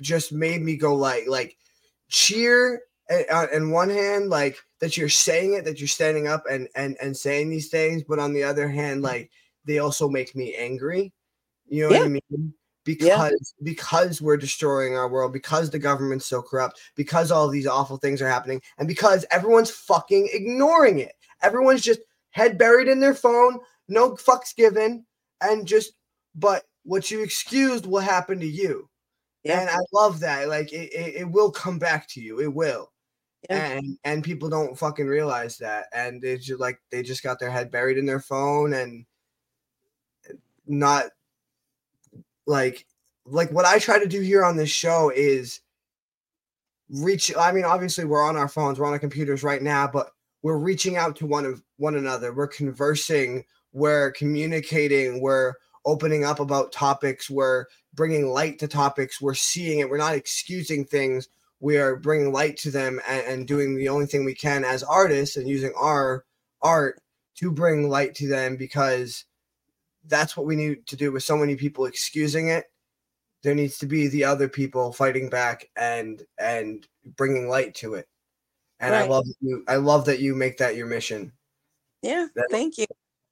just 0.00 0.32
made 0.32 0.62
me 0.62 0.76
go 0.76 0.94
like 0.94 1.24
like 1.26 1.56
cheer 2.08 2.82
on 3.32 3.70
one 3.70 3.90
hand 3.90 4.30
like 4.30 4.58
that 4.80 4.96
you're 4.96 5.08
saying 5.08 5.54
it 5.54 5.64
that 5.64 5.80
you're 5.80 5.88
standing 5.88 6.28
up 6.28 6.44
and 6.50 6.68
and 6.74 6.96
and 7.02 7.16
saying 7.16 7.50
these 7.50 7.68
things. 7.68 8.02
But 8.08 8.18
on 8.18 8.32
the 8.32 8.44
other 8.44 8.68
hand 8.68 9.02
like 9.02 9.30
they 9.64 9.78
also 9.78 10.08
make 10.08 10.34
me 10.34 10.54
angry. 10.54 11.12
You 11.68 11.82
know 11.82 11.90
what 11.90 12.02
i 12.02 12.08
mean 12.08 12.54
because 12.88 13.54
because 13.62 14.22
we're 14.22 14.38
destroying 14.38 14.96
our 14.96 15.10
world 15.10 15.30
because 15.30 15.68
the 15.68 15.78
government's 15.78 16.24
so 16.24 16.40
corrupt 16.40 16.80
because 16.96 17.30
all 17.30 17.46
these 17.46 17.66
awful 17.66 17.98
things 17.98 18.22
are 18.22 18.28
happening 18.28 18.62
and 18.78 18.88
because 18.88 19.26
everyone's 19.30 19.70
fucking 19.70 20.26
ignoring 20.32 20.98
it 20.98 21.12
everyone's 21.42 21.82
just 21.82 22.00
head 22.30 22.56
buried 22.56 22.88
in 22.88 22.98
their 22.98 23.12
phone 23.14 23.58
no 23.88 24.12
fucks 24.12 24.56
given 24.56 25.04
and 25.42 25.66
just 25.66 25.92
but 26.34 26.64
what 26.84 27.10
you 27.10 27.22
excused 27.22 27.84
will 27.84 28.00
happen 28.00 28.40
to 28.40 28.46
you 28.46 28.88
Yeah. 29.44 29.60
and 29.60 29.68
i 29.68 29.76
love 29.92 30.20
that 30.20 30.48
like 30.48 30.72
it, 30.72 30.90
it, 30.94 31.16
it 31.16 31.30
will 31.30 31.50
come 31.50 31.78
back 31.78 32.08
to 32.12 32.22
you 32.22 32.40
it 32.40 32.54
will 32.54 32.90
Yeah. 33.50 33.66
and 33.72 33.98
and 34.04 34.24
people 34.24 34.48
don't 34.48 34.78
fucking 34.78 35.06
realize 35.06 35.58
that 35.58 35.88
and 35.92 36.24
it's 36.24 36.46
just 36.46 36.58
like 36.58 36.80
they 36.90 37.02
just 37.02 37.22
got 37.22 37.38
their 37.38 37.50
head 37.50 37.70
buried 37.70 37.98
in 37.98 38.06
their 38.06 38.20
phone 38.20 38.72
and 38.72 39.04
not 40.66 41.10
like 42.48 42.86
like 43.26 43.52
what 43.52 43.66
I 43.66 43.78
try 43.78 43.98
to 43.98 44.08
do 44.08 44.20
here 44.20 44.44
on 44.44 44.56
this 44.56 44.70
show 44.70 45.12
is 45.14 45.60
reach 46.88 47.30
I 47.36 47.52
mean 47.52 47.64
obviously 47.64 48.04
we're 48.04 48.24
on 48.24 48.36
our 48.36 48.48
phones, 48.48 48.80
we're 48.80 48.86
on 48.86 48.94
our 48.94 48.98
computers 48.98 49.44
right 49.44 49.62
now, 49.62 49.86
but 49.86 50.10
we're 50.42 50.58
reaching 50.58 50.96
out 50.96 51.14
to 51.16 51.26
one 51.26 51.44
of 51.44 51.62
one 51.76 51.94
another. 51.94 52.32
We're 52.32 52.48
conversing, 52.48 53.44
we're 53.72 54.12
communicating, 54.12 55.20
we're 55.20 55.54
opening 55.84 56.24
up 56.24 56.40
about 56.40 56.72
topics, 56.72 57.28
we're 57.28 57.66
bringing 57.94 58.28
light 58.28 58.58
to 58.60 58.68
topics, 58.68 59.20
we're 59.20 59.34
seeing 59.34 59.80
it, 59.80 59.90
we're 59.90 59.98
not 59.98 60.14
excusing 60.14 60.84
things, 60.84 61.28
we 61.60 61.76
are 61.76 61.96
bringing 61.96 62.32
light 62.32 62.56
to 62.58 62.70
them 62.70 63.00
and, 63.06 63.26
and 63.26 63.48
doing 63.48 63.76
the 63.76 63.88
only 63.88 64.06
thing 64.06 64.24
we 64.24 64.34
can 64.34 64.64
as 64.64 64.82
artists 64.82 65.36
and 65.36 65.48
using 65.48 65.72
our 65.78 66.24
art 66.62 67.00
to 67.36 67.50
bring 67.50 67.88
light 67.88 68.14
to 68.14 68.26
them 68.26 68.56
because 68.56 69.24
that's 70.08 70.36
what 70.36 70.46
we 70.46 70.56
need 70.56 70.86
to 70.86 70.96
do 70.96 71.12
with 71.12 71.22
so 71.22 71.36
many 71.36 71.54
people 71.56 71.84
excusing 71.86 72.48
it 72.48 72.64
there 73.42 73.54
needs 73.54 73.78
to 73.78 73.86
be 73.86 74.08
the 74.08 74.24
other 74.24 74.48
people 74.48 74.92
fighting 74.92 75.28
back 75.28 75.68
and 75.76 76.22
and 76.38 76.86
bringing 77.16 77.48
light 77.48 77.74
to 77.74 77.94
it 77.94 78.06
and 78.80 78.94
i 78.94 79.06
love 79.06 79.24
you 79.40 79.62
i 79.68 79.76
love 79.76 80.04
that 80.04 80.18
you 80.20 80.34
make 80.34 80.58
that 80.58 80.76
your 80.76 80.86
mission 80.86 81.32
Yeah, 82.02 82.26
That- 82.34 82.48
thank 82.50 82.78
you. 82.78 82.86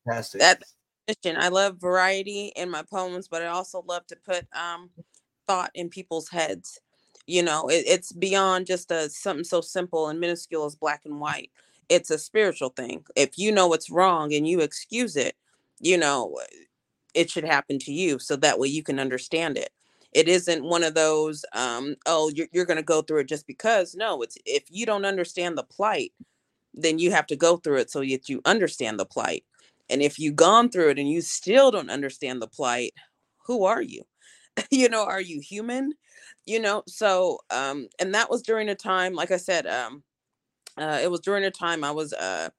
fantastic 0.04 0.40
That 0.40 0.62
mission. 1.08 1.36
I 1.40 1.48
love 1.48 1.78
variety 1.80 2.52
in 2.56 2.68
my 2.70 2.82
poems, 2.82 3.28
but 3.28 3.42
I 3.42 3.46
also 3.46 3.84
love 3.86 4.06
to 4.08 4.16
put 4.16 4.46
um 4.54 4.90
thought 5.46 5.70
in 5.74 5.88
people's 5.88 6.28
heads. 6.28 6.80
You 7.26 7.42
know, 7.42 7.68
it, 7.68 7.84
it's 7.86 8.12
beyond 8.12 8.66
just 8.66 8.90
a 8.90 9.08
something 9.08 9.44
so 9.44 9.60
simple 9.60 10.08
and 10.08 10.20
minuscule 10.20 10.64
as 10.64 10.74
black 10.76 11.02
and 11.04 11.20
white. 11.20 11.50
It's 11.88 12.10
a 12.10 12.18
spiritual 12.18 12.70
thing. 12.70 13.04
If 13.14 13.38
you 13.38 13.52
know 13.52 13.72
it's 13.72 13.90
wrong 13.90 14.34
and 14.34 14.46
you 14.46 14.60
excuse 14.60 15.16
it, 15.16 15.36
you 15.80 15.96
know, 15.98 16.36
it 17.16 17.30
should 17.30 17.44
happen 17.44 17.78
to 17.80 17.92
you 17.92 18.18
so 18.18 18.36
that 18.36 18.58
way 18.58 18.68
you 18.68 18.82
can 18.82 19.00
understand 19.00 19.56
it. 19.56 19.70
It 20.12 20.28
isn't 20.28 20.64
one 20.64 20.84
of 20.84 20.94
those, 20.94 21.44
um, 21.52 21.96
oh, 22.06 22.30
you're, 22.34 22.46
you're 22.52 22.66
going 22.66 22.76
to 22.76 22.82
go 22.82 23.02
through 23.02 23.20
it 23.20 23.28
just 23.28 23.46
because. 23.46 23.94
No, 23.94 24.22
it's 24.22 24.36
if 24.44 24.64
you 24.70 24.86
don't 24.86 25.04
understand 25.04 25.58
the 25.58 25.62
plight, 25.64 26.12
then 26.74 26.98
you 26.98 27.10
have 27.10 27.26
to 27.28 27.36
go 27.36 27.56
through 27.56 27.78
it 27.78 27.90
so 27.90 28.00
that 28.00 28.28
you 28.28 28.40
understand 28.44 29.00
the 29.00 29.06
plight. 29.06 29.44
And 29.88 30.02
if 30.02 30.18
you've 30.18 30.36
gone 30.36 30.68
through 30.68 30.90
it 30.90 30.98
and 30.98 31.10
you 31.10 31.22
still 31.22 31.70
don't 31.70 31.90
understand 31.90 32.42
the 32.42 32.48
plight, 32.48 32.92
who 33.46 33.64
are 33.64 33.82
you? 33.82 34.02
you 34.70 34.88
know, 34.88 35.04
are 35.04 35.20
you 35.20 35.40
human? 35.40 35.92
You 36.44 36.60
know, 36.60 36.82
so 36.86 37.40
um, 37.50 37.88
and 37.98 38.14
that 38.14 38.30
was 38.30 38.42
during 38.42 38.68
a 38.68 38.74
time, 38.74 39.14
like 39.14 39.30
I 39.30 39.36
said, 39.38 39.66
um, 39.66 40.02
uh, 40.76 41.00
it 41.02 41.10
was 41.10 41.20
during 41.20 41.44
a 41.44 41.50
time 41.50 41.82
I 41.82 41.90
was 41.90 42.12
uh 42.12 42.50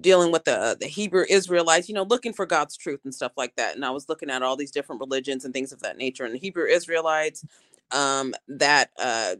dealing 0.00 0.32
with 0.32 0.44
the 0.44 0.76
the 0.78 0.86
Hebrew 0.86 1.24
Israelites, 1.28 1.88
you 1.88 1.94
know, 1.94 2.04
looking 2.04 2.32
for 2.32 2.46
God's 2.46 2.76
truth 2.76 3.00
and 3.04 3.14
stuff 3.14 3.32
like 3.36 3.56
that. 3.56 3.74
And 3.74 3.84
I 3.84 3.90
was 3.90 4.08
looking 4.08 4.30
at 4.30 4.42
all 4.42 4.56
these 4.56 4.70
different 4.70 5.00
religions 5.00 5.44
and 5.44 5.54
things 5.54 5.72
of 5.72 5.80
that 5.80 5.98
nature. 5.98 6.24
And 6.24 6.34
the 6.34 6.38
Hebrew 6.38 6.66
Israelites, 6.66 7.44
um, 7.92 8.34
that 8.48 8.90
uh 8.98 9.36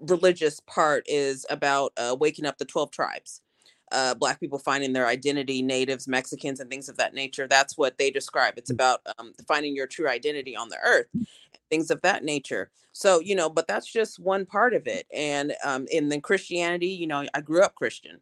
religious 0.00 0.60
part 0.60 1.04
is 1.06 1.46
about 1.48 1.92
uh, 1.96 2.16
waking 2.18 2.46
up 2.46 2.58
the 2.58 2.64
12 2.64 2.90
tribes 2.90 3.40
uh, 3.92 4.14
black 4.14 4.40
people 4.40 4.58
finding 4.58 4.92
their 4.92 5.06
identity 5.06 5.62
natives 5.62 6.08
mexicans 6.08 6.60
and 6.60 6.68
things 6.68 6.88
of 6.88 6.96
that 6.96 7.14
nature 7.14 7.46
that's 7.46 7.78
what 7.78 7.96
they 7.98 8.10
describe 8.10 8.54
it's 8.56 8.70
about 8.70 9.00
um, 9.18 9.32
finding 9.46 9.74
your 9.74 9.86
true 9.86 10.08
identity 10.08 10.56
on 10.56 10.68
the 10.68 10.78
earth 10.84 11.06
things 11.70 11.90
of 11.90 12.00
that 12.02 12.24
nature 12.24 12.70
so 12.92 13.20
you 13.20 13.34
know 13.34 13.48
but 13.48 13.66
that's 13.66 13.90
just 13.90 14.18
one 14.18 14.44
part 14.44 14.74
of 14.74 14.86
it 14.86 15.06
and 15.14 15.54
um, 15.64 15.86
in 15.90 16.08
then 16.08 16.20
christianity 16.20 16.88
you 16.88 17.06
know 17.06 17.24
i 17.34 17.40
grew 17.40 17.62
up 17.62 17.74
christian 17.74 18.18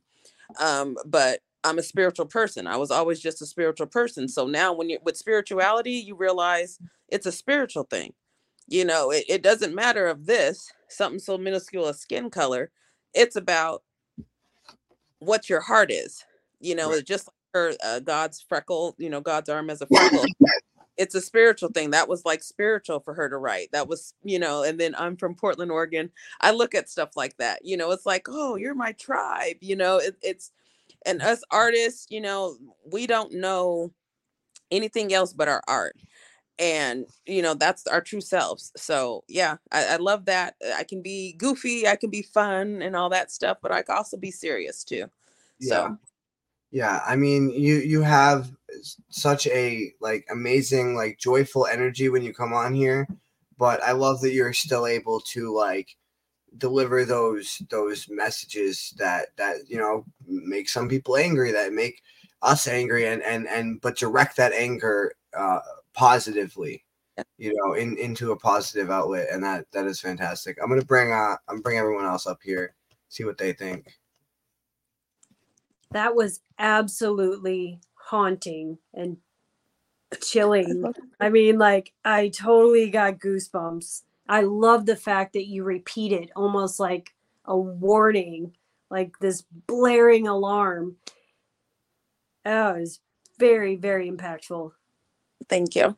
um, 0.61 0.97
but 1.07 1.41
i'm 1.65 1.78
a 1.78 1.82
spiritual 1.82 2.27
person 2.27 2.66
i 2.66 2.77
was 2.77 2.91
always 2.91 3.20
just 3.20 3.43
a 3.43 3.47
spiritual 3.47 3.86
person 3.86 4.28
so 4.28 4.47
now 4.47 4.73
when 4.73 4.91
you're 4.91 5.01
with 5.05 5.16
spirituality 5.16 5.93
you 5.93 6.16
realize 6.16 6.78
it's 7.09 7.27
a 7.27 7.32
spiritual 7.32 7.85
thing. 7.85 8.12
You 8.69 8.85
know 8.85 9.11
it, 9.12 9.24
it 9.28 9.43
doesn't 9.43 9.74
matter 9.74 10.07
of 10.09 10.27
this 10.27 10.70
something 10.89 11.19
so 11.20 11.39
minuscule 11.39 11.86
as 11.89 12.01
skin 12.01 12.31
color 12.31 12.70
it's 13.15 13.36
about 13.36 13.82
what 15.20 15.49
your 15.51 15.61
heart 15.61 15.91
is. 15.91 16.24
You 16.61 16.74
know 16.77 16.91
Right. 16.91 17.01
it's 17.01 17.09
just 17.09 17.28
like 17.28 17.35
her 17.55 17.74
uh, 17.85 18.01
god's 18.01 18.43
freckle 18.49 18.95
you 18.99 19.11
know 19.11 19.20
god's 19.20 19.49
arm 19.51 19.70
as 19.70 19.82
a 19.82 19.86
freckle. 19.86 20.32
It's 20.97 21.15
a 21.16 21.20
spiritual 21.20 21.70
thing 21.70 21.91
that 21.91 22.09
was 22.09 22.24
like 22.24 22.43
spiritual 22.43 23.01
for 23.01 23.15
her 23.15 23.28
to 23.28 23.36
write 23.39 23.70
that 23.73 23.89
was 23.89 24.15
you 24.24 24.39
know 24.39 24.62
and 24.62 24.78
then 24.81 24.95
i'm 24.97 25.16
from 25.16 25.35
portland 25.35 25.73
oregon 25.73 26.11
i 26.41 26.53
look 26.53 26.74
at 26.74 26.89
stuff 26.91 27.11
like 27.16 27.36
that 27.39 27.61
you 27.65 27.77
know 27.77 27.91
it's 27.93 28.07
like 28.07 28.27
oh 28.28 28.57
you're 28.57 28.77
my 28.77 28.93
tribe 28.93 29.57
you 29.61 29.77
know 29.77 29.99
it, 29.99 30.16
it's 30.23 30.53
and 31.05 31.22
us 31.22 31.43
artists 31.51 32.06
you 32.10 32.20
know 32.20 32.56
we 32.93 33.06
don't 33.06 33.32
know 33.32 33.90
anything 34.70 35.12
else 35.12 35.32
but 35.32 35.48
our 35.48 35.62
art 35.68 35.97
and 36.59 37.06
you 37.26 37.43
know 37.43 37.55
that's 37.55 37.86
our 37.89 38.01
true 38.01 38.20
selves 38.20 38.70
so 38.76 39.24
yeah 39.28 39.56
I, 39.72 39.94
I 39.94 39.97
love 39.97 40.26
that 40.26 40.55
uh, 40.64 40.74
i 40.76 40.85
can 40.85 41.02
be 41.02 41.35
goofy 41.35 41.89
i 41.89 41.97
can 41.97 42.10
be 42.10 42.22
fun 42.22 42.81
and 42.81 42.94
all 42.94 43.10
that 43.10 43.31
stuff 43.31 43.59
but 43.60 43.72
i 43.72 43.82
can 43.82 43.97
also 43.97 44.16
be 44.16 44.31
serious 44.31 44.85
too 44.85 45.06
yeah. 45.59 45.68
so. 45.68 45.98
Yeah 46.70 47.01
i 47.06 47.14
mean 47.16 47.51
you 47.51 47.76
you 47.76 48.02
have 48.02 48.51
such 49.09 49.47
a 49.48 49.93
like 50.01 50.26
amazing 50.31 50.94
like 50.94 51.18
joyful 51.18 51.66
energy 51.66 52.09
when 52.09 52.22
you 52.22 52.32
come 52.35 52.52
on 52.52 52.74
here 52.74 53.06
but 53.59 53.82
i 53.82 53.93
love 53.93 54.20
that 54.20 54.32
you're 54.32 54.52
still 54.52 54.86
able 54.86 55.20
to 55.20 55.55
like 55.55 55.97
deliver 56.59 57.05
those 57.05 57.62
those 57.70 58.09
messages 58.09 58.94
that 58.98 59.28
that 59.36 59.56
you 59.68 59.76
know 59.76 60.05
make 60.26 60.68
some 60.68 60.89
people 60.89 61.16
angry 61.16 61.52
that 61.52 61.72
make 61.72 62.02
us 62.43 62.66
angry 62.68 63.06
and 63.06 63.22
and 63.22 63.48
and 63.48 63.81
but 63.81 63.97
direct 63.97 64.36
that 64.36 64.52
anger 64.52 65.12
uh 65.36 65.60
positively 65.94 66.85
you 67.39 67.52
know 67.55 67.74
in 67.74 67.97
into 67.98 68.32
a 68.32 68.39
positive 68.39 68.90
outlet 68.90 69.28
and 69.32 69.43
that 69.43 69.66
that 69.72 69.86
is 69.86 70.01
fantastic 70.01 70.56
i'm 70.62 70.68
gonna 70.68 70.85
bring 70.85 71.12
uh 71.12 71.36
i'm 71.48 71.60
bring 71.60 71.78
everyone 71.78 72.05
else 72.05 72.26
up 72.26 72.39
here 72.43 72.74
see 73.09 73.24
what 73.24 73.39
they 73.39 73.52
think 73.52 73.98
That 75.93 76.16
was 76.16 76.40
absolutely 76.59 77.81
haunting 77.94 78.78
and 78.93 79.18
chilling. 80.20 80.93
I 81.20 81.28
mean, 81.28 81.59
like, 81.59 81.93
I 82.05 82.28
totally 82.28 82.90
got 82.90 83.18
goosebumps. 83.18 84.02
I 84.28 84.42
love 84.42 84.86
the 84.86 84.96
fact 84.96 85.34
that 85.34 85.46
you 85.46 85.64
repeat 85.64 86.12
it 86.12 86.30
almost 86.34 86.80
like 86.80 87.14
a 87.44 87.56
warning, 87.56 88.56
like 88.90 89.18
this 89.20 89.44
blaring 89.66 90.26
alarm. 90.26 90.96
Oh, 92.46 92.74
it 92.76 92.80
was 92.80 93.01
very, 93.38 93.76
very 93.76 94.10
impactful. 94.10 94.72
thank 95.48 95.74
you 95.74 95.96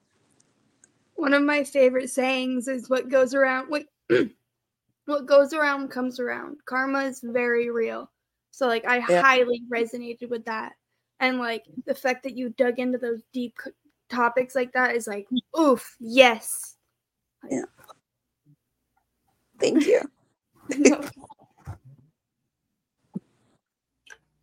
One 1.15 1.35
of 1.35 1.43
my 1.43 1.63
favorite 1.65 2.11
sayings 2.11 2.69
is 2.69 2.91
what 2.91 3.09
goes 3.09 3.35
around 3.35 3.69
what 3.69 3.85
what 5.07 5.27
goes 5.27 5.53
around 5.53 5.89
comes 5.91 6.19
around. 6.21 6.59
Karma 6.65 7.05
is 7.05 7.21
very 7.23 7.71
real. 7.71 8.11
So 8.51 8.67
like 8.67 8.85
I 8.87 8.99
Yeah. 9.09 9.23
highly 9.23 9.63
resonated 9.73 10.31
with 10.31 10.45
that. 10.47 10.73
And 11.21 11.39
like 11.39 11.65
the 11.87 11.95
fact 11.95 12.23
that 12.25 12.37
you 12.37 12.51
dug 12.51 12.79
into 12.79 12.99
those 12.99 13.23
deep 13.33 13.57
topics 14.11 14.55
like 14.55 14.73
that 14.73 14.95
is 14.97 15.07
like 15.07 15.27
oof, 15.59 15.97
yes. 16.01 16.77
Thank 19.59 19.87
you 19.87 20.01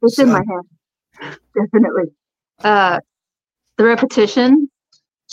It's 0.04 0.20
in 0.20 0.30
my 0.30 0.42
head, 0.42 1.38
definitely. 1.56 2.12
Uh, 2.62 3.00
the 3.78 3.86
repetition, 3.86 4.70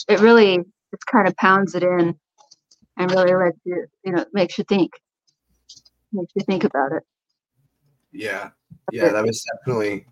it 0.08 0.20
really 0.20 0.58
just 0.58 1.06
kind 1.06 1.26
of 1.26 1.36
pounds 1.36 1.74
it 1.74 1.82
in, 1.82 2.16
and 2.96 3.10
really 3.10 3.34
lets 3.34 3.58
you, 3.64 3.86
you 4.04 4.12
know, 4.12 4.24
makes 4.32 4.58
you 4.58 4.64
think, 4.64 4.92
makes 6.12 6.32
you 6.34 6.42
think 6.44 6.64
about 6.64 6.92
it. 6.92 7.02
Yeah, 8.12 8.50
yeah, 8.92 9.08
that 9.08 9.24
was 9.24 9.44
definitely 9.56 10.06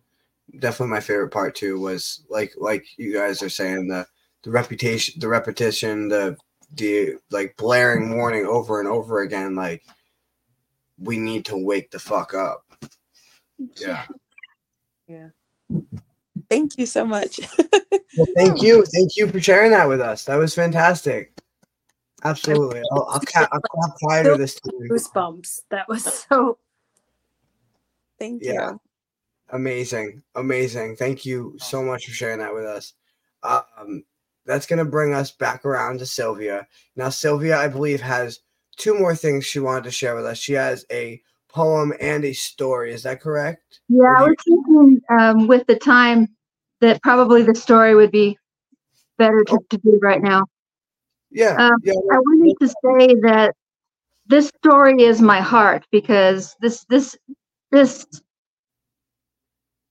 definitely 0.59 0.91
my 0.93 1.01
favorite 1.01 1.31
part 1.31 1.55
too. 1.55 1.79
Was 1.79 2.25
like 2.29 2.53
like 2.57 2.85
you 2.97 3.13
guys 3.13 3.43
are 3.43 3.49
saying 3.49 3.89
the 3.89 4.07
the 4.43 4.51
reputation, 4.51 5.21
the 5.21 5.29
repetition, 5.29 6.09
the 6.09 6.37
the 6.75 7.17
like 7.31 7.57
blaring 7.57 8.17
warning 8.17 8.47
over 8.47 8.81
and 8.81 8.89
over 8.89 9.21
again. 9.23 9.55
Like 9.55 9.85
we 10.99 11.19
need 11.19 11.45
to 11.47 11.57
wake 11.57 11.91
the 11.91 11.99
fuck 11.99 12.35
up. 12.35 12.65
Yeah. 13.77 14.05
Yeah. 15.07 15.29
Thank 16.49 16.79
you 16.79 16.87
so 16.87 17.05
much 17.05 17.41
Well, 18.17 18.27
thank 18.35 18.63
you, 18.63 18.85
thank 18.87 19.17
you 19.17 19.29
for 19.29 19.41
sharing 19.41 19.71
that 19.71 19.89
with 19.89 20.01
us. 20.01 20.25
That 20.25 20.37
was 20.37 20.55
fantastic. 20.55 21.33
Absolutely. 22.25 22.83
I'll, 22.91 23.07
I'll, 23.11 23.21
ca- 23.21 23.49
I'll 23.53 23.61
clap 23.61 23.97
quieter 24.03 24.37
this 24.37 24.59
time. 24.59 24.73
Goosebumps. 24.91 25.61
That 25.71 25.89
was 25.89 26.03
so. 26.03 26.59
thank 28.19 28.43
you. 28.43 28.55
Yeah. 28.55 28.71
you 28.71 28.81
Amazing, 29.51 30.23
amazing. 30.35 30.97
Thank 30.97 31.25
you 31.25 31.55
so 31.59 31.83
much 31.83 32.07
for 32.07 32.13
sharing 32.13 32.41
that 32.41 32.55
with 32.55 32.65
us. 32.65 32.95
Um, 33.43 34.05
that's 34.49 34.67
gonna 34.67 34.85
bring 34.85 35.15
us 35.15 35.31
back 35.31 35.65
around 35.65 35.99
to 35.99 36.07
Sylvia. 36.07 36.67
Now, 36.97 37.11
Sylvia, 37.11 37.57
I 37.59 37.69
believe, 37.69 38.01
has 38.01 38.41
two 38.77 38.99
more 38.99 39.15
things 39.15 39.45
she 39.45 39.61
wanted 39.61 39.85
to 39.85 39.91
share 39.91 40.17
with 40.17 40.25
us. 40.27 40.39
She 40.39 40.55
has 40.55 40.85
a 40.91 41.23
poem 41.49 41.93
and 42.01 42.25
a 42.25 42.33
story. 42.33 42.93
Is 42.93 43.03
that 43.05 43.21
correct? 43.21 43.81
Yeah, 43.89 44.15
I 44.17 44.23
was 44.23 44.37
thinking 44.45 45.01
um, 45.11 45.47
with 45.47 45.67
the 45.67 45.77
time 45.77 46.29
that 46.81 47.03
probably 47.03 47.43
the 47.43 47.55
story 47.55 47.95
would 47.95 48.11
be 48.11 48.39
better 49.19 49.45
to, 49.45 49.59
to 49.71 49.79
do 49.79 49.99
right 50.01 50.23
now. 50.23 50.45
Yeah, 51.31 51.57
Um, 51.59 51.73
yeah. 51.83 51.93
I 51.93 52.19
wanted 52.19 52.57
to 52.61 52.69
say 52.69 53.15
that 53.23 53.55
this 54.27 54.51
story 54.65 55.03
is 55.03 55.21
my 55.21 55.41
heart 55.41 55.87
because 55.91 56.55
this 56.61 56.85
this 56.89 57.17
this 57.71 58.07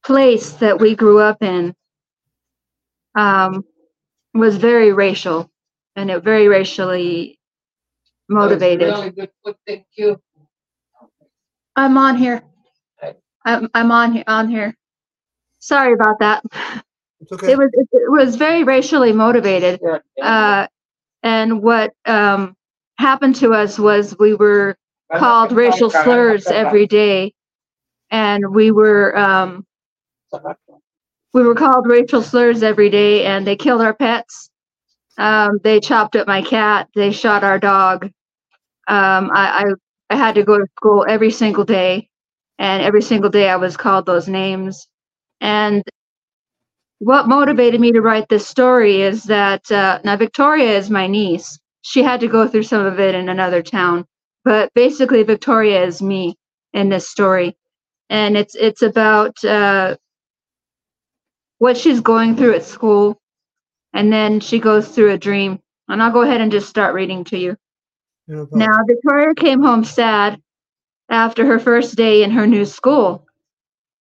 place 0.03 0.53
that 0.53 0.79
we 0.79 0.95
grew 0.95 1.19
up 1.19 1.43
in 1.43 1.75
um, 3.15 3.63
was 4.37 4.57
very 4.57 4.93
racial 4.93 5.49
and 5.95 6.11
it 6.11 6.23
very 6.23 6.47
racially 6.47 7.39
motivated. 8.29 8.89
Really 8.93 9.11
good 9.11 9.31
foot, 9.43 9.57
thank 9.67 9.85
you. 9.95 10.21
I'm 11.75 11.97
on 11.97 12.17
here. 12.17 12.43
I'm 13.45 13.69
I'm 13.73 13.91
on 13.91 14.13
here 14.13 14.23
on 14.27 14.49
here. 14.49 14.75
Sorry 15.59 15.93
about 15.93 16.19
that. 16.19 16.43
Okay. 17.31 17.51
It 17.51 17.57
was 17.57 17.69
it, 17.73 17.87
it 17.91 18.11
was 18.11 18.35
very 18.35 18.63
racially 18.63 19.11
motivated. 19.13 19.81
Uh, 20.21 20.67
and 21.23 21.61
what 21.61 21.93
um, 22.05 22.55
happened 22.99 23.35
to 23.37 23.53
us 23.53 23.79
was 23.79 24.15
we 24.19 24.35
were 24.35 24.77
called 25.15 25.51
racial 25.51 25.89
slurs 25.89 26.47
every 26.47 26.85
day, 26.87 27.33
and 28.11 28.53
we 28.53 28.71
were 28.71 29.17
um, 29.17 29.65
we 31.37 31.43
were 31.43 31.53
called 31.53 31.85
racial 31.87 32.23
slurs 32.23 32.63
every 32.63 32.89
day, 32.89 33.25
and 33.25 33.45
they 33.45 33.55
killed 33.55 33.81
our 33.81 33.93
pets. 33.93 34.49
Um, 35.19 35.59
they 35.63 35.79
chopped 35.79 36.15
up 36.15 36.27
my 36.27 36.41
cat. 36.41 36.89
They 36.95 37.11
shot 37.11 37.43
our 37.43 37.59
dog. 37.59 38.05
Um, 38.87 39.29
I, 39.31 39.63
I 39.63 39.65
I 40.09 40.15
had 40.15 40.35
to 40.35 40.43
go 40.43 40.57
to 40.57 40.65
school 40.77 41.05
every 41.07 41.29
single 41.29 41.63
day, 41.63 42.09
and 42.57 42.81
every 42.81 43.03
single 43.03 43.29
day 43.29 43.49
I 43.49 43.55
was 43.57 43.77
called 43.77 44.07
those 44.07 44.27
names. 44.27 44.87
And 45.39 45.83
what 46.99 47.27
motivated 47.27 47.79
me 47.79 47.91
to 47.91 48.01
write 48.01 48.27
this 48.29 48.47
story 48.47 49.01
is 49.01 49.23
that 49.25 49.69
uh, 49.71 49.99
now 50.03 50.17
Victoria 50.17 50.75
is 50.75 50.89
my 50.89 51.05
niece. 51.05 51.59
She 51.83 52.01
had 52.01 52.19
to 52.21 52.27
go 52.27 52.47
through 52.47 52.63
some 52.63 52.83
of 52.83 52.99
it 52.99 53.13
in 53.13 53.29
another 53.29 53.61
town, 53.61 54.05
but 54.43 54.73
basically 54.73 55.21
Victoria 55.21 55.83
is 55.83 56.01
me 56.01 56.35
in 56.73 56.89
this 56.89 57.07
story, 57.07 57.55
and 58.09 58.35
it's 58.35 58.55
it's 58.55 58.81
about 58.81 59.43
uh, 59.45 59.97
what 61.59 61.77
she's 61.77 62.01
going 62.01 62.35
through 62.35 62.55
at 62.55 62.63
school, 62.63 63.19
and 63.93 64.11
then 64.11 64.39
she 64.39 64.59
goes 64.59 64.87
through 64.89 65.11
a 65.11 65.17
dream. 65.17 65.59
And 65.89 66.03
I'll 66.03 66.11
go 66.11 66.21
ahead 66.21 66.41
and 66.41 66.51
just 66.51 66.69
start 66.69 66.93
reading 66.93 67.23
to 67.25 67.37
you. 67.37 67.55
No. 68.27 68.47
Now, 68.51 68.77
Victoria 68.85 69.33
came 69.33 69.61
home 69.61 69.85
sad 69.85 70.41
after 71.09 71.45
her 71.45 71.59
first 71.59 71.95
day 71.95 72.23
in 72.23 72.31
her 72.31 72.45
new 72.45 72.65
school. 72.65 73.25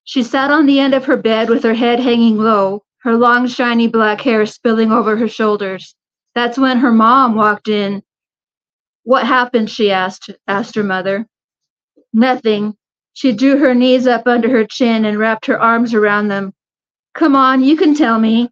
She 0.05 0.23
sat 0.23 0.51
on 0.51 0.67
the 0.67 0.81
end 0.81 0.95
of 0.95 1.05
her 1.05 1.17
bed 1.17 1.49
with 1.49 1.63
her 1.63 1.75
head 1.75 2.01
hanging 2.01 2.39
low, 2.39 2.83
her 2.99 3.17
long, 3.17 3.47
shiny 3.47 3.87
black 3.87 4.21
hair 4.21 4.45
spilling 4.47 4.91
over 4.91 5.17
her 5.17 5.29
shoulders. 5.29 5.95
That's 6.35 6.59
when 6.59 6.79
her 6.79 6.93
mom 6.93 7.37
walked 7.37 7.69
in. 7.69 8.03
What 9.05 9.27
happened? 9.27 9.71
she 9.71 9.93
asked, 9.93 10.31
asked 10.49 10.75
her 10.75 10.83
mother. 10.83 11.27
Nothing. 12.13 12.77
She 13.13 13.33
drew 13.33 13.59
her 13.59 13.75
knees 13.75 14.07
up 14.09 14.27
under 14.27 14.51
her 14.51 14.65
chin 14.67 15.05
and 15.05 15.19
wrapped 15.19 15.47
her 15.47 15.61
arms 15.61 15.95
around 15.95 16.29
them. 16.29 16.53
Come 17.17 17.35
on, 17.35 17.65
you 17.65 17.79
can 17.79 17.95
tell 17.95 18.19
me. 18.19 18.51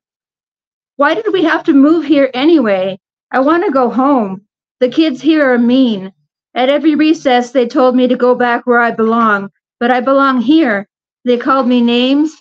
Why 0.97 1.15
did 1.15 1.31
we 1.35 1.45
have 1.45 1.65
to 1.65 1.75
move 1.75 2.07
here 2.07 2.31
anyway? 2.33 2.99
I 3.31 3.41
want 3.41 3.63
to 3.67 3.71
go 3.71 3.91
home. 3.91 4.47
The 4.81 4.89
kids 4.89 5.21
here 5.21 5.53
are 5.53 5.59
mean. 5.59 6.11
At 6.55 6.71
every 6.71 6.95
recess, 6.95 7.51
they 7.51 7.69
told 7.69 7.95
me 7.95 8.09
to 8.09 8.17
go 8.17 8.35
back 8.35 8.67
where 8.67 8.81
I 8.81 8.91
belong, 8.91 9.51
but 9.81 9.91
I 9.91 10.01
belong 10.01 10.41
here. 10.41 10.89
They 11.27 11.37
called 11.37 11.69
me 11.69 11.83
names 11.83 12.41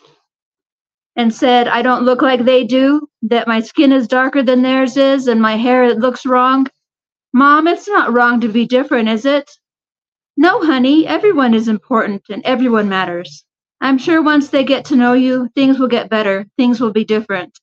and 1.18 1.34
said 1.34 1.68
I 1.68 1.82
don't 1.82 2.06
look 2.06 2.22
like 2.22 2.45
they 2.45 2.64
do, 2.64 3.06
that 3.24 3.50
my 3.50 3.60
skin 3.60 3.91
is 3.91 4.08
darker 4.08 4.44
than 4.44 4.62
theirs 4.62 4.95
is, 4.95 5.28
and 5.28 5.41
my 5.41 5.58
hair 5.58 5.94
looks 5.94 6.26
wrong. 6.26 6.68
Mom, 7.34 7.68
it's 7.68 7.90
not 7.90 8.14
wrong 8.14 8.40
to 8.40 8.48
be 8.48 8.66
different, 8.66 9.10
is 9.10 9.26
it? 9.26 9.52
No, 10.38 10.64
honey, 10.64 11.06
everyone 11.06 11.54
is 11.54 11.68
important 11.68 12.24
and 12.30 12.41
everyone 12.45 12.88
matters. 12.88 13.44
I'm 13.84 13.97
sure 13.97 14.22
once 14.22 14.47
they 14.47 14.64
get 14.64 14.85
to 14.85 14.95
know 14.95 15.11
you, 15.11 15.49
things 15.55 15.77
will 15.77 15.89
get 15.89 16.10
better, 16.10 16.45
things 16.55 16.80
will 16.80 16.93
be 16.93 17.03
different. 17.03 17.60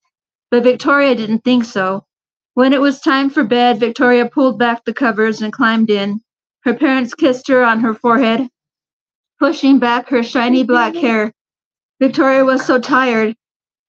But 0.50 0.64
Victoria 0.64 1.14
didn't 1.14 1.44
think 1.44 1.64
so. 1.64 2.04
When 2.52 2.74
it 2.74 2.80
was 2.80 3.00
time 3.00 3.30
for 3.30 3.42
bed, 3.42 3.80
Victoria 3.80 4.28
pulled 4.28 4.58
back 4.58 4.84
the 4.84 4.92
covers 4.92 5.40
and 5.40 5.50
climbed 5.50 5.88
in. 5.88 6.20
Her 6.64 6.74
parents 6.74 7.14
kissed 7.14 7.48
her 7.48 7.64
on 7.64 7.80
her 7.80 7.94
forehead, 7.94 8.50
pushing 9.38 9.78
back 9.78 10.10
her 10.10 10.22
shiny 10.22 10.62
black 10.62 10.94
hair. 10.94 11.32
Victoria 12.00 12.44
was 12.44 12.66
so 12.66 12.78
tired, 12.78 13.34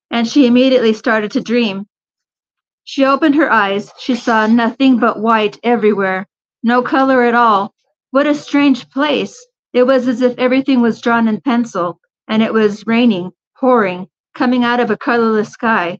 and 0.10 0.26
she 0.26 0.48
immediately 0.48 0.94
started 0.94 1.32
to 1.32 1.42
dream. 1.42 1.86
She 2.86 3.04
opened 3.04 3.36
her 3.36 3.52
eyes. 3.52 3.92
She 4.00 4.16
saw 4.16 4.48
nothing 4.48 5.00
but 5.00 5.20
white 5.20 5.60
everywhere, 5.64 6.26
no 6.64 6.82
color 6.82 7.24
at 7.24 7.36
all. 7.36 7.74
What 8.12 8.26
a 8.26 8.34
strange 8.34 8.90
place! 8.90 9.38
It 9.74 9.84
was 9.84 10.08
as 10.08 10.22
if 10.22 10.38
everything 10.38 10.80
was 10.80 11.02
drawn 11.02 11.28
in 11.28 11.42
pencil, 11.42 12.01
and 12.32 12.42
it 12.42 12.54
was 12.54 12.88
raining, 12.88 13.30
pouring, 13.60 14.08
coming 14.34 14.64
out 14.64 14.80
of 14.80 14.90
a 14.90 14.96
colorless 14.96 15.50
sky. 15.50 16.00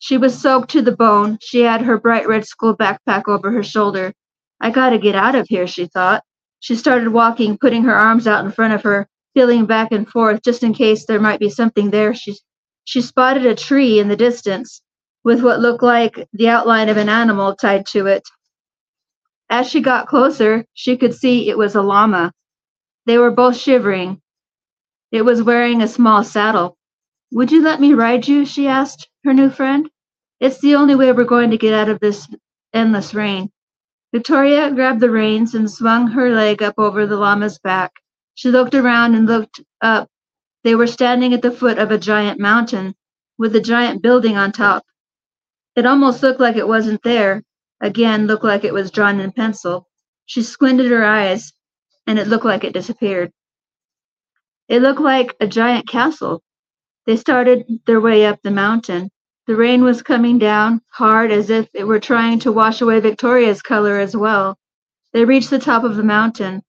She 0.00 0.18
was 0.18 0.36
soaked 0.36 0.72
to 0.72 0.82
the 0.82 0.96
bone. 0.96 1.38
She 1.40 1.60
had 1.60 1.80
her 1.82 1.96
bright 1.96 2.26
red 2.26 2.44
school 2.44 2.76
backpack 2.76 3.28
over 3.28 3.52
her 3.52 3.62
shoulder. 3.62 4.12
I 4.60 4.70
gotta 4.70 4.98
get 4.98 5.14
out 5.14 5.36
of 5.36 5.46
here, 5.48 5.68
she 5.68 5.86
thought. 5.86 6.24
She 6.58 6.74
started 6.74 7.10
walking, 7.10 7.56
putting 7.56 7.84
her 7.84 7.94
arms 7.94 8.26
out 8.26 8.44
in 8.44 8.50
front 8.50 8.74
of 8.74 8.82
her, 8.82 9.06
feeling 9.32 9.64
back 9.64 9.92
and 9.92 10.08
forth 10.08 10.42
just 10.42 10.64
in 10.64 10.74
case 10.74 11.06
there 11.06 11.20
might 11.20 11.38
be 11.38 11.48
something 11.48 11.88
there. 11.88 12.14
She, 12.14 12.36
she 12.84 13.00
spotted 13.00 13.46
a 13.46 13.54
tree 13.54 14.00
in 14.00 14.08
the 14.08 14.16
distance 14.16 14.82
with 15.22 15.40
what 15.40 15.60
looked 15.60 15.84
like 15.84 16.26
the 16.32 16.48
outline 16.48 16.88
of 16.88 16.96
an 16.96 17.08
animal 17.08 17.54
tied 17.54 17.86
to 17.92 18.06
it. 18.06 18.28
As 19.48 19.68
she 19.68 19.80
got 19.80 20.08
closer, 20.08 20.64
she 20.74 20.96
could 20.96 21.14
see 21.14 21.48
it 21.48 21.56
was 21.56 21.76
a 21.76 21.82
llama. 21.82 22.32
They 23.06 23.18
were 23.18 23.30
both 23.30 23.56
shivering. 23.56 24.20
It 25.12 25.22
was 25.22 25.42
wearing 25.42 25.82
a 25.82 25.88
small 25.88 26.22
saddle. 26.22 26.76
Would 27.32 27.50
you 27.50 27.62
let 27.62 27.80
me 27.80 27.94
ride 27.94 28.28
you? 28.28 28.44
she 28.46 28.68
asked 28.68 29.08
her 29.24 29.34
new 29.34 29.50
friend. 29.50 29.90
It's 30.38 30.60
the 30.60 30.76
only 30.76 30.94
way 30.94 31.12
we're 31.12 31.24
going 31.24 31.50
to 31.50 31.58
get 31.58 31.74
out 31.74 31.88
of 31.88 31.98
this 31.98 32.28
endless 32.72 33.12
rain. 33.12 33.50
Victoria 34.12 34.70
grabbed 34.70 35.00
the 35.00 35.10
reins 35.10 35.54
and 35.54 35.70
swung 35.70 36.08
her 36.08 36.30
leg 36.30 36.62
up 36.62 36.74
over 36.78 37.06
the 37.06 37.16
llama's 37.16 37.58
back. 37.58 37.92
She 38.34 38.50
looked 38.50 38.74
around 38.74 39.14
and 39.14 39.26
looked 39.26 39.60
up. 39.80 40.08
They 40.62 40.74
were 40.74 40.86
standing 40.86 41.34
at 41.34 41.42
the 41.42 41.50
foot 41.50 41.78
of 41.78 41.90
a 41.90 41.98
giant 41.98 42.38
mountain 42.38 42.94
with 43.36 43.56
a 43.56 43.60
giant 43.60 44.02
building 44.02 44.36
on 44.36 44.52
top. 44.52 44.84
It 45.74 45.86
almost 45.86 46.22
looked 46.22 46.40
like 46.40 46.56
it 46.56 46.68
wasn't 46.68 47.02
there. 47.02 47.42
Again, 47.80 48.26
looked 48.26 48.44
like 48.44 48.64
it 48.64 48.74
was 48.74 48.90
drawn 48.90 49.18
in 49.20 49.32
pencil. 49.32 49.88
She 50.26 50.42
squinted 50.42 50.90
her 50.90 51.04
eyes, 51.04 51.52
and 52.06 52.18
it 52.18 52.28
looked 52.28 52.44
like 52.44 52.64
it 52.64 52.74
disappeared. 52.74 53.32
It 54.70 54.82
looked 54.82 55.02
like 55.02 55.36
a 55.40 55.48
giant 55.48 55.88
castle. 55.88 56.42
They 57.06 57.16
started 57.18 57.66
their 57.86 58.00
way 58.00 58.26
up 58.26 58.40
the 58.42 58.52
mountain. 58.52 59.10
The 59.48 59.56
rain 59.56 59.84
was 59.84 60.02
coming 60.02 60.38
down 60.38 60.80
hard 60.92 61.32
as 61.32 61.50
if 61.50 61.68
it 61.74 61.84
were 61.84 62.00
trying 62.00 62.38
to 62.40 62.52
wash 62.52 62.80
away 62.80 63.00
Victoria's 63.00 63.62
color 63.62 63.98
as 63.98 64.16
well. 64.16 64.56
They 65.12 65.26
reached 65.26 65.50
the 65.50 65.58
top 65.58 65.84
of 65.84 65.96
the 65.96 66.04
mountain. 66.04 66.62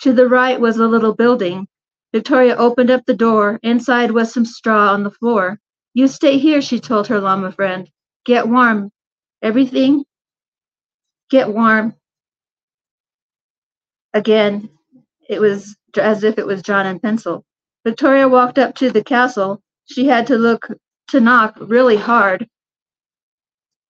To 0.00 0.14
the 0.14 0.28
right 0.28 0.60
was 0.60 0.78
a 0.78 0.88
little 0.88 1.14
building. 1.14 1.68
Victoria 2.14 2.56
opened 2.56 2.90
up 2.90 3.04
the 3.06 3.14
door. 3.14 3.60
Inside 3.62 4.12
was 4.12 4.32
some 4.32 4.46
straw 4.46 4.92
on 4.94 5.04
the 5.04 5.12
floor. 5.12 5.58
You 5.94 6.08
stay 6.08 6.38
here, 6.38 6.62
she 6.62 6.80
told 6.80 7.08
her 7.08 7.20
llama 7.20 7.52
friend. 7.52 7.90
Get 8.24 8.48
warm. 8.48 8.90
Everything? 9.42 10.04
Get 11.30 11.52
warm. 11.52 11.94
Again, 14.14 14.70
it 15.28 15.40
was 15.40 15.76
as 15.98 16.24
if 16.24 16.38
it 16.38 16.46
was 16.46 16.62
drawn 16.62 16.86
in 16.86 17.00
pencil. 17.00 17.44
Victoria 17.84 18.28
walked 18.28 18.58
up 18.58 18.74
to 18.76 18.90
the 18.90 19.04
castle. 19.04 19.62
She 19.86 20.06
had 20.06 20.26
to 20.28 20.36
look 20.36 20.68
to 21.08 21.20
knock 21.20 21.56
really 21.60 21.96
hard. 21.96 22.48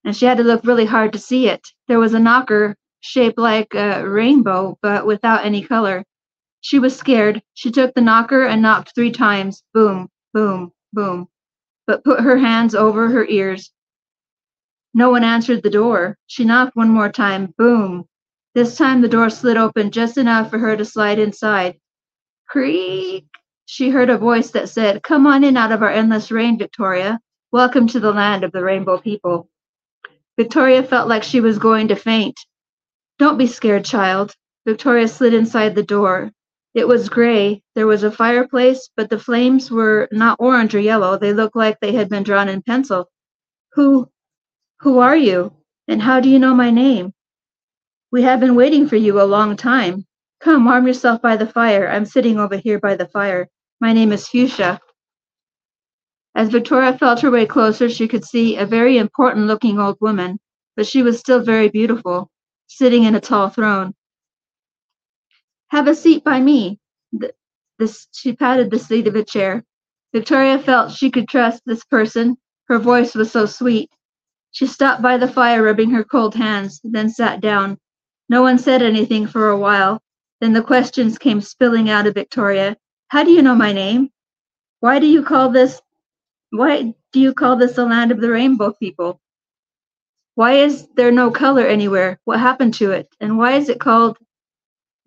And 0.05 0.17
she 0.17 0.25
had 0.27 0.39
to 0.39 0.45
look 0.45 0.65
really 0.65 0.87
hard 0.87 1.13
to 1.13 1.19
see 1.19 1.49
it. 1.49 1.69
There 1.89 2.01
was 2.01 2.15
a 2.15 2.19
knocker 2.19 2.75
shaped 3.01 3.39
like 3.39 3.75
a 3.75 4.09
rainbow, 4.09 4.79
but 4.83 5.07
without 5.07 5.45
any 5.45 5.63
color. 5.63 6.05
She 6.61 6.79
was 6.79 6.97
scared. 6.97 7.43
She 7.55 7.71
took 7.71 7.95
the 7.95 8.01
knocker 8.01 8.45
and 8.47 8.63
knocked 8.63 8.95
three 8.95 9.11
times. 9.11 9.63
Boom, 9.75 10.09
boom, 10.33 10.73
boom. 10.93 11.29
But 11.87 12.05
put 12.05 12.21
her 12.21 12.39
hands 12.39 12.75
over 12.75 13.09
her 13.09 13.27
ears. 13.27 13.73
No 14.95 15.11
one 15.11 15.25
answered 15.25 15.63
the 15.63 15.71
door. 15.71 16.17
She 16.27 16.45
knocked 16.45 16.77
one 16.77 16.89
more 16.89 17.11
time. 17.11 17.53
Boom. 17.59 18.07
This 18.55 18.77
time 18.77 19.01
the 19.01 19.09
door 19.09 19.31
slid 19.31 19.57
open 19.57 19.91
just 19.91 20.19
enough 20.19 20.51
for 20.51 20.59
her 20.59 20.77
to 20.77 20.85
slide 20.85 21.19
inside. 21.19 21.81
Creak. 22.53 23.25
She 23.65 23.89
heard 23.89 24.11
a 24.11 24.19
voice 24.19 24.51
that 24.51 24.69
said, 24.69 25.03
Come 25.03 25.27
on 25.27 25.43
in 25.43 25.57
out 25.57 25.73
of 25.73 25.83
our 25.83 25.91
endless 25.91 26.31
rain, 26.31 26.59
Victoria. 26.59 27.19
Welcome 27.51 27.87
to 27.87 27.99
the 27.99 28.13
land 28.13 28.45
of 28.45 28.53
the 28.53 28.63
rainbow 28.63 28.99
people. 28.99 29.49
Victoria 30.37 30.83
felt 30.83 31.09
like 31.09 31.23
she 31.23 31.41
was 31.41 31.59
going 31.59 31.89
to 31.89 31.97
faint. 31.97 32.39
Don't 33.19 33.39
be 33.39 33.47
scared, 33.47 33.87
child. 33.87 34.35
Victoria 34.67 35.09
slid 35.09 35.33
inside 35.33 35.75
the 35.75 35.83
door. 35.83 36.31
It 36.75 36.87
was 36.87 37.09
gray. 37.09 37.63
There 37.75 37.87
was 37.87 38.03
a 38.03 38.11
fireplace, 38.11 38.91
but 38.99 39.09
the 39.09 39.19
flames 39.19 39.71
were 39.71 40.07
not 40.13 40.37
orange 40.39 40.75
or 40.75 40.81
yellow. 40.81 41.17
They 41.17 41.33
looked 41.33 41.57
like 41.57 41.81
they 41.81 41.93
had 41.93 42.11
been 42.11 42.23
drawn 42.23 42.51
in 42.51 42.61
pencil. 42.61 43.09
Who, 43.77 44.11
who 44.81 44.99
are 44.99 45.17
you? 45.17 45.55
And 45.89 46.03
how 46.03 46.21
do 46.21 46.29
you 46.29 46.39
know 46.39 46.55
my 46.55 46.71
name? 46.71 47.15
We 48.11 48.21
have 48.25 48.41
been 48.41 48.57
waiting 48.57 48.89
for 48.89 48.97
you 48.97 49.23
a 49.23 49.25
long 49.25 49.57
time. 49.57 50.05
Come, 50.43 50.65
warm 50.65 50.89
yourself 50.89 51.23
by 51.23 51.37
the 51.37 51.47
fire. 51.47 51.89
I'm 51.89 52.05
sitting 52.05 52.39
over 52.41 52.57
here 52.57 52.81
by 52.81 52.97
the 52.97 53.07
fire. 53.07 53.49
My 53.81 53.93
name 53.93 54.11
is 54.11 54.27
Fuchsia. 54.27 54.81
As 56.35 56.49
Victoria 56.49 56.99
felt 56.99 57.21
her 57.21 57.31
way 57.31 57.47
closer, 57.47 57.89
she 57.89 58.09
could 58.09 58.25
see 58.25 58.57
a 58.57 58.67
very 58.67 58.99
important 58.99 59.47
looking 59.47 59.79
old 59.79 59.99
woman, 60.01 60.41
but 60.77 60.87
she 60.87 61.03
was 61.03 61.21
still 61.21 61.45
very 61.45 61.69
beautiful, 61.69 62.29
sitting 62.67 63.05
in 63.05 63.15
a 63.15 63.21
tall 63.21 63.51
throne. 63.51 63.95
Have 65.69 65.87
a 65.87 65.95
seat 65.95 66.25
by 66.25 66.41
me. 66.41 66.81
Th- 67.21 67.33
This, 67.79 68.09
she 68.13 68.33
patted 68.33 68.71
the 68.71 68.81
seat 68.81 69.07
of 69.07 69.15
a 69.15 69.25
chair. 69.25 69.65
Victoria 70.13 70.59
felt 70.59 70.93
she 70.93 71.11
could 71.13 71.29
trust 71.29 71.63
this 71.67 71.85
person. 71.85 72.37
Her 72.67 72.81
voice 72.81 73.15
was 73.15 73.31
so 73.31 73.47
sweet. 73.47 73.91
She 74.51 74.67
stopped 74.67 75.03
by 75.03 75.19
the 75.19 75.29
fire, 75.29 75.63
rubbing 75.63 75.91
her 75.91 76.05
cold 76.05 76.35
hands, 76.35 76.81
then 76.83 77.11
sat 77.11 77.41
down. 77.41 77.79
No 78.29 78.43
one 78.43 78.59
said 78.59 78.83
anything 78.83 79.29
for 79.29 79.51
a 79.51 79.59
while. 79.59 80.03
Then 80.43 80.53
the 80.55 80.63
questions 80.63 81.19
came 81.19 81.41
spilling 81.41 81.89
out 81.89 82.09
of 82.09 82.15
Victoria. 82.15 82.77
How 83.07 83.23
do 83.23 83.31
you 83.31 83.43
know 83.43 83.55
my 83.55 83.73
name? 83.73 84.11
Why 84.81 84.99
do 84.99 85.07
you 85.07 85.23
call 85.23 85.51
this 85.51 85.81
why 86.51 86.95
do 87.13 87.21
you 87.21 87.33
call 87.33 87.55
this 87.55 87.75
the 87.75 87.87
land 87.87 88.11
of 88.11 88.21
the 88.21 88.29
rainbow 88.29 88.73
people? 88.73 89.21
Why 90.35 90.55
is 90.55 90.89
there 90.97 91.13
no 91.13 91.31
color 91.31 91.65
anywhere? 91.65 92.19
What 92.25 92.41
happened 92.41 92.75
to 92.75 92.91
it? 92.91 93.09
And 93.21 93.39
why 93.39 93.53
is 93.53 93.69
it 93.69 93.79
called 93.79 94.19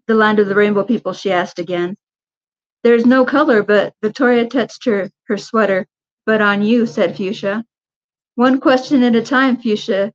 the 0.07 0.15
land 0.15 0.39
of 0.39 0.47
the 0.47 0.55
rainbow 0.55 0.85
people? 0.85 1.11
She 1.11 1.33
asked 1.33 1.59
again. 1.59 1.97
There's 2.85 3.05
no 3.05 3.25
color, 3.25 3.61
but 3.61 3.93
Victoria 4.01 4.47
touched 4.47 4.85
her, 4.85 5.11
her 5.27 5.37
sweater. 5.37 5.85
But 6.25 6.41
on 6.41 6.63
you, 6.63 6.85
said 6.85 7.17
Fuchsia. 7.17 7.65
One 8.35 8.61
question 8.61 9.03
at 9.03 9.15
a 9.15 9.21
time, 9.21 9.57
Fuchsia, 9.57 10.13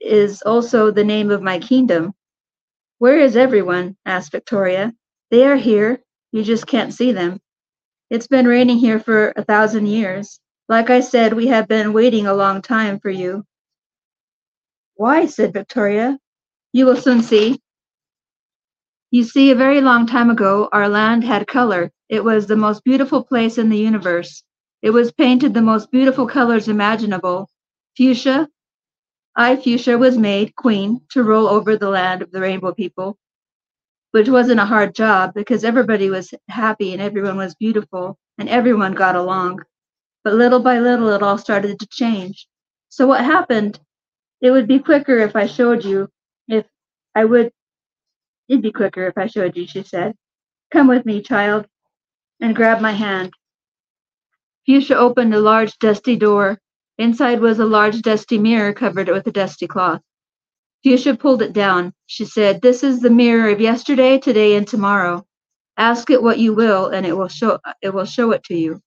is 0.00 0.40
also 0.42 0.92
the 0.92 1.02
name 1.02 1.32
of 1.32 1.42
my 1.42 1.58
kingdom. 1.58 2.14
Where 3.02 3.18
is 3.18 3.36
everyone? 3.36 3.96
asked 4.06 4.30
Victoria. 4.30 4.94
They 5.32 5.44
are 5.44 5.56
here. 5.56 6.00
You 6.30 6.44
just 6.44 6.68
can't 6.68 6.94
see 6.94 7.10
them. 7.10 7.40
It's 8.10 8.28
been 8.28 8.46
raining 8.46 8.78
here 8.78 9.00
for 9.00 9.32
a 9.34 9.42
thousand 9.44 9.86
years. 9.86 10.38
Like 10.68 10.88
I 10.88 11.00
said, 11.00 11.32
we 11.32 11.48
have 11.48 11.66
been 11.66 11.92
waiting 11.92 12.28
a 12.28 12.34
long 12.34 12.62
time 12.62 13.00
for 13.00 13.10
you. 13.10 13.44
Why? 14.94 15.26
said 15.26 15.52
Victoria. 15.52 16.16
You 16.72 16.86
will 16.86 16.94
soon 16.94 17.22
see. 17.22 17.60
You 19.10 19.24
see, 19.24 19.50
a 19.50 19.56
very 19.56 19.80
long 19.80 20.06
time 20.06 20.30
ago, 20.30 20.68
our 20.70 20.88
land 20.88 21.24
had 21.24 21.48
color. 21.48 21.90
It 22.08 22.22
was 22.22 22.46
the 22.46 22.54
most 22.54 22.84
beautiful 22.84 23.24
place 23.24 23.58
in 23.58 23.68
the 23.68 23.78
universe. 23.78 24.44
It 24.80 24.90
was 24.90 25.10
painted 25.10 25.54
the 25.54 25.60
most 25.60 25.90
beautiful 25.90 26.28
colors 26.28 26.68
imaginable. 26.68 27.50
Fuchsia, 27.96 28.48
I, 29.34 29.56
Fuchsia, 29.56 29.96
was 29.98 30.18
made 30.18 30.54
queen 30.56 31.00
to 31.10 31.22
rule 31.22 31.48
over 31.48 31.76
the 31.76 31.88
land 31.88 32.22
of 32.22 32.30
the 32.30 32.40
rainbow 32.40 32.74
people, 32.74 33.16
which 34.10 34.28
wasn't 34.28 34.60
a 34.60 34.66
hard 34.66 34.94
job 34.94 35.32
because 35.34 35.64
everybody 35.64 36.10
was 36.10 36.34
happy 36.48 36.92
and 36.92 37.00
everyone 37.00 37.36
was 37.36 37.54
beautiful 37.54 38.18
and 38.38 38.48
everyone 38.48 38.92
got 38.92 39.16
along. 39.16 39.60
But 40.24 40.34
little 40.34 40.60
by 40.60 40.78
little, 40.78 41.10
it 41.10 41.22
all 41.22 41.38
started 41.38 41.80
to 41.80 41.86
change. 41.86 42.46
So 42.90 43.06
what 43.06 43.24
happened? 43.24 43.80
It 44.42 44.50
would 44.50 44.68
be 44.68 44.78
quicker 44.78 45.18
if 45.18 45.34
I 45.34 45.46
showed 45.46 45.84
you. 45.84 46.08
If 46.48 46.66
I 47.14 47.24
would, 47.24 47.52
it'd 48.48 48.62
be 48.62 48.72
quicker 48.72 49.06
if 49.06 49.16
I 49.16 49.26
showed 49.26 49.56
you, 49.56 49.66
she 49.66 49.82
said. 49.82 50.14
Come 50.70 50.88
with 50.88 51.06
me, 51.06 51.22
child, 51.22 51.66
and 52.40 52.54
grab 52.54 52.80
my 52.80 52.92
hand. 52.92 53.32
Fuchsia 54.66 54.96
opened 54.96 55.34
a 55.34 55.40
large 55.40 55.78
dusty 55.78 56.16
door. 56.16 56.58
Inside 56.98 57.40
was 57.40 57.58
a 57.58 57.64
large 57.64 58.02
dusty 58.02 58.38
mirror 58.38 58.72
covered 58.72 59.08
with 59.08 59.26
a 59.26 59.32
dusty 59.32 59.66
cloth. 59.66 60.02
Fuchsia 60.84 61.16
pulled 61.16 61.42
it 61.42 61.52
down. 61.52 61.92
She 62.06 62.24
said, 62.24 62.60
This 62.60 62.82
is 62.82 63.00
the 63.00 63.10
mirror 63.10 63.50
of 63.50 63.60
yesterday, 63.60 64.18
today, 64.18 64.56
and 64.56 64.66
tomorrow. 64.66 65.24
Ask 65.76 66.10
it 66.10 66.22
what 66.22 66.38
you 66.38 66.54
will, 66.54 66.88
and 66.88 67.06
it 67.06 67.16
will 67.16 67.28
show 67.28 67.58
it 67.80 67.94
will 67.94 68.04
show 68.04 68.32
it 68.32 68.42
to 68.44 68.54
you. 68.54 68.80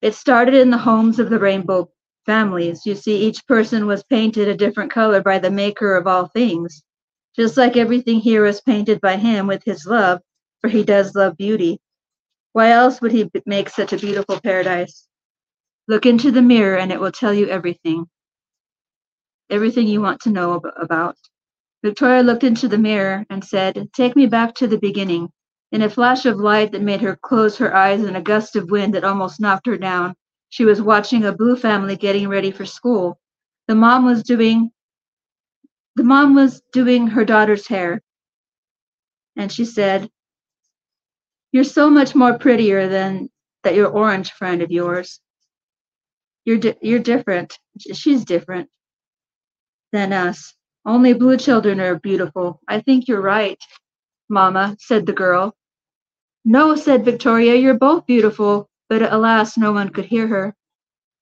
It 0.00 0.14
started 0.14 0.54
in 0.54 0.70
the 0.70 0.78
homes 0.78 1.18
of 1.18 1.28
the 1.28 1.38
rainbow 1.38 1.90
families. 2.24 2.86
You 2.86 2.94
see, 2.94 3.26
each 3.26 3.46
person 3.46 3.86
was 3.86 4.04
painted 4.04 4.48
a 4.48 4.56
different 4.56 4.90
color 4.90 5.20
by 5.20 5.38
the 5.38 5.50
maker 5.50 5.96
of 5.96 6.06
all 6.06 6.28
things. 6.28 6.82
Just 7.36 7.56
like 7.56 7.76
everything 7.76 8.20
here 8.20 8.44
was 8.44 8.60
painted 8.60 9.00
by 9.00 9.16
him 9.16 9.46
with 9.46 9.62
his 9.64 9.86
love, 9.86 10.20
for 10.60 10.68
he 10.68 10.84
does 10.84 11.14
love 11.14 11.36
beauty. 11.36 11.80
Why 12.52 12.70
else 12.70 13.00
would 13.00 13.12
he 13.12 13.30
make 13.44 13.68
such 13.68 13.92
a 13.92 13.98
beautiful 13.98 14.40
paradise? 14.40 15.08
Look 15.88 16.06
into 16.06 16.30
the 16.30 16.42
mirror 16.42 16.78
and 16.78 16.92
it 16.92 17.00
will 17.00 17.12
tell 17.12 17.34
you 17.34 17.48
everything. 17.48 18.06
Everything 19.50 19.86
you 19.88 20.00
want 20.00 20.20
to 20.22 20.30
know 20.30 20.56
ab- 20.56 20.72
about. 20.80 21.16
Victoria 21.84 22.22
looked 22.22 22.44
into 22.44 22.68
the 22.68 22.78
mirror 22.78 23.26
and 23.30 23.44
said, 23.44 23.88
Take 23.94 24.16
me 24.16 24.26
back 24.26 24.54
to 24.56 24.66
the 24.66 24.78
beginning. 24.78 25.28
In 25.72 25.82
a 25.82 25.90
flash 25.90 26.26
of 26.26 26.38
light 26.38 26.72
that 26.72 26.82
made 26.82 27.02
her 27.02 27.18
close 27.22 27.58
her 27.58 27.74
eyes 27.74 28.02
and 28.04 28.16
a 28.16 28.22
gust 28.22 28.56
of 28.56 28.70
wind 28.70 28.94
that 28.94 29.04
almost 29.04 29.40
knocked 29.40 29.66
her 29.66 29.76
down, 29.76 30.14
she 30.50 30.64
was 30.64 30.82
watching 30.82 31.24
a 31.24 31.32
blue 31.36 31.56
family 31.56 31.96
getting 31.96 32.28
ready 32.28 32.50
for 32.50 32.64
school. 32.64 33.18
The 33.68 33.74
mom 33.74 34.04
was 34.06 34.22
doing 34.22 34.70
the 35.96 36.04
mom 36.04 36.34
was 36.34 36.62
doing 36.72 37.08
her 37.08 37.24
daughter's 37.24 37.66
hair. 37.68 38.02
And 39.36 39.52
she 39.52 39.64
said, 39.64 40.10
You're 41.52 41.64
so 41.64 41.90
much 41.90 42.14
more 42.14 42.38
prettier 42.38 42.88
than 42.88 43.30
that 43.64 43.74
your 43.74 43.88
orange 43.88 44.32
friend 44.32 44.62
of 44.62 44.70
yours. 44.70 45.20
You're 46.44 46.58
di- 46.58 46.78
you're 46.82 47.00
different. 47.00 47.58
She's 47.94 48.24
different 48.24 48.70
than 49.92 50.12
us. 50.12 50.54
Only 50.86 51.14
blue 51.14 51.36
children 51.38 51.80
are 51.80 51.98
beautiful. 51.98 52.60
I 52.68 52.80
think 52.80 53.08
you're 53.08 53.22
right, 53.22 53.58
Mama, 54.28 54.76
said 54.80 55.06
the 55.06 55.12
girl. 55.12 55.54
No, 56.44 56.76
said 56.76 57.04
Victoria, 57.04 57.54
you're 57.56 57.78
both 57.78 58.06
beautiful, 58.06 58.68
but 58.88 59.02
alas, 59.02 59.56
no 59.58 59.72
one 59.72 59.90
could 59.90 60.06
hear 60.06 60.26
her. 60.28 60.54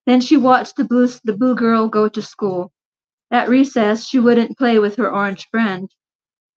Then 0.06 0.20
she 0.20 0.36
watched 0.36 0.76
the 0.76 0.84
blue, 0.84 1.08
the 1.24 1.36
blue 1.36 1.54
girl 1.54 1.88
go 1.88 2.08
to 2.08 2.22
school. 2.22 2.72
At 3.30 3.48
recess, 3.48 4.06
she 4.06 4.20
wouldn't 4.20 4.58
play 4.58 4.78
with 4.78 4.96
her 4.96 5.12
orange 5.12 5.48
friend. 5.50 5.90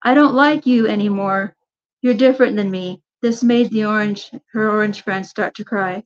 I 0.02 0.14
don't 0.14 0.34
like 0.34 0.66
you 0.66 0.86
anymore. 0.88 1.56
You're 2.02 2.14
different 2.14 2.56
than 2.56 2.70
me. 2.70 3.02
This 3.22 3.42
made 3.42 3.70
the 3.70 3.86
orange, 3.86 4.30
her 4.52 4.70
orange 4.70 5.02
friend 5.02 5.26
start 5.26 5.54
to 5.56 5.64
cry. 5.64 6.04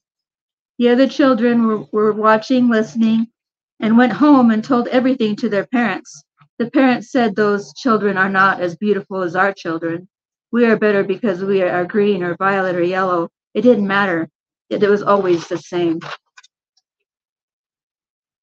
The 0.81 0.89
other 0.89 1.07
children 1.07 1.67
were, 1.67 1.85
were 1.93 2.13
watching, 2.13 2.71
listening, 2.71 3.27
and 3.81 3.99
went 3.99 4.15
home 4.15 4.51
and 4.51 4.65
told 4.65 4.89
everything 4.89 5.37
to 5.37 5.51
their 5.51 5.67
parents. 5.67 6.25
The 6.59 6.71
parents 6.71 7.13
said 7.13 7.37
those 7.37 7.75
children 7.75 8.17
are 8.17 8.31
not 8.31 8.63
as 8.63 8.77
beautiful 8.77 9.21
as 9.21 9.37
our 9.37 9.53
children. 9.53 10.09
We 10.53 10.65
are 10.65 10.79
better 10.79 11.05
because 11.05 11.45
we 11.45 11.61
are 11.61 11.85
green 11.85 12.23
or 12.23 12.35
violet 12.35 12.77
or 12.77 12.83
yellow. 12.83 13.29
It 13.53 13.61
didn't 13.61 13.87
matter. 13.87 14.31
It, 14.71 14.83
it 14.83 14.89
was 14.89 15.03
always 15.03 15.47
the 15.49 15.59
same. 15.59 16.01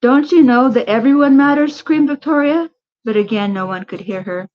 Don't 0.03 0.31
you 0.31 0.43
know 0.43 0.69
that 0.69 0.87
everyone 0.87 1.37
matters? 1.37 1.75
screamed 1.75 2.07
Victoria. 2.07 2.69
But 3.03 3.17
again, 3.17 3.51
no 3.51 3.65
one 3.65 3.83
could 3.83 4.01
hear 4.01 4.21
her. 4.21 4.47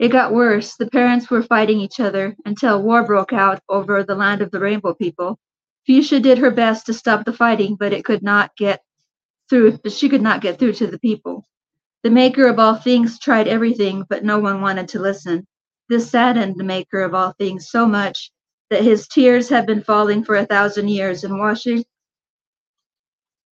It 0.00 0.08
got 0.08 0.32
worse. 0.32 0.74
The 0.74 0.90
parents 0.90 1.30
were 1.30 1.44
fighting 1.44 1.78
each 1.78 2.00
other 2.00 2.34
until 2.44 2.82
war 2.82 3.04
broke 3.06 3.32
out 3.32 3.60
over 3.68 4.02
the 4.02 4.16
land 4.16 4.42
of 4.42 4.50
the 4.50 4.58
rainbow 4.58 4.94
people. 4.94 5.38
Fuchsia 5.86 6.20
did 6.20 6.38
her 6.38 6.50
best 6.50 6.86
to 6.86 6.94
stop 6.94 7.24
the 7.24 7.32
fighting, 7.32 7.76
but 7.78 7.92
it 7.92 8.04
could 8.04 8.22
not 8.22 8.56
get 8.56 8.82
through. 9.50 9.78
But 9.78 9.92
she 9.92 10.08
could 10.08 10.22
not 10.22 10.40
get 10.40 10.58
through 10.58 10.74
to 10.74 10.86
the 10.86 10.98
people. 10.98 11.44
The 12.02 12.10
maker 12.10 12.46
of 12.46 12.58
all 12.58 12.74
things 12.74 13.18
tried 13.18 13.48
everything, 13.48 14.04
but 14.08 14.24
no 14.24 14.38
one 14.38 14.60
wanted 14.60 14.88
to 14.88 14.98
listen. 15.00 15.46
This 15.88 16.10
saddened 16.10 16.56
the 16.56 16.64
maker 16.64 17.02
of 17.02 17.14
all 17.14 17.34
things 17.38 17.70
so 17.70 17.86
much 17.86 18.30
that 18.70 18.82
his 18.82 19.08
tears 19.08 19.48
have 19.50 19.66
been 19.66 19.82
falling 19.82 20.24
for 20.24 20.36
a 20.36 20.46
thousand 20.46 20.88
years 20.88 21.24
and 21.24 21.38
washing 21.38 21.84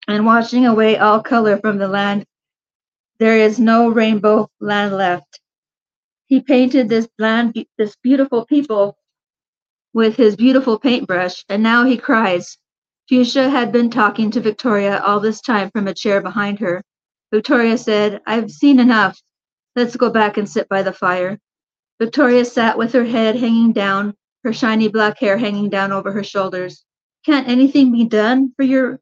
and 0.07 0.25
washing 0.25 0.65
away 0.65 0.97
all 0.97 1.21
color 1.21 1.57
from 1.57 1.77
the 1.77 1.87
land. 1.87 2.25
There 3.19 3.37
is 3.37 3.59
no 3.59 3.89
rainbow 3.89 4.49
land 4.59 4.95
left. 4.95 5.39
He 6.27 6.41
painted 6.41 6.89
this 6.89 7.07
land, 7.19 7.55
this 7.77 7.95
beautiful 8.03 8.45
people 8.45 8.97
with 9.93 10.15
his 10.15 10.35
beautiful 10.35 10.79
paintbrush, 10.79 11.45
and 11.49 11.61
now 11.61 11.85
he 11.85 11.97
cries. 11.97 12.57
Fuchsia 13.07 13.49
had 13.49 13.71
been 13.71 13.89
talking 13.89 14.31
to 14.31 14.41
Victoria 14.41 15.01
all 15.05 15.19
this 15.19 15.41
time 15.41 15.69
from 15.71 15.87
a 15.87 15.93
chair 15.93 16.21
behind 16.21 16.59
her. 16.59 16.81
Victoria 17.31 17.77
said, 17.77 18.21
I've 18.25 18.51
seen 18.51 18.79
enough. 18.79 19.21
Let's 19.75 19.95
go 19.95 20.09
back 20.09 20.37
and 20.37 20.49
sit 20.49 20.69
by 20.69 20.83
the 20.83 20.93
fire. 20.93 21.39
Victoria 21.99 22.45
sat 22.45 22.77
with 22.77 22.93
her 22.93 23.03
head 23.03 23.35
hanging 23.35 23.71
down, 23.71 24.13
her 24.43 24.53
shiny 24.53 24.87
black 24.87 25.19
hair 25.19 25.37
hanging 25.37 25.69
down 25.69 25.91
over 25.91 26.11
her 26.11 26.23
shoulders. 26.23 26.85
Can't 27.25 27.47
anything 27.47 27.91
be 27.91 28.05
done 28.05 28.53
for 28.55 28.63
your 28.63 28.99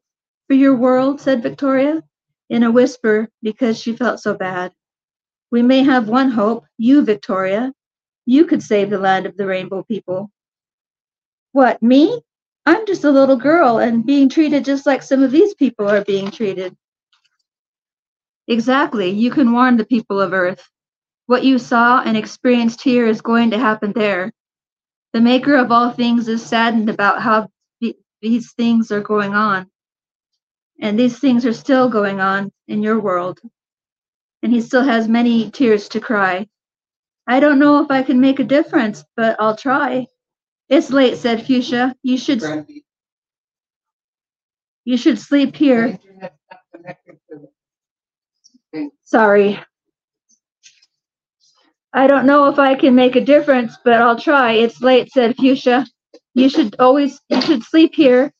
for 0.48 0.54
your 0.54 0.76
world? 0.76 1.20
said 1.20 1.42
Victoria, 1.42 2.02
in 2.50 2.62
a 2.62 2.70
whisper 2.70 3.28
because 3.42 3.80
she 3.80 3.96
felt 3.96 4.20
so 4.20 4.34
bad. 4.34 4.72
We 5.50 5.62
may 5.62 5.82
have 5.82 6.08
one 6.08 6.30
hope, 6.30 6.64
you, 6.78 7.02
Victoria. 7.04 7.72
You 8.24 8.46
could 8.46 8.62
save 8.62 8.90
the 8.90 8.98
land 8.98 9.26
of 9.26 9.36
the 9.36 9.46
rainbow 9.46 9.82
people. 9.82 10.30
What, 11.52 11.82
me? 11.82 12.20
I'm 12.64 12.86
just 12.86 13.04
a 13.04 13.10
little 13.10 13.36
girl 13.36 13.78
and 13.78 14.06
being 14.06 14.28
treated 14.28 14.64
just 14.64 14.86
like 14.86 15.02
some 15.02 15.22
of 15.22 15.30
these 15.30 15.54
people 15.54 15.88
are 15.88 16.04
being 16.04 16.30
treated. 16.30 16.76
Exactly. 18.48 19.10
You 19.10 19.30
can 19.30 19.52
warn 19.52 19.76
the 19.76 19.84
people 19.84 20.20
of 20.20 20.32
Earth. 20.32 20.68
What 21.26 21.44
you 21.44 21.58
saw 21.58 22.02
and 22.02 22.16
experienced 22.16 22.82
here 22.82 23.06
is 23.06 23.20
going 23.20 23.50
to 23.50 23.58
happen 23.58 23.92
there. 23.92 24.32
The 25.12 25.20
maker 25.20 25.56
of 25.56 25.70
all 25.70 25.90
things 25.90 26.28
is 26.28 26.44
saddened 26.44 26.88
about 26.88 27.22
how 27.22 27.48
these 28.22 28.52
things 28.52 28.90
are 28.92 29.00
going 29.00 29.34
on. 29.34 29.70
And 30.80 30.98
these 30.98 31.18
things 31.18 31.44
are 31.44 31.52
still 31.52 31.88
going 31.88 32.20
on 32.20 32.52
in 32.68 32.82
your 32.82 33.00
world. 33.00 33.40
And 34.42 34.52
he 34.52 34.60
still 34.60 34.82
has 34.82 35.08
many 35.08 35.50
tears 35.50 35.88
to 35.90 36.00
cry. 36.00 36.48
I 37.26 37.40
don't 37.40 37.58
know 37.58 37.82
if 37.82 37.90
I 37.90 38.02
can 38.02 38.20
make 38.20 38.40
a 38.40 38.44
difference, 38.44 39.04
but 39.16 39.36
I'll 39.38 39.56
try. 39.56 40.06
It's 40.68 40.90
late, 40.90 41.18
said 41.18 41.46
Fuchsia. 41.46 41.94
You 42.02 42.18
should 42.18 42.42
you 44.84 44.96
should 44.96 45.18
sleep 45.18 45.56
here. 45.56 45.98
Sorry. 49.04 49.60
I 51.92 52.06
don't 52.06 52.26
know 52.26 52.48
if 52.48 52.58
I 52.58 52.74
can 52.76 52.94
make 52.94 53.16
a 53.16 53.24
difference, 53.24 53.76
but 53.84 53.94
I'll 54.00 54.18
try. 54.18 54.52
It's 54.52 54.80
late, 54.82 55.12
said 55.12 55.36
Fuchsia. 55.36 55.86
You 56.34 56.48
should 56.48 56.76
always 56.78 57.20
you 57.28 57.40
should 57.42 57.64
sleep 57.64 57.94
here. 57.94 58.32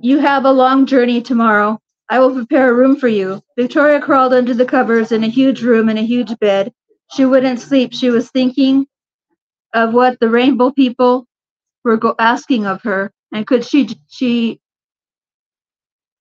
You 0.00 0.18
have 0.20 0.44
a 0.44 0.52
long 0.52 0.86
journey 0.86 1.22
tomorrow. 1.22 1.78
I 2.10 2.20
will 2.20 2.34
prepare 2.34 2.70
a 2.70 2.74
room 2.74 2.96
for 2.96 3.08
you. 3.08 3.42
Victoria 3.58 4.00
crawled 4.00 4.34
under 4.34 4.54
the 4.54 4.66
covers 4.66 5.12
in 5.12 5.24
a 5.24 5.28
huge 5.28 5.62
room 5.62 5.88
in 5.88 5.98
a 5.98 6.04
huge 6.06 6.38
bed. 6.38 6.72
She 7.14 7.24
wouldn't 7.24 7.60
sleep. 7.60 7.92
She 7.94 8.10
was 8.10 8.30
thinking 8.30 8.86
of 9.74 9.94
what 9.94 10.20
the 10.20 10.30
rainbow 10.30 10.72
people 10.72 11.26
were 11.84 11.98
go- 11.98 12.16
asking 12.20 12.66
of 12.66 12.82
her, 12.82 13.12
and 13.32 13.46
could 13.46 13.64
she 13.64 13.88
she 14.08 14.60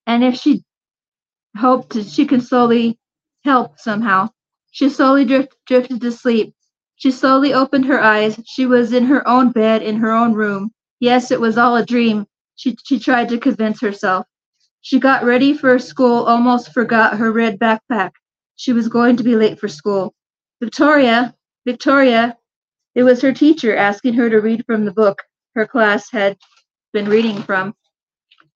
and 0.07 0.23
if 0.23 0.35
she 0.35 0.63
hoped 1.57 1.93
that 1.93 2.07
she 2.07 2.25
could 2.25 2.43
slowly 2.43 2.97
help 3.45 3.79
somehow. 3.79 4.29
She 4.71 4.89
slowly 4.89 5.25
drift, 5.25 5.55
drifted 5.67 6.01
to 6.01 6.11
sleep. 6.11 6.55
She 6.97 7.11
slowly 7.11 7.53
opened 7.53 7.85
her 7.87 8.01
eyes. 8.01 8.39
She 8.45 8.65
was 8.67 8.93
in 8.93 9.05
her 9.05 9.27
own 9.27 9.51
bed 9.51 9.83
in 9.83 9.97
her 9.97 10.11
own 10.13 10.33
room. 10.33 10.71
Yes, 10.99 11.31
it 11.31 11.41
was 11.41 11.57
all 11.57 11.77
a 11.77 11.85
dream. 11.85 12.27
She 12.55 12.77
she 12.85 12.99
tried 12.99 13.29
to 13.29 13.39
convince 13.39 13.81
herself. 13.81 14.27
She 14.81 14.99
got 14.99 15.25
ready 15.25 15.53
for 15.55 15.79
school, 15.79 16.25
almost 16.25 16.73
forgot 16.73 17.17
her 17.17 17.31
red 17.33 17.59
backpack. 17.59 18.11
She 18.57 18.73
was 18.73 18.87
going 18.89 19.17
to 19.17 19.23
be 19.23 19.35
late 19.35 19.59
for 19.59 19.67
school. 19.69 20.13
Victoria, 20.61 21.35
Victoria, 21.65 22.37
it 22.95 23.03
was 23.03 23.21
her 23.21 23.33
teacher 23.33 23.75
asking 23.75 24.13
her 24.13 24.29
to 24.29 24.37
read 24.37 24.65
from 24.65 24.85
the 24.85 24.93
book 24.93 25.21
her 25.55 25.67
class 25.67 26.09
had 26.11 26.37
been 26.93 27.07
reading 27.07 27.41
from. 27.43 27.73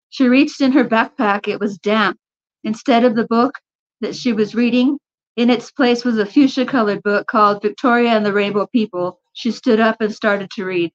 She 0.10 0.28
reached 0.28 0.62
in 0.62 0.72
her 0.72 0.86
backpack. 0.86 1.48
It 1.48 1.60
was 1.60 1.78
damp. 1.78 2.18
Instead 2.64 3.04
of 3.04 3.16
the 3.16 3.28
book 3.28 3.54
that 4.02 4.16
she 4.16 4.34
was 4.34 4.56
reading, 4.56 4.98
in 5.36 5.50
its 5.50 5.72
place 5.72 6.04
was 6.04 6.18
a 6.18 6.26
fuchsia 6.26 6.66
colored 6.66 7.04
book 7.04 7.28
called 7.28 7.62
Victoria 7.62 8.10
and 8.10 8.26
the 8.26 8.34
Rainbow 8.34 8.68
People. 8.68 9.20
She 9.34 9.52
stood 9.52 9.80
up 9.80 10.02
and 10.02 10.14
started 10.14 10.50
to 10.52 10.66
read. 10.66 10.92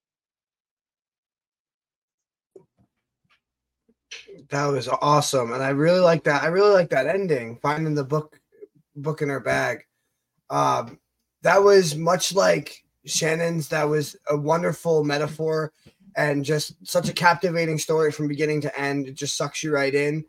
That 4.50 4.66
was 4.66 4.88
awesome, 4.88 5.52
and 5.52 5.62
I 5.62 5.70
really 5.70 6.00
like 6.00 6.24
that. 6.24 6.42
I 6.42 6.48
really 6.48 6.72
like 6.72 6.90
that 6.90 7.06
ending, 7.06 7.58
finding 7.62 7.94
the 7.94 8.04
book 8.04 8.38
book 8.94 9.22
in 9.22 9.28
her 9.28 9.40
bag. 9.40 9.84
Um, 10.50 10.98
that 11.42 11.62
was 11.62 11.94
much 11.96 12.34
like 12.34 12.84
Shannon's. 13.06 13.68
That 13.68 13.84
was 13.84 14.16
a 14.28 14.36
wonderful 14.36 15.04
metaphor 15.04 15.72
and 16.16 16.44
just 16.44 16.74
such 16.86 17.08
a 17.08 17.12
captivating 17.12 17.78
story 17.78 18.12
from 18.12 18.28
beginning 18.28 18.60
to 18.62 18.80
end. 18.80 19.06
It 19.06 19.14
just 19.14 19.36
sucks 19.36 19.62
you 19.62 19.72
right 19.72 19.94
in. 19.94 20.24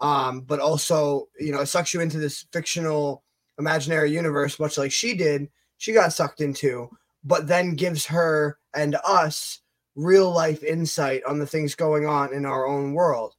Um, 0.00 0.42
but 0.42 0.60
also, 0.60 1.28
you 1.38 1.52
know, 1.52 1.60
it 1.60 1.66
sucks 1.66 1.92
you 1.92 2.00
into 2.00 2.18
this 2.18 2.46
fictional 2.52 3.24
imaginary 3.58 4.10
universe, 4.12 4.60
much 4.60 4.78
like 4.78 4.92
she 4.92 5.14
did. 5.14 5.48
She 5.78 5.92
got 5.92 6.12
sucked 6.12 6.40
into, 6.40 6.88
but 7.24 7.46
then 7.46 7.74
gives 7.74 8.06
her 8.06 8.58
and 8.74 8.96
us 9.04 9.60
real 9.96 10.30
life 10.30 10.62
insight 10.62 11.22
on 11.24 11.38
the 11.38 11.46
things 11.46 11.74
going 11.74 12.06
on 12.06 12.32
in 12.32 12.46
our 12.46 12.66
own 12.66 12.94
world. 12.94 13.34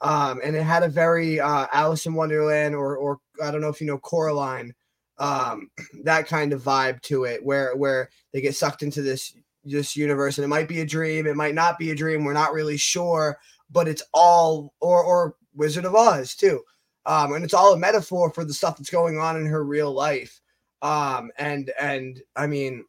Um, 0.00 0.40
and 0.42 0.56
it 0.56 0.64
had 0.64 0.82
a 0.82 0.88
very 0.88 1.38
uh, 1.38 1.68
Alice 1.72 2.06
in 2.06 2.14
Wonderland, 2.14 2.74
or 2.74 2.96
or 2.96 3.20
I 3.42 3.52
don't 3.52 3.60
know 3.60 3.68
if 3.68 3.80
you 3.80 3.86
know 3.86 3.98
Coraline, 3.98 4.74
um, 5.22 5.70
that 6.02 6.26
kind 6.26 6.52
of 6.52 6.62
vibe 6.62 7.00
to 7.02 7.24
it, 7.24 7.42
where 7.44 7.76
where 7.76 8.10
they 8.32 8.40
get 8.40 8.56
sucked 8.56 8.82
into 8.82 9.02
this 9.02 9.34
this 9.64 9.96
universe, 9.96 10.36
and 10.36 10.44
it 10.44 10.48
might 10.48 10.66
be 10.66 10.80
a 10.80 10.86
dream, 10.86 11.28
it 11.28 11.36
might 11.36 11.54
not 11.54 11.78
be 11.78 11.92
a 11.92 11.94
dream, 11.94 12.24
we're 12.24 12.32
not 12.32 12.52
really 12.52 12.76
sure, 12.76 13.38
but 13.70 13.86
it's 13.86 14.02
all 14.12 14.74
or 14.80 15.02
or 15.02 15.36
Wizard 15.54 15.84
of 15.84 15.94
Oz 15.94 16.34
too, 16.34 16.60
um, 17.06 17.34
and 17.34 17.44
it's 17.44 17.54
all 17.54 17.72
a 17.72 17.78
metaphor 17.78 18.30
for 18.30 18.44
the 18.44 18.52
stuff 18.52 18.76
that's 18.76 18.90
going 18.90 19.18
on 19.18 19.36
in 19.36 19.46
her 19.46 19.64
real 19.64 19.92
life. 19.92 20.40
Um, 20.82 21.30
and 21.38 21.70
and 21.80 22.20
I 22.34 22.48
mean, 22.48 22.84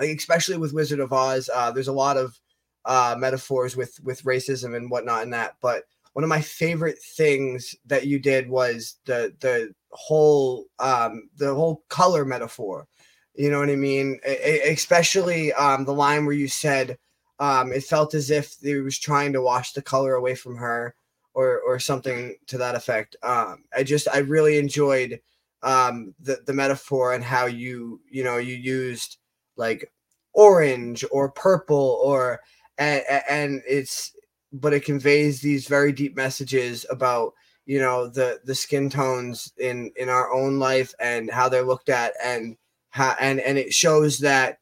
like 0.00 0.16
especially 0.16 0.56
with 0.56 0.72
Wizard 0.72 1.00
of 1.00 1.12
Oz, 1.12 1.50
uh, 1.54 1.70
there's 1.70 1.88
a 1.88 1.92
lot 1.92 2.16
of 2.16 2.40
uh, 2.86 3.14
metaphors 3.18 3.76
with 3.76 4.00
with 4.02 4.22
racism 4.22 4.74
and 4.74 4.90
whatnot 4.90 5.22
in 5.22 5.30
that, 5.30 5.56
but 5.60 5.84
one 6.14 6.24
of 6.24 6.30
my 6.30 6.40
favorite 6.40 6.98
things 7.16 7.74
that 7.84 8.06
you 8.06 8.18
did 8.18 8.48
was 8.48 8.96
the 9.04 9.34
the 9.40 9.74
whole 9.90 10.66
um 10.78 11.28
the 11.36 11.54
whole 11.54 11.82
color 11.88 12.24
metaphor 12.24 12.86
you 13.34 13.50
know 13.50 13.60
what 13.60 13.70
i 13.70 13.76
mean? 13.76 14.18
Especially 14.66 15.52
um 15.52 15.84
the 15.84 15.94
line 15.94 16.26
where 16.26 16.34
you 16.34 16.48
said 16.48 16.98
um 17.38 17.72
it 17.72 17.84
felt 17.84 18.14
as 18.14 18.30
if 18.30 18.56
he 18.60 18.74
was 18.74 18.98
trying 18.98 19.32
to 19.32 19.40
wash 19.42 19.72
the 19.72 19.82
color 19.82 20.14
away 20.14 20.34
from 20.34 20.56
her 20.56 20.94
or 21.34 21.60
or 21.60 21.78
something 21.78 22.34
to 22.48 22.58
that 22.58 22.74
effect. 22.74 23.16
Um 23.22 23.64
i 23.76 23.82
just 23.84 24.08
i 24.12 24.18
really 24.18 24.58
enjoyed 24.58 25.20
um 25.62 26.14
the 26.20 26.40
the 26.46 26.52
metaphor 26.52 27.14
and 27.14 27.22
how 27.22 27.46
you 27.46 28.00
you 28.10 28.24
know 28.24 28.38
you 28.38 28.54
used 28.54 29.18
like 29.56 29.92
orange 30.34 31.04
or 31.10 31.30
purple 31.30 32.00
or 32.02 32.40
and, 32.78 33.02
and 33.28 33.62
it's 33.68 34.12
but 34.52 34.72
it 34.72 34.84
conveys 34.84 35.40
these 35.40 35.68
very 35.68 35.92
deep 35.92 36.16
messages 36.16 36.86
about 36.90 37.34
you 37.68 37.78
know 37.78 38.08
the 38.08 38.40
the 38.44 38.54
skin 38.54 38.88
tones 38.88 39.52
in 39.58 39.92
in 39.96 40.08
our 40.08 40.32
own 40.32 40.58
life 40.58 40.94
and 41.00 41.30
how 41.30 41.50
they're 41.50 41.62
looked 41.62 41.90
at 41.90 42.14
and 42.24 42.56
how 42.88 43.14
and 43.20 43.40
and 43.40 43.58
it 43.58 43.74
shows 43.74 44.18
that 44.18 44.58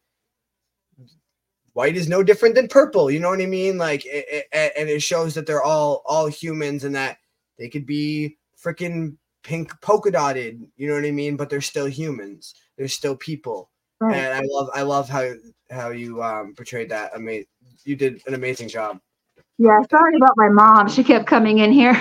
white 1.73 1.97
is 1.97 2.09
no 2.09 2.25
different 2.25 2.57
than 2.57 2.67
purple 2.67 3.09
you 3.09 3.21
know 3.21 3.31
what 3.31 3.41
i 3.41 3.47
mean? 3.47 3.79
Like 3.79 4.05
it, 4.05 4.47
it, 4.53 4.73
and 4.77 4.89
it 4.91 5.03
shows 5.03 5.35
that 5.35 5.47
they're 5.47 5.63
all 5.63 6.03
all 6.05 6.27
humans 6.27 6.83
and 6.83 6.97
that 6.97 7.19
they 7.59 7.69
could 7.69 7.87
be 7.87 8.37
freaking 8.61 9.17
pink 9.45 9.71
polka 9.81 10.11
dotted 10.11 10.67
you 10.77 10.89
know 10.89 10.95
what 10.95 11.05
i 11.05 11.13
mean? 11.13 11.37
But 11.37 11.49
they're 11.49 11.61
still 11.61 11.87
humans. 11.87 12.55
They're 12.77 12.89
still 12.89 13.17
people. 13.17 13.71
Right. 14.01 14.17
and 14.17 14.35
i 14.35 14.43
love 14.51 14.69
i 14.75 14.83
love 14.83 15.09
how 15.09 15.33
how 15.71 15.91
you 15.91 16.25
um 16.25 16.55
portrayed 16.57 16.91
that. 16.91 17.13
I 17.15 17.19
mean 17.19 17.45
you 17.85 17.95
did 17.95 18.21
an 18.27 18.35
amazing 18.35 18.69
job. 18.69 18.99
Yeah, 19.59 19.81
sorry 19.89 20.17
about 20.17 20.35
my 20.37 20.49
mom. 20.49 20.89
She 20.89 21.05
kept 21.05 21.29
coming 21.29 21.59
in 21.59 21.71
here. 21.71 21.97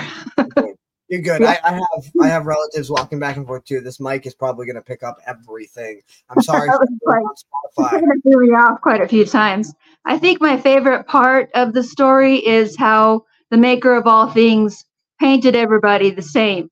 You're 1.08 1.20
good. 1.22 1.42
I, 1.42 1.58
I 1.62 1.72
have 1.72 2.10
I 2.20 2.26
have 2.28 2.46
relatives 2.46 2.90
walking 2.90 3.18
back 3.20 3.36
and 3.36 3.46
forth 3.46 3.64
too. 3.64 3.80
This 3.80 4.00
mic 4.00 4.26
is 4.26 4.34
probably 4.34 4.66
gonna 4.66 4.82
pick 4.82 5.02
up 5.04 5.18
everything. 5.26 6.00
I'm 6.30 6.42
sorry 6.42 6.66
That 6.68 6.74
for 6.74 6.80
was 6.80 6.88
everyone 7.06 7.24
like- 7.24 8.00
Spotify. 8.02 8.22
Threw 8.22 8.46
me 8.46 8.54
off 8.54 8.80
quite 8.80 9.00
a 9.00 9.06
few 9.08 9.24
times. 9.24 9.72
I 10.04 10.18
think 10.18 10.40
my 10.40 10.56
favorite 10.56 11.06
part 11.06 11.50
of 11.54 11.74
the 11.74 11.82
story 11.84 12.44
is 12.44 12.76
how 12.76 13.24
the 13.50 13.56
maker 13.56 13.94
of 13.94 14.06
all 14.06 14.28
things 14.30 14.84
painted 15.20 15.54
everybody 15.54 16.10
the 16.10 16.22
same 16.22 16.68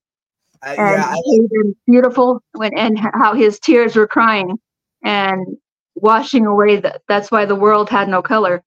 I, 0.61 0.69
and 0.71 0.77
yeah, 0.77 1.05
I, 1.09 1.21
made 1.25 1.49
them 1.51 1.75
beautiful 1.87 2.41
when 2.53 2.77
and 2.77 2.99
how 2.99 3.33
his 3.33 3.59
tears 3.59 3.95
were 3.95 4.07
crying 4.07 4.57
and 5.03 5.45
washing 5.95 6.45
away 6.45 6.75
that 6.77 7.01
that's 7.07 7.31
why 7.31 7.45
the 7.45 7.55
world 7.55 7.89
had 7.89 8.09
no 8.09 8.21
color. 8.21 8.63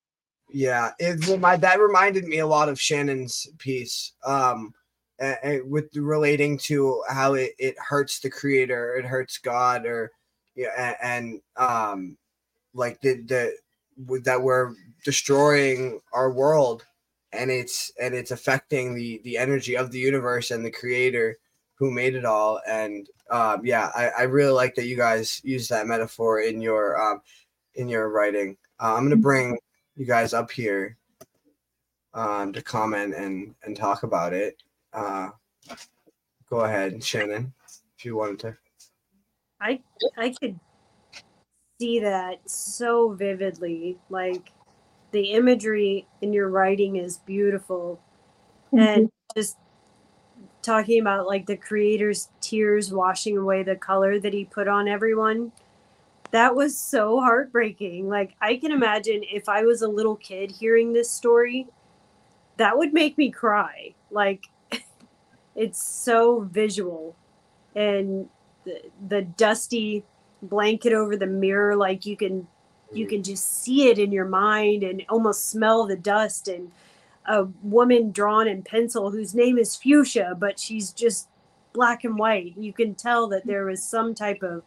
yeah. 0.50 0.92
It 0.98 1.26
remi- 1.28 1.58
that 1.58 1.78
reminded 1.78 2.24
me 2.24 2.38
a 2.38 2.46
lot 2.46 2.68
of 2.70 2.80
Shannon's 2.80 3.46
piece. 3.58 4.12
Um, 4.24 4.72
a- 5.20 5.36
a- 5.44 5.60
with 5.62 5.94
relating 5.96 6.58
to 6.58 7.02
how 7.08 7.34
it, 7.34 7.52
it 7.58 7.76
hurts 7.78 8.20
the 8.20 8.30
creator, 8.30 8.96
it 8.96 9.04
hurts 9.04 9.38
God, 9.38 9.86
or 9.86 10.12
yeah, 10.54 10.96
and 11.02 11.40
um, 11.56 12.16
like 12.74 13.00
the 13.00 13.22
the 13.22 13.54
that 14.24 14.42
we're 14.42 14.74
destroying 15.04 16.00
our 16.12 16.30
world, 16.30 16.84
and 17.32 17.50
it's 17.50 17.92
and 18.00 18.14
it's 18.14 18.30
affecting 18.30 18.94
the 18.94 19.20
the 19.24 19.38
energy 19.38 19.76
of 19.76 19.90
the 19.92 19.98
universe 19.98 20.50
and 20.50 20.64
the 20.64 20.70
creator 20.70 21.36
who 21.74 21.90
made 21.90 22.14
it 22.14 22.24
all. 22.24 22.60
And 22.66 23.08
um, 23.30 23.64
yeah, 23.64 23.90
I, 23.94 24.08
I 24.08 24.22
really 24.24 24.52
like 24.52 24.74
that 24.76 24.86
you 24.86 24.96
guys 24.96 25.40
use 25.44 25.68
that 25.68 25.86
metaphor 25.86 26.40
in 26.40 26.60
your 26.60 27.00
um, 27.00 27.20
in 27.74 27.88
your 27.88 28.08
writing. 28.10 28.56
Uh, 28.80 28.94
I'm 28.94 29.04
gonna 29.04 29.16
bring 29.16 29.58
you 29.96 30.06
guys 30.06 30.32
up 30.34 30.50
here 30.50 30.96
um, 32.14 32.52
to 32.52 32.62
comment 32.62 33.14
and 33.14 33.54
and 33.64 33.76
talk 33.76 34.02
about 34.02 34.32
it. 34.32 34.62
Uh, 34.92 35.30
go 36.48 36.60
ahead, 36.60 37.02
Shannon, 37.02 37.52
if 37.96 38.04
you 38.04 38.16
wanted 38.16 38.38
to. 38.40 38.56
I 39.60 39.80
I 40.16 40.34
could 40.40 40.58
see 41.80 42.00
that 42.00 42.38
so 42.48 43.10
vividly. 43.12 43.98
Like 44.08 44.52
the 45.10 45.32
imagery 45.32 46.06
in 46.22 46.32
your 46.32 46.48
writing 46.48 46.96
is 46.96 47.18
beautiful, 47.18 48.00
Thank 48.70 48.88
and 48.88 49.12
just 49.36 49.56
talking 50.62 51.00
about 51.00 51.26
like 51.26 51.46
the 51.46 51.56
creator's 51.56 52.28
tears 52.40 52.92
washing 52.92 53.36
away 53.38 53.62
the 53.62 53.76
color 53.76 54.20
that 54.20 54.32
he 54.32 54.44
put 54.44 54.68
on 54.68 54.88
everyone. 54.88 55.52
That 56.30 56.54
was 56.54 56.76
so 56.78 57.20
heartbreaking. 57.20 58.08
Like 58.08 58.34
I 58.40 58.56
can 58.56 58.70
imagine 58.70 59.22
if 59.32 59.48
I 59.48 59.62
was 59.62 59.82
a 59.82 59.88
little 59.88 60.16
kid 60.16 60.50
hearing 60.50 60.92
this 60.92 61.10
story, 61.10 61.66
that 62.58 62.76
would 62.76 62.92
make 62.92 63.16
me 63.16 63.30
cry. 63.30 63.94
Like 64.10 64.44
it's 65.58 65.82
so 65.82 66.48
visual 66.52 67.16
and 67.74 68.28
the, 68.64 68.80
the 69.08 69.22
dusty 69.22 70.04
blanket 70.40 70.92
over 70.92 71.16
the 71.16 71.26
mirror 71.26 71.74
like 71.74 72.06
you 72.06 72.16
can 72.16 72.46
you 72.92 73.04
mm-hmm. 73.04 73.16
can 73.16 73.22
just 73.24 73.62
see 73.62 73.88
it 73.88 73.98
in 73.98 74.12
your 74.12 74.24
mind 74.24 74.82
and 74.82 75.04
almost 75.08 75.50
smell 75.50 75.84
the 75.84 75.96
dust. 75.96 76.48
And 76.48 76.70
a 77.26 77.44
woman 77.62 78.12
drawn 78.12 78.48
in 78.48 78.62
pencil 78.62 79.10
whose 79.10 79.34
name 79.34 79.58
is 79.58 79.76
fuchsia 79.76 80.34
but 80.38 80.58
she's 80.58 80.92
just 80.92 81.28
black 81.74 82.04
and 82.04 82.16
white. 82.16 82.54
You 82.56 82.72
can 82.72 82.94
tell 82.94 83.26
that 83.28 83.46
there 83.46 83.64
was 83.64 83.82
some 83.82 84.14
type 84.14 84.42
of 84.42 84.62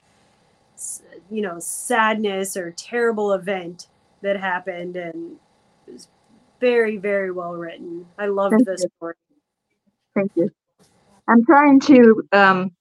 you 1.29 1.41
know 1.41 1.57
sadness 1.59 2.57
or 2.57 2.71
terrible 2.71 3.31
event 3.33 3.87
that 4.21 4.39
happened 4.39 4.95
and 4.97 5.37
it 5.87 5.93
was 5.93 6.09
very 6.59 6.97
very 6.97 7.31
well 7.31 7.53
written. 7.53 8.05
I 8.19 8.27
loved 8.27 8.55
Thank 8.55 8.67
this 8.67 8.83
you. 8.83 8.89
story. 8.97 9.15
Thank 10.13 10.31
you. 10.35 10.51
I'm 11.31 11.45
trying 11.45 11.79
to, 11.81 12.23
um, 12.33 12.71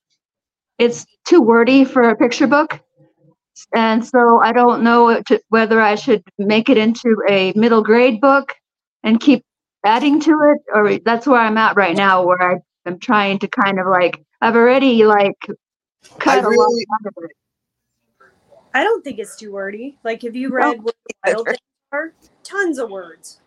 it's 0.79 1.07
too 1.25 1.41
wordy 1.41 1.85
for 1.85 2.03
a 2.11 2.17
picture 2.17 2.47
book. 2.47 2.81
And 3.75 4.05
so 4.05 4.41
I 4.43 4.53
don't 4.53 4.83
know 4.83 5.21
to, 5.23 5.41
whether 5.51 5.81
I 5.81 5.95
should 5.95 6.23
make 6.39 6.69
it 6.69 6.79
into 6.79 7.17
a 7.29 7.53
middle 7.55 7.83
grade 7.83 8.21
book 8.21 8.55
and 9.05 9.21
keep 9.21 9.45
adding 9.85 10.19
to 10.21 10.31
it, 10.31 10.59
or 10.75 10.99
that's 11.05 11.27
where 11.27 11.41
I'm 11.41 11.59
at 11.59 11.77
right 11.77 11.97
now, 11.97 12.25
where 12.25 12.43
I 12.43 12.57
am 12.87 12.99
trying 12.99 13.39
to 13.41 13.49
kind 13.49 13.79
of 13.79 13.87
like, 13.87 14.23
I've 14.41 14.57
already 14.57 15.05
like 15.05 15.37
cut 16.19 16.45
a 16.45 16.49
lot 16.49 16.71
out 16.95 17.07
of 17.07 17.25
it. 17.25 17.31
i 18.73 18.83
don't 18.83 19.05
think 19.05 19.19
it's 19.19 19.37
too 19.37 19.53
wordy 19.53 19.99
like 20.03 20.23
have 20.23 20.35
you 20.35 20.49
read 20.49 20.83
what 20.83 20.95
the 21.07 21.15
wild 21.27 21.47
things 21.47 21.59
are 21.93 22.15
tons 22.43 22.79
of 22.79 22.91
words 22.91 23.41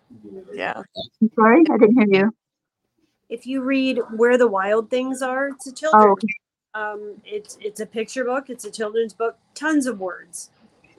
Yeah. 0.53 0.81
I'm 1.21 1.29
sorry, 1.35 1.63
I 1.71 1.77
didn't 1.77 1.97
hear 2.11 2.25
you. 2.25 2.31
If 3.33 3.47
you 3.47 3.63
read 3.63 3.99
where 4.15 4.37
the 4.37 4.47
wild 4.47 4.89
things 4.91 5.23
are 5.23 5.49
it's 5.49 5.65
a 5.65 5.73
children's 5.73 6.05
Oh, 6.05 6.11
okay. 6.11 6.27
um 6.75 7.15
it's 7.25 7.57
it's 7.59 7.79
a 7.79 7.85
picture 7.85 8.23
book 8.23 8.49
it's 8.49 8.63
a 8.63 8.71
children's 8.71 9.13
book 9.13 9.37
tons 9.55 9.87
of 9.87 9.99
words 9.99 10.51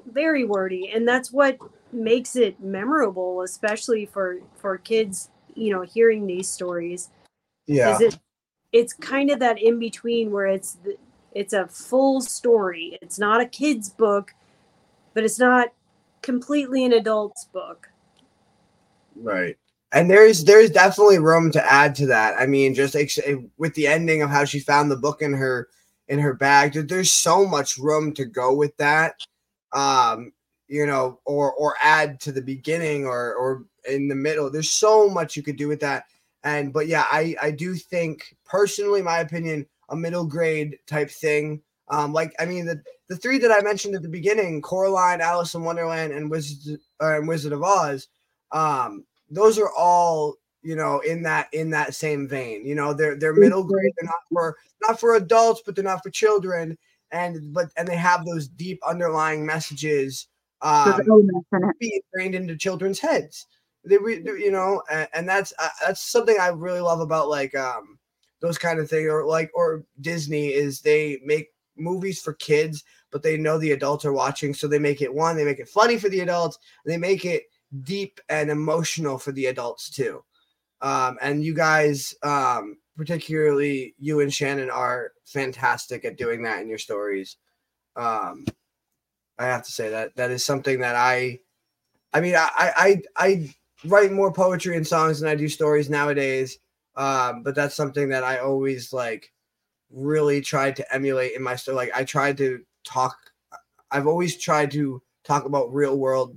very 0.07 0.45
wordy 0.45 0.91
and 0.93 1.07
that's 1.07 1.33
what 1.33 1.57
makes 1.93 2.35
it 2.35 2.61
memorable 2.61 3.43
especially 3.43 4.05
for 4.05 4.41
for 4.57 4.77
kids 4.79 5.31
you 5.55 5.73
know 5.73 5.83
hearing 5.83 6.27
these 6.27 6.49
stories 6.49 7.11
Yeah. 7.67 7.95
is 7.95 8.01
it 8.01 8.19
it's 8.73 8.93
kind 8.93 9.31
of 9.31 9.39
that 9.39 9.63
in 9.63 9.79
between 9.79 10.33
where 10.33 10.47
it's 10.47 10.73
the, 10.85 10.97
it's 11.33 11.53
a 11.53 11.69
full 11.69 12.21
story 12.21 12.99
it's 13.01 13.19
not 13.19 13.41
a 13.41 13.47
kid's 13.47 13.89
book 13.91 14.35
but 15.15 15.23
it's 15.23 15.39
not 15.39 15.69
completely 16.21 16.85
an 16.85 16.95
adult's 16.95 17.45
book 17.53 17.89
Right. 19.17 19.57
And 19.95 20.11
there's 20.11 20.45
there's 20.45 20.71
definitely 20.71 21.21
room 21.21 21.53
to 21.53 21.73
add 21.73 21.95
to 21.97 22.07
that. 22.07 22.35
I 22.39 22.47
mean, 22.47 22.75
just 22.75 22.97
ex- 22.97 23.21
with 23.59 23.75
the 23.75 23.87
ending 23.87 24.23
of 24.23 24.31
how 24.31 24.45
she 24.45 24.59
found 24.59 24.91
the 24.91 24.97
book 24.97 25.23
in 25.23 25.33
her 25.33 25.69
in 26.09 26.19
her 26.19 26.35
bag, 26.35 26.73
there's 26.89 27.13
so 27.13 27.47
much 27.47 27.79
room 27.79 28.13
to 28.15 28.25
go 28.25 28.53
with 28.53 28.77
that. 28.79 29.15
Um, 29.73 30.33
you 30.67 30.85
know, 30.85 31.21
or 31.27 31.53
or 31.55 31.77
add 31.81 32.21
to 32.23 32.33
the 32.33 32.43
beginning 32.43 33.07
or 33.07 33.35
or 33.35 33.65
in 33.89 34.09
the 34.09 34.17
middle. 34.17 34.51
There's 34.51 34.71
so 34.73 35.09
much 35.09 35.37
you 35.37 35.45
could 35.45 35.57
do 35.57 35.69
with 35.69 35.81
that. 35.81 36.07
And 36.43 36.73
but 36.73 36.89
yeah, 36.89 37.05
I 37.09 37.37
I 37.41 37.53
do 37.53 37.75
think 37.75 38.37
personally, 38.45 39.01
my 39.01 39.19
opinion, 39.19 39.65
a 39.91 39.97
middle 39.97 40.27
grade 40.27 40.77
type 40.89 41.11
thing. 41.11 41.63
Um, 41.89 42.13
like 42.13 42.35
I 42.41 42.47
mean 42.47 42.67
the 42.67 42.83
the 43.09 43.17
three 43.17 43.39
that 43.39 43.53
I 43.53 43.61
mentioned 43.63 43.95
at 43.95 44.03
the 44.03 44.09
beginning, 44.09 44.61
Coraline, 44.61 45.21
Alice 45.21 45.55
in 45.55 45.63
Wonderland, 45.63 46.13
and 46.13 46.29
Wizard 46.29 46.81
uh, 47.01 47.17
and 47.17 47.29
Wizard 47.29 47.53
of 47.53 47.63
Oz 47.63 48.09
um 48.53 49.05
those 49.31 49.59
are 49.59 49.71
all 49.77 50.37
you 50.63 50.77
know 50.77 51.01
in 51.01 51.23
that 51.23 51.49
in 51.53 51.71
that 51.71 51.95
same 51.95 52.27
vein 52.27 52.65
you 52.67 52.75
know 52.75 52.93
they're 52.93 53.17
they're 53.17 53.35
middle 53.35 53.65
grade 53.65 53.93
they're 53.97 54.07
not 54.07 54.23
for 54.33 54.57
not 54.87 54.99
for 54.99 55.15
adults 55.15 55.63
but 55.65 55.75
they're 55.75 55.85
not 55.85 56.03
for 56.03 56.11
children 56.11 56.77
and 57.11 57.53
but 57.53 57.69
and 57.77 57.87
they 57.87 57.97
have 57.97 58.25
those 58.25 58.49
deep 58.49 58.81
underlying 58.87 59.45
messages 59.45 60.29
um 60.63 61.01
elements 61.09 61.47
in 61.53 61.71
be 61.79 62.03
ingrained 62.13 62.35
into 62.35 62.57
children's 62.57 62.99
heads. 62.99 63.47
They 63.85 63.97
you 63.97 64.51
know 64.51 64.83
and, 64.91 65.09
and 65.13 65.29
that's 65.29 65.53
uh, 65.59 65.69
that's 65.85 66.01
something 66.01 66.39
i 66.41 66.49
really 66.49 66.81
love 66.81 67.01
about 67.01 67.29
like 67.29 67.55
um 67.55 67.99
those 68.41 68.57
kind 68.57 68.81
of 68.81 68.89
things 68.89 69.09
or 69.09 69.27
like 69.27 69.51
or 69.55 69.85
disney 70.01 70.49
is 70.49 70.81
they 70.81 71.21
make 71.23 71.49
movies 71.77 72.21
for 72.21 72.33
kids 72.35 72.83
but 73.11 73.23
they 73.23 73.37
know 73.37 73.59
the 73.59 73.73
adults 73.73 74.07
are 74.07 74.13
watching 74.13 74.55
so 74.55 74.67
they 74.67 74.79
make 74.79 75.03
it 75.03 75.13
one 75.13 75.37
they 75.37 75.45
make 75.45 75.59
it 75.59 75.69
funny 75.69 75.99
for 75.99 76.09
the 76.09 76.21
adults 76.21 76.59
they 76.87 76.97
make 76.97 77.27
it 77.27 77.43
deep 77.83 78.21
and 78.29 78.51
emotional 78.51 79.19
for 79.19 79.33
the 79.33 79.47
adults 79.47 79.91
too. 79.91 80.23
Um, 80.81 81.19
and 81.23 81.45
you 81.45 81.55
guys, 81.55 82.15
um, 82.23 82.77
particularly 82.97 83.95
you 83.99 84.21
and 84.21 84.33
Shannon, 84.33 84.71
are 84.71 85.13
fantastic 85.25 86.05
at 86.05 86.19
doing 86.19 86.43
that 86.43 86.61
in 86.61 86.69
your 86.69 86.79
stories. 86.79 87.37
Um, 87.97 88.45
I 89.39 89.47
have 89.47 89.65
to 89.65 89.73
say 89.73 89.91
that 89.91 90.15
that 90.17 90.31
is 90.31 90.45
something 90.45 90.81
that 90.81 90.95
I, 90.95 91.41
I 92.13 92.21
mean, 92.21 92.37
I 92.37 92.43
I 92.57 93.03
I 93.17 93.55
write 93.87 94.13
more 94.13 94.33
poetry 94.33 94.77
and 94.77 94.87
songs 94.87 95.21
than 95.21 95.29
I 95.29 95.35
do 95.35 95.49
stories 95.49 95.91
nowadays. 95.91 96.59
Um, 96.97 97.43
but 97.43 97.55
that's 97.55 97.75
something 97.75 98.09
that 98.11 98.23
I 98.23 98.39
always 98.39 98.93
like 98.93 99.33
really 99.91 100.41
tried 100.41 100.77
to 100.77 100.95
emulate 100.95 101.33
in 101.33 101.43
my 101.43 101.57
story. 101.57 101.77
Like 101.77 101.91
I 101.95 102.05
tried 102.05 102.37
to 102.39 102.61
talk. 102.85 103.17
I've 103.91 104.07
always 104.07 104.37
tried 104.37 104.71
to 104.73 105.03
talk 105.25 105.45
about 105.45 105.73
real 105.73 105.97
world 105.97 106.37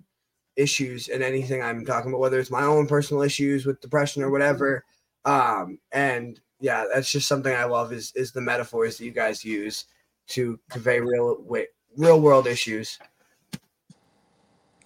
issues 0.57 1.07
and 1.07 1.23
anything 1.23 1.61
I'm 1.61 1.85
talking 1.85 2.11
about, 2.11 2.19
whether 2.19 2.39
it's 2.39 2.51
my 2.51 2.63
own 2.63 2.87
personal 2.87 3.23
issues 3.23 3.65
with 3.65 3.79
depression 3.79 4.23
or 4.23 4.29
whatever. 4.29 4.83
Um, 5.23 5.79
and 5.91 6.39
yeah, 6.59 6.85
that's 6.93 7.11
just 7.11 7.27
something 7.27 7.55
I 7.55 7.65
love 7.65 7.93
is 7.93 8.11
is 8.15 8.31
the 8.31 8.41
metaphors 8.41 8.97
that 8.97 9.05
you 9.05 9.11
guys 9.11 9.45
use 9.45 9.85
to 10.29 10.59
convey 10.69 10.99
real 10.99 11.45
real 11.95 12.19
world 12.21 12.47
issues. 12.47 12.99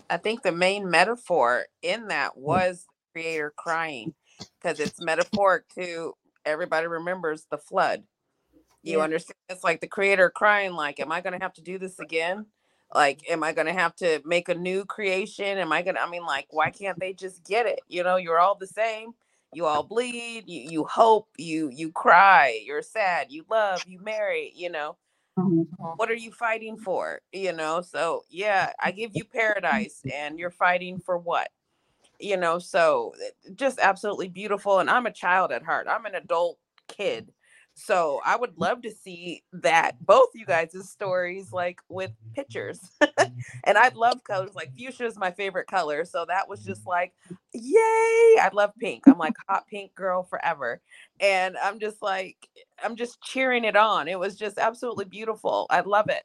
I 0.09 0.17
think 0.17 0.43
the 0.43 0.51
main 0.51 0.89
metaphor 0.89 1.65
in 1.81 2.07
that 2.09 2.37
was 2.37 2.85
creator 3.13 3.53
crying 3.55 4.13
because 4.61 4.79
it's 4.79 5.01
metaphoric 5.01 5.69
to 5.75 6.13
everybody 6.45 6.87
remembers 6.87 7.45
the 7.49 7.57
flood. 7.57 8.03
You 8.83 8.97
Yeah. 8.97 9.03
understand? 9.05 9.37
It's 9.47 9.63
like 9.63 9.79
the 9.79 9.87
creator 9.87 10.29
crying, 10.29 10.73
like, 10.73 10.99
Am 10.99 11.11
I 11.11 11.21
going 11.21 11.33
to 11.37 11.43
have 11.43 11.53
to 11.53 11.61
do 11.61 11.77
this 11.77 11.99
again? 11.99 12.47
Like, 12.93 13.21
am 13.29 13.43
I 13.43 13.53
going 13.53 13.67
to 13.67 13.73
have 13.73 13.95
to 13.97 14.21
make 14.25 14.49
a 14.49 14.55
new 14.55 14.85
creation? 14.85 15.57
Am 15.57 15.71
I 15.71 15.81
going 15.81 15.95
to, 15.95 16.01
I 16.01 16.09
mean, 16.09 16.25
like, 16.25 16.47
why 16.49 16.71
can't 16.71 16.99
they 16.99 17.13
just 17.13 17.45
get 17.45 17.65
it? 17.65 17.81
You 17.87 18.03
know, 18.03 18.17
you're 18.17 18.39
all 18.39 18.55
the 18.55 18.67
same. 18.67 19.13
You 19.53 19.65
all 19.65 19.83
bleed, 19.83 20.45
you, 20.47 20.61
you 20.61 20.83
hope, 20.85 21.27
you 21.37 21.69
you 21.69 21.91
cry, 21.91 22.61
you're 22.65 22.81
sad, 22.81 23.27
you 23.31 23.45
love, 23.49 23.83
you 23.85 23.99
marry, 24.01 24.51
you 24.55 24.69
know 24.69 24.97
Mhm. 25.37 25.97
what 25.97 26.09
are 26.09 26.15
you 26.15 26.31
fighting 26.31 26.77
for 26.77 27.21
you 27.31 27.51
know 27.53 27.81
so 27.81 28.23
yeah 28.29 28.71
i 28.79 28.91
give 28.91 29.11
you 29.13 29.23
paradise 29.25 30.03
and 30.13 30.39
you're 30.39 30.49
fighting 30.51 30.99
for 30.99 31.17
what 31.17 31.49
you 32.19 32.37
know 32.37 32.59
so 32.59 33.13
just 33.55 33.79
absolutely 33.79 34.29
beautiful 34.29 34.79
and 34.79 34.89
i'm 34.89 35.05
a 35.07 35.11
child 35.13 35.51
at 35.51 35.63
heart 35.63 35.87
i'm 35.89 36.05
an 36.05 36.15
adult 36.15 36.57
kid 36.87 37.31
so 37.73 38.19
i 38.25 38.35
would 38.35 38.57
love 38.57 38.81
to 38.81 38.91
see 38.91 39.43
that 39.53 39.93
both 40.05 40.29
you 40.33 40.45
guys' 40.45 40.89
stories 40.89 41.51
like 41.51 41.81
with 41.89 42.11
pictures. 42.33 42.79
And 43.63 43.77
i 43.77 43.89
love 43.89 44.23
colors 44.23 44.53
like 44.55 44.71
fuchsia 44.75 45.05
is 45.05 45.17
my 45.17 45.31
favorite 45.31 45.67
color 45.67 46.05
so 46.05 46.25
that 46.27 46.47
was 46.47 46.63
just 46.63 46.85
like 46.85 47.13
yay! 47.53 48.37
I 48.39 48.49
love 48.53 48.71
pink. 48.79 49.03
I'm 49.07 49.17
like 49.17 49.33
hot 49.47 49.67
pink 49.67 49.93
girl 49.95 50.23
forever. 50.23 50.81
And 51.19 51.57
i'm 51.57 51.79
just 51.79 52.01
like 52.01 52.37
i'm 52.83 52.95
just 52.95 53.21
cheering 53.21 53.63
it 53.63 53.75
on. 53.75 54.07
It 54.07 54.19
was 54.19 54.35
just 54.35 54.57
absolutely 54.57 55.05
beautiful. 55.05 55.67
I 55.69 55.81
love 55.81 56.09
it. 56.09 56.23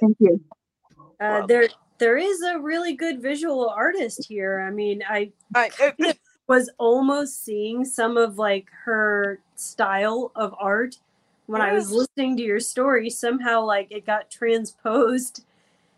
Thank 0.00 0.16
you. 0.20 0.40
uh, 1.20 1.46
there 1.46 1.68
there 1.98 2.16
is 2.16 2.42
a 2.42 2.58
really 2.58 2.94
good 2.94 3.22
visual 3.22 3.68
artist 3.68 4.26
here. 4.28 4.60
I 4.60 4.70
mean 4.70 5.02
i 5.08 5.32
I, 5.54 5.70
was 6.48 6.70
almost 6.78 7.44
seeing 7.44 7.84
some 7.84 8.16
of 8.16 8.38
like 8.38 8.68
her 8.84 9.40
style 9.56 10.30
of 10.36 10.54
art 10.58 10.98
when 11.46 11.60
I 11.60 11.72
was 11.72 11.90
listening 11.90 12.36
to 12.36 12.42
your 12.42 12.60
story. 12.60 13.10
Somehow, 13.10 13.62
like 13.64 13.88
it 13.90 14.06
got 14.06 14.30
transposed. 14.30 15.44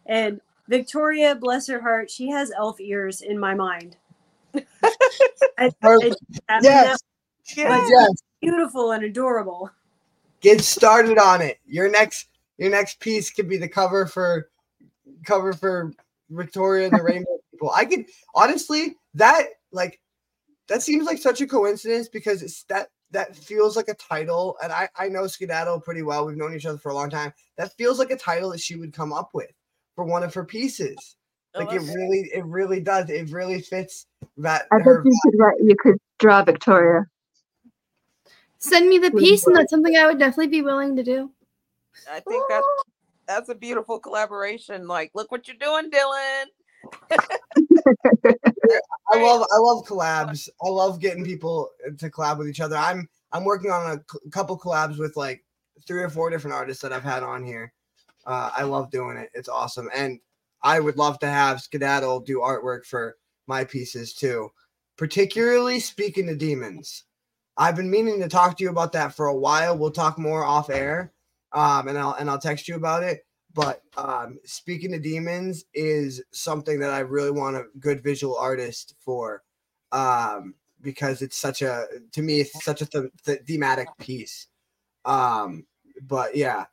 And 0.07 0.41
Victoria, 0.69 1.35
bless 1.35 1.67
her 1.69 1.81
heart, 1.81 2.11
she 2.11 2.29
has 2.31 2.51
elf 2.51 2.81
ears 2.81 3.23
in 3.23 3.39
my 3.39 3.55
mind. 3.55 3.97
I- 4.55 5.71
Perfect. 5.81 6.17
I- 6.49 6.61
Yes, 6.63 6.99
yeah. 7.57 7.87
yes. 7.89 8.23
beautiful 8.41 8.93
and 8.93 9.05
adorable. 9.05 9.71
Get 10.41 10.61
started 10.63 11.19
on 11.19 11.43
it. 11.43 11.59
Your 11.67 11.91
next 11.91 12.29
your 12.59 12.71
next 12.71 13.01
piece 13.01 13.31
could 13.31 13.49
be 13.49 13.57
the 13.57 13.69
cover 13.69 14.07
for 14.07 14.51
cover 15.25 15.53
for 15.53 15.93
Victoria 16.31 16.87
and 16.87 16.97
the 16.97 17.03
Rainbow 17.03 17.39
People. 17.51 17.71
I 17.71 17.85
could 17.85 18.07
honestly 18.35 18.97
that 19.15 19.47
like 19.73 20.01
that 20.69 20.83
seems 20.83 21.07
like 21.07 21.19
such 21.19 21.41
a 21.41 21.47
coincidence 21.47 22.09
because 22.09 22.43
it's 22.43 22.63
that 22.65 22.89
that 23.11 23.35
feels 23.35 23.77
like 23.77 23.89
a 23.89 23.95
title, 23.95 24.57
and 24.63 24.73
I 24.73 24.89
I 24.97 25.09
know 25.09 25.27
Skedaddle 25.27 25.81
pretty 25.81 26.03
well. 26.03 26.27
We've 26.27 26.37
known 26.37 26.55
each 26.55 26.67
other 26.67 26.79
for 26.79 26.91
a 26.91 26.95
long 26.95 27.11
time. 27.11 27.33
That 27.57 27.73
feels 27.77 27.99
like 27.99 28.11
a 28.11 28.17
title 28.17 28.51
that 28.51 28.61
she 28.61 28.77
would 28.77 28.93
come 28.93 29.13
up 29.13 29.31
with 29.33 29.51
for 29.95 30.05
one 30.05 30.23
of 30.23 30.35
her 30.35 30.45
pieces. 30.45 31.17
Oh, 31.55 31.61
Like 31.61 31.73
it 31.73 31.81
really, 31.81 32.31
it 32.35 32.45
really 32.45 32.81
does. 32.81 33.09
It 33.09 33.31
really 33.31 33.61
fits 33.61 34.07
that 34.37 34.67
I 34.71 34.77
think 34.77 35.05
you 35.05 35.21
could 35.25 35.39
write, 35.39 35.57
you 35.61 35.77
could 35.79 35.97
draw 36.19 36.43
Victoria. 36.43 37.07
Send 38.59 38.89
me 38.89 38.99
the 38.99 39.11
piece, 39.11 39.47
and 39.47 39.57
that's 39.57 39.71
something 39.71 39.97
I 39.97 40.07
would 40.07 40.19
definitely 40.19 40.49
be 40.49 40.63
willing 40.63 40.97
to 40.97 41.03
do. 41.03 41.31
I 42.11 42.21
think 42.21 42.45
that's 42.49 42.67
that's 43.27 43.49
a 43.49 43.55
beautiful 43.55 43.99
collaboration. 43.99 44.87
Like, 44.87 45.13
look 45.15 45.31
what 45.31 45.49
you're 45.49 45.57
doing, 45.57 45.91
Dylan. 45.91 46.45
I 49.11 49.23
love 49.23 49.47
I 49.53 49.59
love 49.59 49.85
collabs. 49.87 50.49
I 50.63 50.69
love 50.69 51.01
getting 51.01 51.25
people 51.25 51.71
to 51.99 52.11
collab 52.11 52.39
with 52.39 52.49
each 52.49 52.61
other. 52.61 52.77
I'm 52.77 53.09
I'm 53.33 53.45
working 53.45 53.71
on 53.71 53.99
a 53.99 54.31
couple 54.31 54.59
collabs 54.59 54.99
with 54.99 55.17
like 55.17 55.45
three 55.87 56.03
or 56.03 56.11
four 56.11 56.31
different 56.31 56.55
artists 56.57 56.83
that 56.83 56.93
I've 56.93 57.05
had 57.05 57.23
on 57.23 57.45
here. 57.45 57.73
Uh, 58.27 58.51
I 58.57 58.65
love 58.65 58.91
doing 58.91 59.17
it. 59.17 59.31
It's 59.35 59.49
awesome, 59.49 59.89
and 59.95 60.21
I 60.63 60.81
would 60.81 60.97
love 60.97 61.19
to 61.21 61.29
have 61.29 61.61
Skedaddle 61.63 62.21
do 62.21 62.41
artwork 62.41 62.85
for 62.85 63.17
my 63.47 63.65
pieces 63.65 64.15
too. 64.15 64.51
Particularly 64.97 65.81
speaking 65.81 66.27
to 66.27 66.37
demons, 66.37 67.05
I've 67.57 67.77
been 67.77 67.91
meaning 67.91 68.21
to 68.21 68.29
talk 68.29 68.57
to 68.59 68.65
you 68.65 68.71
about 68.71 68.93
that 68.93 69.15
for 69.15 69.27
a 69.27 69.37
while. 69.37 69.79
We'll 69.79 69.91
talk 69.91 70.19
more 70.19 70.45
off 70.45 70.71
air, 70.71 71.13
um, 71.53 71.89
and 71.89 71.99
I'll 71.99 72.15
and 72.15 72.29
I'll 72.29 72.39
text 72.39 72.69
you 72.69 72.75
about 72.77 73.03
it. 73.03 73.25
But 73.55 73.83
um, 73.97 74.39
speaking 74.45 74.93
to 74.93 74.99
demons 74.99 75.65
is 75.75 76.23
something 76.33 76.79
that 76.81 76.91
I 76.91 77.01
really 77.01 77.31
want 77.31 77.57
a 77.57 77.65
good 77.79 78.03
visual 78.03 78.37
artist 78.37 78.95
for, 79.01 79.43
um, 79.93 80.55
because 80.83 81.23
it's 81.23 81.39
such 81.39 81.63
a 81.63 81.87
to 82.13 82.23
me 82.23 82.41
it's 82.41 82.65
such 82.65 82.83
a 82.83 82.87
th- 82.87 83.11
th- 83.25 83.41
thematic 83.47 83.89
piece. 83.99 84.49
Um, 85.05 85.67
but 86.03 86.37
yeah, 86.37 86.67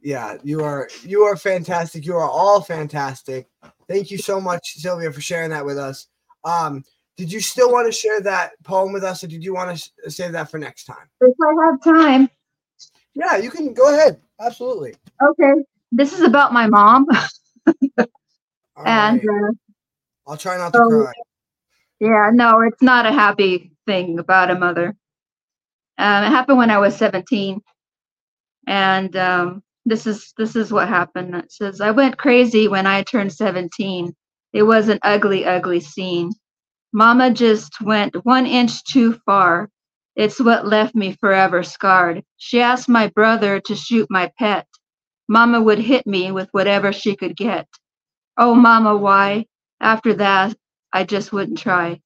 yeah, 0.00 0.36
you 0.42 0.62
are 0.62 0.88
you 1.02 1.22
are 1.22 1.36
fantastic. 1.36 2.04
You 2.04 2.16
are 2.16 2.28
all 2.28 2.60
fantastic. 2.60 3.48
Thank 3.88 4.10
you 4.10 4.18
so 4.18 4.40
much, 4.40 4.74
Sylvia, 4.76 5.12
for 5.12 5.20
sharing 5.20 5.50
that 5.50 5.64
with 5.64 5.78
us. 5.78 6.08
Um, 6.44 6.84
did 7.16 7.32
you 7.32 7.40
still 7.40 7.72
want 7.72 7.86
to 7.86 7.92
share 7.92 8.20
that 8.22 8.52
poem 8.62 8.92
with 8.92 9.04
us, 9.04 9.24
or 9.24 9.28
did 9.28 9.42
you 9.42 9.54
want 9.54 9.78
to 9.78 10.10
save 10.10 10.32
that 10.32 10.50
for 10.50 10.58
next 10.58 10.84
time? 10.84 11.08
If 11.20 11.34
I 11.42 11.66
have 11.66 11.82
time. 11.82 12.30
Yeah, 13.14 13.36
you 13.38 13.50
can 13.50 13.72
go 13.72 13.94
ahead. 13.94 14.20
Absolutely. 14.38 14.94
Okay. 15.22 15.62
This 15.92 16.12
is 16.12 16.20
about 16.20 16.52
my 16.52 16.66
mom. 16.68 17.06
And 18.84 19.22
right. 19.26 19.48
uh, 19.48 19.52
I'll 20.30 20.36
try 20.36 20.56
not 20.58 20.72
to 20.74 20.78
so- 20.78 20.88
cry. 21.04 21.12
yeah, 22.00 22.30
no, 22.32 22.60
it's 22.60 22.82
not 22.82 23.06
a 23.06 23.12
happy 23.12 23.72
thing 23.86 24.18
about 24.18 24.50
a 24.50 24.58
mother. 24.58 24.94
Um, 25.98 26.24
it 26.24 26.28
happened 26.28 26.58
when 26.58 26.70
I 26.70 26.78
was 26.78 26.94
17. 26.96 27.60
And 28.66 29.16
um, 29.16 29.62
this 29.86 30.06
is 30.06 30.32
this 30.36 30.56
is 30.56 30.72
what 30.72 30.88
happened. 30.88 31.34
It 31.34 31.50
says 31.52 31.80
I 31.80 31.90
went 31.90 32.18
crazy 32.18 32.68
when 32.68 32.86
I 32.86 33.02
turned 33.02 33.32
17. 33.32 34.14
It 34.52 34.62
was 34.62 34.88
an 34.88 34.98
ugly, 35.02 35.44
ugly 35.46 35.80
scene. 35.80 36.32
Mama 36.92 37.30
just 37.30 37.80
went 37.80 38.14
one 38.24 38.46
inch 38.46 38.84
too 38.84 39.14
far. 39.24 39.70
It's 40.16 40.40
what 40.40 40.66
left 40.66 40.94
me 40.94 41.16
forever 41.20 41.62
scarred. 41.62 42.22
She 42.36 42.60
asked 42.60 42.88
my 42.88 43.08
brother 43.08 43.60
to 43.60 43.74
shoot 43.74 44.06
my 44.10 44.30
pet. 44.38 44.66
Mama 45.28 45.60
would 45.60 45.78
hit 45.78 46.06
me 46.06 46.30
with 46.30 46.48
whatever 46.52 46.92
she 46.92 47.16
could 47.16 47.36
get. 47.36 47.66
Oh, 48.36 48.54
Mama, 48.54 48.96
why? 48.96 49.46
After 49.80 50.14
that, 50.14 50.54
I 50.92 51.04
just 51.04 51.32
wouldn't 51.32 51.58
try. 51.58 52.00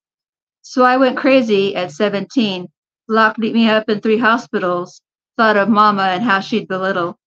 So 0.62 0.84
I 0.84 0.96
went 0.96 1.16
crazy 1.16 1.74
at 1.76 1.92
17, 1.92 2.68
locked 3.08 3.38
me 3.38 3.68
up 3.68 3.88
in 3.88 4.00
three 4.00 4.18
hospitals, 4.18 5.00
thought 5.36 5.56
of 5.56 5.68
Mama 5.68 6.02
and 6.02 6.22
how 6.22 6.40
she'd 6.40 6.68
belittle. 6.68 7.18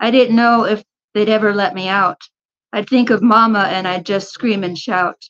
I 0.00 0.10
didn't 0.10 0.36
know 0.36 0.64
if 0.64 0.82
they'd 1.14 1.28
ever 1.28 1.54
let 1.54 1.74
me 1.74 1.88
out. 1.88 2.20
I'd 2.72 2.88
think 2.88 3.10
of 3.10 3.22
Mama 3.22 3.60
and 3.70 3.86
I'd 3.86 4.04
just 4.04 4.30
scream 4.30 4.64
and 4.64 4.76
shout. 4.76 5.22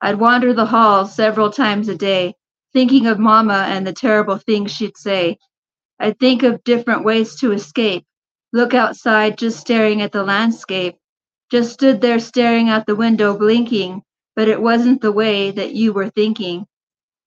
I'd 0.00 0.18
wander 0.18 0.52
the 0.54 0.66
halls 0.66 1.14
several 1.14 1.50
times 1.50 1.88
a 1.88 1.96
day, 1.96 2.34
thinking 2.72 3.06
of 3.06 3.18
Mama 3.18 3.66
and 3.68 3.86
the 3.86 3.92
terrible 3.92 4.38
things 4.38 4.72
she'd 4.72 4.96
say. 4.96 5.38
I'd 5.98 6.18
think 6.18 6.42
of 6.42 6.64
different 6.64 7.04
ways 7.04 7.36
to 7.40 7.52
escape, 7.52 8.06
look 8.52 8.74
outside 8.74 9.38
just 9.38 9.60
staring 9.60 10.02
at 10.02 10.12
the 10.12 10.22
landscape, 10.22 10.96
just 11.50 11.72
stood 11.72 12.00
there 12.00 12.20
staring 12.20 12.68
out 12.68 12.86
the 12.86 12.96
window 12.96 13.36
blinking, 13.36 14.02
but 14.34 14.48
it 14.48 14.60
wasn't 14.60 15.00
the 15.00 15.12
way 15.12 15.50
that 15.50 15.74
you 15.74 15.92
were 15.92 16.10
thinking. 16.10 16.66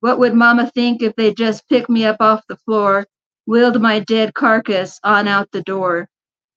What 0.01 0.19
would 0.19 0.33
Mama 0.33 0.71
think 0.73 1.01
if 1.01 1.15
they 1.15 1.33
just 1.33 1.67
picked 1.69 1.89
me 1.89 2.05
up 2.05 2.17
off 2.19 2.47
the 2.47 2.57
floor, 2.57 3.07
wheeled 3.45 3.81
my 3.81 3.99
dead 3.99 4.33
carcass 4.33 4.99
on 5.03 5.27
out 5.27 5.51
the 5.51 5.63
door? 5.63 6.07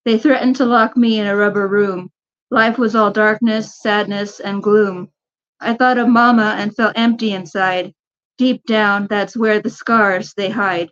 They 0.04 0.18
threatened 0.18 0.56
to 0.56 0.64
lock 0.64 0.96
me 0.96 1.18
in 1.18 1.26
a 1.26 1.36
rubber 1.36 1.68
room. 1.68 2.10
Life 2.50 2.78
was 2.78 2.94
all 2.94 3.10
darkness, 3.12 3.80
sadness, 3.80 4.40
and 4.40 4.62
gloom. 4.62 5.10
I 5.60 5.74
thought 5.74 5.98
of 5.98 6.08
Mama 6.08 6.56
and 6.58 6.74
felt 6.74 6.92
empty 6.96 7.32
inside. 7.32 7.94
Deep 8.38 8.64
down, 8.66 9.06
that's 9.08 9.36
where 9.36 9.60
the 9.60 9.70
scars 9.70 10.34
they 10.34 10.50
hide. 10.50 10.90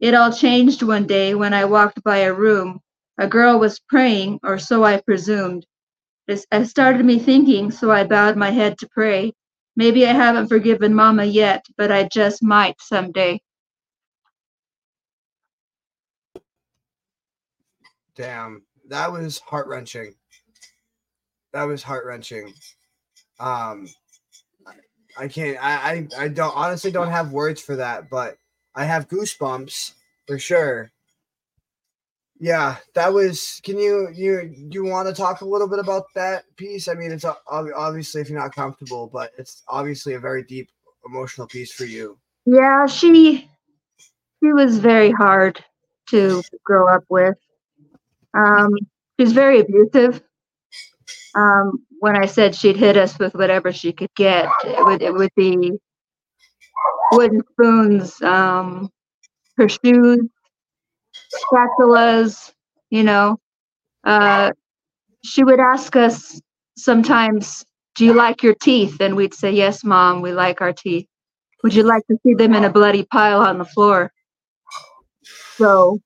It 0.00 0.14
all 0.14 0.32
changed 0.32 0.82
one 0.82 1.06
day 1.06 1.34
when 1.34 1.54
I 1.54 1.64
walked 1.64 2.02
by 2.04 2.18
a 2.18 2.34
room. 2.34 2.80
A 3.18 3.26
girl 3.28 3.58
was 3.58 3.78
praying, 3.80 4.40
or 4.42 4.58
so 4.58 4.84
I 4.84 5.00
presumed. 5.00 5.66
It 6.28 6.66
started 6.66 7.04
me 7.04 7.18
thinking, 7.18 7.70
so 7.70 7.90
I 7.90 8.04
bowed 8.04 8.36
my 8.36 8.50
head 8.50 8.78
to 8.78 8.88
pray. 8.88 9.32
Maybe 9.76 10.06
I 10.06 10.12
haven't 10.12 10.48
forgiven 10.48 10.94
Mama 10.94 11.24
yet, 11.24 11.64
but 11.76 11.92
I 11.92 12.08
just 12.08 12.42
might 12.42 12.80
someday. 12.80 13.40
Damn, 18.14 18.62
that 18.88 19.10
was 19.12 19.38
heart 19.40 19.66
wrenching. 19.66 20.14
That 21.52 21.64
was 21.64 21.82
heart 21.82 22.06
wrenching. 22.06 22.54
Um, 23.40 23.88
I- 24.66 24.74
I 25.16 25.28
can't. 25.28 25.58
I, 25.62 26.08
I 26.18 26.24
I 26.24 26.28
don't 26.28 26.56
honestly 26.56 26.90
don't 26.90 27.10
have 27.10 27.32
words 27.32 27.60
for 27.60 27.76
that, 27.76 28.08
but 28.08 28.38
I 28.74 28.84
have 28.84 29.08
goosebumps 29.08 29.92
for 30.26 30.38
sure. 30.38 30.90
Yeah, 32.42 32.78
that 32.96 33.12
was. 33.12 33.60
Can 33.62 33.78
you 33.78 34.08
you 34.12 34.52
you 34.52 34.84
want 34.84 35.06
to 35.06 35.14
talk 35.14 35.42
a 35.42 35.44
little 35.44 35.68
bit 35.68 35.78
about 35.78 36.06
that 36.16 36.42
piece? 36.56 36.88
I 36.88 36.94
mean, 36.94 37.12
it's 37.12 37.24
ob- 37.24 37.36
obviously 37.46 38.20
if 38.20 38.28
you're 38.28 38.40
not 38.40 38.52
comfortable, 38.52 39.08
but 39.12 39.30
it's 39.38 39.62
obviously 39.68 40.14
a 40.14 40.18
very 40.18 40.42
deep 40.42 40.68
emotional 41.06 41.46
piece 41.46 41.72
for 41.72 41.84
you. 41.84 42.18
Yeah, 42.44 42.86
she 42.86 43.48
she 44.42 44.52
was 44.52 44.80
very 44.80 45.12
hard 45.12 45.64
to 46.08 46.42
grow 46.64 46.88
up 46.88 47.04
with. 47.08 47.36
Um, 48.34 48.74
she 49.16 49.22
was 49.22 49.32
very 49.32 49.60
abusive. 49.60 50.20
Um, 51.36 51.86
when 52.00 52.16
I 52.16 52.26
said 52.26 52.56
she'd 52.56 52.76
hit 52.76 52.96
us 52.96 53.16
with 53.20 53.34
whatever 53.34 53.70
she 53.70 53.92
could 53.92 54.12
get, 54.16 54.48
it 54.64 54.84
would 54.84 55.00
it 55.00 55.14
would 55.14 55.30
be 55.36 55.70
wooden 57.12 57.42
spoons, 57.52 58.20
um, 58.22 58.90
her 59.58 59.68
shoes, 59.68 60.26
spatulas, 61.32 62.52
you 62.90 63.02
know. 63.04 63.38
Uh, 64.04 64.52
she 65.24 65.44
would 65.44 65.60
ask 65.60 65.96
us 65.96 66.40
sometimes, 66.76 67.64
"Do 67.96 68.04
you 68.04 68.14
like 68.14 68.42
your 68.42 68.54
teeth?" 68.54 69.00
And 69.00 69.16
we'd 69.16 69.34
say, 69.34 69.52
"Yes, 69.52 69.84
mom, 69.84 70.22
we 70.22 70.32
like 70.32 70.60
our 70.60 70.72
teeth." 70.72 71.06
Would 71.62 71.74
you 71.74 71.84
like 71.84 72.06
to 72.08 72.18
see 72.24 72.34
them 72.34 72.54
in 72.54 72.64
a 72.64 72.70
bloody 72.70 73.04
pile 73.04 73.40
on 73.40 73.58
the 73.58 73.64
floor? 73.64 74.12
So, 75.56 76.00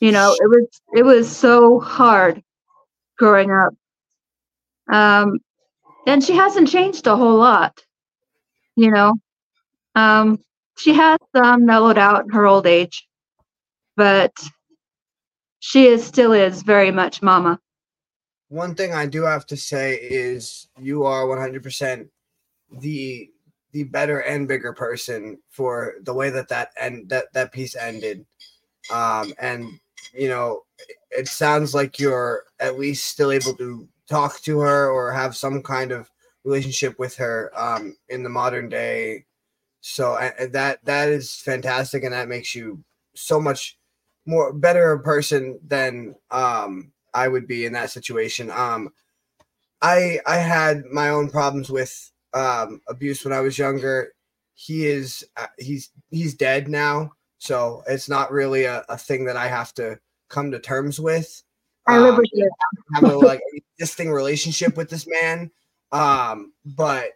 you 0.00 0.12
know, 0.12 0.34
it 0.38 0.48
was 0.48 0.68
it 0.94 1.02
was 1.04 1.34
so 1.34 1.80
hard 1.80 2.42
growing 3.18 3.50
up. 3.50 3.74
Um, 4.92 5.38
and 6.06 6.22
she 6.22 6.34
hasn't 6.34 6.68
changed 6.68 7.06
a 7.06 7.16
whole 7.16 7.36
lot, 7.38 7.78
you 8.76 8.90
know. 8.90 9.14
Um, 9.94 10.38
she 10.78 10.94
has 10.94 11.18
mellowed 11.34 11.98
out 11.98 12.24
in 12.24 12.30
her 12.30 12.46
old 12.46 12.66
age, 12.66 13.06
but 13.96 14.32
she 15.60 15.86
is 15.86 16.04
still 16.04 16.32
is 16.32 16.62
very 16.62 16.90
much 16.90 17.22
mama. 17.22 17.58
one 18.48 18.74
thing 18.74 18.94
I 18.94 19.06
do 19.06 19.22
have 19.22 19.46
to 19.46 19.56
say 19.56 19.96
is 19.96 20.68
you 20.80 21.04
are 21.04 21.24
100% 21.26 22.08
the 22.80 23.30
the 23.72 23.84
better 23.84 24.20
and 24.20 24.48
bigger 24.48 24.72
person 24.72 25.38
for 25.50 25.94
the 26.02 26.14
way 26.14 26.30
that 26.30 26.48
that 26.48 26.70
and 26.80 27.08
that 27.10 27.26
that 27.34 27.52
piece 27.52 27.76
ended. 27.76 28.24
Um, 28.90 29.34
and 29.38 29.78
you 30.14 30.28
know, 30.28 30.62
it 31.10 31.28
sounds 31.28 31.74
like 31.74 31.98
you're 31.98 32.44
at 32.60 32.78
least 32.78 33.06
still 33.08 33.30
able 33.30 33.54
to 33.54 33.88
talk 34.08 34.40
to 34.42 34.60
her 34.60 34.90
or 34.90 35.12
have 35.12 35.36
some 35.36 35.62
kind 35.62 35.92
of 35.92 36.10
relationship 36.44 36.98
with 36.98 37.16
her 37.16 37.52
um, 37.54 37.96
in 38.08 38.22
the 38.22 38.30
modern 38.30 38.68
day. 38.68 39.26
So 39.80 40.16
that 40.52 40.84
that 40.84 41.08
is 41.08 41.34
fantastic, 41.36 42.04
and 42.04 42.12
that 42.14 42.28
makes 42.28 42.54
you 42.54 42.82
so 43.14 43.40
much 43.40 43.77
more 44.28 44.52
better 44.52 44.98
person 44.98 45.58
than 45.66 46.14
um, 46.30 46.92
I 47.14 47.28
would 47.28 47.48
be 47.48 47.66
in 47.66 47.72
that 47.74 47.90
situation. 47.90 48.50
Um, 48.52 48.92
I 49.82 50.20
I 50.26 50.36
had 50.38 50.84
my 50.86 51.10
own 51.10 51.30
problems 51.30 51.70
with 51.70 52.12
um, 52.34 52.80
abuse 52.88 53.24
when 53.24 53.32
I 53.34 53.40
was 53.40 53.58
younger. 53.58 54.12
He 54.54 54.86
is 54.86 55.26
uh, 55.36 55.46
he's 55.58 55.90
he's 56.10 56.34
dead 56.34 56.68
now, 56.68 57.12
So 57.38 57.82
it's 57.86 58.08
not 58.08 58.32
really 58.32 58.64
a, 58.64 58.84
a 58.88 58.98
thing 58.98 59.24
that 59.26 59.36
I 59.36 59.48
have 59.48 59.72
to 59.74 59.98
come 60.28 60.50
to 60.50 60.58
terms 60.60 61.00
with. 61.00 61.42
I 61.86 61.98
live 61.98 62.14
Um, 62.14 62.18
with 62.18 62.28
you. 62.32 62.50
have 62.94 63.04
a 63.06 63.16
like 63.16 63.40
existing 63.78 64.10
relationship 64.12 64.76
with 64.76 64.90
this 64.90 65.06
man. 65.08 65.50
Um, 65.92 66.52
but 66.66 67.10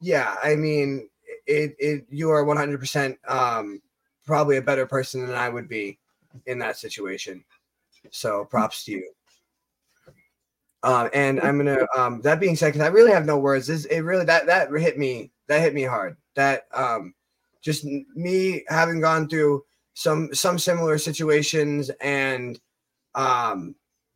yeah, 0.00 0.36
I 0.42 0.56
mean, 0.56 1.08
it 1.46 1.74
it 1.78 2.06
you 2.10 2.30
are 2.30 2.44
one 2.44 2.56
hundred 2.56 2.80
percent 2.80 3.18
um 3.28 3.82
probably 4.26 4.56
a 4.56 4.62
better 4.62 4.86
person 4.86 5.26
than 5.26 5.36
I 5.36 5.48
would 5.48 5.68
be 5.68 5.98
in 6.46 6.58
that 6.58 6.76
situation. 6.76 7.44
So 8.10 8.44
props 8.44 8.84
to 8.84 8.92
you. 8.92 9.10
Um, 10.82 11.08
and 11.14 11.40
I'm 11.40 11.56
gonna 11.56 11.86
um 11.96 12.20
that 12.22 12.40
being 12.40 12.56
said, 12.56 12.68
because 12.68 12.82
I 12.82 12.88
really 12.88 13.12
have 13.12 13.24
no 13.24 13.38
words. 13.38 13.66
This 13.66 13.86
it 13.86 14.00
really 14.00 14.26
that 14.26 14.46
that 14.46 14.70
hit 14.70 14.98
me 14.98 15.30
that 15.48 15.60
hit 15.60 15.74
me 15.74 15.82
hard. 15.82 16.16
That 16.34 16.66
um 16.74 17.14
just 17.62 17.84
me 17.84 18.64
having 18.68 19.00
gone 19.00 19.28
through 19.28 19.64
some 19.94 20.34
some 20.34 20.58
similar 20.58 20.98
situations 20.98 21.90
and 22.00 22.60
um 23.14 23.74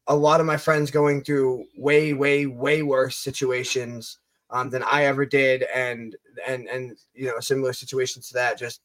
a 0.09 0.17
lot 0.17 0.41
of 0.41 0.47
my 0.47 0.57
friends 0.57 0.91
going 0.91 1.23
through 1.23 1.65
way 1.77 2.13
way 2.13 2.47
way 2.47 2.83
worse 2.83 3.17
situations 3.17 4.19
um, 4.51 4.71
than 4.71 4.83
I 4.83 5.05
ever 5.05 5.25
did 5.25 5.63
and 5.75 6.17
and 6.47 6.67
and 6.69 6.97
you 7.15 7.27
know 7.27 7.41
similar 7.41 7.73
situations 7.73 8.29
to 8.29 8.35
that 8.35 8.59
just 8.59 8.81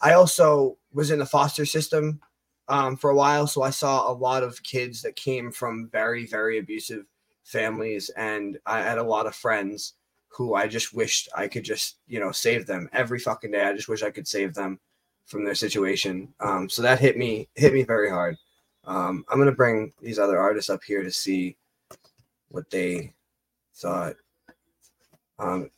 I 0.00 0.14
also 0.14 0.76
was 0.92 1.10
in 1.10 1.18
the 1.18 1.26
foster 1.26 1.66
system 1.66 2.20
um, 2.68 2.96
for 2.96 3.10
a 3.10 3.14
while 3.14 3.46
so 3.46 3.62
I 3.62 3.70
saw 3.70 4.10
a 4.10 4.12
lot 4.12 4.42
of 4.42 4.62
kids 4.62 5.02
that 5.02 5.16
came 5.16 5.50
from 5.50 5.88
very 5.90 6.26
very 6.26 6.58
abusive 6.58 7.04
families 7.44 8.10
and 8.10 8.58
I 8.66 8.80
had 8.80 8.98
a 8.98 9.02
lot 9.02 9.26
of 9.26 9.34
friends 9.34 9.94
who 10.28 10.54
I 10.54 10.66
just 10.68 10.92
wished 10.92 11.28
I 11.36 11.48
could 11.48 11.64
just 11.64 11.98
you 12.06 12.20
know 12.20 12.32
save 12.32 12.66
them 12.66 12.88
every 12.92 13.18
fucking 13.18 13.50
day 13.50 13.64
I 13.64 13.74
just 13.74 13.88
wish 13.88 14.02
I 14.02 14.10
could 14.10 14.28
save 14.28 14.54
them 14.54 14.78
from 15.26 15.44
their 15.44 15.54
situation 15.54 16.32
um, 16.40 16.68
so 16.68 16.82
that 16.82 17.00
hit 17.00 17.16
me 17.16 17.48
hit 17.54 17.72
me 17.72 17.82
very 17.82 18.10
hard 18.10 18.36
um, 18.88 19.24
I'm 19.28 19.38
gonna 19.38 19.52
bring 19.52 19.92
these 20.00 20.18
other 20.18 20.38
artists 20.38 20.70
up 20.70 20.82
here 20.82 21.02
to 21.02 21.10
see 21.10 21.56
what 22.48 22.70
they 22.70 23.12
thought. 23.74 24.14
Um, 25.38 25.70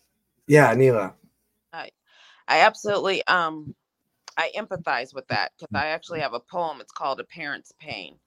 yeah, 0.47 0.73
Neela. 0.75 1.15
I 1.73 1.91
I 2.49 2.61
absolutely 2.61 3.27
um 3.27 3.75
I 4.41 4.53
empathize 4.59 5.15
with 5.15 5.29
that 5.29 5.53
because 5.59 5.71
I 5.75 5.89
actually 5.89 6.21
have 6.23 6.35
a 6.35 6.41
poem. 6.41 6.81
It's 6.83 6.93
called 6.93 7.21
A 7.21 7.25
Parent's 7.25 7.73
Pain. 7.81 8.19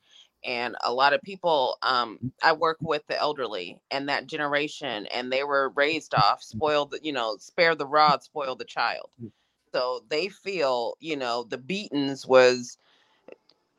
And 0.45 0.77
a 0.85 0.94
lot 0.94 1.14
of 1.14 1.22
people 1.23 1.77
um 1.84 2.22
I 2.44 2.53
work 2.53 2.80
with 2.84 3.03
the 3.10 3.19
elderly 3.19 3.81
and 3.91 4.10
that 4.10 4.27
generation 4.27 5.07
and 5.07 5.31
they 5.34 5.44
were 5.45 5.72
raised 5.76 6.15
off, 6.15 6.44
spoiled, 6.44 6.95
you 7.03 7.14
know, 7.14 7.38
spare 7.40 7.76
the 7.76 7.88
rod, 7.88 8.23
spoil 8.23 8.56
the 8.57 8.65
child. 8.65 9.11
So 9.73 10.02
they 10.10 10.30
feel, 10.30 10.95
you 11.02 11.18
know, 11.18 11.45
the 11.45 11.60
beatings 11.60 12.27
was 12.27 12.77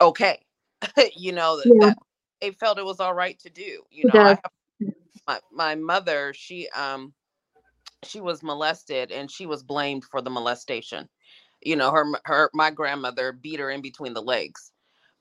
okay. 0.01 0.39
you 1.17 1.33
know, 1.33 1.61
Yeah. 1.63 1.73
that 1.81 1.97
they 2.41 2.51
felt 2.51 2.79
it 2.79 2.85
was 2.85 3.01
all 3.01 3.15
right 3.15 3.39
to 3.41 3.51
do. 3.51 3.83
You 3.91 4.05
know, 4.07 4.19
I 4.23 4.31
have 4.31 4.51
my, 5.27 5.39
my 5.53 5.75
mother, 5.75 6.33
she 6.35 6.69
um 6.69 7.13
she 8.03 8.21
was 8.21 8.43
molested 8.43 9.11
and 9.11 9.31
she 9.31 9.47
was 9.47 9.63
blamed 9.63 10.05
for 10.05 10.21
the 10.21 10.31
molestation. 10.31 11.09
You 11.65 11.77
know, 11.77 11.91
her 11.91 12.05
her 12.25 12.51
my 12.53 12.71
grandmother 12.71 13.33
beat 13.33 13.59
her 13.61 13.71
in 13.71 13.81
between 13.83 14.15
the 14.15 14.23
legs. 14.23 14.73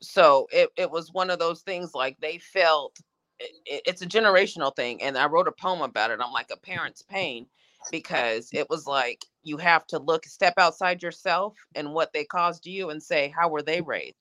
So 0.03 0.49
it, 0.53 0.71
it 0.79 0.91
was 0.93 1.13
one 1.13 1.31
of 1.31 1.41
those 1.41 1.63
things 1.63 1.95
like 1.95 2.19
they 2.21 2.39
felt 2.39 2.99
it, 3.41 3.53
it- 3.67 3.83
it's 3.87 4.03
a 4.03 4.07
generational 4.07 4.77
thing. 4.77 5.03
And 5.03 5.19
I 5.19 5.27
wrote 5.29 5.49
a 5.49 5.53
poem 5.53 5.83
about 5.83 6.13
it. 6.13 6.21
I'm 6.23 6.33
like 6.33 6.51
a 6.53 6.59
parent's 6.59 7.03
pain 7.03 7.49
because 7.91 8.51
it 8.55 8.71
was 8.71 8.87
like 8.87 9.25
you 9.45 9.59
have 9.59 9.87
to 9.89 10.01
look 10.01 10.27
step 10.27 10.55
outside 10.59 11.03
yourself 11.03 11.57
and 11.77 11.95
what 11.95 12.13
they 12.15 12.25
caused 12.25 12.67
you 12.67 12.91
and 12.91 13.03
say, 13.03 13.31
how 13.37 13.49
were 13.51 13.63
they 13.63 13.83
raised? 13.83 14.17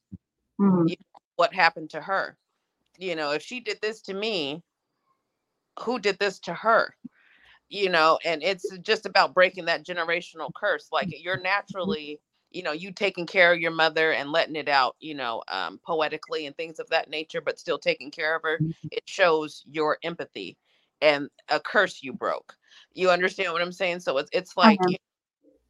Mhm. 0.59 0.93
What 1.35 1.53
happened 1.53 1.91
to 1.91 2.01
her? 2.01 2.39
You 2.99 3.15
know, 3.15 3.31
if 3.31 3.43
she 3.43 3.59
did 3.61 3.81
this 3.81 4.01
to 4.03 4.13
me, 4.15 4.63
who 5.81 5.99
did 5.99 6.17
this 6.19 6.39
to 6.39 6.53
her? 6.55 6.95
You 7.73 7.89
know 7.89 8.19
and 8.23 8.43
it's 8.43 8.69
just 8.83 9.05
about 9.05 9.33
breaking 9.33 9.65
that 9.65 9.85
generational 9.85 10.53
curse 10.53 10.89
like 10.91 11.09
you're 11.09 11.41
naturally 11.41 12.19
you 12.51 12.61
know 12.61 12.71
you 12.71 12.91
taking 12.91 13.25
care 13.25 13.51
of 13.51 13.59
your 13.59 13.71
mother 13.71 14.11
and 14.11 14.31
letting 14.31 14.55
it 14.55 14.69
out 14.69 14.95
you 14.99 15.15
know 15.15 15.41
um, 15.47 15.79
poetically 15.85 16.45
and 16.45 16.55
things 16.55 16.79
of 16.79 16.87
that 16.89 17.09
nature 17.09 17.41
but 17.41 17.59
still 17.59 17.79
taking 17.79 18.11
care 18.11 18.35
of 18.35 18.43
her 18.43 18.59
it 18.91 19.01
shows 19.05 19.63
your 19.71 19.97
empathy 20.03 20.55
and 21.01 21.29
a 21.49 21.59
curse 21.59 22.01
you 22.01 22.13
broke. 22.13 22.55
You 22.93 23.09
understand 23.09 23.51
what 23.53 23.61
i'm 23.61 23.71
saying? 23.71 23.99
So 24.01 24.17
it's, 24.19 24.29
it's 24.33 24.55
like 24.55 24.79
Uh-huh. 24.79 24.97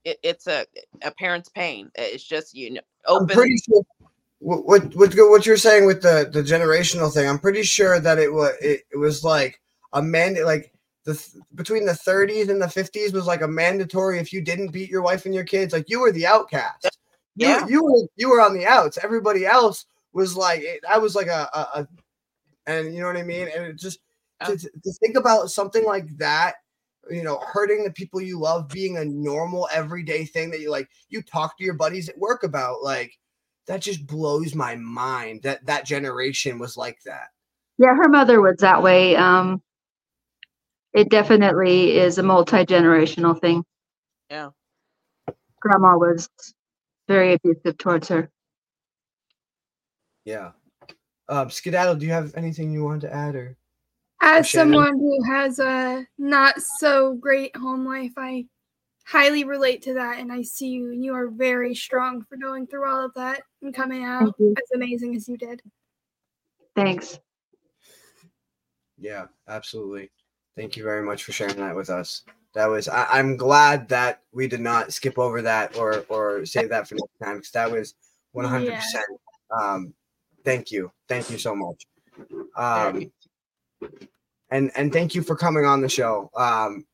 it, 0.06 0.20
it's 0.24 0.48
a 0.48 0.66
a 1.04 1.12
parent's 1.12 1.50
pain. 1.50 1.90
It's 1.96 2.24
just 2.24 2.54
you 2.54 2.74
know 2.74 2.82
I'm 3.10 3.24
open 3.24 3.36
pretty 3.36 3.58
sure 3.58 3.84
what 4.40 4.66
what 4.66 4.96
what 4.96 5.14
what 5.16 5.46
you're 5.46 5.58
saying 5.58 5.86
with 5.86 6.02
the 6.02 6.30
the 6.32 6.44
generational 6.44 7.14
thing. 7.14 7.30
I'm 7.30 7.40
pretty 7.40 7.64
sure 7.64 8.00
that 8.00 8.20
it 8.20 8.34
was 8.34 8.54
it, 8.62 8.82
it 8.92 8.98
was 8.98 9.24
like 9.24 9.62
a 9.94 10.02
man 10.02 10.44
like 10.46 10.74
the 11.06 11.44
between 11.56 11.86
the 11.86 11.92
30s 11.92 12.50
and 12.50 12.62
the 12.62 12.66
50s 12.68 13.14
was 13.14 13.26
like 13.26 13.42
a 13.42 13.48
mandatory 13.48 14.20
if 14.20 14.32
you 14.32 14.42
didn't 14.42 14.72
beat 14.72 14.90
your 14.90 15.02
wife 15.02 15.26
and 15.26 15.36
your 15.36 15.44
kids 15.44 15.74
like 15.74 15.90
you 15.90 16.00
were 16.00 16.12
the 16.12 16.26
outcast. 16.26 16.98
You, 17.36 17.48
Yeah. 17.48 17.68
you 17.68 17.84
were 17.84 18.08
you 18.16 18.30
were 18.30 18.42
on 18.42 18.54
the 18.54 18.66
outs. 18.66 18.98
Everybody 19.02 19.46
else 19.46 19.86
was 20.14 20.38
like 20.38 20.62
it, 20.62 20.84
I 20.90 20.98
was 21.00 21.16
like 21.16 21.28
a, 21.28 21.50
a, 21.54 21.80
a 21.82 21.88
and 22.68 22.94
you 22.94 23.02
know 23.02 23.08
what 23.08 23.18
I 23.18 23.24
mean. 23.24 23.50
And 23.54 23.66
it 23.66 23.76
just 23.78 24.00
to, 24.46 24.58
to 24.58 24.94
think 25.00 25.18
about 25.18 25.52
something 25.52 25.86
like 25.86 26.18
that, 26.18 26.56
you 27.10 27.24
know, 27.24 27.40
hurting 27.40 27.84
the 27.84 27.92
people 27.92 28.22
you 28.22 28.40
love, 28.40 28.70
being 28.70 28.98
a 28.98 29.06
normal 29.06 29.68
everyday 29.72 30.26
thing 30.26 30.50
that 30.52 30.60
you 30.60 30.70
like, 30.70 30.90
you 31.10 31.22
talk 31.22 31.58
to 31.58 31.64
your 31.64 31.74
buddies 31.76 32.10
at 32.10 32.18
work 32.18 32.44
about, 32.44 32.84
like 32.84 33.18
that 33.68 33.82
just 33.82 34.06
blows 34.06 34.54
my 34.56 34.76
mind. 34.76 35.42
That 35.44 35.66
that 35.66 35.86
generation 35.86 36.60
was 36.60 36.78
like 36.78 37.00
that. 37.06 37.28
Yeah, 37.78 37.96
her 37.96 38.10
mother 38.10 38.42
was 38.42 38.58
that 38.58 38.84
way. 38.84 39.16
Um, 39.16 39.62
it 40.94 41.10
definitely 41.10 41.98
is 41.98 42.18
a 42.18 42.24
multi-generational 42.24 43.40
thing. 43.40 43.64
yeah 44.30 44.50
Grandma 45.64 45.98
was 45.98 46.30
very 47.08 47.34
abusive 47.34 47.78
towards 47.78 48.10
her. 48.10 48.30
Yeah. 50.26 50.52
Um, 51.30 51.50
Skedaddle, 51.50 51.96
do 51.96 52.06
you 52.06 52.12
have 52.12 52.36
anything 52.36 52.72
you 52.72 52.84
want 52.84 53.02
to 53.02 53.14
add 53.14 53.36
or? 53.36 53.58
As 54.22 54.48
Shannon? 54.48 54.74
someone 54.74 55.00
who 55.00 55.24
has 55.24 55.60
a 55.60 56.06
not 56.18 56.62
so 56.62 57.14
great 57.14 57.56
home 57.56 57.86
life, 57.86 58.12
I 58.18 58.46
highly 59.06 59.44
relate 59.44 59.82
to 59.84 59.94
that, 59.96 60.20
and 60.20 60.32
I 60.32 60.42
see 60.42 60.68
you. 60.68 60.92
and 60.92 61.04
You 61.04 61.14
are 61.14 61.30
very 61.30 61.76
strong 61.76 62.24
for 62.24 62.38
going 62.38 62.68
through 62.68 62.90
all 62.90 63.06
of 63.06 63.14
that 63.16 63.42
and 63.62 63.74
coming 63.74 64.04
out 64.04 64.34
as 64.40 64.72
amazing 64.74 65.16
as 65.16 65.28
you 65.28 65.38
did. 65.38 65.62
Thanks. 66.76 67.20
Yeah, 68.98 69.26
absolutely. 69.48 70.10
Thank 70.56 70.78
you 70.78 70.84
very 70.84 71.04
much 71.04 71.24
for 71.24 71.32
sharing 71.32 71.58
that 71.58 71.76
with 71.76 71.90
us. 71.90 72.24
That 72.54 72.68
was 72.68 72.88
I, 72.88 73.06
I'm 73.06 73.36
glad 73.36 73.90
that 73.90 74.22
we 74.32 74.48
did 74.48 74.62
not 74.62 74.94
skip 74.94 75.18
over 75.18 75.42
that 75.42 75.76
or 75.76 76.06
or 76.10 76.46
save 76.46 76.70
that 76.70 76.88
for 76.88 76.96
next 76.96 77.18
time 77.24 77.38
because 77.38 77.52
that 77.52 77.72
was 77.72 77.96
100. 78.34 78.76
percent 78.76 79.06
Um, 79.60 79.94
thank 80.46 80.72
you, 80.72 80.92
thank 81.08 81.32
you 81.32 81.38
so 81.40 81.56
much. 81.56 81.86
Um, 82.56 83.12
and 84.52 84.72
and 84.76 84.94
thank 84.94 85.16
you 85.16 85.24
for 85.24 85.36
coming 85.36 85.66
on 85.66 85.82
the 85.82 85.90
show. 85.90 86.30
Um, 86.36 86.86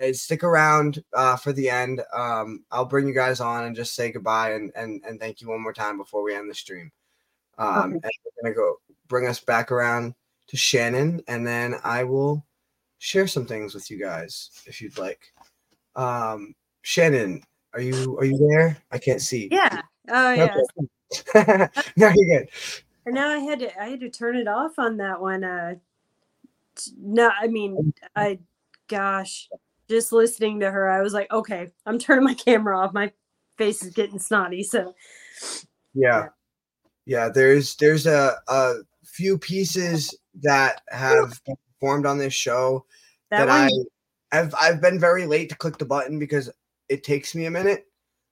and 0.00 0.14
stick 0.14 0.42
around 0.44 1.02
uh, 1.12 1.36
for 1.36 1.52
the 1.52 1.70
end. 1.70 2.02
Um, 2.12 2.64
I'll 2.70 2.84
bring 2.84 3.06
you 3.08 3.14
guys 3.14 3.40
on 3.40 3.64
and 3.64 3.74
just 3.76 3.94
say 3.94 4.12
goodbye 4.12 4.52
and 4.52 4.70
and 4.76 5.02
and 5.06 5.18
thank 5.18 5.40
you 5.40 5.48
one 5.48 5.60
more 5.62 5.72
time 5.72 5.98
before 5.98 6.22
we 6.22 6.34
end 6.34 6.48
the 6.48 6.54
stream. 6.54 6.92
Um, 7.58 7.68
Okay. 7.68 7.92
and 7.94 8.12
we're 8.24 8.42
gonna 8.42 8.54
go 8.54 8.76
bring 9.08 9.26
us 9.26 9.40
back 9.40 9.72
around 9.72 10.14
to 10.48 10.56
Shannon, 10.56 11.22
and 11.26 11.44
then 11.44 11.76
I 11.82 12.04
will 12.04 12.44
share 12.98 13.26
some 13.26 13.46
things 13.46 13.74
with 13.74 13.90
you 13.90 13.98
guys 13.98 14.50
if 14.66 14.80
you'd 14.80 14.98
like. 14.98 15.32
Um, 15.96 16.54
Shannon, 16.82 17.42
are 17.72 17.80
you 17.80 18.16
are 18.18 18.24
you 18.24 18.38
there? 18.38 18.76
I 18.90 18.98
can't 18.98 19.20
see. 19.20 19.48
Yeah. 19.50 19.82
Oh 20.08 20.32
yeah. 20.32 20.56
Okay. 21.34 21.68
no, 21.96 22.12
you're 22.14 22.38
good. 22.38 22.48
And 23.06 23.14
now 23.14 23.28
I 23.28 23.38
had 23.38 23.58
to 23.60 23.80
I 23.80 23.88
had 23.88 24.00
to 24.00 24.10
turn 24.10 24.36
it 24.36 24.48
off 24.48 24.78
on 24.78 24.96
that 24.98 25.20
one. 25.20 25.44
Uh 25.44 25.74
no, 26.98 27.30
I 27.40 27.46
mean 27.48 27.92
I 28.16 28.38
gosh, 28.88 29.48
just 29.88 30.12
listening 30.12 30.60
to 30.60 30.70
her, 30.70 30.90
I 30.90 31.02
was 31.02 31.12
like, 31.12 31.32
okay, 31.32 31.70
I'm 31.86 31.98
turning 31.98 32.24
my 32.24 32.34
camera 32.34 32.78
off. 32.78 32.92
My 32.92 33.12
face 33.58 33.82
is 33.82 33.92
getting 33.92 34.18
snotty. 34.18 34.62
So 34.62 34.94
Yeah. 35.94 36.28
Yeah, 37.06 37.28
there's 37.28 37.76
there's 37.76 38.06
a, 38.06 38.36
a 38.48 38.74
few 39.04 39.36
pieces 39.36 40.16
that 40.42 40.82
have 40.88 41.40
been 41.44 41.56
performed 41.80 42.06
on 42.06 42.18
this 42.18 42.34
show 42.34 42.84
that, 43.30 43.46
that, 43.46 43.48
I 43.48 43.70
I've 44.32 44.54
I've 44.60 44.80
been 44.80 44.98
very 44.98 45.26
late 45.26 45.48
to 45.50 45.56
click 45.56 45.78
the 45.78 45.84
button 45.84 46.18
because 46.18 46.50
it 46.88 47.04
takes 47.04 47.34
me 47.34 47.46
a 47.46 47.50
minute. 47.50 47.86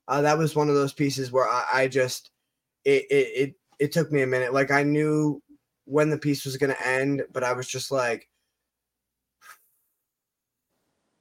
Uh, 0.07 0.21
that 0.21 0.37
was 0.37 0.55
one 0.55 0.69
of 0.69 0.75
those 0.75 0.93
pieces 0.93 1.31
where 1.31 1.47
I, 1.47 1.65
I 1.73 1.87
just 1.87 2.31
it, 2.85 3.05
it 3.09 3.27
it 3.35 3.55
it 3.79 3.91
took 3.91 4.11
me 4.11 4.21
a 4.21 4.27
minute. 4.27 4.53
Like 4.53 4.71
I 4.71 4.83
knew 4.83 5.41
when 5.85 6.09
the 6.09 6.17
piece 6.17 6.45
was 6.45 6.57
gonna 6.57 6.75
end, 6.83 7.23
but 7.31 7.43
I 7.43 7.53
was 7.53 7.67
just 7.67 7.91
like 7.91 8.29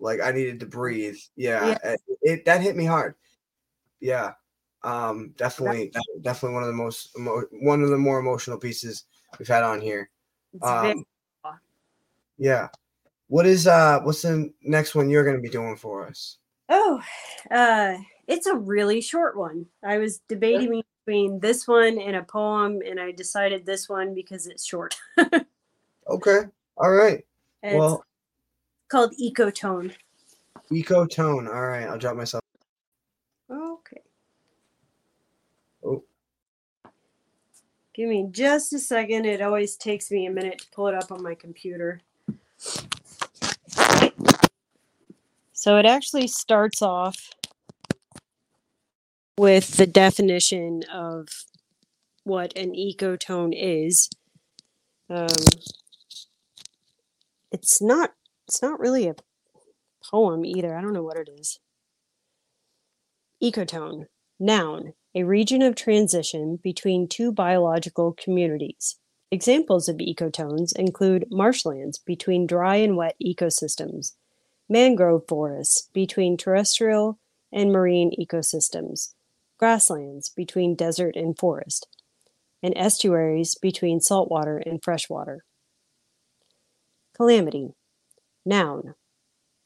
like 0.01 0.21
I 0.21 0.33
needed 0.33 0.61
to 0.61 0.67
breathe. 0.67 1.19
Yeah, 1.37 1.69
Yeah. 1.69 1.79
It, 1.85 2.01
it 2.23 2.45
that 2.47 2.61
hit 2.61 2.77
me 2.77 2.85
hard. 2.85 3.15
Yeah. 4.01 4.33
Um, 4.85 5.33
definitely, 5.37 5.93
definitely 6.23 6.55
one 6.55 6.65
of 6.65 6.69
the 6.69 6.75
most 6.75 7.17
emo- 7.17 7.47
one 7.53 7.83
of 7.83 7.91
the 7.91 7.99
more 7.99 8.19
emotional 8.19 8.59
pieces 8.59 9.05
we've 9.39 9.47
had 9.47 9.63
on 9.63 9.81
here. 9.81 10.11
Um, 10.61 11.05
yeah. 12.43 12.69
What 13.29 13.47
is 13.47 13.67
uh 13.67 14.01
what's 14.03 14.23
the 14.23 14.53
next 14.63 14.95
one 14.95 15.09
you're 15.09 15.25
gonna 15.25 15.41
be 15.41 15.49
doing 15.49 15.77
for 15.77 16.07
us? 16.07 16.39
oh, 16.69 17.01
uh, 17.51 17.95
it's 18.27 18.47
a 18.47 18.57
really 18.57 19.01
short 19.01 19.37
one. 19.37 19.67
I 19.85 19.99
was 19.99 20.21
debating 20.29 20.83
between 21.05 21.39
this 21.41 21.69
one 21.69 21.99
and 21.99 22.17
a 22.17 22.23
poem, 22.23 22.81
and 22.87 22.99
I 22.99 23.13
decided 23.13 23.67
this 23.67 23.89
one 23.89 24.15
because 24.15 24.47
it's 24.47 24.65
short. 24.65 24.97
Okay. 26.09 26.41
All 26.77 26.91
right. 26.91 27.25
it's 27.63 27.75
Well, 27.75 28.05
called 28.89 29.15
Ecotone. 29.23 29.95
eco 30.73 31.07
tone. 31.07 31.47
All 31.47 31.67
right. 31.67 31.85
I'll 31.85 31.99
drop 31.99 32.17
myself. 32.17 32.43
Okay. 33.51 34.03
Oh. 35.85 36.03
Give 37.95 38.09
me 38.09 38.27
just 38.31 38.73
a 38.73 38.79
second. 38.79 39.27
It 39.27 39.41
always 39.43 39.77
takes 39.77 40.11
me 40.11 40.27
a 40.27 40.31
minute 40.31 40.59
to 40.59 40.67
pull 40.75 40.89
it 40.89 40.95
up 40.95 41.13
on 41.13 41.23
my 41.23 41.35
computer. 41.35 42.01
So 45.53 45.77
it 45.77 45.87
actually 45.87 46.27
starts 46.27 46.83
off 46.83 47.31
with 49.39 49.77
the 49.77 49.87
definition 49.87 50.83
of 50.93 51.29
what 52.25 52.57
an 52.57 52.73
ecotone 52.73 53.53
is. 53.57 54.11
Um, 55.09 55.29
it's 57.53 57.81
not. 57.81 58.15
It's 58.49 58.61
not 58.61 58.81
really 58.81 59.07
a 59.07 59.15
poem 60.11 60.45
either. 60.45 60.77
I 60.77 60.81
don't 60.81 60.93
know 60.93 61.03
what 61.03 61.17
it 61.17 61.29
is. 61.29 61.61
Ecotone, 63.43 64.07
noun, 64.41 64.95
a 65.15 65.23
region 65.25 65.63
of 65.63 65.75
transition 65.75 66.59
between 66.63 67.09
two 67.09 67.33
biological 67.33 68.13
communities. 68.13 68.97
Examples 69.33 69.89
of 69.89 69.97
ecotones 69.97 70.77
include 70.77 71.31
marshlands 71.31 71.97
between 71.97 72.47
dry 72.47 72.77
and 72.77 72.99
wet 72.99 73.17
ecosystems, 73.19 74.13
mangrove 74.69 75.27
forests 75.27 75.89
between 75.95 76.37
terrestrial 76.37 77.19
and 77.51 77.73
marine 77.73 78.13
ecosystems, 78.21 79.15
grasslands 79.57 80.29
between 80.29 80.75
desert 80.75 81.17
and 81.17 81.39
forest, 81.39 81.89
and 82.63 82.77
estuaries 82.77 83.55
between 83.55 84.01
saltwater 84.01 84.59
and 84.59 84.85
freshwater. 84.85 85.47
Calamity, 87.17 87.71
noun, 88.45 88.95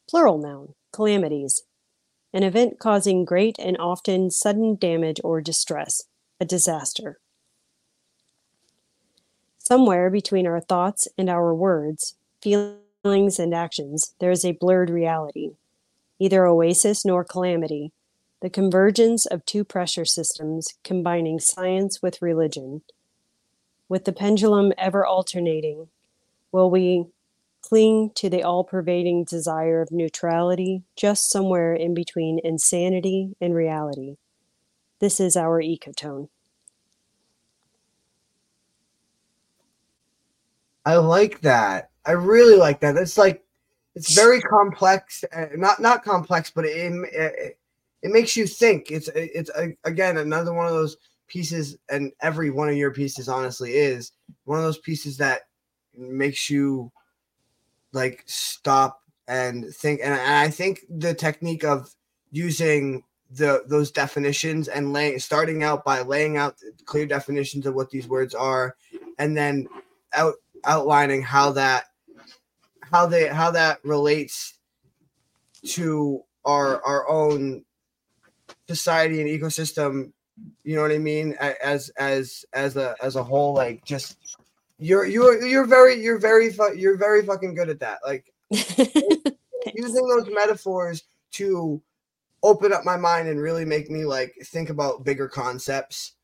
plural 0.08 0.38
noun, 0.38 0.74
calamities, 0.92 1.62
an 2.32 2.44
event 2.44 2.78
causing 2.78 3.24
great 3.24 3.58
and 3.58 3.76
often 3.78 4.30
sudden 4.30 4.76
damage 4.76 5.20
or 5.24 5.40
distress, 5.40 6.04
a 6.38 6.44
disaster. 6.44 7.18
Somewhere 9.68 10.10
between 10.10 10.46
our 10.46 10.60
thoughts 10.60 11.08
and 11.18 11.28
our 11.28 11.52
words, 11.52 12.14
feelings 12.40 13.40
and 13.40 13.52
actions, 13.52 14.14
there 14.20 14.30
is 14.30 14.44
a 14.44 14.52
blurred 14.52 14.90
reality, 14.90 15.56
neither 16.20 16.46
oasis 16.46 17.04
nor 17.04 17.24
calamity, 17.24 17.90
the 18.40 18.48
convergence 18.48 19.26
of 19.26 19.44
two 19.44 19.64
pressure 19.64 20.04
systems 20.04 20.68
combining 20.84 21.40
science 21.40 22.00
with 22.00 22.22
religion. 22.22 22.82
With 23.88 24.04
the 24.04 24.12
pendulum 24.12 24.72
ever 24.78 25.04
alternating, 25.04 25.88
will 26.52 26.70
we 26.70 27.06
cling 27.60 28.12
to 28.14 28.30
the 28.30 28.44
all 28.44 28.62
pervading 28.62 29.24
desire 29.24 29.82
of 29.82 29.90
neutrality 29.90 30.84
just 30.94 31.28
somewhere 31.28 31.74
in 31.74 31.92
between 31.92 32.38
insanity 32.44 33.34
and 33.40 33.52
reality? 33.52 34.14
This 35.00 35.18
is 35.18 35.36
our 35.36 35.60
ecotone. 35.60 36.28
I 40.86 40.96
like 40.96 41.40
that. 41.40 41.90
I 42.06 42.12
really 42.12 42.56
like 42.56 42.80
that. 42.80 42.96
It's 42.96 43.18
like 43.18 43.44
it's 43.96 44.14
very 44.14 44.40
complex. 44.40 45.24
Uh, 45.34 45.46
not 45.56 45.80
not 45.80 46.04
complex, 46.04 46.50
but 46.54 46.64
it, 46.64 46.92
it 47.12 47.58
it 48.02 48.10
makes 48.12 48.36
you 48.36 48.46
think. 48.46 48.92
It's 48.92 49.08
it's 49.14 49.50
again 49.84 50.16
another 50.16 50.54
one 50.54 50.66
of 50.66 50.72
those 50.72 50.96
pieces, 51.26 51.76
and 51.90 52.12
every 52.20 52.50
one 52.50 52.68
of 52.68 52.76
your 52.76 52.92
pieces, 52.92 53.28
honestly, 53.28 53.72
is 53.74 54.12
one 54.44 54.58
of 54.58 54.64
those 54.64 54.78
pieces 54.78 55.16
that 55.16 55.48
makes 55.96 56.48
you 56.48 56.92
like 57.92 58.22
stop 58.26 59.02
and 59.26 59.74
think. 59.74 60.00
And, 60.04 60.14
and 60.14 60.34
I 60.36 60.50
think 60.50 60.80
the 60.88 61.14
technique 61.14 61.64
of 61.64 61.92
using 62.30 63.02
the 63.32 63.64
those 63.66 63.90
definitions 63.90 64.68
and 64.68 64.92
laying 64.92 65.18
starting 65.18 65.64
out 65.64 65.84
by 65.84 66.02
laying 66.02 66.36
out 66.36 66.54
clear 66.84 67.06
definitions 67.06 67.66
of 67.66 67.74
what 67.74 67.90
these 67.90 68.06
words 68.06 68.36
are, 68.36 68.76
and 69.18 69.36
then 69.36 69.66
out 70.12 70.34
outlining 70.66 71.22
how 71.22 71.52
that 71.52 71.84
how 72.82 73.06
they 73.06 73.28
how 73.28 73.50
that 73.50 73.78
relates 73.84 74.58
to 75.64 76.22
our 76.44 76.82
our 76.84 77.08
own 77.08 77.64
society 78.68 79.20
and 79.20 79.30
ecosystem. 79.30 80.12
You 80.64 80.76
know 80.76 80.82
what 80.82 80.92
i 80.92 80.98
mean? 80.98 81.34
As 81.40 81.90
as 81.98 82.44
as 82.52 82.76
a 82.76 82.94
as 83.02 83.16
a 83.16 83.24
whole 83.24 83.54
like 83.54 83.84
just 83.84 84.16
you're 84.78 85.06
you're 85.06 85.44
you're 85.44 85.66
very 85.66 85.94
you're 86.02 86.18
very 86.18 86.52
fu- 86.52 86.76
you're 86.76 86.98
very 86.98 87.22
fucking 87.22 87.54
good 87.54 87.70
at 87.70 87.80
that. 87.80 87.98
Like 88.04 88.32
using 88.50 90.08
those 90.08 90.28
metaphors 90.30 91.04
to 91.32 91.80
open 92.42 92.72
up 92.72 92.84
my 92.84 92.96
mind 92.96 93.28
and 93.28 93.40
really 93.40 93.64
make 93.64 93.90
me 93.90 94.04
like 94.04 94.34
think 94.44 94.68
about 94.70 95.04
bigger 95.04 95.28
concepts 95.28 96.15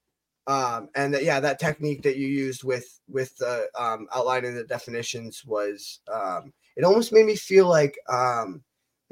um 0.49 0.89
and 0.97 1.15
that 1.15 1.23
yeah 1.23 1.39
that 1.39 1.61
technique 1.61 2.03
that 2.03 2.17
you 2.17 2.27
used 2.27 2.65
with 2.65 3.01
with 3.09 3.37
the 3.39 3.69
um 3.79 4.09
outlining 4.15 4.55
the 4.55 4.65
definitions 4.65 5.45
was 5.45 6.01
um 6.13 6.53
it 6.77 6.83
almost 6.83 7.13
made 7.13 7.27
me 7.27 7.37
feel 7.37 7.69
like 7.69 7.97
um 8.09 8.63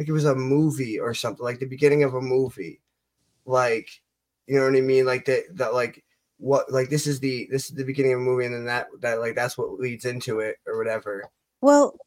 like 0.01 0.09
it 0.09 0.13
was 0.13 0.25
a 0.25 0.35
movie 0.35 0.99
or 0.99 1.13
something 1.13 1.45
like 1.45 1.59
the 1.59 1.67
beginning 1.67 2.05
of 2.05 2.15
a 2.15 2.23
movie. 2.23 2.81
Like 3.45 4.01
you 4.47 4.57
know 4.57 4.65
what 4.65 4.75
i 4.75 4.81
mean? 4.81 5.05
Like 5.05 5.27
that 5.27 5.45
that 5.57 5.75
like 5.75 6.03
what 6.39 6.73
like 6.73 6.89
this 6.89 7.07
is 7.07 7.21
the 7.21 7.47
this 7.51 7.69
is 7.69 7.77
the 7.77 7.85
beginning 7.85 8.15
of 8.15 8.21
a 8.21 8.23
movie 8.23 8.47
and 8.47 8.55
then 8.55 8.65
that 8.65 8.87
that 9.01 9.21
like 9.21 9.35
that's 9.35 9.59
what 9.59 9.79
leads 9.79 10.07
into 10.07 10.41
it 10.41 10.57
or 10.67 10.79
whatever. 10.79 11.31
Well, 11.61 11.99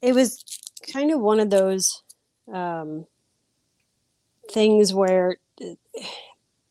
it 0.00 0.14
was 0.14 0.44
kind 0.92 1.10
of 1.10 1.18
one 1.18 1.40
of 1.40 1.50
those 1.50 2.04
um, 2.52 3.06
things 4.48 4.94
where 4.94 5.38
uh, 5.60 5.74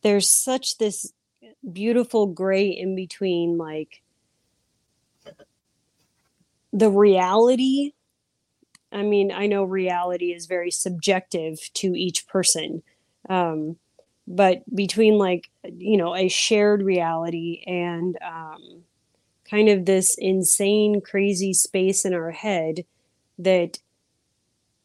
there's 0.04 0.30
such 0.30 0.78
this 0.78 1.12
beautiful 1.70 2.28
gray 2.28 2.68
in 2.68 2.96
between, 2.96 3.58
like 3.58 4.02
the 6.74 6.90
reality. 6.90 7.94
I 8.92 9.04
mean, 9.04 9.32
I 9.32 9.48
know 9.48 9.64
reality 9.64 10.34
is 10.34 10.46
very 10.46 10.72
subjective 10.72 11.60
to 11.76 11.96
each 11.96 12.28
person, 12.28 12.84
um, 13.30 13.78
but 14.28 14.64
between 14.74 15.18
like 15.18 15.50
you 15.64 15.98
know 15.98 16.16
a 16.16 16.28
shared 16.28 16.82
reality 16.82 17.64
and 17.66 18.18
um, 18.26 18.84
kind 19.50 19.70
of 19.70 19.86
this 19.86 20.16
insane, 20.18 21.02
crazy 21.02 21.54
space 21.54 22.06
in 22.06 22.14
our 22.14 22.32
head 22.32 22.86
that 23.40 23.80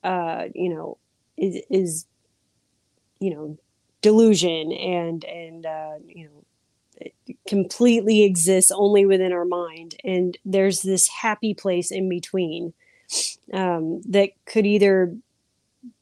uh, 0.04 0.44
you 0.54 0.68
know 0.68 0.98
is, 1.36 1.62
is 1.70 2.06
you 3.20 3.34
know 3.34 3.58
delusion 4.02 4.72
and 4.72 5.24
and 5.24 5.66
uh, 5.66 5.94
you 6.06 6.24
know 6.24 6.44
completely 7.46 8.22
exists 8.24 8.70
only 8.70 9.06
within 9.06 9.32
our 9.32 9.44
mind. 9.44 9.96
And 10.04 10.36
there's 10.44 10.82
this 10.82 11.08
happy 11.08 11.54
place 11.54 11.90
in 11.90 12.08
between 12.08 12.72
um, 13.52 14.00
that 14.08 14.30
could 14.44 14.66
either 14.66 15.14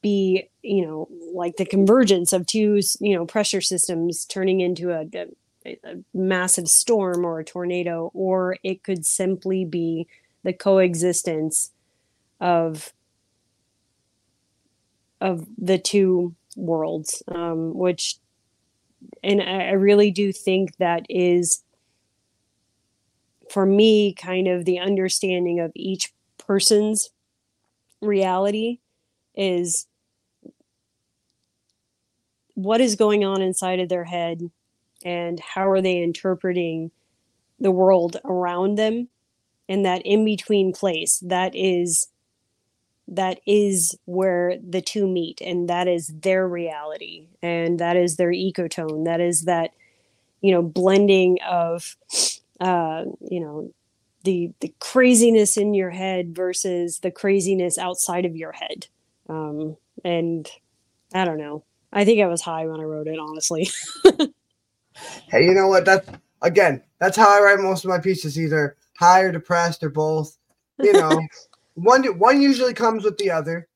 be 0.01 0.49
you 0.62 0.85
know 0.85 1.09
like 1.33 1.57
the 1.57 1.65
convergence 1.65 2.33
of 2.33 2.47
two 2.47 2.81
you 3.01 3.15
know 3.15 3.27
pressure 3.27 3.61
systems 3.61 4.25
turning 4.25 4.61
into 4.61 4.91
a, 4.91 5.07
a, 5.66 5.79
a 5.85 5.97
massive 6.15 6.69
storm 6.69 7.25
or 7.25 7.39
a 7.39 7.45
tornado 7.45 8.11
or 8.15 8.57
it 8.62 8.83
could 8.83 9.05
simply 9.05 9.65
be 9.65 10.07
the 10.43 10.53
coexistence 10.53 11.71
of 12.41 12.93
of 15.21 15.47
the 15.59 15.79
two 15.79 16.35
worlds 16.57 17.23
um, 17.29 17.75
which 17.75 18.16
and 19.22 19.43
I, 19.43 19.72
really 19.72 20.10
do 20.10 20.32
think 20.32 20.76
that 20.76 21.06
is 21.09 21.62
for 23.51 23.66
me 23.66 24.14
kind 24.14 24.48
of 24.48 24.64
the 24.64 24.78
understanding 24.78 25.60
of 25.60 25.72
each 25.74 26.12
person's 26.39 27.10
reality 28.01 28.78
is 29.35 29.86
what 32.55 32.81
is 32.81 32.97
going 32.97 33.24
on 33.24 33.43
inside 33.43 33.81
of 33.81 33.89
their 33.89 34.05
head 34.05 34.51
and 35.05 35.40
how 35.40 35.68
are 35.68 35.81
they 35.81 36.02
interpreting 36.02 36.90
the 37.60 37.70
world 37.70 38.16
around 38.24 38.76
them 38.76 39.09
and 39.68 39.85
that 39.85 40.02
in 40.05 40.24
between 40.24 40.72
place 40.72 41.22
that 41.24 41.55
is 41.55 42.09
that 43.09 43.40
is 43.47 43.97
where 44.06 44.56
the 44.66 44.81
two 44.81 45.06
meet 45.06 45.40
and 45.40 45.68
that 45.68 45.89
is 45.89 46.09
their 46.09 46.47
reality 46.48 47.28
and 47.43 47.78
that 47.78 47.97
is 47.97 48.16
their 48.16 48.32
ecotone 48.32 49.05
that 49.05 49.20
is 49.20 49.43
that 49.43 49.70
you 50.40 50.52
know 50.52 50.62
blending 50.62 51.39
of 51.47 51.97
uh 52.60 53.05
you 53.31 53.40
know 53.40 53.70
the 54.24 54.52
the 54.60 54.72
craziness 54.78 55.56
in 55.56 55.74
your 55.74 55.90
head 55.90 56.35
versus 56.35 57.01
the 57.01 57.10
craziness 57.10 57.76
outside 57.78 58.24
of 58.24 58.36
your 58.36 58.52
head 58.52 58.86
um 59.28 59.76
and 60.05 60.48
i 61.12 61.24
don't 61.24 61.39
know 61.39 61.62
i 61.93 62.05
think 62.05 62.20
i 62.20 62.26
was 62.26 62.40
high 62.40 62.66
when 62.66 62.81
i 62.81 62.85
wrote 62.85 63.06
it 63.06 63.18
honestly 63.18 63.68
Hey, 65.28 65.44
you 65.44 65.55
know 65.55 65.68
what? 65.68 65.85
That's 65.85 66.09
again, 66.43 66.82
that's 67.01 67.16
how 67.16 67.28
I 67.28 67.43
write 67.43 67.59
most 67.59 67.85
of 67.85 67.89
my 67.90 67.98
pieces, 67.98 68.39
either 68.39 68.76
high 68.98 69.22
or 69.22 69.32
depressed 69.32 69.82
or 69.82 69.90
both. 69.90 70.36
You 70.81 70.93
know, 70.93 71.20
one 71.75 72.05
one 72.19 72.41
usually 72.41 72.75
comes 72.75 73.05
with 73.05 73.19
the 73.19 73.31
other. 73.31 73.69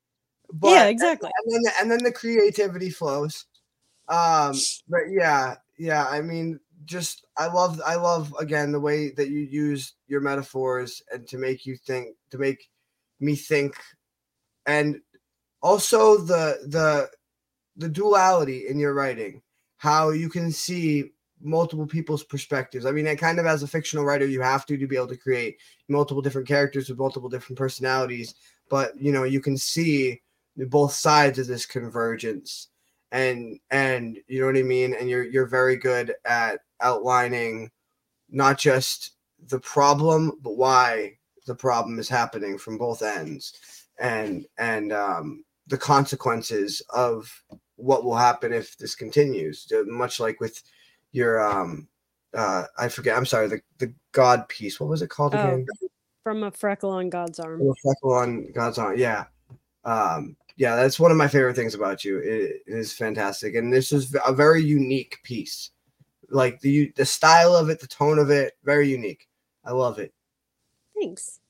But, 0.51 0.71
yeah 0.71 0.87
exactly 0.87 1.31
and 1.45 1.53
then 1.53 1.73
and 1.81 1.91
then 1.91 2.03
the 2.03 2.13
creativity 2.13 2.91
flows. 2.91 3.45
Um, 4.09 4.55
but 4.89 5.11
yeah, 5.11 5.57
yeah. 5.77 6.07
I 6.07 6.23
mean, 6.23 6.59
just 6.85 7.27
I 7.37 7.47
love 7.49 7.81
I 7.85 7.97
love 7.97 8.35
again 8.41 8.73
the 8.73 8.81
way 8.81 9.11
that 9.11 9.29
you 9.29 9.41
use 9.41 9.95
your 10.07 10.21
metaphors 10.21 11.03
and 11.13 11.27
to 11.29 11.39
make 11.39 11.67
you 11.67 11.77
think 11.77 12.17
to 12.31 12.39
make 12.39 12.69
me 13.21 13.37
think, 13.37 13.77
and 14.67 15.01
also 15.63 16.17
the 16.17 16.61
the 16.67 17.11
the 17.77 17.89
duality 17.89 18.67
in 18.69 18.79
your 18.79 18.95
writing, 18.95 19.43
how 19.77 20.11
you 20.11 20.29
can 20.29 20.51
see 20.51 21.13
multiple 21.41 21.87
people's 21.87 22.25
perspectives. 22.25 22.87
I 22.87 22.91
mean, 22.91 23.07
I 23.07 23.15
kind 23.15 23.39
of 23.39 23.47
as 23.47 23.63
a 23.63 23.69
fictional 23.69 24.05
writer, 24.05 24.27
you 24.27 24.41
have 24.41 24.67
to 24.67 24.77
to 24.77 24.87
be 24.87 24.97
able 24.97 25.09
to 25.09 25.17
create 25.17 25.59
multiple 25.89 26.23
different 26.23 26.49
characters 26.49 26.89
with 26.89 26.99
multiple 26.99 27.29
different 27.29 27.59
personalities. 27.59 28.35
But 28.71 29.01
you 29.01 29.13
know, 29.13 29.25
you 29.25 29.41
can 29.41 29.57
see 29.57 30.21
both 30.57 30.93
sides 30.93 31.39
of 31.39 31.47
this 31.47 31.67
convergence, 31.67 32.69
and 33.13 33.59
and 33.71 34.19
you 34.27 34.41
know 34.41 34.47
what 34.47 34.57
I 34.57 34.63
mean. 34.63 34.95
And 34.95 35.09
you're 35.09 35.25
you're 35.25 35.47
very 35.47 35.77
good 35.77 36.15
at 36.25 36.61
outlining 36.81 37.71
not 38.31 38.59
just 38.59 39.13
the 39.49 39.61
problem, 39.61 40.33
but 40.43 40.57
why 40.57 41.19
the 41.47 41.55
problem 41.55 41.99
is 41.99 42.09
happening 42.09 42.59
from 42.59 42.79
both 42.79 43.03
ends, 43.03 43.87
and 43.99 44.47
and 44.59 44.93
um, 44.93 45.45
the 45.67 45.79
consequences 45.79 46.83
of 46.91 47.31
what 47.77 48.05
will 48.05 48.17
happen 48.17 48.53
if 48.53 48.77
this 48.77 48.95
continues. 48.95 49.71
Much 49.87 50.19
like 50.21 50.41
with 50.41 50.63
your 51.13 51.41
um 51.41 51.89
uh 52.35 52.65
I 52.79 52.89
forget 52.89 53.17
I'm 53.17 53.27
sorry 53.27 53.49
the 53.49 53.61
the 53.79 53.93
God 54.13 54.49
piece 54.49 54.79
what 54.81 54.89
was 54.89 55.03
it 55.03 55.11
called 55.11 55.35
Oh, 55.35 55.39
again? 55.55 55.67
from 56.23 56.45
a 56.45 56.51
freckle 56.51 56.91
on 56.91 57.09
god's 57.11 57.39
arm. 57.39 57.61
The 57.61 57.75
freckle 57.83 58.13
on 58.13 58.51
God's 58.53 58.79
arm 58.79 58.99
yeah. 58.99 59.25
Um 59.85 60.37
yeah 60.57 60.75
that's 60.77 60.99
one 60.99 61.11
of 61.11 61.17
my 61.17 61.29
favorite 61.29 61.55
things 61.57 61.75
about 61.75 62.05
you 62.05 62.19
it, 62.19 62.63
it 62.67 62.75
is 62.75 62.93
fantastic 62.93 63.55
and 63.55 63.73
this 63.73 63.93
is 63.93 64.17
a 64.27 64.33
very 64.33 64.63
unique 64.63 65.19
piece. 65.23 65.71
Like 66.31 66.61
the 66.61 66.93
the 66.97 67.05
style 67.07 67.55
of 67.55 67.69
it 67.71 67.81
the 67.81 67.87
tone 67.87 68.19
of 68.19 68.31
it 68.31 68.55
very 68.65 68.89
unique. 68.89 69.29
I 69.65 69.73
love 69.73 69.99
it. 69.99 70.13
Thanks. 70.99 71.41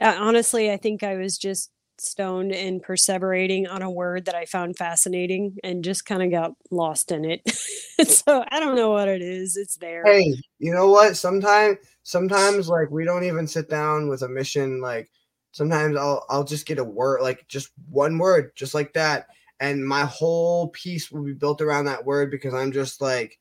Uh, 0.00 0.16
honestly, 0.18 0.70
I 0.72 0.76
think 0.76 1.02
I 1.02 1.16
was 1.16 1.38
just 1.38 1.70
stoned 1.98 2.52
and 2.52 2.82
perseverating 2.82 3.70
on 3.70 3.82
a 3.82 3.90
word 3.90 4.24
that 4.26 4.34
I 4.34 4.44
found 4.44 4.76
fascinating 4.76 5.56
and 5.62 5.84
just 5.84 6.04
kind 6.06 6.22
of 6.22 6.30
got 6.30 6.52
lost 6.70 7.12
in 7.12 7.24
it. 7.24 7.48
so 8.08 8.44
I 8.50 8.60
don't 8.60 8.76
know 8.76 8.90
what 8.90 9.08
it 9.08 9.22
is. 9.22 9.56
It's 9.56 9.76
there. 9.76 10.04
hey 10.04 10.34
you 10.58 10.72
know 10.72 10.88
what 10.88 11.16
sometimes 11.16 11.78
sometimes 12.02 12.68
like 12.68 12.90
we 12.90 13.04
don't 13.04 13.24
even 13.24 13.46
sit 13.46 13.68
down 13.68 14.08
with 14.08 14.22
a 14.22 14.28
mission 14.28 14.80
like 14.80 15.10
sometimes 15.52 15.96
i'll 15.96 16.24
i'll 16.28 16.44
just 16.44 16.66
get 16.66 16.78
a 16.78 16.84
word 16.84 17.20
like 17.22 17.46
just 17.48 17.70
one 17.90 18.18
word 18.18 18.50
just 18.56 18.74
like 18.74 18.92
that 18.92 19.26
and 19.60 19.86
my 19.86 20.04
whole 20.04 20.68
piece 20.68 21.12
will 21.12 21.22
be 21.22 21.32
built 21.32 21.60
around 21.60 21.84
that 21.84 22.04
word 22.04 22.30
because 22.30 22.54
i'm 22.54 22.72
just 22.72 23.00
like 23.00 23.38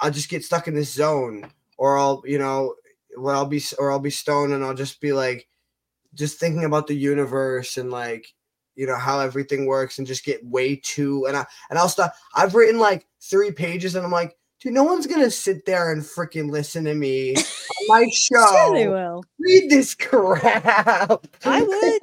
i'll 0.00 0.10
just 0.10 0.28
get 0.28 0.44
stuck 0.44 0.68
in 0.68 0.74
this 0.74 0.92
zone 0.92 1.50
or 1.76 1.98
i'll 1.98 2.22
you 2.24 2.38
know 2.38 2.74
well 3.16 3.36
i'll 3.36 3.46
be 3.46 3.62
or 3.78 3.90
i'll 3.90 3.98
be 3.98 4.10
stoned 4.10 4.52
and 4.52 4.62
i'll 4.64 4.74
just 4.74 5.00
be 5.00 5.12
like 5.12 5.48
just 6.14 6.38
thinking 6.38 6.64
about 6.64 6.86
the 6.86 6.94
universe 6.94 7.76
and 7.76 7.90
like 7.90 8.26
you 8.76 8.86
know 8.86 8.96
how 8.96 9.20
everything 9.20 9.66
works 9.66 9.98
and 9.98 10.06
just 10.06 10.24
get 10.24 10.44
way 10.44 10.76
too 10.76 11.26
and 11.26 11.36
i 11.36 11.44
and 11.70 11.78
i'll 11.78 11.88
stop 11.88 12.14
i've 12.34 12.54
written 12.54 12.78
like 12.80 13.06
three 13.20 13.50
pages 13.50 13.94
and 13.94 14.04
i'm 14.04 14.12
like 14.12 14.36
dude 14.60 14.72
no 14.72 14.84
one's 14.84 15.06
gonna 15.06 15.30
sit 15.30 15.64
there 15.66 15.92
and 15.92 16.02
freaking 16.02 16.50
listen 16.50 16.84
to 16.84 16.94
me 16.94 17.34
on 17.36 17.42
my 17.88 18.06
show. 18.12 18.46
Sure, 18.52 18.74
they 18.74 18.88
will. 18.88 19.22
read 19.38 19.68
this 19.70 19.94
crap 19.94 21.26
I 21.44 21.62
would. 21.62 22.00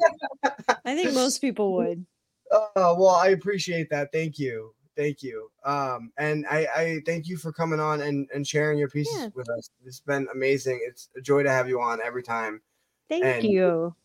I 0.86 0.96
think 0.96 1.14
most 1.14 1.40
people 1.40 1.74
would. 1.76 2.06
oh 2.52 2.96
well 2.96 3.16
i 3.16 3.30
appreciate 3.30 3.90
that 3.90 4.12
thank 4.12 4.40
you 4.40 4.74
thank 4.96 5.22
you 5.22 5.50
um 5.66 6.12
and 6.18 6.46
i 6.50 6.68
i 6.76 7.00
thank 7.06 7.28
you 7.28 7.38
for 7.38 7.52
coming 7.52 7.80
on 7.80 8.02
and 8.02 8.28
and 8.34 8.48
sharing 8.48 8.78
your 8.80 8.90
pieces 8.90 9.14
Yeah. 9.20 9.30
with 9.36 9.50
us 9.50 9.70
it's 9.86 10.00
been 10.00 10.28
amazing 10.34 10.80
it's 10.88 11.10
a 11.18 11.22
joy 11.22 11.44
to 11.44 11.50
have 11.52 11.68
you 11.70 11.82
on 11.82 12.00
every 12.04 12.24
time 12.24 12.62
Thank 13.10 13.24
And- 13.26 13.44
you. 13.44 13.96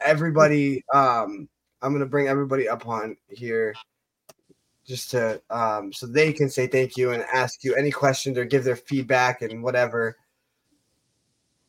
everybody 0.00 0.82
um 0.94 1.46
i'm 1.82 1.92
gonna 1.92 2.06
bring 2.06 2.26
everybody 2.26 2.66
up 2.66 2.86
on 2.86 3.14
here 3.28 3.74
just 4.86 5.10
to 5.10 5.40
um 5.50 5.92
so 5.92 6.06
they 6.06 6.32
can 6.32 6.48
say 6.48 6.66
thank 6.66 6.96
you 6.96 7.10
and 7.12 7.22
ask 7.32 7.62
you 7.64 7.74
any 7.74 7.90
questions 7.90 8.38
or 8.38 8.46
give 8.46 8.64
their 8.64 8.76
feedback 8.76 9.42
and 9.42 9.62
whatever 9.62 10.16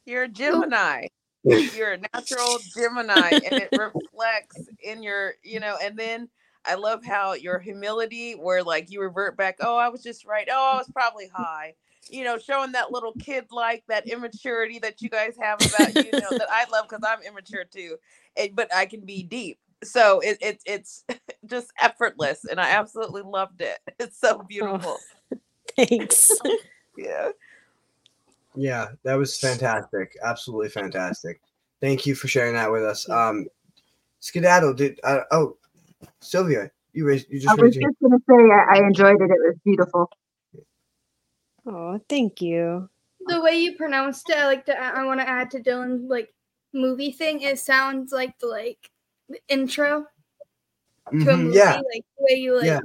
You're 0.05 0.23
a 0.23 0.27
Gemini. 0.29 1.07
You're 1.43 1.93
a 1.93 1.97
natural 2.13 2.57
Gemini, 2.75 3.31
and 3.31 3.53
it 3.53 3.69
reflects 3.71 4.57
in 4.83 5.01
your, 5.03 5.33
you 5.43 5.59
know. 5.59 5.75
And 5.81 5.97
then 5.97 6.29
I 6.65 6.75
love 6.75 7.03
how 7.03 7.33
your 7.33 7.59
humility, 7.59 8.33
where 8.33 8.63
like 8.63 8.89
you 8.91 9.01
revert 9.01 9.37
back. 9.37 9.57
Oh, 9.59 9.75
I 9.75 9.89
was 9.89 10.01
just 10.03 10.25
right. 10.25 10.47
Oh, 10.51 10.71
I 10.73 10.77
was 10.77 10.89
probably 10.93 11.27
high. 11.33 11.73
You 12.09 12.23
know, 12.23 12.37
showing 12.37 12.71
that 12.73 12.91
little 12.91 13.13
kid 13.13 13.45
like 13.51 13.83
that 13.87 14.07
immaturity 14.07 14.79
that 14.79 15.01
you 15.01 15.09
guys 15.09 15.35
have 15.39 15.59
about 15.61 15.95
you. 15.95 16.11
Know 16.11 16.37
that 16.37 16.47
I 16.51 16.65
love 16.71 16.87
because 16.89 17.03
I'm 17.07 17.21
immature 17.21 17.65
too, 17.65 17.97
and, 18.35 18.55
but 18.55 18.73
I 18.73 18.85
can 18.85 19.01
be 19.01 19.23
deep. 19.23 19.59
So 19.83 20.19
it, 20.19 20.37
it 20.41 20.61
it's 20.65 21.03
just 21.45 21.71
effortless, 21.79 22.45
and 22.45 22.59
I 22.59 22.71
absolutely 22.71 23.21
loved 23.23 23.61
it. 23.61 23.79
It's 23.99 24.19
so 24.19 24.43
beautiful. 24.43 24.97
Thanks. 25.75 26.31
Yeah. 26.97 27.29
yeah 28.55 28.89
that 29.03 29.15
was 29.15 29.39
fantastic 29.39 30.17
absolutely 30.21 30.67
fantastic 30.67 31.39
thank 31.79 32.05
you 32.05 32.13
for 32.13 32.27
sharing 32.27 32.53
that 32.53 32.69
with 32.69 32.83
us 32.83 33.09
um 33.09 33.47
skedaddle 34.19 34.73
did 34.73 34.99
uh, 35.05 35.21
oh 35.31 35.55
sylvia 36.19 36.69
you 36.93 37.05
raised 37.05 37.29
you 37.29 37.39
just. 37.39 37.49
I 37.49 37.53
was 37.53 37.63
raised 37.63 37.75
your 37.77 37.89
just 37.89 38.01
gonna 38.01 38.17
say 38.29 38.53
I, 38.53 38.77
I 38.77 38.85
enjoyed 38.85 39.21
it. 39.21 39.31
It 39.31 39.39
was 39.39 39.55
beautiful. 39.63 40.09
Oh, 41.65 41.99
thank 42.09 42.41
you. 42.41 42.89
The 43.27 43.41
way 43.41 43.55
you 43.59 43.75
pronounced 43.75 44.29
it, 44.29 44.43
like 44.45 44.65
to. 44.65 44.77
I 44.77 45.03
want 45.05 45.19
to 45.19 45.27
add 45.29 45.51
to 45.51 45.59
Dylan's 45.59 46.09
like 46.09 46.33
movie 46.73 47.11
thing. 47.11 47.41
It 47.41 47.59
sounds 47.59 48.11
like 48.11 48.37
the 48.39 48.47
like 48.47 48.91
the 49.29 49.39
intro 49.47 50.07
to 51.07 51.13
a 51.13 51.13
Mhm, 51.15 51.43
movie. 51.43 51.57
yeah 51.57 51.75
Like 51.75 52.05
the 52.17 52.23
way 52.29 52.35
you 52.39 52.55
like. 52.57 52.65
Yeah. 52.65 52.79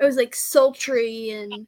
It 0.00 0.04
was 0.04 0.16
like 0.16 0.34
sultry 0.34 1.30
and. 1.30 1.66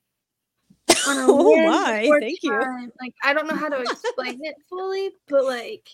on 1.07 1.19
a 1.19 1.27
Oh 1.29 1.57
wind 1.57 1.87
my, 1.87 2.03
before 2.03 2.21
thank 2.21 2.43
you. 2.43 2.61
Like 3.01 3.15
I 3.23 3.33
don't 3.33 3.47
know 3.49 3.57
how 3.57 3.69
to 3.69 3.81
explain 3.81 4.39
it 4.45 4.57
fully, 4.69 5.11
but 5.29 5.45
like 5.45 5.89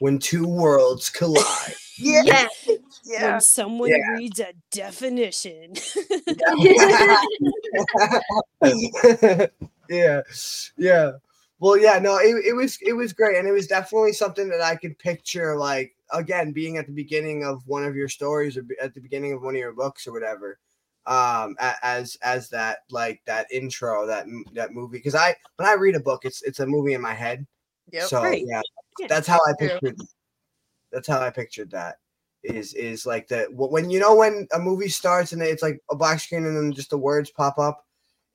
when 0.00 0.18
two 0.18 0.46
worlds 0.46 1.10
collide 1.10 1.74
Yeah. 1.96 2.22
yeah. 2.24 2.48
Yeah. 3.04 3.32
When 3.32 3.40
someone 3.40 3.90
Yeah. 3.90 4.12
reads 4.14 4.40
a 4.40 4.52
definition. 4.70 5.74
yeah, 9.88 10.20
yeah. 10.76 11.12
Well, 11.60 11.78
yeah, 11.78 11.98
no, 11.98 12.16
it, 12.18 12.44
it 12.46 12.54
was 12.54 12.78
it 12.82 12.92
was 12.94 13.12
great, 13.12 13.36
and 13.38 13.46
it 13.48 13.52
was 13.52 13.66
definitely 13.66 14.12
something 14.12 14.48
that 14.48 14.60
I 14.60 14.76
could 14.76 14.98
picture, 14.98 15.56
like 15.56 15.94
again, 16.12 16.52
being 16.52 16.76
at 16.76 16.86
the 16.86 16.92
beginning 16.92 17.44
of 17.44 17.62
one 17.66 17.84
of 17.84 17.94
your 17.96 18.08
stories 18.08 18.56
or 18.56 18.64
at 18.80 18.94
the 18.94 19.00
beginning 19.00 19.32
of 19.32 19.42
one 19.42 19.54
of 19.54 19.58
your 19.60 19.72
books 19.72 20.06
or 20.06 20.12
whatever, 20.12 20.58
um, 21.06 21.56
as 21.82 22.16
as 22.22 22.48
that 22.50 22.78
like 22.90 23.22
that 23.26 23.46
intro 23.52 24.06
that 24.06 24.26
that 24.54 24.72
movie. 24.72 24.98
Because 24.98 25.14
I 25.14 25.36
when 25.56 25.68
I 25.68 25.74
read 25.74 25.94
a 25.96 26.00
book, 26.00 26.24
it's 26.24 26.42
it's 26.42 26.60
a 26.60 26.66
movie 26.66 26.94
in 26.94 27.00
my 27.00 27.14
head. 27.14 27.46
Yep. 27.92 28.02
so 28.04 28.22
Right. 28.22 28.42
yeah, 28.46 28.62
Yeah. 28.98 29.06
that's 29.08 29.28
how 29.28 29.38
I 29.46 29.52
True. 29.58 29.78
pictured. 29.80 29.96
That's 30.94 31.08
how 31.08 31.20
I 31.20 31.30
pictured 31.30 31.70
that. 31.72 31.98
Is 32.42 32.72
is 32.74 33.04
like 33.06 33.28
that 33.28 33.48
when 33.52 33.90
you 33.90 33.98
know 33.98 34.14
when 34.14 34.46
a 34.54 34.58
movie 34.58 34.88
starts 34.88 35.32
and 35.32 35.42
it's 35.42 35.62
like 35.62 35.80
a 35.90 35.96
black 35.96 36.20
screen 36.20 36.44
and 36.46 36.56
then 36.56 36.72
just 36.72 36.90
the 36.90 36.98
words 36.98 37.30
pop 37.30 37.58
up 37.58 37.84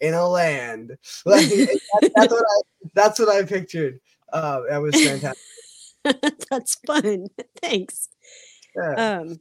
in 0.02 0.14
a 0.14 0.28
land. 0.28 0.98
Like 1.26 1.48
that- 1.48 2.12
that's 2.16 2.32
what 2.34 2.44
I 2.44 2.62
that's 2.96 3.20
what 3.20 3.30
I 3.30 3.44
pictured. 3.44 4.00
Uh, 4.34 4.62
that 4.70 4.78
was 4.78 4.96
fantastic. 4.96 5.44
That's 6.50 6.76
fun. 6.88 7.28
Thanks. 7.62 8.10
Yeah. 8.76 9.20
Um 9.20 9.40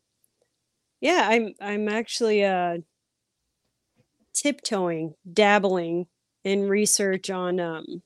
yeah, 1.01 1.27
I'm 1.31 1.55
I'm 1.61 1.89
actually 1.89 2.45
uh 2.45 2.79
tiptoeing, 4.35 5.15
dabbling 5.33 6.07
in 6.45 6.69
research 6.69 7.31
on 7.31 7.61
um 7.61 8.03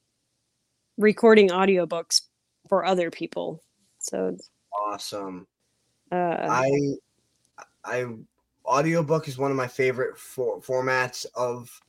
recording 0.98 1.48
audiobooks 1.48 2.22
for 2.68 2.84
other 2.84 3.10
people. 3.10 3.62
So 3.98 4.36
awesome. 4.78 5.46
Uh, 6.10 6.36
I 6.48 6.70
I 7.84 8.06
audiobook 8.64 9.28
is 9.28 9.38
one 9.38 9.50
of 9.50 9.56
my 9.56 9.66
favorite 9.66 10.18
for, 10.18 10.60
formats 10.60 11.26
of 11.34 11.80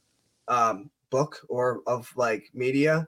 um 0.48 0.90
book 1.10 1.40
or 1.50 1.82
of 1.88 2.12
like 2.16 2.50
media. 2.54 3.08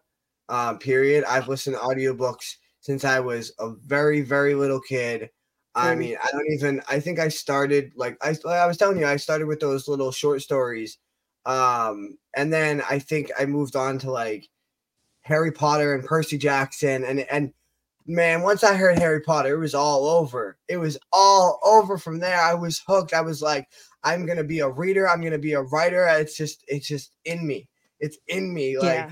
Um 0.49 0.77
period. 0.77 1.23
I've 1.23 1.47
listened 1.47 1.76
to 1.76 1.81
audiobooks 1.81 2.57
since 2.81 3.03
I 3.03 3.19
was 3.19 3.53
a 3.60 3.69
very 3.69 4.22
very 4.22 4.56
little 4.56 4.81
kid. 4.81 5.30
I 5.77 5.93
mean, 5.93 6.15
I 6.23 6.27
don't 6.31 6.49
even 6.52 6.81
I 6.88 7.02
think 7.02 7.19
I 7.19 7.27
started 7.27 7.91
like 7.95 8.18
I 8.22 8.30
like 8.30 8.60
I 8.60 8.68
was 8.68 8.77
telling 8.77 8.97
you 8.97 9.06
I 9.06 9.18
started 9.18 9.47
with 9.47 9.60
those 9.60 9.88
little 9.88 10.11
short 10.11 10.41
stories. 10.41 10.97
Um 11.45 12.18
and 12.35 12.52
then 12.53 12.81
I 12.89 12.99
think 12.99 13.31
I 13.38 13.45
moved 13.45 13.76
on 13.76 13.99
to 13.99 14.11
like 14.11 14.47
Harry 15.22 15.52
Potter 15.52 15.93
and 15.95 16.06
Percy 16.06 16.38
Jackson 16.38 17.03
and 17.03 17.22
and 17.22 17.53
man, 18.06 18.41
once 18.41 18.64
I 18.64 18.76
heard 18.76 18.98
Harry 18.99 19.22
Potter, 19.22 19.53
it 19.56 19.60
was 19.60 19.76
all 19.76 20.06
over. 20.07 20.57
It 20.68 20.77
was 20.77 20.98
all 21.11 21.60
over 21.64 21.98
from 21.98 22.19
there. 22.19 22.40
I 22.40 22.53
was 22.53 22.82
hooked. 22.88 23.14
I 23.14 23.22
was 23.22 23.41
like, 23.41 23.68
I'm 24.03 24.26
gonna 24.26 24.44
be 24.44 24.60
a 24.60 24.69
reader. 24.69 25.07
I'm 25.10 25.22
gonna 25.22 25.38
be 25.40 25.53
a 25.53 25.61
writer. 25.61 26.06
It's 26.07 26.38
just, 26.38 26.64
it's 26.68 26.88
just 26.88 27.11
in 27.26 27.45
me. 27.45 27.68
It's 27.99 28.18
in 28.27 28.53
me. 28.53 28.77
Like, 28.77 28.88
yeah. 28.88 29.11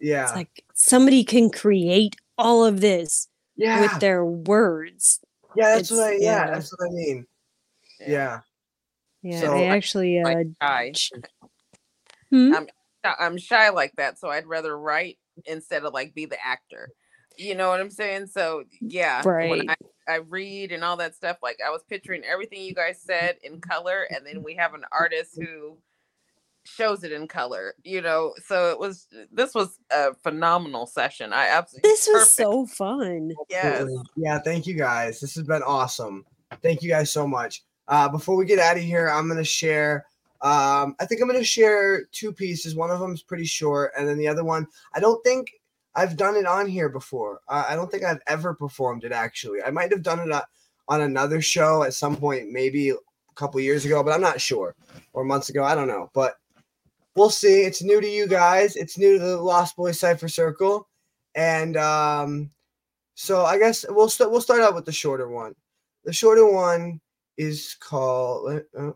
yeah, 0.00 0.22
It's 0.24 0.34
like 0.34 0.64
somebody 0.74 1.24
can 1.24 1.50
create 1.50 2.16
all 2.36 2.64
of 2.64 2.80
this 2.80 3.28
yeah, 3.56 3.80
with 3.82 4.00
their 4.00 4.24
words. 4.24 5.20
yeah. 5.54 5.76
That's 5.76 5.90
what 5.90 6.00
I, 6.00 6.12
yeah, 6.12 6.18
yeah. 6.18 6.46
that's 6.50 6.72
what 6.76 6.88
I 6.88 6.90
mean. 6.92 7.26
Yeah, 8.00 8.40
Yeah, 9.22 9.40
So- 9.40 9.56
I 9.56 9.64
actually 9.64 10.18
uh, 10.20 10.24
Like 10.24 10.46
shy. 10.60 10.92
Hmm? 12.30 12.54
I'm 12.54 12.66
I'm 13.20 13.38
shy 13.38 13.68
like 13.68 13.92
that, 13.96 14.18
so 14.18 14.28
I'd 14.30 14.46
rather 14.46 14.76
write 14.78 15.18
instead 15.44 15.84
of 15.84 15.92
like 15.92 16.14
be 16.14 16.24
the 16.26 16.38
actor. 16.44 16.88
You 17.36 17.54
know 17.54 17.68
what 17.68 17.80
I'm 17.80 17.90
saying? 17.90 18.26
So 18.28 18.64
yeah, 18.80 19.22
when 19.24 19.34
Right. 19.34 19.70
I, 20.08 20.12
I 20.12 20.16
read 20.16 20.72
and 20.72 20.84
all 20.84 20.96
that 20.98 21.14
stuff, 21.14 21.38
like 21.42 21.58
I 21.66 21.70
was 21.70 21.82
picturing 21.88 22.22
everything 22.24 22.62
you 22.62 22.74
guys 22.74 23.00
said 23.00 23.36
in 23.42 23.60
color, 23.60 24.06
and 24.10 24.26
then 24.26 24.42
we 24.42 24.54
have 24.54 24.74
an 24.74 24.84
artist 24.92 25.38
who 25.40 25.78
shows 26.64 27.04
it 27.04 27.12
in 27.12 27.28
color. 27.28 27.74
You 27.84 28.00
know, 28.00 28.34
so 28.44 28.70
it 28.70 28.78
was 28.78 29.06
this 29.32 29.54
was 29.54 29.78
a 29.90 30.14
phenomenal 30.14 30.86
session. 30.86 31.32
I 31.32 31.48
absolutely 31.48 31.90
this 31.90 32.06
was 32.06 32.22
perfect. 32.22 32.36
so 32.36 32.66
fun. 32.66 33.30
yes. 33.48 33.88
Yeah. 34.16 34.38
Thank 34.38 34.66
you 34.66 34.74
guys. 34.74 35.20
This 35.20 35.34
has 35.34 35.44
been 35.44 35.62
awesome. 35.62 36.24
Thank 36.62 36.82
you 36.82 36.88
guys 36.90 37.10
so 37.10 37.26
much. 37.26 37.62
Uh, 37.88 38.08
before 38.08 38.36
we 38.36 38.44
get 38.46 38.58
out 38.58 38.76
of 38.76 38.82
here, 38.82 39.08
I'm 39.08 39.28
gonna 39.28 39.44
share. 39.44 40.06
Um, 40.40 40.94
I 41.00 41.06
think 41.06 41.20
I'm 41.20 41.26
gonna 41.28 41.42
share 41.42 42.04
two 42.12 42.32
pieces. 42.32 42.74
One 42.74 42.90
of 42.90 43.00
them 43.00 43.12
is 43.12 43.22
pretty 43.22 43.44
short, 43.46 43.92
and 43.98 44.06
then 44.08 44.18
the 44.18 44.28
other 44.28 44.44
one, 44.44 44.66
I 44.94 45.00
don't 45.00 45.22
think 45.24 45.48
I've 45.96 46.16
done 46.16 46.36
it 46.36 46.46
on 46.46 46.66
here 46.66 46.88
before. 46.88 47.40
Uh, 47.48 47.66
I 47.68 47.76
don't 47.76 47.90
think 47.90 48.04
I've 48.04 48.22
ever 48.26 48.54
performed 48.54 49.04
it 49.04 49.12
actually. 49.12 49.62
I 49.62 49.70
might 49.70 49.92
have 49.92 50.02
done 50.02 50.20
it 50.20 50.32
on, 50.32 50.42
on 50.88 51.00
another 51.02 51.40
show 51.40 51.82
at 51.84 51.94
some 51.94 52.16
point, 52.16 52.50
maybe 52.50 52.90
a 52.90 52.96
couple 53.34 53.60
years 53.60 53.84
ago, 53.84 54.02
but 54.02 54.12
I'm 54.12 54.20
not 54.20 54.40
sure, 54.40 54.74
or 55.12 55.24
months 55.24 55.48
ago. 55.48 55.64
I 55.64 55.74
don't 55.74 55.88
know, 55.88 56.10
but 56.14 56.36
we'll 57.16 57.30
see. 57.30 57.62
It's 57.62 57.82
new 57.82 58.00
to 58.00 58.08
you 58.08 58.26
guys. 58.26 58.76
It's 58.76 58.98
new 58.98 59.18
to 59.18 59.18
the 59.18 59.36
Lost 59.36 59.76
Boys 59.76 59.98
Cypher 59.98 60.28
Circle, 60.28 60.88
and 61.34 61.76
um, 61.76 62.50
so 63.14 63.44
I 63.44 63.58
guess 63.58 63.84
we'll 63.88 64.08
st- 64.08 64.30
we'll 64.30 64.40
start 64.40 64.62
out 64.62 64.74
with 64.74 64.84
the 64.84 64.92
shorter 64.92 65.28
one. 65.28 65.54
The 66.04 66.12
shorter 66.12 66.50
one 66.50 67.00
is 67.36 67.76
called. 67.80 68.62
Uh, 68.76 68.92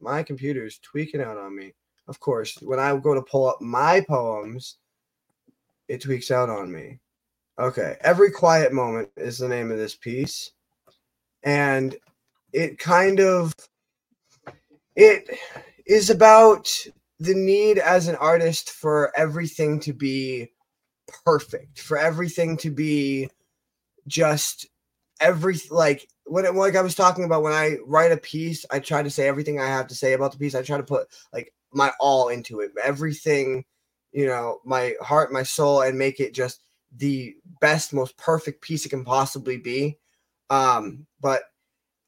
my 0.00 0.22
computer's 0.22 0.78
tweaking 0.78 1.20
out 1.20 1.36
on 1.36 1.54
me. 1.54 1.74
Of 2.08 2.18
course, 2.18 2.58
when 2.62 2.80
I 2.80 2.96
go 2.96 3.14
to 3.14 3.22
pull 3.22 3.48
up 3.48 3.60
my 3.60 4.00
poems, 4.00 4.78
it 5.90 6.00
tweaks 6.00 6.30
out 6.30 6.48
on 6.48 6.70
me. 6.70 7.00
Okay, 7.58 7.96
every 8.00 8.30
quiet 8.30 8.72
moment 8.72 9.10
is 9.16 9.38
the 9.38 9.48
name 9.48 9.72
of 9.72 9.76
this 9.76 9.96
piece, 9.96 10.52
and 11.42 11.96
it 12.52 12.78
kind 12.78 13.18
of 13.18 13.52
it 14.94 15.28
is 15.86 16.08
about 16.08 16.72
the 17.18 17.34
need 17.34 17.78
as 17.78 18.06
an 18.06 18.14
artist 18.16 18.70
for 18.70 19.12
everything 19.16 19.80
to 19.80 19.92
be 19.92 20.52
perfect, 21.24 21.80
for 21.80 21.98
everything 21.98 22.56
to 22.58 22.70
be 22.70 23.28
just 24.06 24.66
every 25.20 25.60
like 25.70 26.08
when 26.24 26.44
it, 26.44 26.54
like 26.54 26.76
I 26.76 26.82
was 26.82 26.94
talking 26.94 27.24
about 27.24 27.42
when 27.42 27.52
I 27.52 27.78
write 27.84 28.12
a 28.12 28.16
piece, 28.16 28.64
I 28.70 28.78
try 28.78 29.02
to 29.02 29.10
say 29.10 29.26
everything 29.26 29.58
I 29.58 29.66
have 29.66 29.88
to 29.88 29.94
say 29.96 30.12
about 30.12 30.30
the 30.30 30.38
piece. 30.38 30.54
I 30.54 30.62
try 30.62 30.76
to 30.76 30.84
put 30.84 31.08
like 31.32 31.52
my 31.72 31.90
all 31.98 32.28
into 32.28 32.60
it, 32.60 32.70
everything, 32.82 33.64
you 34.12 34.26
know, 34.26 34.60
my 34.64 34.94
heart, 35.00 35.32
my 35.32 35.42
soul, 35.42 35.82
and 35.82 35.98
make 35.98 36.20
it 36.20 36.34
just 36.34 36.62
the 36.96 37.34
best, 37.60 37.92
most 37.92 38.16
perfect 38.16 38.62
piece 38.62 38.84
it 38.84 38.90
can 38.90 39.04
possibly 39.04 39.56
be. 39.56 39.98
Um, 40.48 41.06
but 41.20 41.42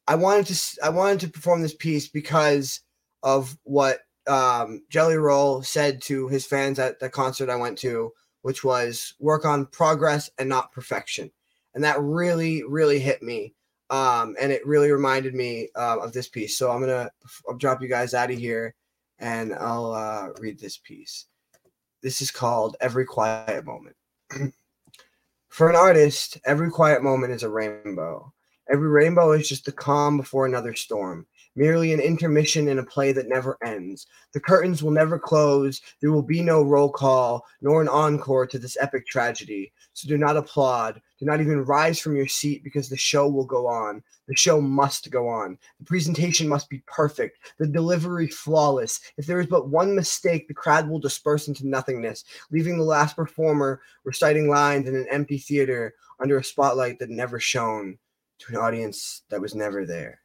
I 0.07 0.15
wanted 0.15 0.47
to 0.47 0.81
I 0.83 0.89
wanted 0.89 1.21
to 1.21 1.29
perform 1.29 1.61
this 1.61 1.75
piece 1.75 2.07
because 2.07 2.81
of 3.23 3.57
what 3.63 3.99
um, 4.27 4.83
Jelly 4.89 5.17
Roll 5.17 5.63
said 5.63 6.01
to 6.03 6.27
his 6.27 6.45
fans 6.45 6.79
at 6.79 6.99
the 6.99 7.09
concert 7.09 7.49
I 7.49 7.55
went 7.55 7.77
to, 7.79 8.11
which 8.41 8.63
was 8.63 9.13
work 9.19 9.45
on 9.45 9.65
progress 9.67 10.29
and 10.37 10.49
not 10.49 10.73
perfection, 10.73 11.31
and 11.73 11.83
that 11.83 12.01
really 12.01 12.63
really 12.63 12.99
hit 12.99 13.23
me. 13.23 13.53
Um, 13.89 14.35
and 14.41 14.51
it 14.51 14.65
really 14.65 14.91
reminded 14.91 15.35
me 15.35 15.69
uh, 15.75 15.97
of 15.99 16.13
this 16.13 16.27
piece. 16.27 16.57
So 16.57 16.71
I'm 16.71 16.81
gonna 16.81 17.09
I'll 17.47 17.57
drop 17.57 17.81
you 17.81 17.87
guys 17.87 18.13
out 18.13 18.31
of 18.31 18.37
here, 18.37 18.75
and 19.19 19.53
I'll 19.53 19.93
uh, 19.93 20.29
read 20.39 20.59
this 20.59 20.77
piece. 20.77 21.27
This 22.03 22.21
is 22.21 22.31
called 22.31 22.75
Every 22.81 23.05
Quiet 23.05 23.63
Moment. 23.63 23.95
For 25.47 25.69
an 25.69 25.75
artist, 25.77 26.37
every 26.45 26.69
quiet 26.69 27.01
moment 27.01 27.31
is 27.31 27.43
a 27.43 27.49
rainbow. 27.49 28.33
Every 28.69 28.89
rainbow 28.89 29.31
is 29.31 29.47
just 29.47 29.63
the 29.63 29.71
calm 29.71 30.17
before 30.17 30.45
another 30.45 30.73
storm, 30.73 31.25
merely 31.55 31.93
an 31.93 32.01
intermission 32.01 32.67
in 32.67 32.79
a 32.79 32.85
play 32.85 33.13
that 33.13 33.29
never 33.29 33.57
ends. 33.63 34.07
The 34.33 34.41
curtains 34.41 34.83
will 34.83 34.91
never 34.91 35.17
close. 35.17 35.79
There 36.01 36.11
will 36.11 36.23
be 36.23 36.41
no 36.41 36.61
roll 36.61 36.91
call, 36.91 37.45
nor 37.61 37.81
an 37.81 37.87
encore 37.87 38.47
to 38.47 38.59
this 38.59 38.75
epic 38.81 39.07
tragedy. 39.07 39.71
So 39.93 40.09
do 40.09 40.17
not 40.17 40.35
applaud. 40.35 41.01
Do 41.23 41.29
not 41.29 41.39
even 41.39 41.63
rise 41.63 41.99
from 41.99 42.17
your 42.17 42.27
seat 42.27 42.65
because 42.65 42.89
the 42.89 42.97
show 42.97 43.29
will 43.29 43.45
go 43.45 43.65
on. 43.65 44.03
The 44.27 44.35
show 44.35 44.59
must 44.59 45.09
go 45.09 45.29
on. 45.29 45.57
The 45.79 45.85
presentation 45.85 46.49
must 46.49 46.69
be 46.69 46.83
perfect, 46.85 47.53
the 47.57 47.65
delivery 47.65 48.27
flawless. 48.27 48.99
If 49.15 49.25
there 49.25 49.39
is 49.39 49.47
but 49.47 49.69
one 49.69 49.95
mistake, 49.95 50.49
the 50.49 50.53
crowd 50.53 50.89
will 50.89 50.99
disperse 50.99 51.47
into 51.47 51.65
nothingness, 51.65 52.25
leaving 52.51 52.77
the 52.77 52.83
last 52.83 53.15
performer 53.15 53.79
reciting 54.03 54.49
lines 54.49 54.85
in 54.89 54.97
an 54.97 55.07
empty 55.09 55.37
theater 55.37 55.95
under 56.19 56.39
a 56.39 56.43
spotlight 56.43 56.99
that 56.99 57.09
never 57.09 57.39
shone 57.39 57.97
to 58.39 58.49
an 58.49 58.57
audience 58.57 59.21
that 59.29 59.39
was 59.39 59.55
never 59.55 59.85
there. 59.85 60.19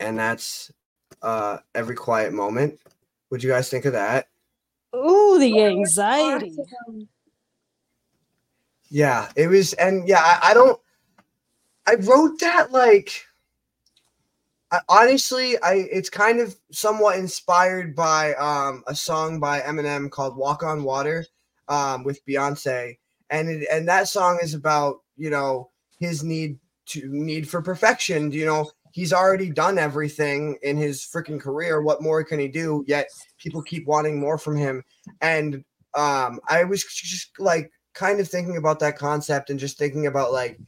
And 0.00 0.18
that's 0.18 0.70
uh 1.22 1.60
every 1.74 1.96
quiet 1.96 2.34
moment. 2.34 2.78
What 3.30 3.40
do 3.40 3.46
you 3.46 3.54
guys 3.54 3.70
think 3.70 3.86
of 3.86 3.94
that? 3.94 4.28
Ooh, 4.94 5.38
the 5.38 5.62
anxiety. 5.62 6.52
Awesome. 6.58 7.08
Yeah, 8.94 9.28
it 9.34 9.48
was, 9.48 9.72
and 9.72 10.06
yeah, 10.06 10.20
I, 10.20 10.50
I 10.50 10.54
don't. 10.54 10.80
I 11.84 11.94
wrote 11.96 12.38
that 12.38 12.70
like. 12.70 13.24
I, 14.70 14.80
honestly, 14.88 15.56
I 15.62 15.88
it's 15.90 16.08
kind 16.08 16.38
of 16.38 16.54
somewhat 16.70 17.18
inspired 17.18 17.96
by 17.96 18.34
um 18.34 18.84
a 18.86 18.94
song 18.94 19.40
by 19.40 19.60
Eminem 19.62 20.10
called 20.10 20.36
"Walk 20.36 20.62
on 20.62 20.84
Water," 20.84 21.26
um 21.68 22.04
with 22.04 22.24
Beyonce, 22.24 22.98
and 23.30 23.48
it, 23.48 23.66
and 23.68 23.88
that 23.88 24.06
song 24.06 24.38
is 24.40 24.54
about 24.54 24.98
you 25.16 25.28
know 25.28 25.70
his 25.98 26.22
need 26.22 26.60
to 26.86 27.02
need 27.08 27.48
for 27.48 27.62
perfection. 27.62 28.30
You 28.30 28.46
know, 28.46 28.70
he's 28.92 29.12
already 29.12 29.50
done 29.50 29.76
everything 29.76 30.56
in 30.62 30.76
his 30.76 31.02
freaking 31.02 31.40
career. 31.40 31.82
What 31.82 32.00
more 32.00 32.22
can 32.22 32.38
he 32.38 32.46
do? 32.46 32.84
Yet 32.86 33.08
people 33.38 33.60
keep 33.60 33.88
wanting 33.88 34.20
more 34.20 34.38
from 34.38 34.56
him, 34.56 34.84
and 35.20 35.64
um 35.94 36.38
I 36.48 36.62
was 36.62 36.84
just 36.84 37.40
like 37.40 37.72
kind 37.94 38.20
of 38.20 38.28
thinking 38.28 38.56
about 38.56 38.80
that 38.80 38.98
concept 38.98 39.50
and 39.50 39.58
just 39.58 39.78
thinking 39.78 40.06
about 40.06 40.32
like 40.32 40.58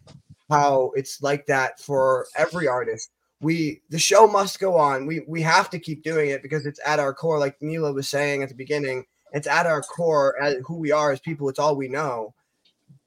how 0.48 0.92
it's 0.94 1.22
like 1.22 1.46
that 1.46 1.80
for 1.80 2.26
every 2.36 2.68
artist. 2.68 3.10
We 3.40 3.82
the 3.90 3.98
show 3.98 4.26
must 4.26 4.58
go 4.58 4.76
on. 4.76 5.06
We 5.06 5.20
we 5.28 5.42
have 5.42 5.68
to 5.70 5.78
keep 5.78 6.02
doing 6.02 6.30
it 6.30 6.42
because 6.42 6.64
it's 6.64 6.80
at 6.86 7.00
our 7.00 7.12
core, 7.12 7.38
like 7.38 7.60
Mila 7.60 7.92
was 7.92 8.08
saying 8.08 8.42
at 8.42 8.48
the 8.48 8.54
beginning. 8.54 9.04
It's 9.32 9.46
at 9.46 9.66
our 9.66 9.82
core, 9.82 10.40
at 10.40 10.58
who 10.64 10.76
we 10.76 10.92
are 10.92 11.12
as 11.12 11.20
people. 11.20 11.48
It's 11.48 11.58
all 11.58 11.76
we 11.76 11.88
know. 11.88 12.32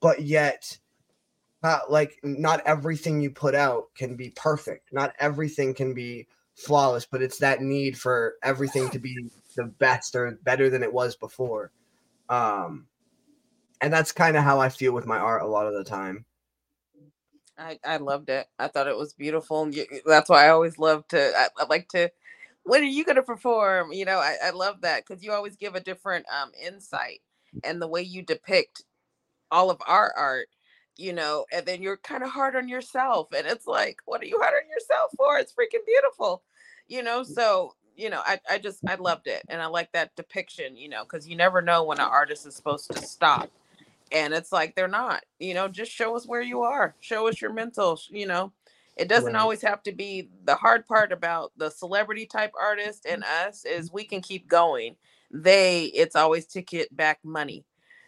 But 0.02 0.22
yet, 0.22 0.78
not 1.64 1.92
like 1.92 2.20
not 2.24 2.62
everything 2.66 3.22
you 3.22 3.32
put 3.32 3.56
out 3.56 3.88
can 3.96 4.16
be 4.16 4.30
perfect. 4.32 4.94
Not 4.94 5.16
everything 5.20 5.74
can 5.74 5.94
be 5.96 6.28
flawless. 6.54 7.06
But 7.06 7.24
it's 7.24 7.40
that 7.40 7.62
need 7.62 7.98
for 7.98 8.36
everything 8.44 8.90
to 8.92 9.00
be 9.00 9.32
the 9.56 9.64
best 9.64 10.16
or 10.16 10.38
better 10.44 10.70
than 10.70 10.84
it 10.84 10.94
was 10.94 11.16
before. 11.16 11.72
Um, 12.30 12.86
and 13.82 13.94
that's 13.94 14.12
kind 14.14 14.38
of 14.38 14.44
how 14.44 14.60
I 14.60 14.70
feel 14.70 14.94
with 14.94 15.08
my 15.08 15.20
art 15.20 15.44
a 15.44 15.48
lot 15.48 15.68
of 15.68 15.74
the 15.76 15.84
time. 15.86 16.26
I, 17.58 17.80
I 17.86 17.98
loved 17.98 18.30
it. 18.30 18.48
I 18.60 18.70
thought 18.70 18.88
it 18.90 18.98
was 18.98 19.14
beautiful. 19.14 19.64
and 19.64 19.76
you- 19.76 19.88
That's 20.06 20.30
why 20.30 20.48
I 20.48 20.50
always 20.52 20.80
love 20.80 21.08
to. 21.10 21.34
I, 21.38 21.48
I 21.60 21.66
like 21.70 21.90
to. 21.92 22.12
When 22.66 22.82
are 22.84 22.86
you 22.86 23.06
going 23.06 23.18
to 23.18 23.24
perform? 23.24 23.94
You 23.94 24.06
know, 24.06 24.20
I, 24.20 24.38
I 24.46 24.52
love 24.52 24.82
that 24.82 25.06
because 25.08 25.24
you 25.24 25.34
always 25.34 25.58
give 25.58 25.76
a 25.76 25.82
different 25.82 26.26
um 26.34 26.52
insight 26.66 27.22
and 27.64 27.82
the 27.82 27.88
way 27.90 28.02
you 28.04 28.24
depict 28.24 28.84
all 29.52 29.72
of 29.72 29.82
our 29.88 30.14
art. 30.18 30.48
you 30.98 31.14
know, 31.14 31.46
and 31.54 31.66
then 31.66 31.82
you're 31.82 31.98
kind 31.98 32.24
of 32.24 32.30
hard 32.32 32.56
on 32.56 32.68
yourself. 32.70 33.30
And 33.38 33.48
it's 33.48 33.68
like, 33.68 34.02
what 34.06 34.22
are 34.22 34.26
you 34.26 34.40
hard 34.42 34.54
on 34.64 34.70
yourself 34.70 35.12
for? 35.18 35.40
It's 35.40 35.54
freaking 35.54 35.86
beautiful, 35.88 36.44
you 36.88 37.04
know. 37.04 37.24
So, 37.24 37.76
you 37.96 38.10
know, 38.12 38.22
I, 38.26 38.40
I 38.50 38.58
just 38.60 38.82
I 38.88 38.96
loved 38.96 39.28
it. 39.28 39.44
And 39.50 39.62
I 39.62 39.68
like 39.68 39.92
that 39.94 40.16
depiction, 40.16 40.78
you 40.78 40.90
know, 40.90 41.04
because 41.04 41.28
you 41.28 41.36
never 41.38 41.62
know 41.62 41.84
when 41.86 42.00
an 42.00 42.08
artist 42.10 42.48
is 42.48 42.56
supposed 42.56 42.92
to 42.92 43.00
stop. 43.00 43.50
And 44.12 44.34
it's 44.34 44.52
like 44.52 44.76
they're 44.76 44.88
not, 44.88 45.24
you 45.40 45.54
know, 45.54 45.68
just 45.68 45.92
show 45.92 46.16
us 46.16 46.26
where 46.26 46.42
you 46.42 46.62
are, 46.62 46.96
show 47.00 47.28
us 47.28 47.42
your 47.42 47.54
mental, 47.54 48.00
you 48.10 48.26
know. 48.28 48.52
It 48.98 49.08
doesn't 49.08 49.34
Right. 49.34 49.40
always 49.40 49.62
have 49.62 49.82
to 49.84 49.94
be 49.94 50.30
the 50.44 50.56
hard 50.56 50.86
part 50.86 51.14
about 51.14 51.54
the 51.56 51.70
celebrity 51.70 52.26
type 52.26 52.52
artist 52.60 53.06
and 53.06 53.24
us 53.24 53.64
mm-hmm. 53.64 53.80
is 53.80 53.94
we 53.94 54.04
can 54.04 54.22
keep 54.22 54.48
going. 54.48 54.98
They, 55.32 55.86
it's 55.86 56.18
always 56.18 56.46
to 56.48 56.62
get 56.62 56.96
back 56.96 57.20
money. 57.24 57.64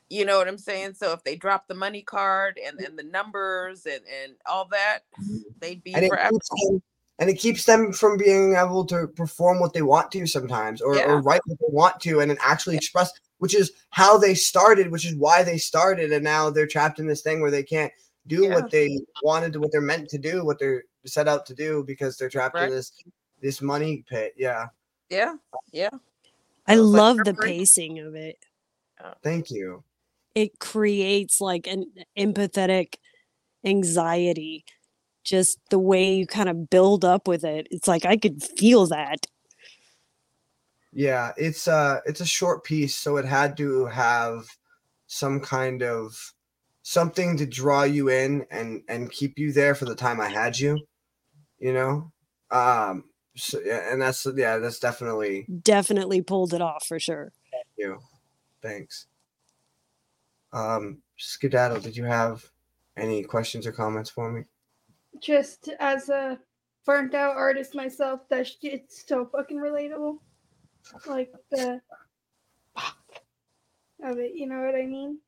You 0.09 0.25
know 0.25 0.37
what 0.37 0.49
I'm 0.49 0.55
mm-hmm. 0.55 0.61
saying? 0.61 0.93
So 0.95 1.13
if 1.13 1.23
they 1.23 1.37
drop 1.37 1.69
the 1.69 1.75
money 1.75 2.01
card 2.01 2.59
and, 2.65 2.75
mm-hmm. 2.75 2.85
and 2.87 2.99
the 2.99 3.03
numbers 3.03 3.85
and, 3.85 4.01
and 4.23 4.33
all 4.45 4.67
that, 4.71 4.99
they'd 5.61 5.81
be 5.81 5.93
and 5.93 6.03
it, 6.03 6.09
forever. 6.09 6.31
keeps 6.31 6.49
them, 6.49 6.83
and 7.19 7.29
it 7.29 7.35
keeps 7.35 7.65
them 7.65 7.93
from 7.93 8.17
being 8.17 8.55
able 8.55 8.83
to 8.85 9.07
perform 9.07 9.61
what 9.61 9.71
they 9.71 9.83
want 9.83 10.11
to 10.11 10.25
sometimes 10.25 10.81
or, 10.81 10.95
Yeah. 10.95 11.05
or 11.05 11.21
write 11.21 11.41
what 11.45 11.57
they 11.59 11.67
want 11.69 12.01
to 12.01 12.19
and 12.19 12.29
then 12.29 12.37
actually 12.41 12.75
express 12.75 13.13
which 13.41 13.55
is 13.55 13.71
how 13.89 14.17
they 14.19 14.35
started 14.35 14.91
which 14.91 15.05
is 15.05 15.15
why 15.15 15.41
they 15.41 15.57
started 15.57 16.11
and 16.13 16.23
now 16.23 16.49
they're 16.49 16.67
trapped 16.67 16.99
in 16.99 17.07
this 17.07 17.21
thing 17.21 17.41
where 17.41 17.49
they 17.51 17.63
can't 17.63 17.91
do 18.27 18.43
Yeah. 18.43 18.53
what 18.53 18.69
they 18.69 18.99
wanted 19.23 19.51
to 19.53 19.59
what 19.59 19.71
they're 19.71 19.81
meant 19.81 20.07
to 20.09 20.19
do 20.19 20.45
what 20.45 20.59
they're 20.59 20.83
set 21.05 21.27
out 21.27 21.45
to 21.47 21.55
do 21.55 21.83
because 21.83 22.17
they're 22.17 22.29
trapped 22.29 22.53
Right. 22.55 22.65
in 22.65 22.69
this 22.75 22.91
this 23.41 23.59
money 23.61 24.05
pit 24.07 24.33
yeah 24.37 24.67
Yeah. 25.09 25.33
Yeah. 25.71 25.89
I 26.67 26.75
So 26.75 26.81
it's 26.83 26.89
like 26.91 26.99
love 27.01 27.17
the 27.25 27.33
pacing 27.33 27.97
of 27.99 28.13
it. 28.15 28.37
thank 29.23 29.49
you 29.49 29.83
It 30.35 30.59
creates 30.59 31.41
like 31.41 31.65
an 31.67 31.85
empathetic 32.15 32.93
anxiety. 33.65 34.65
Just 35.23 35.59
the 35.69 35.79
way 35.79 36.13
you 36.15 36.25
kind 36.25 36.49
of 36.49 36.69
build 36.69 37.03
up 37.05 37.27
with 37.27 37.43
it. 37.43 37.67
It's 37.69 37.87
like 37.87 38.05
I 38.05 38.17
could 38.17 38.41
feel 38.43 38.87
that. 38.87 39.27
Yeah, 40.93 41.31
it's 41.37 41.67
a 41.67 42.01
it's 42.05 42.19
a 42.19 42.25
short 42.25 42.63
piece, 42.63 42.95
so 42.95 43.17
it 43.17 43.25
had 43.25 43.55
to 43.57 43.85
have 43.85 44.45
some 45.07 45.39
kind 45.39 45.83
of 45.83 46.33
something 46.83 47.37
to 47.37 47.45
draw 47.45 47.83
you 47.83 48.09
in 48.09 48.45
and 48.51 48.83
and 48.87 49.11
keep 49.11 49.37
you 49.37 49.51
there 49.53 49.75
for 49.75 49.85
the 49.85 49.95
time 49.95 50.19
I 50.19 50.27
had 50.27 50.59
you, 50.59 50.79
you 51.59 51.73
know? 51.73 52.11
Um 52.49 53.05
so, 53.35 53.59
yeah, 53.63 53.91
and 53.91 54.01
that's 54.01 54.27
yeah, 54.35 54.57
that's 54.57 54.79
definitely 54.79 55.47
Definitely 55.63 56.21
pulled 56.21 56.53
it 56.53 56.61
off 56.61 56.85
for 56.85 56.99
sure. 56.99 57.31
you. 57.77 57.99
Thanks. 58.61 59.07
Um 60.51 61.01
Skedaddle, 61.17 61.79
did 61.79 61.95
you 61.95 62.03
have 62.03 62.43
any 62.97 63.23
questions 63.23 63.65
or 63.65 63.71
comments 63.71 64.09
for 64.09 64.31
me? 64.31 64.43
Just 65.21 65.69
as 65.79 66.09
a 66.09 66.39
burnt 66.85 67.13
out 67.13 67.35
artist 67.35 67.75
myself, 67.75 68.27
that 68.29 68.47
shit's 68.47 69.05
so 69.07 69.25
fucking 69.25 69.57
relatable. 69.57 70.17
Like 71.07 71.31
the 71.51 71.81
of 74.03 74.17
it, 74.17 74.33
you 74.33 74.47
know 74.47 74.61
what 74.61 74.75
I 74.75 74.85
mean? 74.85 75.19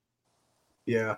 Yeah. 0.86 1.18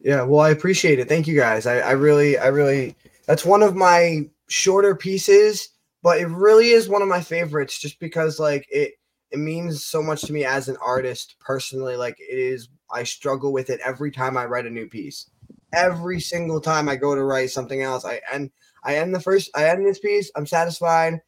Yeah. 0.00 0.22
Well, 0.22 0.40
I 0.40 0.50
appreciate 0.50 0.98
it. 0.98 1.08
Thank 1.08 1.26
you 1.26 1.36
guys. 1.36 1.66
I, 1.66 1.78
I 1.78 1.90
really, 1.92 2.38
I 2.38 2.48
really, 2.48 2.96
that's 3.26 3.44
one 3.44 3.62
of 3.62 3.74
my 3.74 4.28
shorter 4.48 4.94
pieces, 4.94 5.70
but 6.02 6.18
it 6.18 6.26
really 6.26 6.68
is 6.68 6.88
one 6.88 7.02
of 7.02 7.08
my 7.08 7.20
favorites 7.20 7.78
just 7.78 7.98
because 8.00 8.38
like 8.38 8.66
it, 8.70 8.94
it 9.30 9.38
means 9.38 9.84
so 9.84 10.02
much 10.02 10.22
to 10.22 10.32
me 10.32 10.44
as 10.44 10.68
an 10.68 10.76
artist 10.84 11.36
personally. 11.40 11.96
Like 11.96 12.16
it 12.20 12.38
is, 12.38 12.68
I 12.90 13.02
struggle 13.02 13.52
with 13.52 13.70
it 13.70 13.80
every 13.84 14.10
time 14.10 14.36
I 14.36 14.46
write 14.46 14.66
a 14.66 14.70
new 14.70 14.88
piece. 14.88 15.30
Every 15.72 16.20
single 16.20 16.60
time 16.60 16.88
I 16.88 16.96
go 16.96 17.14
to 17.14 17.24
write 17.24 17.50
something 17.50 17.82
else, 17.82 18.04
I 18.04 18.20
end, 18.32 18.50
I 18.84 18.96
end 18.96 19.14
the 19.14 19.20
first, 19.20 19.50
I 19.54 19.68
end 19.68 19.84
this 19.84 19.98
piece. 19.98 20.30
I'm 20.36 20.46
satisfied. 20.46 21.20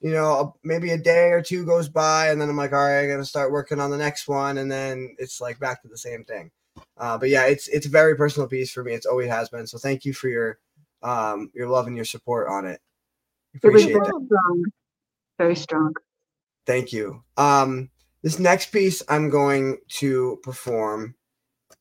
You 0.00 0.12
know, 0.12 0.54
maybe 0.62 0.90
a 0.90 0.98
day 0.98 1.30
or 1.30 1.40
two 1.40 1.64
goes 1.64 1.88
by, 1.88 2.28
and 2.28 2.40
then 2.40 2.50
I'm 2.50 2.56
like, 2.56 2.72
all 2.72 2.78
right, 2.78 3.04
I 3.04 3.06
got 3.06 3.16
to 3.16 3.24
start 3.24 3.52
working 3.52 3.80
on 3.80 3.90
the 3.90 3.96
next 3.96 4.28
one, 4.28 4.58
and 4.58 4.70
then 4.70 5.16
it's 5.18 5.40
like 5.40 5.58
back 5.58 5.80
to 5.82 5.88
the 5.88 5.96
same 5.96 6.24
thing. 6.24 6.50
Uh, 6.96 7.18
but 7.18 7.28
yeah, 7.28 7.44
it's 7.46 7.68
it's 7.68 7.86
a 7.86 7.90
very 7.90 8.16
personal 8.16 8.48
piece 8.48 8.70
for 8.70 8.84
me. 8.84 8.92
It's 8.92 9.06
always 9.06 9.28
has 9.28 9.48
been. 9.48 9.66
So 9.66 9.78
thank 9.78 10.04
you 10.04 10.12
for 10.12 10.28
your 10.28 10.58
um 11.02 11.50
your 11.54 11.68
love 11.68 11.86
and 11.86 11.96
your 11.96 12.04
support 12.04 12.48
on 12.48 12.66
it. 12.66 12.80
It 13.62 13.68
was 13.68 13.84
Appreciate 13.84 13.92
very 13.92 14.04
that. 14.04 14.26
strong. 14.26 14.64
Very 15.38 15.56
strong. 15.56 15.94
Thank 16.66 16.92
you. 16.92 17.22
Um, 17.36 17.90
this 18.22 18.38
next 18.38 18.72
piece 18.72 19.02
I'm 19.08 19.30
going 19.30 19.78
to 20.00 20.38
perform 20.42 21.14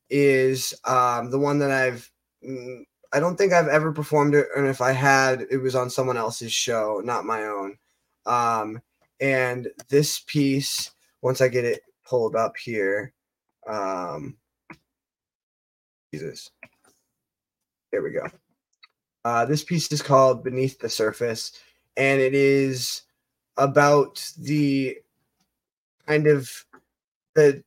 is 0.09 0.73
um 0.85 1.31
the 1.31 1.39
one 1.39 1.59
that 1.59 1.71
I've 1.71 2.11
mm, 2.45 2.83
I 3.13 3.19
don't 3.19 3.37
think 3.37 3.53
I've 3.53 3.67
ever 3.67 3.91
performed 3.91 4.33
it, 4.33 4.47
and 4.55 4.67
if 4.67 4.81
I 4.81 4.91
had, 4.91 5.45
it 5.51 5.57
was 5.57 5.75
on 5.75 5.89
someone 5.89 6.17
else's 6.17 6.51
show, 6.51 7.01
not 7.03 7.25
my 7.25 7.43
own. 7.43 7.77
Um, 8.25 8.81
and 9.19 9.69
this 9.89 10.19
piece, 10.21 10.91
once 11.21 11.41
I 11.41 11.47
get 11.47 11.65
it 11.65 11.81
pulled 12.05 12.35
up 12.35 12.57
here, 12.57 13.13
um, 13.67 14.35
Jesus, 16.13 16.51
there 17.91 18.01
we 18.01 18.11
go. 18.11 18.25
Uh, 19.25 19.45
this 19.45 19.63
piece 19.63 19.91
is 19.91 20.01
called 20.01 20.43
Beneath 20.43 20.79
the 20.79 20.89
Surface, 20.89 21.53
and 21.95 22.19
it 22.19 22.33
is 22.33 23.03
about 23.57 24.29
the 24.37 24.97
kind 26.07 26.27
of 26.27 26.51
the 27.35 27.63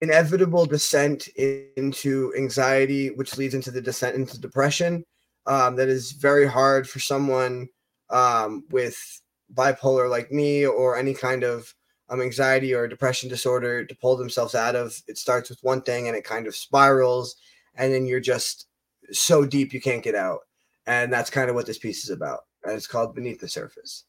inevitable 0.00 0.66
descent 0.66 1.28
into 1.28 2.32
anxiety, 2.36 3.10
which 3.10 3.38
leads 3.38 3.54
into 3.54 3.70
the 3.70 3.80
descent 3.80 4.16
into 4.16 4.40
depression. 4.40 5.04
Um, 5.46 5.74
that 5.76 5.88
is 5.88 6.12
very 6.12 6.46
hard 6.46 6.88
for 6.88 7.00
someone 7.00 7.68
um, 8.10 8.64
with 8.70 9.20
bipolar 9.54 10.08
like 10.10 10.30
me 10.30 10.66
or 10.66 10.96
any 10.96 11.14
kind 11.14 11.44
of 11.44 11.74
um, 12.08 12.20
anxiety 12.20 12.74
or 12.74 12.86
depression 12.86 13.28
disorder 13.28 13.84
to 13.84 13.94
pull 13.96 14.16
themselves 14.16 14.54
out 14.54 14.76
of. 14.76 15.00
It 15.08 15.18
starts 15.18 15.50
with 15.50 15.58
one 15.62 15.82
thing 15.82 16.08
and 16.08 16.16
it 16.16 16.24
kind 16.24 16.46
of 16.46 16.56
spirals, 16.56 17.36
and 17.74 17.92
then 17.92 18.06
you're 18.06 18.20
just 18.20 18.66
so 19.10 19.44
deep 19.44 19.72
you 19.72 19.80
can't 19.80 20.02
get 20.02 20.14
out. 20.14 20.40
And 20.86 21.12
that's 21.12 21.30
kind 21.30 21.48
of 21.48 21.54
what 21.54 21.66
this 21.66 21.78
piece 21.78 22.04
is 22.04 22.10
about. 22.10 22.40
And 22.64 22.74
it's 22.74 22.86
called 22.86 23.14
Beneath 23.14 23.40
the 23.40 23.48
Surface. 23.48 24.04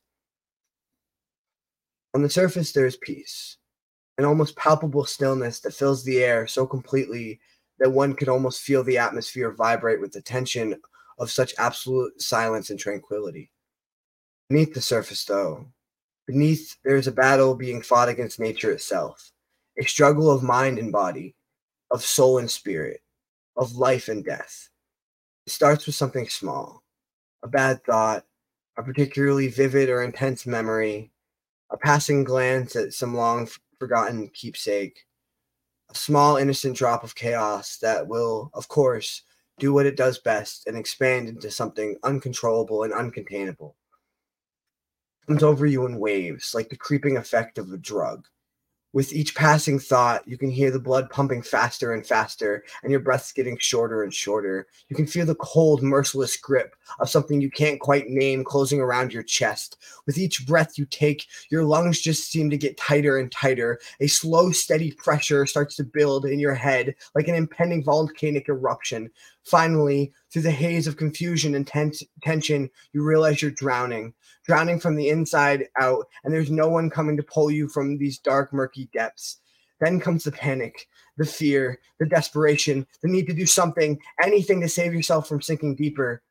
On 2.14 2.22
the 2.22 2.30
surface, 2.30 2.72
there 2.72 2.86
is 2.86 2.98
peace, 2.98 3.58
an 4.18 4.26
almost 4.26 4.56
palpable 4.56 5.06
stillness 5.06 5.60
that 5.62 5.74
fills 5.74 6.04
the 6.04 6.24
air 6.24 6.46
so 6.46 6.66
completely 6.68 7.40
that 7.80 7.90
one 7.90 8.14
could 8.14 8.30
almost 8.30 8.62
feel 8.62 8.84
the 8.84 9.00
atmosphere 9.00 9.52
vibrate 9.52 10.00
with 10.00 10.12
the 10.12 10.22
tension 10.22 10.76
of 11.20 11.32
such 11.32 11.56
absolute 11.58 12.22
silence 12.22 12.70
and 12.70 12.80
tranquility. 12.80 13.50
Beneath 14.50 14.74
the 14.74 14.82
surface, 14.82 15.24
though, 15.26 15.68
beneath 16.28 16.76
there 16.84 16.96
is 16.96 17.08
a 17.08 17.12
battle 17.12 17.56
being 17.56 17.82
fought 17.82 18.10
against 18.10 18.40
nature 18.40 18.72
itself, 18.72 19.32
a 19.80 19.84
struggle 19.84 20.30
of 20.30 20.44
mind 20.44 20.78
and 20.78 20.92
body, 20.92 21.36
of 21.92 22.04
soul 22.04 22.38
and 22.38 22.52
spirit, 22.52 23.02
of 23.56 23.76
life 23.76 24.10
and 24.10 24.24
death. 24.24 24.70
It 25.46 25.54
starts 25.54 25.86
with 25.86 25.96
something 25.96 26.28
small, 26.28 26.84
a 27.42 27.48
bad 27.48 27.84
thought, 27.84 28.26
a 28.78 28.84
particularly 28.84 29.48
vivid 29.48 29.90
or 29.90 30.04
intense 30.04 30.46
memory, 30.46 31.12
a 31.70 31.78
passing 31.78 32.24
glance 32.24 32.76
at 32.76 32.94
some 32.94 33.16
long 33.16 33.48
forgotten 33.80 34.30
keepsake, 34.30 35.06
a 35.90 35.96
small 35.96 36.38
innocent 36.38 36.78
drop 36.78 37.04
of 37.04 37.16
chaos 37.16 37.78
that 37.78 38.08
will, 38.08 38.52
of 38.54 38.68
course, 38.68 39.22
do 39.60 39.74
what 39.74 39.86
it 39.86 39.96
does 39.96 40.18
best 40.20 40.68
and 40.68 40.78
expand 40.78 41.28
into 41.30 41.52
something 41.52 41.98
uncontrollable 42.04 42.84
and 42.84 42.94
uncontainable. 42.94 43.74
Comes 45.28 45.44
over 45.44 45.66
you 45.66 45.86
in 45.86 46.00
waves, 46.00 46.54
like 46.54 46.70
the 46.70 46.76
creeping 46.76 47.18
effect 47.18 47.58
of 47.58 47.72
a 47.72 47.78
drug. 47.78 48.28
With 48.92 49.12
each 49.12 49.34
passing 49.34 49.80
thought, 49.80 50.28
you 50.28 50.38
can 50.38 50.52
hear 50.52 50.70
the 50.70 50.80
blood 50.80 51.10
pumping 51.10 51.42
faster 51.42 51.94
and 51.94 52.06
faster, 52.06 52.64
and 52.84 52.92
your 52.92 53.00
breath's 53.00 53.32
getting 53.32 53.58
shorter 53.58 54.04
and 54.04 54.14
shorter. 54.14 54.68
You 54.88 54.96
can 54.96 55.08
feel 55.08 55.26
the 55.26 55.34
cold, 55.36 55.82
merciless 55.82 56.38
grip 56.38 56.76
of 57.00 57.10
something 57.10 57.42
you 57.42 57.50
can't 57.50 57.80
quite 57.80 58.08
name 58.08 58.44
closing 58.44 58.80
around 58.80 59.14
your 59.14 59.24
chest. 59.24 59.78
With 60.06 60.18
each 60.18 60.46
breath 60.46 60.78
you 60.78 60.86
take, 60.86 61.26
your 61.50 61.64
lungs 61.64 62.02
just 62.02 62.32
seem 62.32 62.50
to 62.50 62.58
get 62.58 62.78
tighter 62.78 63.18
and 63.18 63.32
tighter. 63.32 63.80
A 64.00 64.08
slow, 64.08 64.52
steady 64.52 64.92
pressure 64.92 65.46
starts 65.46 65.76
to 65.78 65.84
build 65.84 66.26
in 66.26 66.40
your 66.40 66.56
head 66.56 66.96
like 67.16 67.28
an 67.28 67.36
impending 67.36 67.84
volcanic 67.84 68.50
eruption. 68.50 69.10
Finally, 69.44 70.14
through 70.32 70.42
the 70.42 70.52
haze 70.52 70.88
of 70.88 70.98
confusion 70.98 71.56
and 71.56 71.68
tens- 71.68 72.04
tension, 72.22 72.70
you 72.94 73.04
realize 73.04 73.42
you're 73.42 73.52
drowning, 73.52 74.14
drowning 74.46 74.80
from 74.80 74.96
the 74.96 75.10
inside 75.10 75.68
out, 75.80 76.08
and 76.24 76.34
there's 76.34 76.52
no 76.52 76.70
one 76.70 76.90
coming 76.90 77.18
to 77.18 77.24
pull 77.24 77.52
you 77.52 77.68
from 77.68 77.98
these 77.98 78.20
dark, 78.20 78.54
murky 78.54 78.90
depths. 78.94 79.40
Then 79.80 80.00
comes 80.00 80.24
the 80.24 80.32
panic, 80.32 80.88
the 81.18 81.26
fear, 81.26 81.80
the 82.00 82.06
desperation, 82.06 82.88
the 83.02 83.10
need 83.10 83.28
to 83.28 83.34
do 83.34 83.46
something, 83.46 84.00
anything 84.24 84.62
to 84.62 84.70
save 84.70 84.94
yourself 84.94 85.28
from 85.28 85.42
sinking 85.42 85.76
deeper. 85.76 86.22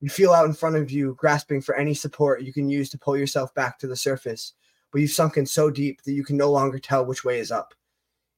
You 0.00 0.10
feel 0.10 0.32
out 0.32 0.46
in 0.46 0.52
front 0.52 0.76
of 0.76 0.90
you, 0.90 1.14
grasping 1.18 1.62
for 1.62 1.74
any 1.74 1.94
support 1.94 2.42
you 2.42 2.52
can 2.52 2.68
use 2.68 2.90
to 2.90 2.98
pull 2.98 3.16
yourself 3.16 3.54
back 3.54 3.78
to 3.78 3.86
the 3.86 3.96
surface, 3.96 4.52
but 4.92 5.00
you've 5.00 5.10
sunken 5.10 5.46
so 5.46 5.70
deep 5.70 6.02
that 6.02 6.12
you 6.12 6.24
can 6.24 6.36
no 6.36 6.50
longer 6.50 6.78
tell 6.78 7.04
which 7.04 7.24
way 7.24 7.38
is 7.38 7.50
up. 7.50 7.72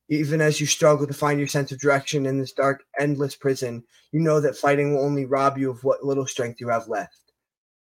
Even 0.08 0.40
as 0.40 0.60
you 0.60 0.66
struggle 0.66 1.06
to 1.06 1.12
find 1.12 1.38
your 1.38 1.48
sense 1.48 1.72
of 1.72 1.80
direction 1.80 2.26
in 2.26 2.38
this 2.38 2.52
dark, 2.52 2.84
endless 2.98 3.34
prison, 3.34 3.84
you 4.12 4.20
know 4.20 4.40
that 4.40 4.56
fighting 4.56 4.94
will 4.94 5.04
only 5.04 5.26
rob 5.26 5.58
you 5.58 5.70
of 5.70 5.84
what 5.84 6.04
little 6.04 6.26
strength 6.26 6.60
you 6.60 6.68
have 6.68 6.88
left. 6.88 7.32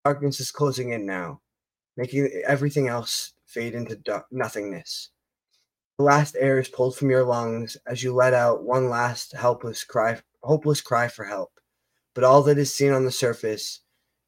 Darkness 0.05 0.39
is 0.39 0.51
closing 0.51 0.91
in 0.91 1.05
now, 1.05 1.41
making 1.97 2.29
everything 2.45 2.87
else 2.87 3.33
fade 3.45 3.73
into 3.73 3.95
dark- 3.95 4.27
nothingness. 4.31 5.09
The 5.97 6.03
last 6.03 6.35
air 6.39 6.59
is 6.59 6.67
pulled 6.67 6.97
from 6.97 7.09
your 7.09 7.23
lungs 7.23 7.77
as 7.87 8.03
you 8.03 8.13
let 8.13 8.33
out 8.33 8.63
one 8.63 8.89
last 8.89 9.31
helpless 9.33 9.83
cry, 9.83 10.19
hopeless 10.43 10.81
cry 10.81 11.07
for 11.07 11.23
help. 11.23 11.51
But 12.13 12.23
all 12.23 12.43
that 12.43 12.57
is 12.57 12.73
seen 12.73 12.91
on 12.91 13.05
the 13.05 13.11
surface 13.11 13.81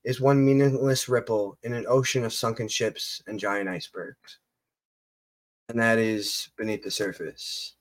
is 0.03 0.22
one 0.22 0.43
meaningless 0.43 1.10
ripple 1.10 1.57
in 1.64 1.73
an 1.73 1.85
ocean 1.88 2.23
of 2.23 2.34
sunken 2.34 2.68
ships 2.68 3.22
and 3.27 3.39
giant 3.39 3.69
icebergs. 3.69 4.39
And 5.69 5.80
that 5.80 5.97
is 5.97 6.49
beneath 6.57 6.84
the 6.84 6.91
surface. 6.91 7.76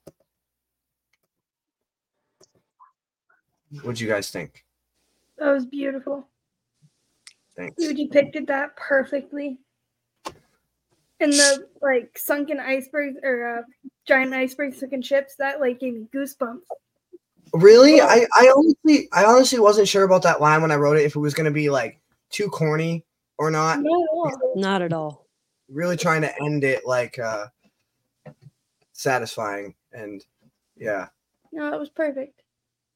What'd 3.83 4.01
you 4.01 4.09
guys 4.09 4.31
think? 4.31 4.65
That 5.39 5.53
was 5.53 5.67
beautiful. 5.67 6.29
Thanks. 7.57 7.75
You 7.79 7.95
depicted 7.95 8.47
that 8.49 8.77
perfectly. 8.77 9.59
And 11.21 11.33
the 11.33 11.69
like 11.81 12.19
sunken 12.19 12.59
icebergs 12.59 13.17
or 13.23 13.59
uh, 13.59 13.63
giant 14.07 14.35
icebergs, 14.35 14.81
sunken 14.81 15.03
ships, 15.03 15.37
that 15.37 15.61
like 15.61 15.81
gave 15.81 15.95
me 15.95 16.07
goosebumps. 16.15 16.63
Really? 17.53 18.01
I, 18.01 18.27
I 18.35 18.53
honestly 18.57 19.09
I 19.13 19.25
honestly 19.25 19.59
wasn't 19.59 19.89
sure 19.89 20.05
about 20.05 20.23
that 20.23 20.41
line 20.41 20.63
when 20.63 20.71
I 20.71 20.77
wrote 20.77 20.97
it 20.97 21.05
if 21.05 21.17
it 21.17 21.21
was 21.21 21.35
gonna 21.35 21.51
be 21.51 21.69
like 21.71 22.01
too 22.31 22.49
corny 22.49 23.05
or 23.39 23.51
not. 23.51 23.81
No, 23.81 24.31
Not 24.57 24.83
at 24.83 24.93
all. 24.93 25.27
Really 25.69 25.97
trying 25.97 26.23
to 26.23 26.43
end 26.43 26.65
it 26.65 26.87
like 26.87 27.19
uh 27.19 27.47
satisfying 28.93 29.75
and 29.93 30.25
yeah. 30.77 31.09
no, 31.53 31.71
that 31.71 31.79
was 31.79 31.91
perfect. 31.91 32.43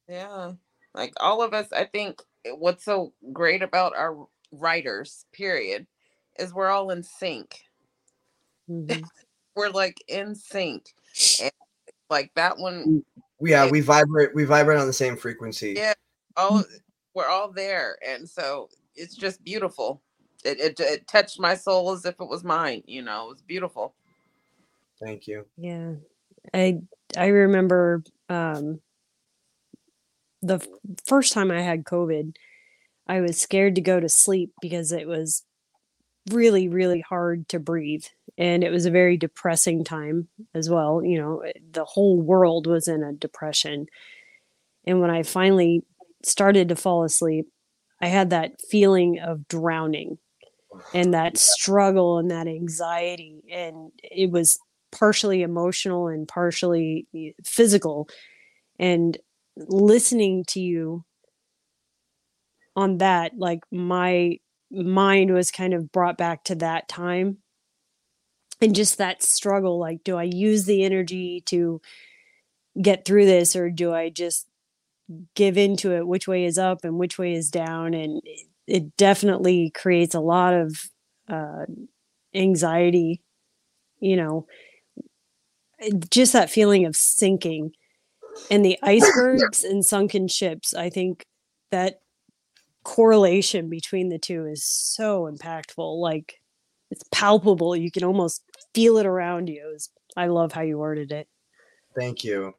Yeah. 0.09 0.53
Like 0.95 1.13
all 1.21 1.43
of 1.43 1.53
us, 1.53 1.73
I 1.73 1.85
think 1.85 2.23
what's 2.55 2.85
so 2.85 3.13
great 3.33 3.63
about 3.63 3.95
our 3.95 4.27
writers, 4.51 5.27
period, 5.33 5.87
is 6.39 6.55
we're 6.55 6.71
all 6.71 6.91
in 6.91 7.03
sync. 7.03 7.61
Mhm. 8.71 9.05
We're 9.55 9.71
like 9.71 9.97
in 10.07 10.35
sync. 10.35 10.93
And 11.41 11.51
like 12.11 12.31
that 12.35 12.59
one, 12.59 13.03
Yeah, 13.41 13.71
we 13.71 13.81
vibrate 13.81 14.35
we 14.35 14.45
vibrate 14.45 14.79
on 14.79 14.87
the 14.87 14.93
same 14.93 15.17
frequency. 15.17 15.75
yeah, 15.77 15.95
all 16.37 16.65
we're 17.15 17.29
all 17.29 17.51
there. 17.51 17.99
And 18.07 18.29
so 18.29 18.69
it's 18.95 19.15
just 19.15 19.43
beautiful. 19.43 20.03
It, 20.45 20.59
it 20.59 20.81
it 20.81 21.07
touched 21.09 21.41
my 21.41 21.55
soul 21.55 21.93
as 21.93 22.05
if 22.05 22.15
it 22.21 22.29
was 22.29 22.45
mine, 22.45 22.83
you 22.87 23.03
know, 23.03 23.27
it 23.27 23.31
was 23.31 23.43
beautiful. 23.43 23.95
Thank 25.03 25.27
you. 25.27 25.47
Yeah. 25.57 25.93
I 26.55 26.81
I 27.17 27.27
remember 27.27 28.03
um 28.29 28.81
the 30.43 30.57
f- 30.57 30.67
first 31.07 31.33
time 31.33 31.51
I 31.51 31.63
had 31.63 31.85
COVID, 31.85 32.37
I 33.07 33.21
was 33.21 33.41
scared 33.41 33.75
to 33.77 33.81
go 33.81 33.99
to 33.99 34.09
sleep 34.09 34.53
because 34.61 34.93
it 34.93 35.09
was 35.09 35.43
really 36.31 36.69
really 36.69 37.01
hard 37.01 37.49
to 37.49 37.59
breathe 37.59 38.05
and 38.39 38.63
it 38.63 38.71
was 38.71 38.87
a 38.87 38.91
very 38.91 39.17
depressing 39.17 39.85
time 39.85 40.29
as 40.55 40.69
well, 40.69 41.03
you 41.05 41.19
know, 41.19 41.43
the 41.73 41.85
whole 41.85 42.21
world 42.21 42.67
was 42.67 42.89
in 42.89 43.03
a 43.03 43.13
depression. 43.13 43.87
And 44.87 45.01
when 45.01 45.11
I 45.11 45.23
finally 45.23 45.83
started 46.23 46.69
to 46.69 46.77
fall 46.77 47.05
asleep, 47.05 47.49
I 48.01 48.07
had 48.09 48.31
that 48.31 48.61
feeling 48.71 49.19
of 49.19 49.49
drowning 49.49 50.19
and 50.95 51.15
that 51.15 51.39
struggle 51.39 52.19
and 52.19 52.31
that 52.31 52.47
anxiety 52.47 53.43
and 53.51 53.91
it 54.03 54.31
was 54.31 54.59
partially 54.93 55.43
emotional 55.43 56.09
and 56.09 56.29
partially 56.29 57.07
physical 57.45 58.09
and 58.79 59.19
listening 59.57 60.45
to 60.49 60.61
you 60.61 61.05
on 62.75 62.99
that 62.99 63.33
like 63.39 63.61
my 63.71 64.39
mind 64.71 65.33
was 65.33 65.51
kind 65.51 65.73
of 65.73 65.91
brought 65.91 66.19
back 66.19 66.45
to 66.45 66.55
that 66.55 66.89
time 66.89 67.39
and 68.61 68.75
just 68.75 68.99
that 68.99 69.23
struggle 69.23 69.79
like 69.79 70.03
do 70.05 70.17
i 70.17 70.23
use 70.23 70.65
the 70.65 70.85
energy 70.85 71.43
to 71.47 71.81
get 72.81 73.05
through 73.05 73.27
this 73.27 73.57
or 73.57 73.71
do 73.71 73.93
i 73.93 74.09
just 74.09 74.47
give 75.35 75.57
into 75.57 75.93
it 75.93 76.07
which 76.07 76.27
way 76.27 76.45
is 76.45 76.59
up 76.59 76.85
and 76.85 76.99
which 76.99 77.19
way 77.19 77.35
is 77.35 77.51
down? 77.51 77.95
And 77.95 78.21
it, 78.25 78.47
it 78.67 78.97
definitely 78.97 79.71
creates 79.71 80.15
a 80.15 80.21
lot 80.21 80.55
of 80.55 80.77
uh, 81.29 81.67
anxiety 82.35 83.23
you 83.99 84.15
know? 84.15 84.47
Just 86.11 86.33
that 86.35 86.51
feeling 86.51 86.85
of 86.85 86.97
sinking. 86.97 87.73
And 88.51 88.65
the 88.65 88.79
icebergs 88.83 89.65
and 89.65 89.85
sunken 89.85 90.29
ships 90.29 90.75
i 90.75 90.91
think 90.91 91.25
that 91.71 92.01
correlation 92.85 93.71
between 93.71 94.11
the 94.11 94.19
two 94.19 94.45
is 94.45 94.63
so 94.63 95.23
impactful 95.23 95.99
like 95.99 96.35
it's 96.91 97.05
palpable 97.13 97.75
you 97.75 97.91
can 97.91 98.05
almost 98.05 98.43
feel 98.75 98.99
it 98.99 99.07
around 99.07 99.49
you 99.49 99.77
i 100.17 100.27
love 100.27 100.53
how 100.53 100.63
you 100.63 100.79
worded 100.79 101.13
it 101.13 101.29
Thank 101.97 102.25
you. 102.25 102.55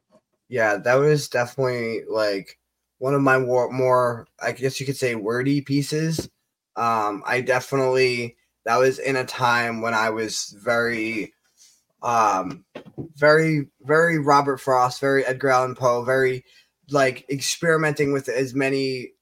Yeah, 0.48 0.76
that 0.78 0.96
was 0.96 1.28
definitely 1.28 2.02
like 2.08 2.58
one 2.98 3.14
of 3.14 3.22
my 3.22 3.38
more, 3.38 3.70
more 3.70 4.26
I 4.42 4.52
guess 4.52 4.80
you 4.80 4.86
could 4.86 4.96
say 4.96 5.14
wordy 5.14 5.60
pieces. 5.60 6.28
Um, 6.76 7.22
I 7.24 7.40
definitely 7.40 8.36
that 8.64 8.76
was 8.78 8.98
in 8.98 9.16
a 9.16 9.24
time 9.24 9.80
when 9.80 9.94
I 9.94 10.10
was 10.10 10.54
very 10.62 11.32
um 12.02 12.64
very 13.14 13.68
very 13.82 14.18
Robert 14.18 14.58
Frost, 14.58 15.00
very 15.00 15.24
Edgar 15.24 15.50
Allan 15.50 15.74
Poe, 15.74 16.02
very 16.02 16.44
like 16.90 17.24
experimenting 17.30 18.12
with 18.12 18.28
as 18.28 18.54
many 18.54 19.12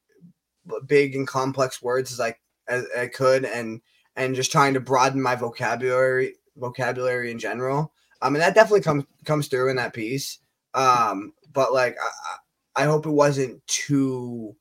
big 0.87 1.15
and 1.15 1.27
complex 1.27 1.81
words 1.81 2.11
as 2.11 2.19
I 2.19 2.35
as 2.67 2.85
I 2.97 3.07
could 3.07 3.45
and 3.45 3.81
and 4.17 4.35
just 4.35 4.51
trying 4.51 4.73
to 4.73 4.79
broaden 4.81 5.21
my 5.21 5.35
vocabulary 5.35 6.33
vocabulary 6.57 7.31
in 7.31 7.39
general. 7.39 7.93
Um, 8.21 8.35
and 8.35 8.41
that 8.41 8.55
definitely 8.55 8.81
comes 8.81 9.05
comes 9.23 9.47
through 9.47 9.69
in 9.69 9.77
that 9.77 9.93
piece. 9.93 10.39
Um, 10.73 11.33
but 11.53 11.71
like 11.71 11.95
I, 12.01 12.81
I 12.81 12.83
I 12.83 12.85
hope 12.85 13.05
it 13.05 13.11
wasn't 13.11 13.65
too 13.67 14.55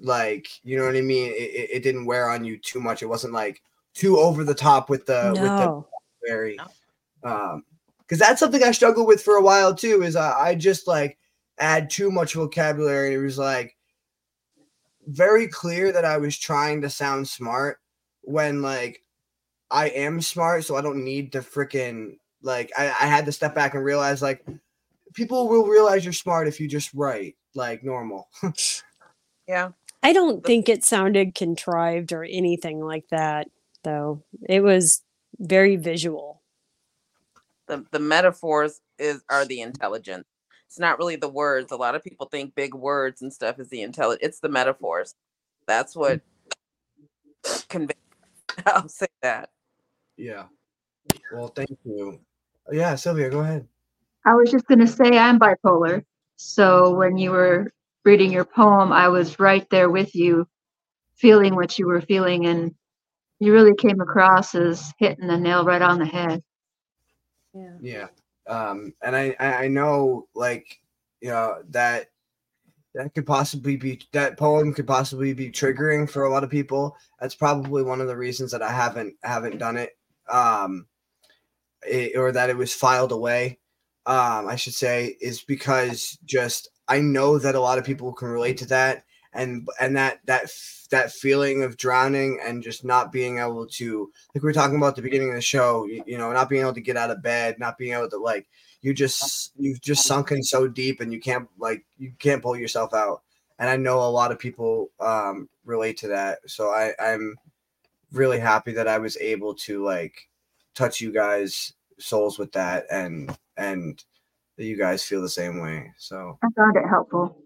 like 0.00 0.48
you 0.62 0.78
know 0.78 0.86
what 0.86 0.96
I 0.96 1.02
mean. 1.02 1.32
It, 1.32 1.50
it, 1.50 1.70
it 1.72 1.82
didn't 1.82 2.06
wear 2.06 2.30
on 2.30 2.44
you 2.44 2.56
too 2.56 2.80
much. 2.80 3.02
It 3.02 3.06
wasn't 3.06 3.34
like 3.34 3.60
too 3.94 4.18
over 4.18 4.44
the 4.44 4.54
top 4.54 4.88
with 4.88 5.04
the 5.06 5.30
with 5.34 5.42
the 5.42 5.66
no 5.66 5.86
very 6.26 6.58
um 7.24 7.64
because 7.98 8.18
that's 8.18 8.40
something 8.40 8.62
I 8.62 8.72
struggled 8.72 9.06
with 9.06 9.22
for 9.22 9.34
a 9.36 9.42
while 9.42 9.74
too. 9.74 10.02
Is 10.02 10.16
I, 10.16 10.50
I 10.50 10.54
just 10.54 10.86
like 10.86 11.18
add 11.58 11.90
too 11.90 12.10
much 12.10 12.34
vocabulary. 12.34 13.14
It 13.14 13.18
was 13.18 13.38
like 13.38 13.76
very 15.06 15.48
clear 15.48 15.90
that 15.90 16.04
I 16.04 16.18
was 16.18 16.38
trying 16.38 16.80
to 16.82 16.90
sound 16.90 17.28
smart 17.28 17.80
when 18.22 18.62
like 18.62 19.02
I 19.70 19.88
am 19.88 20.20
smart, 20.20 20.64
so 20.64 20.76
I 20.76 20.80
don't 20.82 21.04
need 21.04 21.32
to 21.32 21.40
freaking 21.40 22.18
like 22.42 22.72
I, 22.76 22.86
I 22.86 23.06
had 23.06 23.26
to 23.26 23.32
step 23.32 23.54
back 23.54 23.74
and 23.74 23.84
realize 23.84 24.22
like 24.22 24.44
people 25.14 25.48
will 25.48 25.66
realize 25.66 26.04
you're 26.04 26.12
smart 26.12 26.48
if 26.48 26.60
you 26.60 26.68
just 26.68 26.92
write 26.94 27.36
like 27.54 27.82
normal. 27.84 28.28
Yeah. 29.48 29.70
i 30.04 30.12
don't 30.12 30.44
think 30.44 30.68
it 30.68 30.84
sounded 30.84 31.34
contrived 31.34 32.12
or 32.12 32.22
anything 32.22 32.80
like 32.80 33.08
that 33.10 33.48
though 33.82 34.22
it 34.48 34.60
was 34.62 35.02
very 35.40 35.74
visual 35.74 36.40
The 37.66 37.84
the 37.90 37.98
metaphors 37.98 38.80
is 38.98 39.22
are 39.28 39.44
the 39.44 39.60
intelligence. 39.60 40.26
It's 40.68 40.78
not 40.78 40.98
really 40.98 41.16
the 41.16 41.28
words. 41.28 41.72
A 41.72 41.76
lot 41.76 41.96
of 41.96 42.04
people 42.04 42.26
think 42.26 42.54
big 42.54 42.74
words 42.74 43.22
and 43.22 43.32
stuff 43.32 43.58
is 43.58 43.68
the 43.70 43.82
intelligence. 43.82 44.24
It's 44.24 44.40
the 44.40 44.48
metaphors. 44.48 45.16
That's 45.66 45.96
what 45.96 46.20
convey 47.68 47.94
I'll 48.66 48.88
say 48.88 49.06
that. 49.22 49.50
yeah. 50.16 50.44
Well, 51.32 51.48
thank 51.48 51.76
you. 51.84 52.20
Yeah, 52.70 52.94
Sylvia, 52.94 53.30
go 53.30 53.40
ahead. 53.40 53.66
I 54.24 54.34
was 54.34 54.50
just 54.50 54.66
going 54.66 54.80
to 54.80 54.86
say 54.86 55.18
I'm 55.18 55.38
bipolar. 55.38 56.04
So 56.36 56.94
when 56.94 57.16
you 57.16 57.30
were 57.32 57.72
reading 58.04 58.30
your 58.32 58.44
poem, 58.44 58.92
I 58.92 59.08
was 59.08 59.38
right 59.38 59.68
there 59.70 59.90
with 59.90 60.14
you, 60.14 60.46
feeling 61.16 61.54
what 61.54 61.78
you 61.78 61.86
were 61.86 62.00
feeling. 62.00 62.46
And 62.46 62.74
you 63.40 63.52
really 63.52 63.74
came 63.74 64.00
across 64.00 64.54
as 64.54 64.92
hitting 64.98 65.26
the 65.26 65.38
nail 65.38 65.64
right 65.64 65.82
on 65.82 65.98
the 65.98 66.06
head. 66.06 66.42
yeah 67.54 67.76
Yeah. 67.80 68.06
Um, 68.46 68.94
and 69.02 69.16
I, 69.16 69.36
I 69.38 69.54
I 69.64 69.68
know 69.68 70.28
like 70.34 70.80
you 71.20 71.28
know 71.30 71.62
that 71.70 72.09
that 72.94 73.14
could 73.14 73.26
possibly 73.26 73.76
be 73.76 74.00
that 74.12 74.36
poem 74.36 74.74
could 74.74 74.86
possibly 74.86 75.32
be 75.32 75.50
triggering 75.50 76.10
for 76.10 76.24
a 76.24 76.30
lot 76.30 76.44
of 76.44 76.50
people. 76.50 76.96
That's 77.20 77.34
probably 77.34 77.82
one 77.82 78.00
of 78.00 78.08
the 78.08 78.16
reasons 78.16 78.50
that 78.52 78.62
I 78.62 78.72
haven't 78.72 79.14
haven't 79.22 79.58
done 79.58 79.76
it. 79.76 79.96
Um, 80.28 80.86
it, 81.86 82.16
or 82.16 82.32
that 82.32 82.50
it 82.50 82.56
was 82.56 82.74
filed 82.74 83.12
away. 83.12 83.58
Um, 84.06 84.48
I 84.48 84.56
should 84.56 84.74
say 84.74 85.16
is 85.20 85.42
because 85.42 86.18
just 86.24 86.68
I 86.88 87.00
know 87.00 87.38
that 87.38 87.54
a 87.54 87.60
lot 87.60 87.78
of 87.78 87.84
people 87.84 88.12
can 88.12 88.28
relate 88.28 88.56
to 88.58 88.66
that, 88.66 89.04
and 89.32 89.68
and 89.80 89.96
that 89.96 90.20
that 90.26 90.50
that 90.90 91.12
feeling 91.12 91.62
of 91.62 91.76
drowning 91.76 92.40
and 92.44 92.62
just 92.62 92.84
not 92.84 93.12
being 93.12 93.38
able 93.38 93.66
to 93.66 94.10
like 94.34 94.42
we 94.42 94.48
were 94.48 94.52
talking 94.52 94.76
about 94.76 94.96
the 94.96 95.02
beginning 95.02 95.28
of 95.28 95.36
the 95.36 95.40
show 95.40 95.84
you, 95.84 96.02
you 96.06 96.18
know 96.18 96.32
not 96.32 96.48
being 96.48 96.62
able 96.62 96.74
to 96.74 96.80
get 96.80 96.96
out 96.96 97.10
of 97.10 97.22
bed 97.22 97.56
not 97.58 97.78
being 97.78 97.92
able 97.92 98.10
to 98.10 98.18
like 98.18 98.48
you 98.82 98.94
just 98.94 99.52
you've 99.56 99.80
just 99.80 100.06
sunken 100.06 100.42
so 100.42 100.66
deep 100.66 101.00
and 101.00 101.12
you 101.12 101.20
can't 101.20 101.48
like 101.58 101.84
you 101.98 102.12
can't 102.18 102.42
pull 102.42 102.56
yourself 102.56 102.94
out. 102.94 103.22
And 103.58 103.68
I 103.68 103.76
know 103.76 103.98
a 103.98 104.08
lot 104.08 104.32
of 104.32 104.38
people 104.38 104.90
um, 105.00 105.48
relate 105.64 105.98
to 105.98 106.08
that. 106.08 106.38
So 106.46 106.70
I, 106.70 106.92
I'm 106.98 107.36
really 108.10 108.40
happy 108.40 108.72
that 108.72 108.88
I 108.88 108.96
was 108.98 109.18
able 109.18 109.54
to 109.54 109.84
like 109.84 110.28
touch 110.74 111.00
you 111.00 111.12
guys 111.12 111.74
souls 111.98 112.38
with 112.38 112.50
that 112.52 112.86
and 112.90 113.36
and 113.56 114.02
that 114.56 114.64
you 114.64 114.76
guys 114.76 115.04
feel 115.04 115.20
the 115.20 115.28
same 115.28 115.60
way. 115.60 115.92
So 115.98 116.38
I 116.42 116.48
found 116.56 116.76
it 116.76 116.88
helpful. 116.88 117.36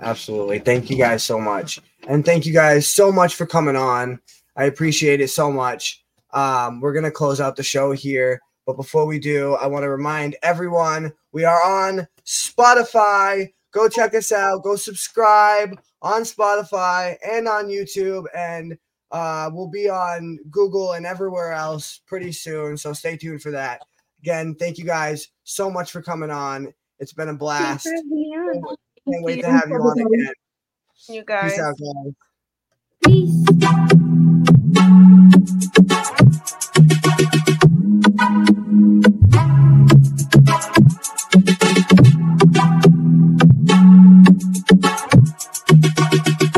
Absolutely. 0.00 0.58
Thank 0.58 0.90
you 0.90 0.96
guys 0.96 1.22
so 1.22 1.38
much. 1.38 1.80
And 2.08 2.24
thank 2.24 2.46
you 2.46 2.52
guys 2.52 2.88
so 2.88 3.12
much 3.12 3.36
for 3.36 3.46
coming 3.46 3.76
on. 3.76 4.20
I 4.56 4.64
appreciate 4.64 5.20
it 5.20 5.28
so 5.28 5.50
much. 5.50 6.04
Um, 6.32 6.80
we're 6.80 6.92
going 6.92 7.04
to 7.04 7.10
close 7.10 7.40
out 7.40 7.56
the 7.56 7.62
show 7.62 7.92
here. 7.92 8.40
But 8.66 8.76
before 8.76 9.06
we 9.06 9.18
do, 9.18 9.54
I 9.54 9.66
want 9.66 9.82
to 9.82 9.90
remind 9.90 10.36
everyone 10.42 11.12
we 11.32 11.44
are 11.44 11.62
on 11.62 12.08
Spotify. 12.24 13.52
Go 13.72 13.88
check 13.88 14.14
us 14.14 14.32
out. 14.32 14.62
Go 14.62 14.76
subscribe 14.76 15.78
on 16.00 16.22
Spotify 16.22 17.16
and 17.26 17.46
on 17.48 17.66
YouTube. 17.66 18.24
And 18.34 18.78
uh, 19.10 19.50
we'll 19.52 19.68
be 19.68 19.88
on 19.88 20.38
Google 20.50 20.92
and 20.92 21.04
everywhere 21.06 21.52
else 21.52 22.00
pretty 22.06 22.32
soon. 22.32 22.76
So 22.76 22.92
stay 22.92 23.16
tuned 23.16 23.42
for 23.42 23.50
that. 23.50 23.82
Again, 24.22 24.54
thank 24.54 24.78
you 24.78 24.84
guys 24.84 25.28
so 25.42 25.70
much 25.70 25.90
for 25.92 26.00
coming 26.00 26.30
on. 26.30 26.72
It's 26.98 27.12
been 27.12 27.28
a 27.28 27.34
blast. 27.34 27.84
Can't 27.86 29.22
wait 29.22 29.42
to 29.42 29.50
have 29.50 29.68
you 29.68 29.74
on 29.74 30.00
again. 30.00 30.32
You 31.08 31.24
guys. 31.24 31.52
Peace 31.52 31.60
out, 31.60 31.74
guys. 31.78 32.14
Peace. 33.04 33.44